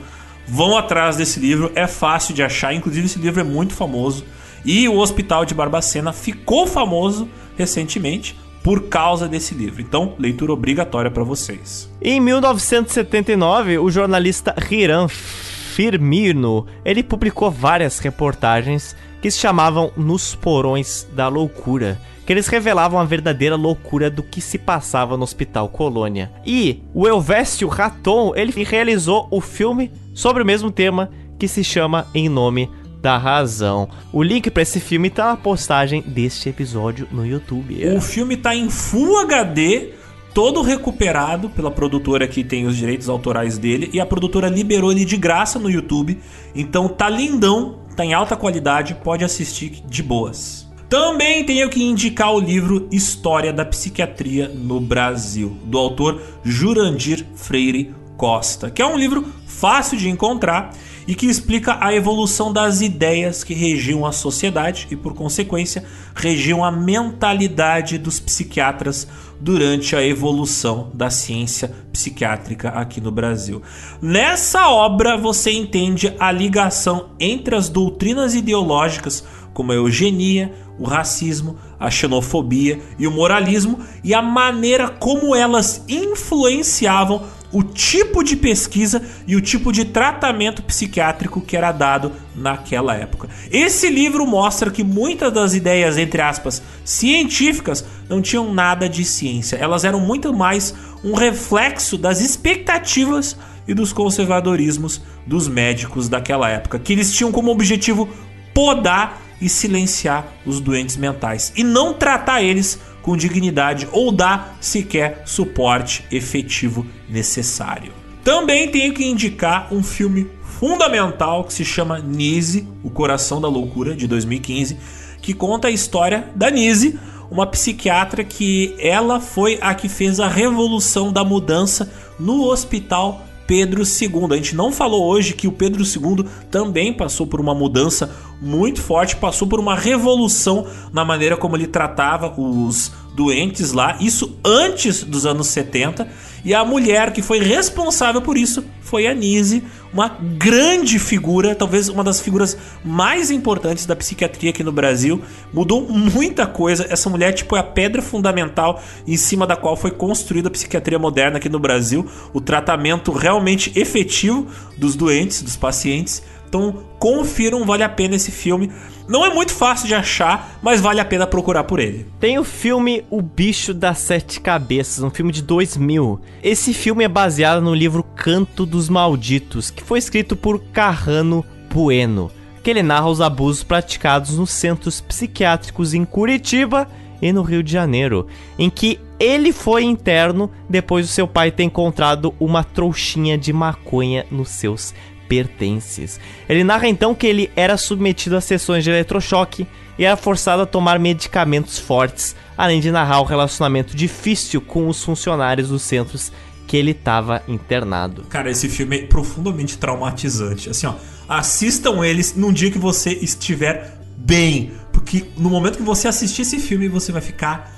[0.47, 4.25] vão atrás desse livro, é fácil de achar, inclusive esse livro é muito famoso.
[4.65, 9.83] E o Hospital de Barbacena ficou famoso recentemente por causa desse livro.
[9.83, 11.89] Então, leitura obrigatória para vocês.
[12.01, 21.07] Em 1979, o jornalista Hiram Firmino, ele publicou várias reportagens que se chamavam Nos Porões
[21.15, 26.33] da Loucura que eles revelavam a verdadeira loucura do que se passava no Hospital Colônia.
[26.47, 32.07] E o Elvésio Raton, ele realizou o filme sobre o mesmo tema que se chama
[32.15, 32.71] Em Nome
[33.05, 33.87] da Razão.
[34.11, 37.87] O link para esse filme tá na postagem deste episódio no YouTube.
[37.95, 39.91] O filme tá em Full HD,
[40.33, 45.05] todo recuperado pela produtora que tem os direitos autorais dele e a produtora liberou ele
[45.05, 46.19] de graça no YouTube.
[46.55, 50.67] Então tá lindão, tá em alta qualidade, pode assistir de boas.
[50.89, 57.95] Também tenho que indicar o livro História da Psiquiatria no Brasil, do autor Jurandir Freire
[58.17, 60.73] Costa, que é um livro fácil de encontrar
[61.07, 65.85] e que explica a evolução das ideias que regiam a sociedade e, por consequência,
[66.15, 69.07] regiam a mentalidade dos psiquiatras
[69.41, 73.61] durante a evolução da ciência psiquiátrica aqui no Brasil.
[74.01, 81.57] Nessa obra você entende a ligação entre as doutrinas ideológicas como a eugenia, o racismo,
[81.79, 87.23] a xenofobia e o moralismo e a maneira como elas influenciavam
[87.55, 93.29] o tipo de pesquisa e o tipo de tratamento psiquiátrico que era dado naquela época.
[93.49, 99.55] Esse livro mostra que muitas das ideias, entre aspas, científicas não tinham nada de ciência,
[99.55, 100.75] elas eram muito mais
[101.05, 103.37] um reflexo das expectativas
[103.69, 108.09] e dos conservadorismos dos médicos daquela época, que eles tinham como objetivo
[108.53, 115.23] podar e silenciar os doentes mentais e não tratar eles com dignidade ou dar sequer
[115.27, 117.93] suporte efetivo necessário.
[118.25, 123.95] Também tenho que indicar um filme fundamental que se chama Nise, O Coração da Loucura,
[123.95, 124.79] de 2015,
[125.21, 126.99] que conta a história da Nise,
[127.31, 133.83] uma psiquiatra que ela foi a que fez a revolução da mudança no hospital Pedro
[133.83, 134.33] II.
[134.33, 138.81] A gente não falou hoje que o Pedro II também passou por uma mudança muito
[138.81, 145.05] forte, passou por uma revolução na maneira como ele tratava os doentes lá, isso antes
[145.05, 146.09] dos anos 70.
[146.45, 151.89] E a mulher que foi responsável por isso foi a Nise, uma grande figura, talvez
[151.89, 155.23] uma das figuras mais importantes da psiquiatria aqui no Brasil.
[155.53, 156.87] Mudou muita coisa.
[156.91, 160.99] Essa mulher tipo é a pedra fundamental em cima da qual foi construída a psiquiatria
[160.99, 166.23] moderna aqui no Brasil, o tratamento realmente efetivo dos doentes, dos pacientes.
[166.47, 168.71] Então, confiram, vale a pena esse filme.
[169.07, 172.07] Não é muito fácil de achar, mas vale a pena procurar por ele.
[172.19, 176.21] Tem o filme O Bicho das Sete Cabeças, um filme de 2000.
[176.43, 182.31] Esse filme é baseado no livro Canto dos Malditos, que foi escrito por Carrano Bueno,
[182.63, 186.89] que ele narra os abusos praticados nos centros psiquiátricos em Curitiba
[187.21, 188.27] e no Rio de Janeiro,
[188.59, 194.27] em que ele foi interno depois do seu pai ter encontrado uma trouxinha de maconha
[194.31, 194.95] nos seus
[195.29, 196.21] pertences.
[196.49, 199.67] Ele narra então que ele era submetido a sessões de eletrochoque
[199.99, 205.03] e era forçado a tomar medicamentos fortes, além de narrar o relacionamento difícil com os
[205.03, 206.33] funcionários dos centros
[206.67, 208.23] que ele estava internado.
[208.29, 210.71] Cara, esse filme é profundamente traumatizante.
[210.71, 210.95] Assim, ó,
[211.29, 216.59] assistam eles num dia que você estiver bem, porque no momento que você assistir esse
[216.59, 217.73] filme você vai ficar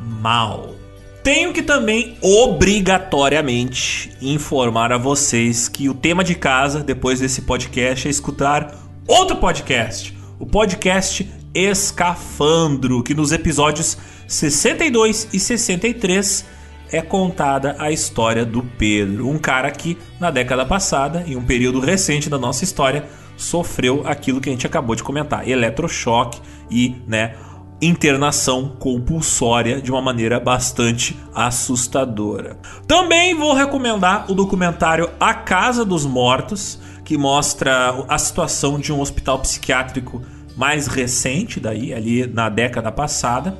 [0.00, 0.74] mal.
[1.22, 8.08] Tenho que também obrigatoriamente informar a vocês que o tema de casa depois desse podcast
[8.08, 8.74] é escutar
[9.06, 16.44] outro podcast, o podcast Escafandro, que nos episódios 62 e 63
[16.90, 21.78] é contada a história do Pedro, um cara que na década passada, em um período
[21.78, 23.04] recente da nossa história,
[23.36, 27.36] sofreu aquilo que a gente acabou de comentar, eletrochoque e, né,
[27.82, 32.56] internação compulsória de uma maneira bastante assustadora.
[32.86, 39.00] Também vou recomendar o documentário A Casa dos Mortos, que mostra a situação de um
[39.00, 40.22] hospital psiquiátrico
[40.56, 43.58] mais recente daí, ali na década passada.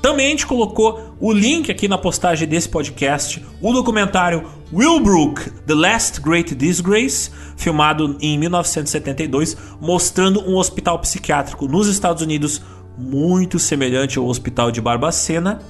[0.00, 5.74] Também a gente colocou o link aqui na postagem desse podcast, o documentário Willbrook, The
[5.74, 12.62] Last Great Disgrace, filmado em 1972, mostrando um hospital psiquiátrico nos Estados Unidos
[12.98, 15.60] muito semelhante ao Hospital de Barbacena.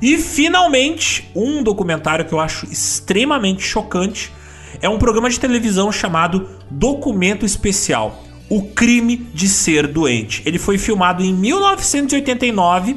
[0.00, 4.32] E finalmente, um documentário que eu acho extremamente chocante
[4.80, 10.42] é um programa de televisão chamado Documento Especial: O Crime de Ser Doente.
[10.44, 12.96] Ele foi filmado em 1989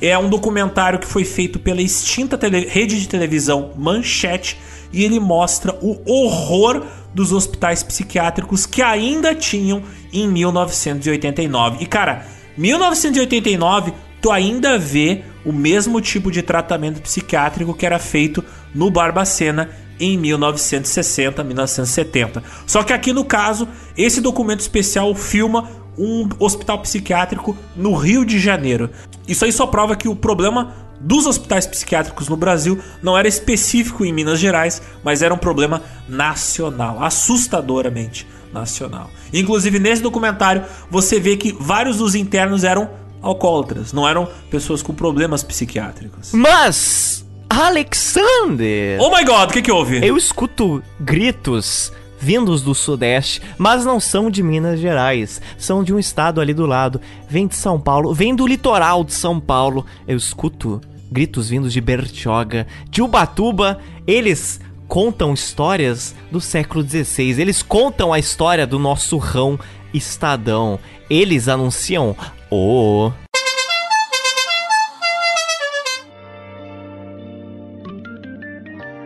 [0.00, 4.58] é um documentário que foi feito pela extinta rede de televisão Manchete
[4.92, 6.84] e ele mostra o horror
[7.14, 11.82] dos hospitais psiquiátricos que ainda tinham em 1989.
[11.82, 12.26] E cara,
[12.60, 19.70] 1989 tu ainda vê o mesmo tipo de tratamento psiquiátrico que era feito no Barbacena
[19.98, 22.42] em 1960, 1970.
[22.66, 23.66] Só que aqui no caso,
[23.96, 28.90] esse documento especial filma um hospital psiquiátrico no Rio de Janeiro.
[29.26, 34.04] Isso aí só prova que o problema dos hospitais psiquiátricos no Brasil não era específico
[34.04, 39.10] em Minas Gerais, mas era um problema nacional, assustadoramente nacional.
[39.32, 42.90] Inclusive nesse documentário você vê que vários dos internos eram
[43.22, 46.32] alcoólatras, não eram pessoas com problemas psiquiátricos.
[46.32, 49.00] Mas Alexander!
[49.00, 50.06] Oh my god, o que que houve?
[50.06, 55.98] Eu escuto gritos vindos do Sudeste, mas não são de Minas Gerais, são de um
[55.98, 57.00] estado ali do lado.
[57.28, 59.86] Vem de São Paulo, vem do litoral de São Paulo.
[60.06, 60.80] Eu escuto
[61.10, 63.80] gritos vindos de Bertioga, de Ubatuba.
[64.06, 67.40] Eles contam histórias do século XVI.
[67.40, 69.56] Eles contam a história do nosso rão
[69.94, 70.80] Estadão.
[71.08, 72.16] Eles anunciam
[72.50, 73.12] o oh,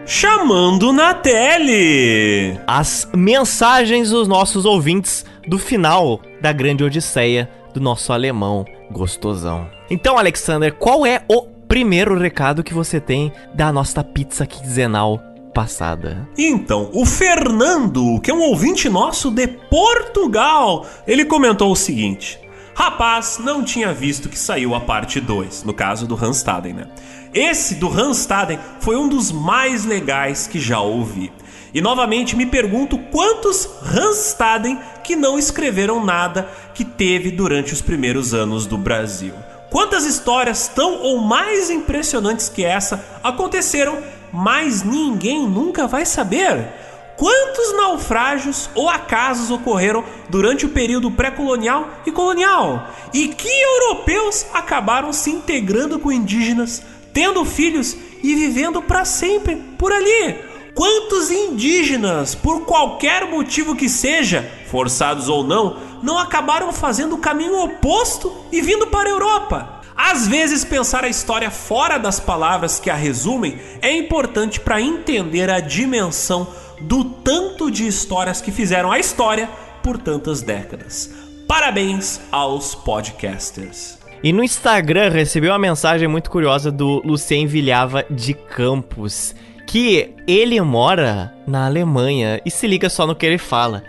[0.07, 2.59] chamando na tele.
[2.67, 9.69] As mensagens dos nossos ouvintes do final da grande odisseia do nosso alemão gostosão.
[9.91, 16.29] Então, Alexander, qual é o primeiro recado que você tem da nossa pizza quinzenal passada.
[16.37, 22.39] Então, o Fernando, que é um ouvinte nosso de Portugal, ele comentou o seguinte:
[22.75, 26.89] Rapaz, não tinha visto que saiu a parte 2, no caso do Hanstaden, né?
[27.33, 31.33] Esse do Hanstaden foi um dos mais legais que já ouvi.
[31.73, 38.35] E novamente me pergunto quantos Hanstaden que não escreveram nada que teve durante os primeiros
[38.35, 39.35] anos do Brasil.
[39.71, 43.99] Quantas histórias tão ou mais impressionantes que essa aconteceram,
[44.35, 46.67] mas ninguém nunca vai saber?
[47.17, 52.89] Quantos naufrágios ou acasos ocorreram durante o período pré-colonial e colonial?
[53.13, 56.83] E que europeus acabaram se integrando com indígenas
[57.15, 60.37] tendo filhos e vivendo para sempre por ali.
[60.75, 67.57] Quantos indígenas, por qualquer motivo que seja, forçados ou não, não acabaram fazendo o caminho
[67.63, 69.74] oposto e vindo para a Europa?
[69.97, 75.49] Às vezes, pensar a história fora das palavras que a resumem é importante para entender
[75.49, 76.49] a dimensão
[76.81, 79.49] do tanto de histórias que fizeram a história
[79.83, 81.11] por tantas décadas.
[81.47, 83.99] Parabéns aos podcasters.
[84.23, 89.35] E no Instagram recebeu uma mensagem muito curiosa do Lucien Vilhava de Campos,
[89.67, 93.85] que ele mora na Alemanha e se liga só no que ele fala.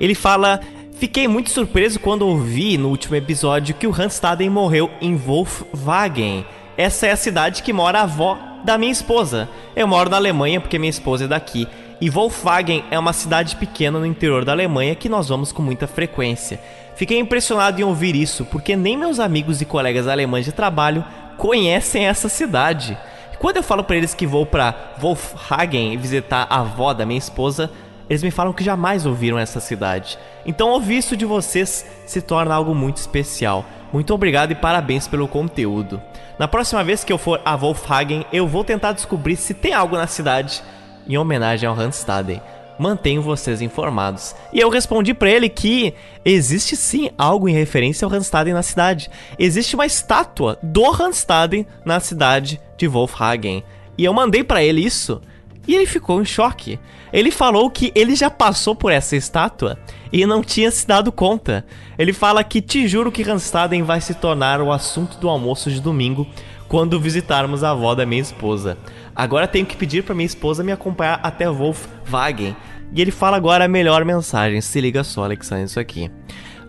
[0.00, 0.60] Ele fala:
[1.00, 6.44] Fiquei muito surpreso quando ouvi no último episódio que o Hans Staden morreu em Wolfwagen.
[6.76, 9.48] Essa é a cidade que mora a avó da minha esposa.
[9.74, 11.66] Eu moro na Alemanha porque minha esposa é daqui.
[12.02, 15.86] E Wolfwagen é uma cidade pequena no interior da Alemanha que nós vamos com muita
[15.86, 16.60] frequência.
[16.94, 21.02] Fiquei impressionado em ouvir isso, porque nem meus amigos e colegas alemães de trabalho
[21.38, 22.94] conhecem essa cidade.
[23.38, 27.70] Quando eu falo para eles que vou para Wolfhagen visitar a avó da minha esposa,
[28.10, 30.18] eles me falam que jamais ouviram essa cidade.
[30.44, 33.64] Então ouvir isso de vocês se torna algo muito especial.
[33.92, 36.02] Muito obrigado e parabéns pelo conteúdo.
[36.38, 39.96] Na próxima vez que eu for a Wolfhagen, eu vou tentar descobrir se tem algo
[39.96, 40.62] na cidade
[41.08, 42.42] em homenagem ao Randstaden
[42.80, 44.34] mantenho vocês informados.
[44.54, 45.92] E eu respondi para ele que
[46.24, 49.10] existe sim algo em referência ao Randstaden na cidade.
[49.38, 53.62] Existe uma estátua do Randstaden na cidade de Wolfhagen.
[53.98, 55.20] E eu mandei para ele isso
[55.68, 56.80] e ele ficou em choque.
[57.12, 59.78] Ele falou que ele já passou por essa estátua
[60.12, 61.64] e não tinha se dado conta.
[61.98, 65.80] Ele fala que te juro que Randstaden vai se tornar o assunto do almoço de
[65.80, 66.26] domingo
[66.68, 68.78] quando visitarmos a avó da minha esposa.
[69.14, 72.56] Agora tenho que pedir para minha esposa me acompanhar até Wolfwagen.
[72.92, 74.60] E ele fala agora a melhor mensagem.
[74.60, 76.10] Se liga só, Alexandre, isso aqui.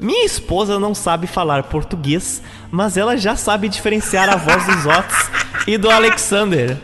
[0.01, 5.29] Minha esposa não sabe falar português, mas ela já sabe diferenciar a voz dos Otis
[5.67, 6.75] e do Alexander.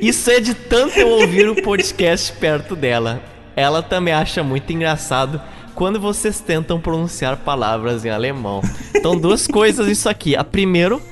[0.00, 3.20] Isso é de tanto eu ouvir o podcast perto dela.
[3.56, 5.42] Ela também acha muito engraçado
[5.74, 8.62] quando vocês tentam pronunciar palavras em alemão.
[8.94, 10.36] Então, duas coisas isso aqui.
[10.36, 11.02] A primeiro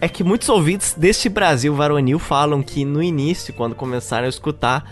[0.00, 4.82] é que muitos ouvintes deste Brasil varonil falam que no início, quando começaram a escutar,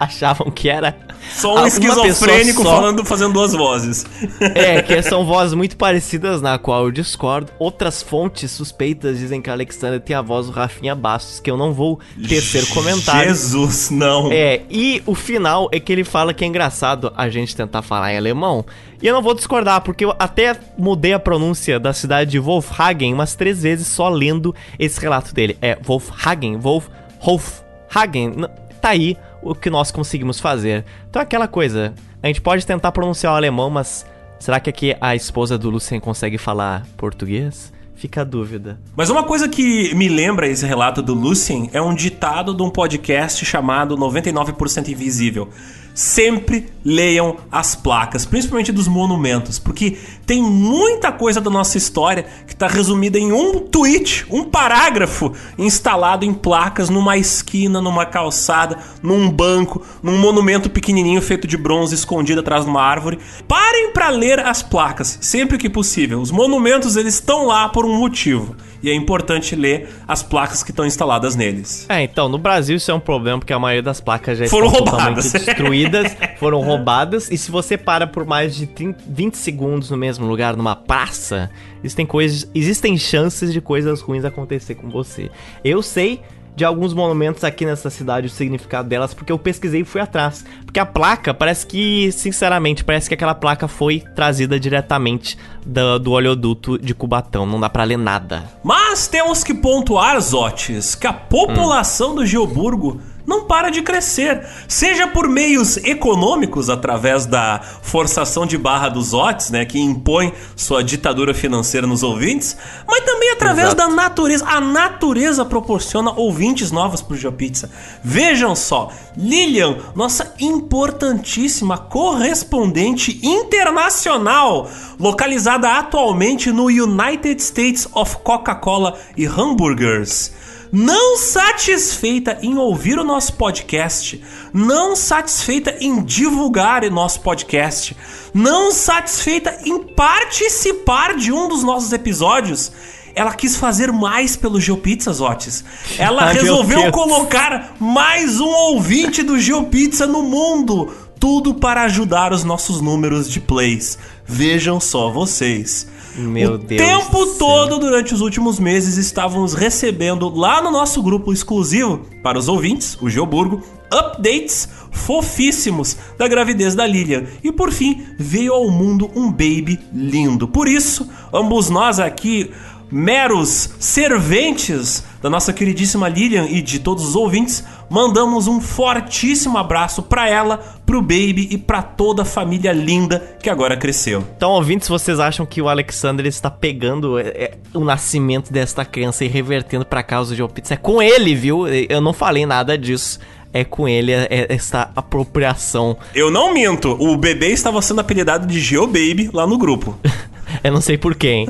[0.00, 0.96] achavam que era
[1.34, 2.76] Só um esquizofrênico só.
[2.76, 4.06] falando, fazendo duas vozes.
[4.40, 7.52] É, que são vozes muito parecidas, na qual eu discordo.
[7.58, 11.56] Outras fontes suspeitas dizem que a Alexandra tem a voz do Rafinha Bastos, que eu
[11.56, 13.40] não vou tecer comentários.
[13.40, 14.32] Jesus, não.
[14.32, 18.14] É, e o final é que ele fala que é engraçado a gente tentar falar
[18.14, 18.64] em alemão.
[19.02, 23.12] E eu não vou discordar, porque eu até mudei a pronúncia da cidade de Wolfhagen
[23.12, 25.58] umas três vezes só lendo esse relato dele.
[25.60, 26.86] É Wolfhagen, Wolf,
[27.22, 28.46] Wolfhagen.
[28.80, 30.84] Tá aí o que nós conseguimos fazer.
[31.08, 34.06] Então aquela coisa, a gente pode tentar pronunciar o alemão, mas
[34.38, 37.72] será que aqui a esposa do Lucien consegue falar português?
[37.94, 38.80] Fica a dúvida.
[38.96, 42.70] Mas uma coisa que me lembra esse relato do Lucien é um ditado de um
[42.70, 45.50] podcast chamado 99% Invisível.
[45.94, 52.52] Sempre leiam as placas, principalmente dos monumentos, porque tem muita coisa da nossa história que
[52.52, 59.30] está resumida em um tweet, um parágrafo instalado em placas numa esquina, numa calçada, num
[59.30, 63.18] banco, num monumento pequenininho feito de bronze escondido atrás de uma árvore.
[63.46, 66.20] Parem para ler as placas, sempre que possível.
[66.20, 68.56] Os monumentos eles estão lá por um motivo.
[68.82, 71.86] E é importante ler as placas que estão instaladas neles.
[71.88, 74.68] É, então, no Brasil isso é um problema porque a maioria das placas já Foram
[74.68, 75.32] estão roubadas.
[75.32, 79.96] totalmente destruídas, foram roubadas, e se você para por mais de 30, 20 segundos no
[79.96, 81.50] mesmo lugar, numa praça,
[81.82, 85.30] existem coisas, existem chances de coisas ruins acontecer com você.
[85.64, 86.20] Eu sei
[86.54, 90.44] de alguns monumentos aqui nessa cidade, o significado delas, porque eu pesquisei e fui atrás.
[90.64, 96.12] Porque a placa, parece que, sinceramente, parece que aquela placa foi trazida diretamente do, do
[96.12, 98.44] oleoduto de Cubatão, não dá pra ler nada.
[98.62, 105.06] Mas temos que pontuar, Zotes, que a população do Geoburgo não para de crescer, seja
[105.06, 111.34] por meios econômicos através da forçação de barra dos Zotes, né, que impõe sua ditadura
[111.34, 113.76] financeira nos ouvintes, mas também através Exato.
[113.76, 114.46] da natureza.
[114.46, 117.70] A natureza proporciona ouvintes novos pro GeoPizza.
[118.02, 129.26] Vejam só, Lilian, nossa importantíssima correspondente internacional, localizada atualmente no United States of Coca-Cola e
[129.26, 130.39] Hamburgers.
[130.72, 137.96] Não satisfeita em ouvir o nosso podcast, não satisfeita em divulgar o nosso podcast,
[138.32, 142.70] não satisfeita em participar de um dos nossos episódios,
[143.14, 145.64] ela quis fazer mais pelo GeoPizza, Otis.
[145.98, 150.94] Ela meu resolveu colocar mais um ouvinte do GeoPizza no mundo.
[151.18, 153.98] Tudo para ajudar os nossos números de plays.
[154.24, 155.86] Vejam só vocês.
[156.16, 161.32] Meu o Deus tempo todo durante os últimos meses estávamos recebendo lá no nosso grupo
[161.32, 167.24] exclusivo para os ouvintes, o Geoburgo, updates fofíssimos da gravidez da Lilian.
[167.42, 170.46] E por fim, veio ao mundo um baby lindo.
[170.46, 172.50] Por isso, ambos nós aqui,
[172.90, 180.02] meros serventes da nossa queridíssima Lilian e de todos os ouvintes, mandamos um fortíssimo abraço
[180.02, 184.24] para ela, pro baby e para toda a família linda que agora cresceu.
[184.36, 189.24] Então, ouvintes, vocês acham que o Alexander está pegando é, é, o nascimento desta criança
[189.24, 190.74] e revertendo pra causa de Pizza?
[190.74, 191.68] É com ele, viu?
[191.68, 193.20] Eu não falei nada disso.
[193.52, 195.96] É com ele é, é esta apropriação.
[196.14, 199.98] Eu não minto, o bebê estava sendo apelidado de GeoBaby lá no grupo.
[200.64, 201.48] Eu não sei por quem.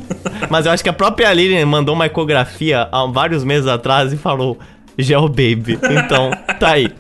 [0.50, 4.16] Mas eu acho que a própria Lilian mandou uma ecografia há vários meses atrás e
[4.16, 4.58] falou
[4.98, 5.78] Gel Baby.
[5.82, 6.92] Então, tá aí.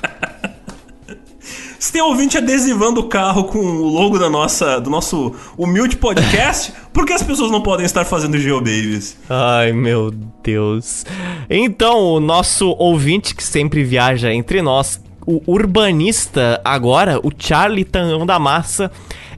[1.80, 6.74] Se tem ouvinte adesivando o carro com o logo da nossa, do nosso humilde podcast,
[6.92, 9.16] por que as pessoas não podem estar fazendo GeoBabies?
[9.30, 10.10] Ai, meu
[10.42, 11.06] Deus.
[11.48, 18.26] Então, o nosso ouvinte que sempre viaja entre nós, o urbanista agora, o Charlie Tangão
[18.26, 18.92] da Massa,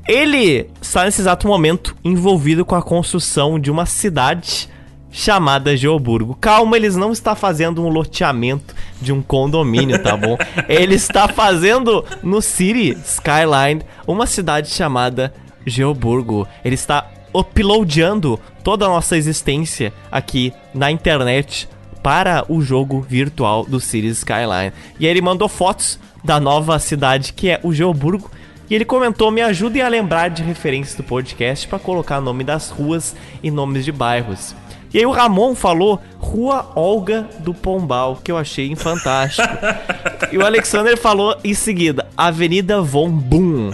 [0.08, 4.68] ele está nesse exato momento envolvido com a construção de uma cidade
[5.12, 6.34] chamada Geoburgo.
[6.40, 10.38] Calma, eles não está fazendo um loteamento de um condomínio, tá bom?
[10.66, 15.32] Ele está fazendo no City Skyline uma cidade chamada
[15.66, 16.48] Geoburgo.
[16.64, 21.68] Ele está uploadando toda a nossa existência aqui na internet
[22.02, 24.72] para o jogo virtual do Cities Skyline.
[24.98, 28.30] E aí ele mandou fotos da nova cidade que é o Geoburgo.
[28.68, 32.70] E ele comentou: me ajudem a lembrar de referências do podcast para colocar nome das
[32.70, 34.54] ruas e nomes de bairros.
[34.92, 39.48] E aí o Ramon falou Rua Olga do Pombal, que eu achei fantástico.
[40.30, 43.72] e o Alexander falou em seguida Avenida Von Boom,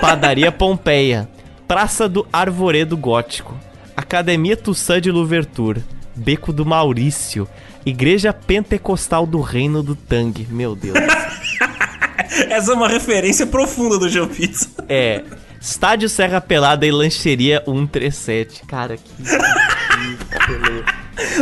[0.00, 1.28] Padaria Pompeia,
[1.68, 3.54] Praça do Arvoredo Gótico,
[3.96, 7.48] Academia Tussã de Louverture, Beco do Maurício,
[7.84, 10.46] Igreja Pentecostal do Reino do Tang.
[10.50, 10.98] Meu Deus.
[12.50, 14.68] Essa é uma referência profunda do João Pizza.
[14.88, 15.22] É.
[15.60, 18.64] Estádio Serra Pelada e Lancheria 137.
[18.66, 19.02] Cara, que.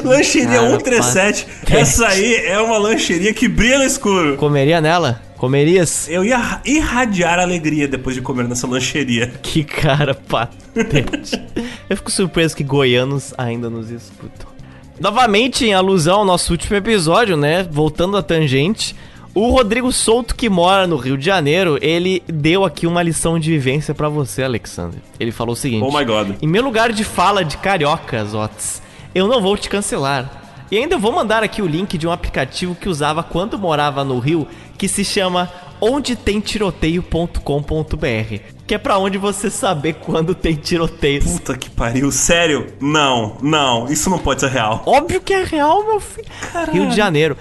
[0.05, 1.45] Lancheria Cara, 137.
[1.45, 1.77] patete.
[1.77, 4.37] Essa aí é uma lancheria que brilha no escuro.
[4.37, 5.21] Comeria nela?
[5.37, 6.09] Comerias?
[6.09, 9.33] Eu ia irradiar alegria depois de comer nessa lancheria.
[9.43, 11.41] Que cara patente.
[11.91, 14.47] Eu fico surpreso que goianos ainda nos escutam.
[14.99, 17.67] Novamente, em alusão ao nosso último episódio, né?
[17.69, 18.95] Voltando à tangente.
[19.35, 23.51] O Rodrigo Souto, que mora no Rio de Janeiro, ele deu aqui uma lição de
[23.51, 25.01] vivência pra você, Alexander.
[25.19, 26.37] Ele falou o seguinte: Oh my god.
[26.41, 28.81] Em meu lugar de fala de carioca, Zotes,
[29.15, 30.43] eu não vou te cancelar.
[30.71, 34.19] E ainda vou mandar aqui o link de um aplicativo que usava quando morava no
[34.19, 41.25] Rio, que se chama ondetemtiroteio.com.br, que é pra onde você saber quando tem tiroteios.
[41.25, 42.11] Puta que pariu.
[42.11, 42.67] Sério?
[42.81, 43.87] Não, não.
[43.89, 44.83] Isso não pode ser real.
[44.87, 46.27] Óbvio que é real, meu filho.
[46.73, 47.37] Rio de Janeiro.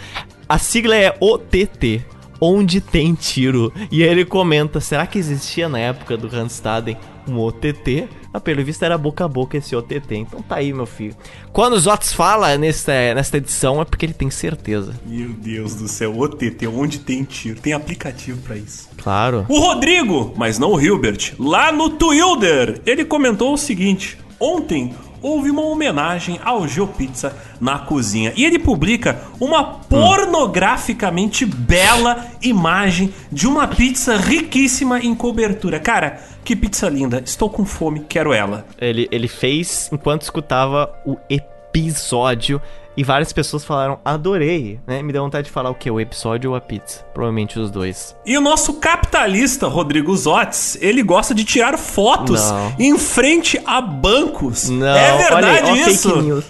[0.47, 2.05] A sigla é OTT.
[2.41, 3.71] Onde tem tiro.
[3.89, 8.09] E aí ele comenta: será que existia na época do Randstaden um OTT?
[8.33, 10.15] Ah, pelo visto era boca a boca esse OTT.
[10.15, 11.15] Então tá aí, meu filho.
[11.51, 14.93] Quando os Otis fala nesta, nesta edição é porque ele tem certeza.
[15.05, 16.17] Meu Deus do céu.
[16.17, 17.59] OTT, onde tem tiro?
[17.59, 18.89] Tem aplicativo pra isso.
[18.97, 19.45] Claro.
[19.47, 25.49] O Rodrigo, mas não o Hilbert, lá no Twilder, ele comentou o seguinte: Ontem houve
[25.49, 28.33] uma homenagem ao GeoPizza na cozinha.
[28.35, 35.79] E ele publica uma pornograficamente bela imagem de uma pizza riquíssima em cobertura.
[35.79, 37.23] Cara, que pizza linda.
[37.25, 38.65] Estou com fome, quero ela.
[38.77, 42.61] Ele, ele fez enquanto escutava o episódio.
[42.95, 45.01] E várias pessoas falaram, adorei, né?
[45.01, 45.89] Me deu vontade de falar o que?
[45.89, 46.99] O episódio ou a pizza?
[47.13, 48.15] Provavelmente os dois.
[48.25, 52.75] E o nosso capitalista, Rodrigo Zotz, ele gosta de tirar fotos Não.
[52.77, 54.69] em frente a bancos.
[54.69, 56.09] Não, é verdade olha ó, isso?
[56.09, 56.45] Fake news.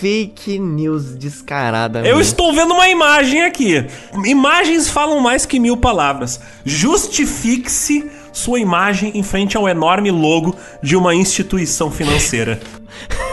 [0.00, 1.98] Fake news descarada.
[1.98, 2.20] Eu mesmo.
[2.20, 3.84] estou vendo uma imagem aqui.
[4.24, 6.40] Imagens falam mais que mil palavras.
[6.64, 12.60] Justifique-se sua imagem em frente ao enorme logo de uma instituição financeira.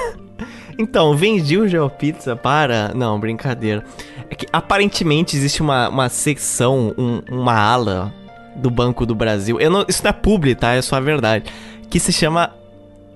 [0.78, 2.92] Então, vendi o GeoPizza para.
[2.94, 3.84] Não, brincadeira.
[4.30, 8.14] É que aparentemente existe uma, uma secção, um- uma ala
[8.56, 9.60] do Banco do Brasil.
[9.60, 10.74] Eu não, isso não é publi, tá?
[10.74, 11.46] É só a verdade.
[11.90, 12.54] Que se chama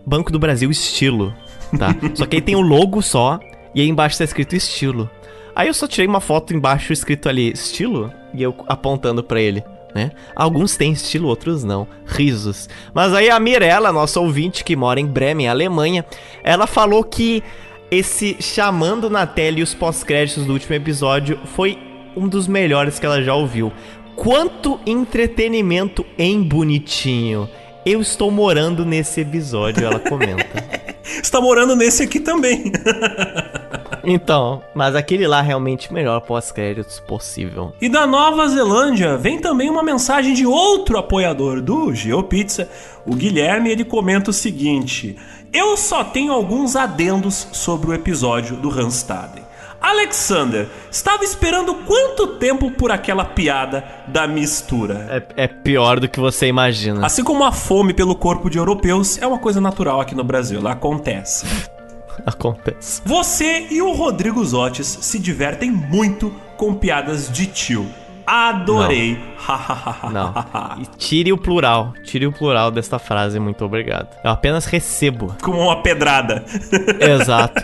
[0.05, 1.33] Banco do Brasil Estilo,
[1.77, 1.89] tá?
[2.15, 3.39] só que aí tem o logo só
[3.75, 5.09] e aí embaixo tá escrito estilo.
[5.55, 9.63] Aí eu só tirei uma foto embaixo escrito ali estilo e eu apontando pra ele.
[9.93, 10.11] Né?
[10.35, 11.87] Alguns têm estilo, outros não.
[12.05, 12.69] Risos.
[12.93, 16.05] Mas aí a Mirella, nossa ouvinte que mora em Bremen, Alemanha,
[16.43, 17.43] ela falou que
[17.89, 21.77] esse chamando na tela e os pós-créditos do último episódio foi
[22.15, 23.71] um dos melhores que ela já ouviu.
[24.15, 27.49] Quanto entretenimento em bonitinho.
[27.85, 30.45] Eu estou morando nesse episódio, ela comenta.
[31.03, 32.71] Está morando nesse aqui também.
[34.03, 37.73] então, mas aquele lá realmente o melhor pós-créditos possível.
[37.81, 42.69] E da Nova Zelândia vem também uma mensagem de outro apoiador do GeoPizza,
[43.05, 45.17] o Guilherme, ele comenta o seguinte:
[45.51, 49.51] Eu só tenho alguns adendos sobre o episódio do Randstaden.
[49.81, 55.25] Alexander, estava esperando quanto tempo por aquela piada da mistura?
[55.35, 57.03] É, é pior do que você imagina.
[57.03, 60.59] Assim como a fome pelo corpo de europeus é uma coisa natural aqui no Brasil,
[60.59, 61.47] ela acontece.
[62.25, 63.01] Acontece.
[63.05, 67.87] Você e o Rodrigo Zotes se divertem muito com piadas de tio.
[68.25, 69.19] Adorei.
[70.11, 70.33] Não.
[70.79, 71.93] E tire o plural.
[72.03, 74.07] Tire o plural desta frase, muito obrigado.
[74.23, 75.35] Eu apenas recebo.
[75.41, 76.45] Como uma pedrada.
[76.99, 77.61] Exato.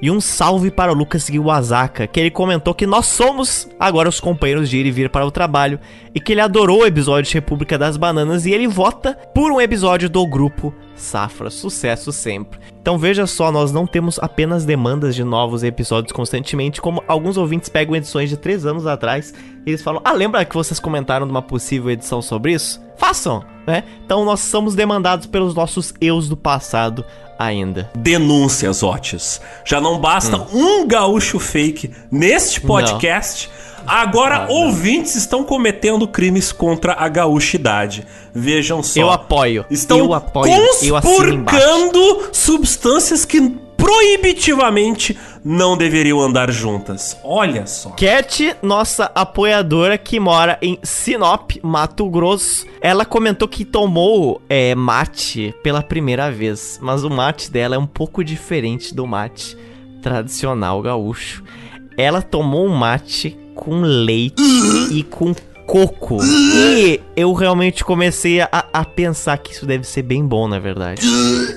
[0.00, 4.20] E um salve para o Lucas Iwasaka, que ele comentou que nós somos agora os
[4.20, 5.78] companheiros de ir e vir para o trabalho
[6.14, 9.60] e que ele adorou o episódio de República das Bananas e ele vota por um
[9.60, 11.50] episódio do grupo Safra.
[11.50, 12.58] Sucesso sempre.
[12.80, 17.68] Então veja só, nós não temos apenas demandas de novos episódios constantemente, como alguns ouvintes
[17.68, 19.32] pegam edições de três anos atrás
[19.66, 22.80] e eles falam: Ah, lembra que vocês comentaram de uma possível edição sobre isso?
[22.96, 23.84] Façam, né?
[24.04, 27.04] Então nós somos demandados pelos nossos eus do passado
[27.38, 27.90] ainda.
[27.94, 29.40] Denúncias, Otis.
[29.64, 33.48] Já não basta um gaúcho fake neste podcast.
[33.86, 38.06] Agora Ah, ouvintes estão cometendo crimes contra a gaúchidade.
[38.34, 39.00] Vejam só.
[39.00, 39.64] Eu apoio.
[39.70, 40.52] Estão eu apoio.
[40.52, 43.40] Conspurcando substâncias que
[43.76, 47.16] proibitivamente não deveriam andar juntas.
[47.24, 47.90] Olha só.
[47.90, 55.54] Cat, nossa apoiadora que mora em Sinop, Mato Grosso, ela comentou que tomou é, mate
[55.62, 59.56] pela primeira vez, mas o mate dela é um pouco diferente do mate
[60.02, 61.42] tradicional gaúcho.
[61.96, 64.40] Ela tomou um mate com leite
[64.92, 65.34] e com
[65.66, 66.18] coco.
[66.22, 71.02] E eu realmente comecei a, a pensar que isso deve ser bem bom, na verdade.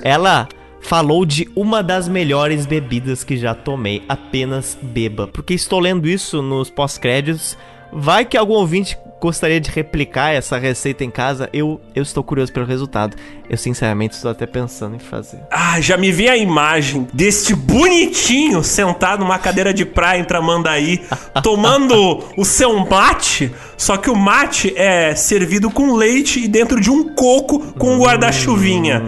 [0.02, 0.48] Ela
[0.80, 5.28] falou de uma das melhores bebidas que já tomei, apenas beba.
[5.28, 7.56] Porque estou lendo isso nos pós-créditos.
[7.92, 12.52] Vai que algum ouvinte gostaria de replicar essa receita em casa, eu, eu estou curioso
[12.52, 13.16] pelo resultado.
[13.48, 15.38] Eu, sinceramente, estou até pensando em fazer.
[15.48, 21.02] Ah, já me vi a imagem deste bonitinho sentado numa cadeira de praia em Tramandaí,
[21.40, 26.90] tomando o seu mate, só que o mate é servido com leite e dentro de
[26.90, 29.04] um coco com um guarda-chuvinha.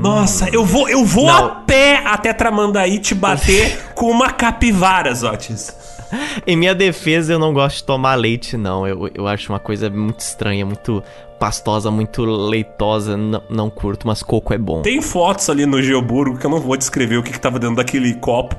[0.00, 5.77] Nossa, eu vou, eu vou a pé até Tramandaí te bater com uma capivara, Zotis.
[6.46, 8.86] Em minha defesa, eu não gosto de tomar leite, não.
[8.86, 11.02] Eu, eu acho uma coisa muito estranha, muito
[11.38, 13.16] pastosa, muito leitosa.
[13.16, 14.82] Não, não curto, mas coco é bom.
[14.82, 17.76] Tem fotos ali no Geoburgo que eu não vou descrever o que, que tava dentro
[17.76, 18.56] daquele copo.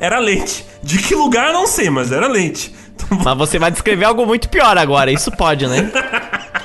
[0.00, 0.64] Era leite.
[0.82, 2.74] De que lugar não sei, mas era leite.
[3.24, 5.88] Mas você vai descrever algo muito pior agora, isso pode, né?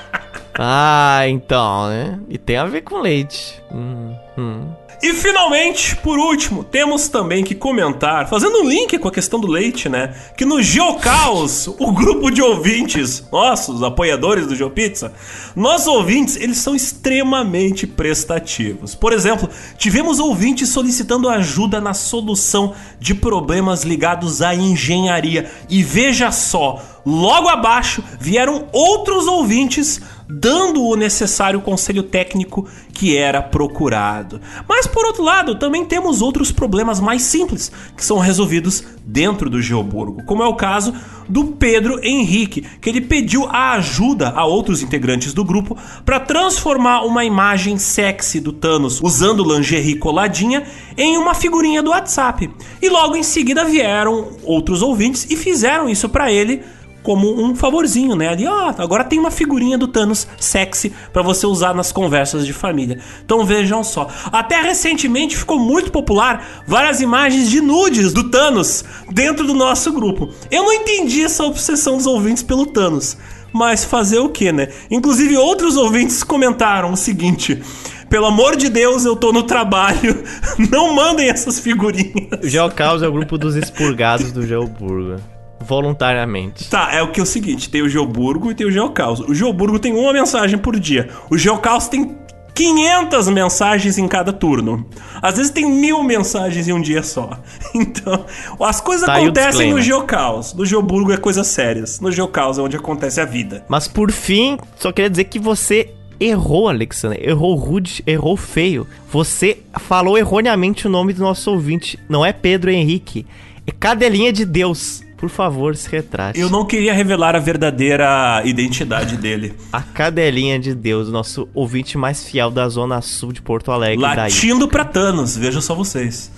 [0.56, 2.20] Ah, então, né?
[2.30, 3.62] E tem a ver com leite.
[3.72, 4.68] Hum, hum.
[5.04, 9.48] E finalmente, por último, temos também que comentar, fazendo um link com a questão do
[9.48, 10.16] leite, né?
[10.38, 15.12] Que no Geocaos, o grupo de ouvintes, nossos apoiadores do GeoPizza,
[15.58, 18.96] nossos ouvintes, eles são extremamente prestativos.
[18.96, 25.52] Por exemplo, tivemos ouvintes solicitando ajuda na solução de problemas ligados à engenharia.
[25.70, 33.42] E veja só, logo abaixo vieram outros ouvintes dando o necessário conselho técnico que era
[33.42, 34.40] procurado.
[34.68, 39.62] Mas por outro lado, também temos outros problemas mais simples que são resolvidos dentro do
[39.62, 40.94] Geoburgo, como é o caso
[41.28, 47.02] do Pedro Henrique, que ele pediu a ajuda a outros integrantes do grupo para transformar
[47.02, 50.64] uma imagem sexy do Thanos usando lingerie coladinha
[50.98, 52.50] em uma figurinha do WhatsApp.
[52.82, 56.62] E logo em seguida vieram outros ouvintes e fizeram isso para ele
[57.04, 58.30] como um favorzinho, né?
[58.30, 62.54] Ali, ó, agora tem uma figurinha do Thanos sexy para você usar nas conversas de
[62.54, 63.00] família.
[63.24, 64.08] Então vejam só.
[64.32, 70.30] Até recentemente ficou muito popular várias imagens de nudes do Thanos dentro do nosso grupo.
[70.50, 73.18] Eu não entendi essa obsessão dos ouvintes pelo Thanos.
[73.52, 74.70] Mas fazer o que, né?
[74.90, 77.62] Inclusive outros ouvintes comentaram o seguinte:
[78.10, 80.24] pelo amor de Deus, eu tô no trabalho.
[80.72, 82.40] Não mandem essas figurinhas.
[82.44, 85.22] O Geocaos é o grupo dos expurgados do Geoburgo
[85.64, 86.70] voluntariamente.
[86.70, 89.20] Tá, é o que é o seguinte: tem o Geoburgo e tem o Geocaos.
[89.22, 91.10] O Geoburgo tem uma mensagem por dia.
[91.30, 92.18] O Geocaos tem
[92.54, 94.86] 500 mensagens em cada turno.
[95.22, 97.32] Às vezes tem mil mensagens em um dia só.
[97.76, 98.26] Então,
[98.60, 100.54] as coisas tá acontecem no Geocaos.
[100.54, 102.00] No Geoburgo é coisas sérias.
[102.00, 103.66] No Geocaos é onde acontece a vida.
[103.68, 107.20] Mas por fim, só queria dizer que você errou, Alexandre.
[107.22, 108.88] Errou rude, errou feio.
[109.12, 112.00] Você falou erroneamente o nome do nosso ouvinte.
[112.08, 113.26] Não é Pedro Henrique.
[113.66, 115.03] É Cadelinha de Deus.
[115.24, 116.38] Por favor, se retrate.
[116.38, 119.54] Eu não queria revelar a verdadeira identidade dele.
[119.72, 124.04] A cadelinha de Deus, nosso ouvinte mais fiel da Zona Sul de Porto Alegre.
[124.04, 126.30] Latindo pra Thanos, vejam só vocês.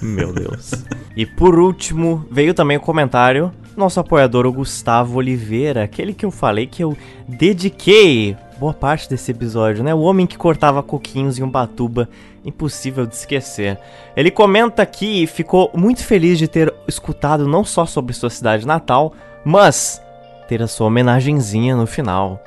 [0.00, 0.70] Meu Deus.
[1.16, 6.30] e por último, veio também o comentário nosso apoiador, o Gustavo Oliveira, aquele que eu
[6.30, 9.94] falei que eu dediquei boa parte desse episódio, né?
[9.94, 12.06] O homem que cortava coquinhos em um batuba,
[12.44, 13.78] impossível de esquecer.
[14.14, 18.66] Ele comenta aqui e ficou muito feliz de ter escutado não só sobre sua cidade
[18.66, 20.02] natal, mas
[20.46, 22.44] ter a sua homenagenzinha no final.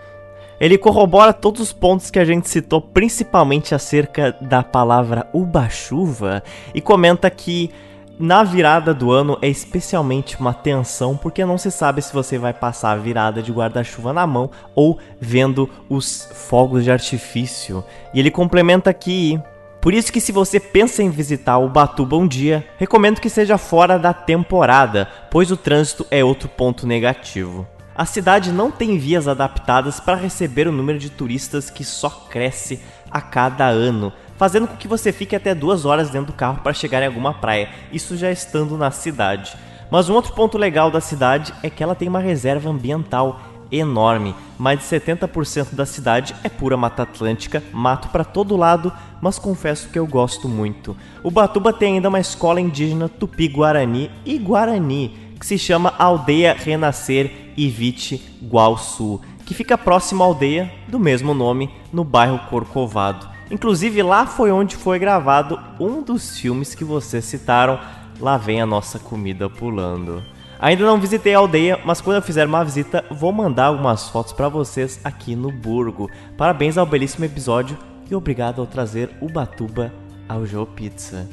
[0.60, 6.44] Ele corrobora todos os pontos que a gente citou, principalmente acerca da palavra uba-chuva,
[6.76, 7.72] e comenta que
[8.20, 12.54] na virada do ano é especialmente uma tensão porque não se sabe se você vai
[12.54, 17.84] passar a virada de guarda-chuva na mão ou vendo os fogos de artifício.
[18.14, 19.42] E ele complementa aqui
[19.84, 23.58] por isso que se você pensa em visitar o Batuba um dia, recomendo que seja
[23.58, 27.68] fora da temporada, pois o trânsito é outro ponto negativo.
[27.94, 32.80] A cidade não tem vias adaptadas para receber o número de turistas que só cresce
[33.12, 36.74] a cada ano, fazendo com que você fique até duas horas dentro do carro para
[36.74, 39.56] chegar em alguma praia, isso já estando na cidade.
[39.90, 43.40] Mas um outro ponto legal da cidade é que ela tem uma reserva ambiental
[43.72, 44.36] enorme.
[44.58, 49.90] Mais de 70% da cidade é pura mata atlântica, mato para todo lado, mas confesso
[49.90, 50.96] que eu gosto muito.
[51.24, 57.54] O Batuba tem ainda uma escola indígena Tupi-Guarani e Guarani, que se chama Aldeia Renascer
[57.58, 63.33] Ivite Guaçu, que fica próximo à aldeia do mesmo nome, no bairro Corcovado.
[63.54, 67.80] Inclusive lá foi onde foi gravado um dos filmes que vocês citaram.
[68.20, 70.24] Lá vem a nossa comida pulando.
[70.60, 74.34] Ainda não visitei a aldeia, mas quando eu fizer uma visita, vou mandar algumas fotos
[74.34, 76.10] para vocês aqui no Burgo.
[76.36, 77.78] Parabéns ao belíssimo episódio
[78.10, 79.94] e obrigado ao trazer Ubatuba
[80.28, 81.30] ao Joe Pizza.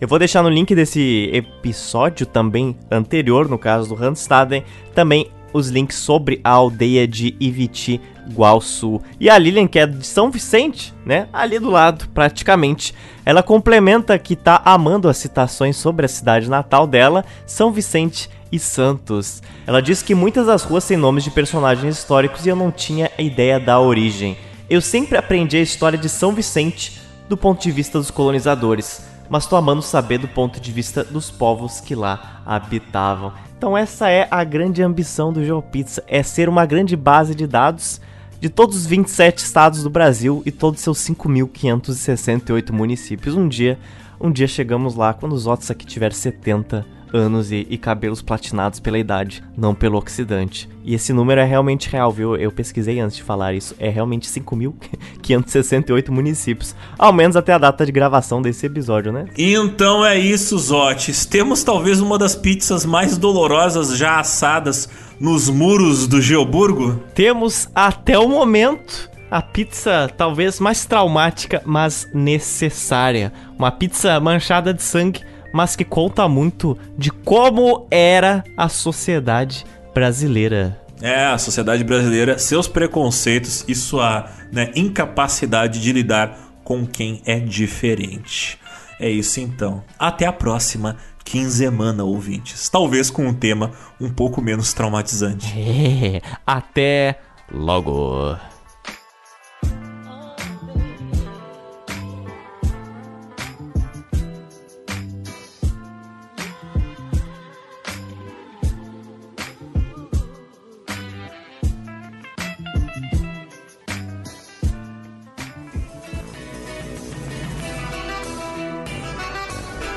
[0.00, 4.64] Eu vou deixar no link desse episódio também anterior, no caso do Randstaden,
[4.96, 8.00] também os links sobre a aldeia de Iviti
[8.34, 9.00] Guaçu.
[9.18, 11.28] E a Lilian, que é de São Vicente, né?
[11.32, 12.94] Ali do lado, praticamente.
[13.24, 18.58] Ela complementa que tá amando as citações sobre a cidade natal dela, São Vicente e
[18.58, 19.42] Santos.
[19.66, 23.10] Ela diz que muitas das ruas têm nomes de personagens históricos e eu não tinha
[23.18, 24.36] ideia da origem.
[24.68, 29.46] Eu sempre aprendi a história de São Vicente do ponto de vista dos colonizadores, mas
[29.46, 33.32] tô amando saber do ponto de vista dos povos que lá habitavam.
[33.62, 38.00] Então essa é a grande ambição do GeoPizza, é ser uma grande base de dados
[38.40, 43.36] de todos os 27 estados do Brasil e todos os seus 5.568 municípios.
[43.36, 43.78] Um dia,
[44.20, 48.80] um dia chegamos lá quando os outros aqui tiver 70 anos e, e, cabelos platinados
[48.80, 50.68] pela idade, não pelo oxidante.
[50.84, 52.36] E esse número é realmente real, viu?
[52.36, 53.74] Eu pesquisei antes de falar isso.
[53.78, 56.74] É realmente 5.568 municípios.
[56.98, 59.26] Ao menos até a data de gravação desse episódio, né?
[59.36, 61.24] Então é isso, Zotes.
[61.24, 64.88] Temos talvez uma das pizzas mais dolorosas já assadas
[65.20, 67.00] nos muros do Geoburgo?
[67.14, 73.32] Temos até o momento a pizza talvez mais traumática, mas necessária.
[73.58, 79.64] Uma pizza manchada de sangue mas que conta muito de como era a sociedade
[79.94, 80.80] brasileira.
[81.00, 87.40] É, a sociedade brasileira, seus preconceitos e sua né, incapacidade de lidar com quem é
[87.40, 88.58] diferente.
[89.00, 89.82] É isso então.
[89.98, 92.68] Até a próxima quinzemana, ouvintes.
[92.68, 95.52] Talvez com um tema um pouco menos traumatizante.
[95.58, 97.18] É, até
[97.50, 98.36] logo.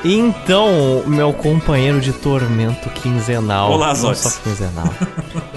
[0.08, 3.72] Então, meu companheiro de tormento quinzenal.
[3.72, 4.20] Olá, Zotes.
[4.20, 4.86] Só quinzenal.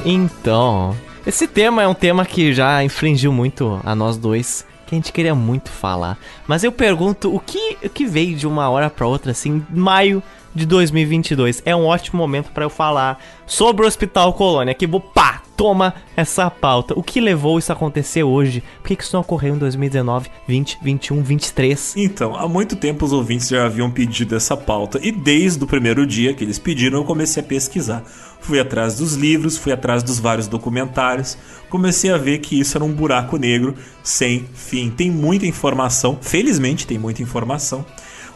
[0.03, 4.97] então, esse tema é um tema que já infringiu muito a nós dois, que a
[4.97, 6.17] gente queria muito falar.
[6.47, 10.23] Mas eu pergunto, o que, o que veio de uma hora para outra, assim, maio
[10.55, 11.61] de 2022?
[11.63, 15.93] É um ótimo momento para eu falar sobre o Hospital Colônia, que vou, pá, toma
[16.15, 16.97] essa pauta.
[16.97, 18.63] O que levou isso a acontecer hoje?
[18.81, 21.93] Por que isso não ocorreu em 2019, 20, 21, 23?
[21.97, 26.07] Então, há muito tempo os ouvintes já haviam pedido essa pauta e desde o primeiro
[26.07, 28.01] dia que eles pediram eu comecei a pesquisar.
[28.39, 31.37] Fui atrás dos livros, fui atrás dos vários documentários,
[31.69, 34.89] comecei a ver que isso era um buraco negro sem fim.
[34.89, 37.85] Tem muita informação, felizmente tem muita informação.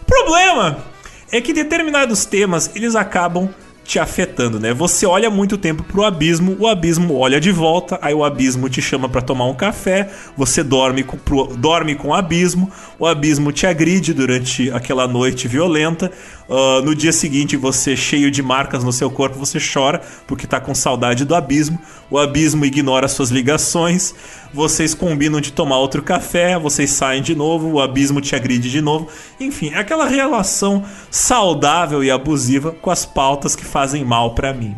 [0.02, 0.84] O problema
[1.32, 3.50] é que determinados temas eles acabam
[3.84, 4.74] te afetando, né?
[4.74, 8.82] Você olha muito tempo pro abismo, o abismo olha de volta, aí o abismo te
[8.82, 13.52] chama para tomar um café, você dorme com, pro, dorme com o abismo, o abismo
[13.52, 16.12] te agride durante aquela noite violenta,
[16.54, 20.60] uh, no dia seguinte você cheio de marcas no seu corpo, você chora porque tá
[20.60, 21.80] com saudade do abismo,
[22.12, 24.14] o abismo ignora suas ligações,
[24.54, 28.82] vocês combinam de tomar outro café, vocês saem de novo, o abismo te agride de
[28.82, 29.08] novo,
[29.40, 34.76] enfim, é aquela relação saudável e abusiva com as pautas que fazem mal para mim.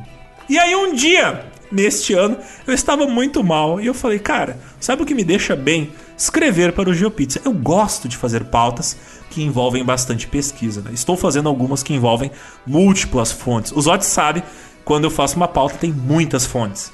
[0.47, 1.43] E aí um dia,
[1.75, 5.55] neste ano, eu estava muito mal e eu falei, cara, sabe o que me deixa
[5.55, 5.91] bem?
[6.17, 7.41] Escrever para o GeoPizza.
[7.43, 8.97] Eu gosto de fazer pautas
[9.29, 10.81] que envolvem bastante pesquisa.
[10.81, 10.91] Né?
[10.93, 12.31] Estou fazendo algumas que envolvem
[12.65, 13.73] múltiplas fontes.
[13.75, 14.41] Os Zotes sabe,
[14.85, 16.93] quando eu faço uma pauta tem muitas fontes.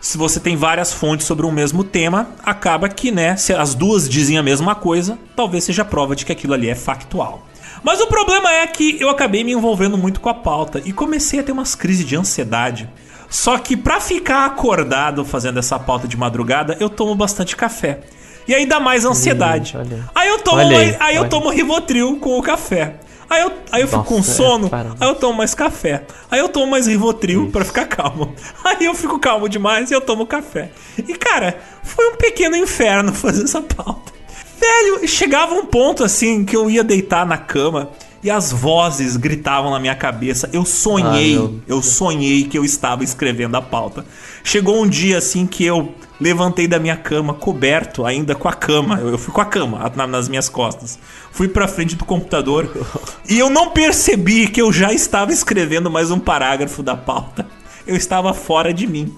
[0.00, 4.08] Se você tem várias fontes sobre um mesmo tema, acaba que, né, se as duas
[4.08, 7.46] dizem a mesma coisa, talvez seja prova de que aquilo ali é factual.
[7.82, 11.40] Mas o problema é que eu acabei me envolvendo muito com a pauta e comecei
[11.40, 12.88] a ter umas crises de ansiedade.
[13.32, 18.00] Só que para ficar acordado fazendo essa pauta de madrugada, eu tomo bastante café.
[18.46, 19.74] E aí dá mais ansiedade.
[19.74, 22.96] Hum, aí eu tomo, aí, aí, aí eu tomo Rivotril com o café.
[23.30, 26.02] Aí eu, aí eu fico Nossa, com é, sono, é, aí eu tomo mais café.
[26.30, 28.34] Aí eu tomo mais Rivotril para ficar calmo.
[28.62, 30.70] Aí eu fico calmo demais e eu tomo café.
[30.98, 34.12] E cara, foi um pequeno inferno fazer essa pauta.
[34.60, 39.72] Velho, chegava um ponto assim que eu ia deitar na cama e as vozes gritavam
[39.72, 40.48] na minha cabeça.
[40.52, 44.04] Eu sonhei, ah, eu sonhei que eu estava escrevendo a pauta.
[44.44, 49.00] Chegou um dia assim que eu levantei da minha cama, coberto ainda com a cama.
[49.00, 50.98] Eu, fui com a cama nas minhas costas.
[51.32, 52.70] Fui pra frente do computador
[53.28, 57.44] e eu não percebi que eu já estava escrevendo mais um parágrafo da pauta.
[57.84, 59.12] Eu estava fora de mim.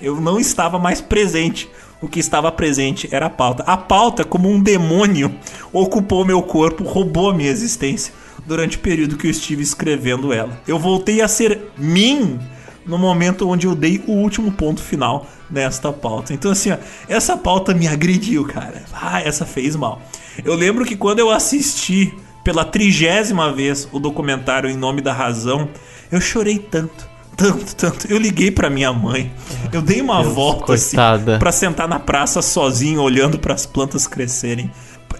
[0.00, 3.62] Eu não estava mais presente o que estava presente era a pauta.
[3.64, 5.32] A pauta, como um demônio,
[5.72, 8.12] ocupou meu corpo, roubou a minha existência
[8.46, 10.60] durante o período que eu estive escrevendo ela.
[10.66, 12.38] Eu voltei a ser mim
[12.84, 16.34] no momento onde eu dei o último ponto final nesta pauta.
[16.34, 16.76] Então, assim, ó,
[17.08, 18.82] essa pauta me agrediu, cara.
[18.92, 20.02] Ah, essa fez mal.
[20.44, 22.12] Eu lembro que quando eu assisti
[22.42, 25.68] pela trigésima vez o documentário Em Nome da Razão,
[26.10, 28.06] eu chorei tanto, tanto, tanto.
[28.10, 29.32] Eu liguei pra minha mãe,
[29.72, 31.32] eu dei uma Deus, volta coitada.
[31.32, 34.70] assim, pra sentar na praça sozinho, olhando pras plantas crescerem.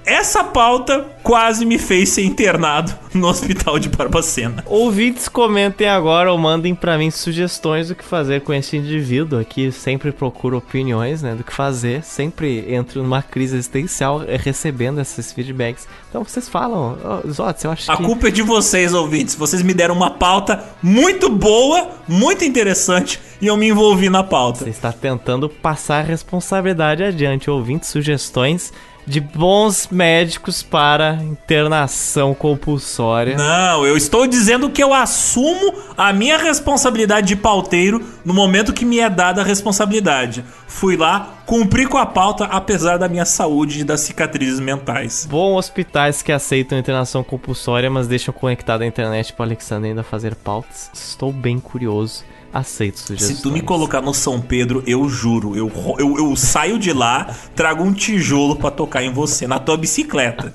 [0.04, 4.64] Essa pauta quase me fez ser internado no hospital de Barbacena.
[4.66, 9.70] Ouvintes, comentem agora ou mandem pra mim sugestões do que fazer com esse indivíduo aqui.
[9.70, 12.02] Sempre procuro opiniões, né, do que fazer.
[12.02, 15.86] Sempre entro numa crise existencial eh, recebendo esses feedbacks.
[16.08, 18.02] Então vocês falam, oh, Zotes, eu acho A que...
[18.02, 19.34] culpa é de vocês, ouvintes.
[19.34, 24.64] Vocês me deram uma pauta muito boa, muito interessante, e eu me envolvi na pauta.
[24.64, 27.50] Você está tentando passar a responsabilidade adiante.
[27.50, 28.72] Ouvintes, sugestões
[29.06, 33.36] de bons médicos para internação compulsória.
[33.36, 38.84] Não, eu estou dizendo que eu assumo a minha responsabilidade de pauteiro no momento que
[38.84, 40.44] me é dada a responsabilidade.
[40.66, 45.26] Fui lá, cumpri com a pauta, apesar da minha saúde e das cicatrizes mentais.
[45.28, 50.34] Bom hospitais que aceitam internação compulsória, mas deixam conectado a internet para Alexandre ainda fazer
[50.34, 50.90] pautas.
[50.94, 52.24] Estou bem curioso.
[52.52, 53.36] Aceito sugestões.
[53.38, 57.34] Se tu me colocar no São Pedro, eu juro, eu, eu, eu saio de lá,
[57.54, 60.52] trago um tijolo pra tocar em você, na tua bicicleta.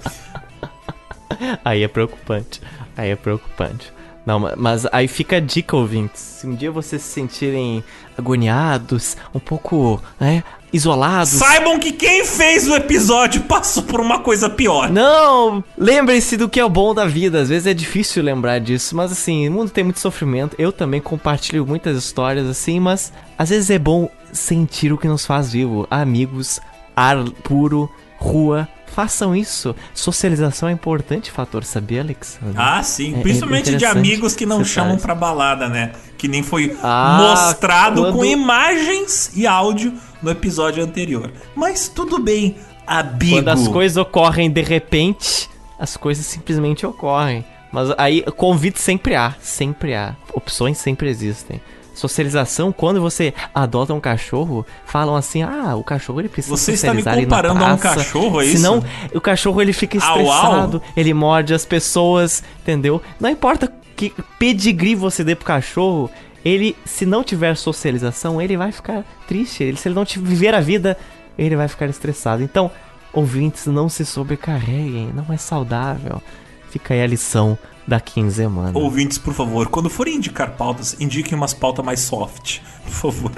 [1.65, 2.61] Aí é preocupante.
[2.95, 3.91] Aí é preocupante.
[4.25, 6.19] Não, ma- mas aí fica a dica, ouvintes.
[6.21, 7.81] Se um dia vocês se sentirem
[8.17, 11.33] agoniados, um pouco, né, isolados.
[11.33, 14.89] Saibam que quem fez o episódio passou por uma coisa pior.
[14.89, 15.63] Não!
[15.77, 17.41] Lembrem-se do que é o bom da vida.
[17.41, 20.55] Às vezes é difícil lembrar disso, mas assim, o mundo tem muito sofrimento.
[20.59, 25.25] Eu também compartilho muitas histórias assim, mas às vezes é bom sentir o que nos
[25.25, 25.87] faz vivo.
[25.89, 26.59] Amigos,
[26.95, 28.67] ar puro, rua.
[28.87, 29.75] Façam isso.
[29.93, 32.39] Socialização é importante fator, sabia, Alex?
[32.55, 33.13] Ah, sim.
[33.13, 35.91] É- é Principalmente de interessante amigos que não chamam pra balada, né?
[36.17, 41.31] Que nem foi Ah, mostrado quando- com imagens e áudio no episódio anterior.
[41.55, 42.55] Mas tudo bem,
[42.87, 43.35] amigo.
[43.37, 45.47] Quando as coisas ocorrem de repente,
[45.79, 47.45] as coisas simplesmente ocorrem.
[47.71, 50.15] Mas aí, convite sempre há, sempre há.
[50.33, 51.61] Opções sempre existem.
[51.93, 56.93] Socialização, quando você adota um cachorro, falam assim: ah, o cachorro ele precisa Você está
[56.93, 58.57] me comparando a um cachorro, é isso?
[58.57, 58.83] Senão,
[59.15, 60.19] o cachorro ele fica Au, au?
[60.21, 63.01] estressado, ele morde as pessoas, entendeu?
[63.19, 66.09] Não importa que pedigree você dê pro cachorro,
[66.45, 69.63] ele, se não tiver socialização, ele vai ficar triste.
[69.63, 70.95] Ele, se ele não viver a vida,
[71.37, 72.43] ele vai ficar estressado.
[72.43, 72.71] Então,
[73.11, 76.21] ouvintes, não se sobrecarreguem, não é saudável.
[76.69, 77.57] Fica aí a lição
[77.87, 78.71] da quinzena.
[78.73, 82.59] Ouvintes, por favor, quando forem indicar pautas, indiquem umas pautas mais soft.
[82.83, 83.31] Por favor.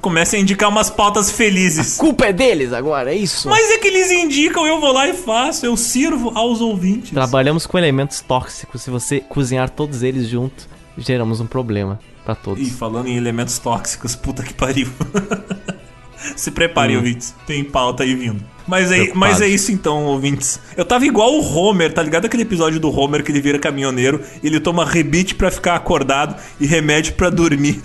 [0.00, 1.96] Comecem a indicar umas pautas felizes.
[1.96, 3.48] culpa é deles agora, é isso?
[3.48, 5.64] Mas é que eles indicam, eu vou lá e faço.
[5.64, 7.10] Eu sirvo aos ouvintes.
[7.10, 8.82] Trabalhamos com elementos tóxicos.
[8.82, 12.66] Se você cozinhar todos eles juntos, geramos um problema pra todos.
[12.66, 14.88] E falando em elementos tóxicos, puta que pariu.
[16.36, 17.00] Se preparem, Hum.
[17.00, 17.34] ouvintes.
[17.46, 18.42] Tem pauta aí vindo.
[18.66, 20.60] Mas é, mas é isso então, ouvintes.
[20.76, 24.20] Eu tava igual o Homer, tá ligado aquele episódio do Homer que ele vira caminhoneiro,
[24.44, 27.80] ele toma rebite pra ficar acordado e remédio pra dormir,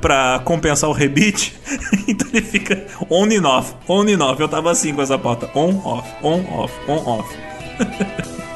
[0.00, 1.54] pra compensar o rebite.
[2.06, 4.38] então ele fica on and off, on and off.
[4.38, 7.34] Eu tava assim com essa pauta, on, off, on, off, on, off.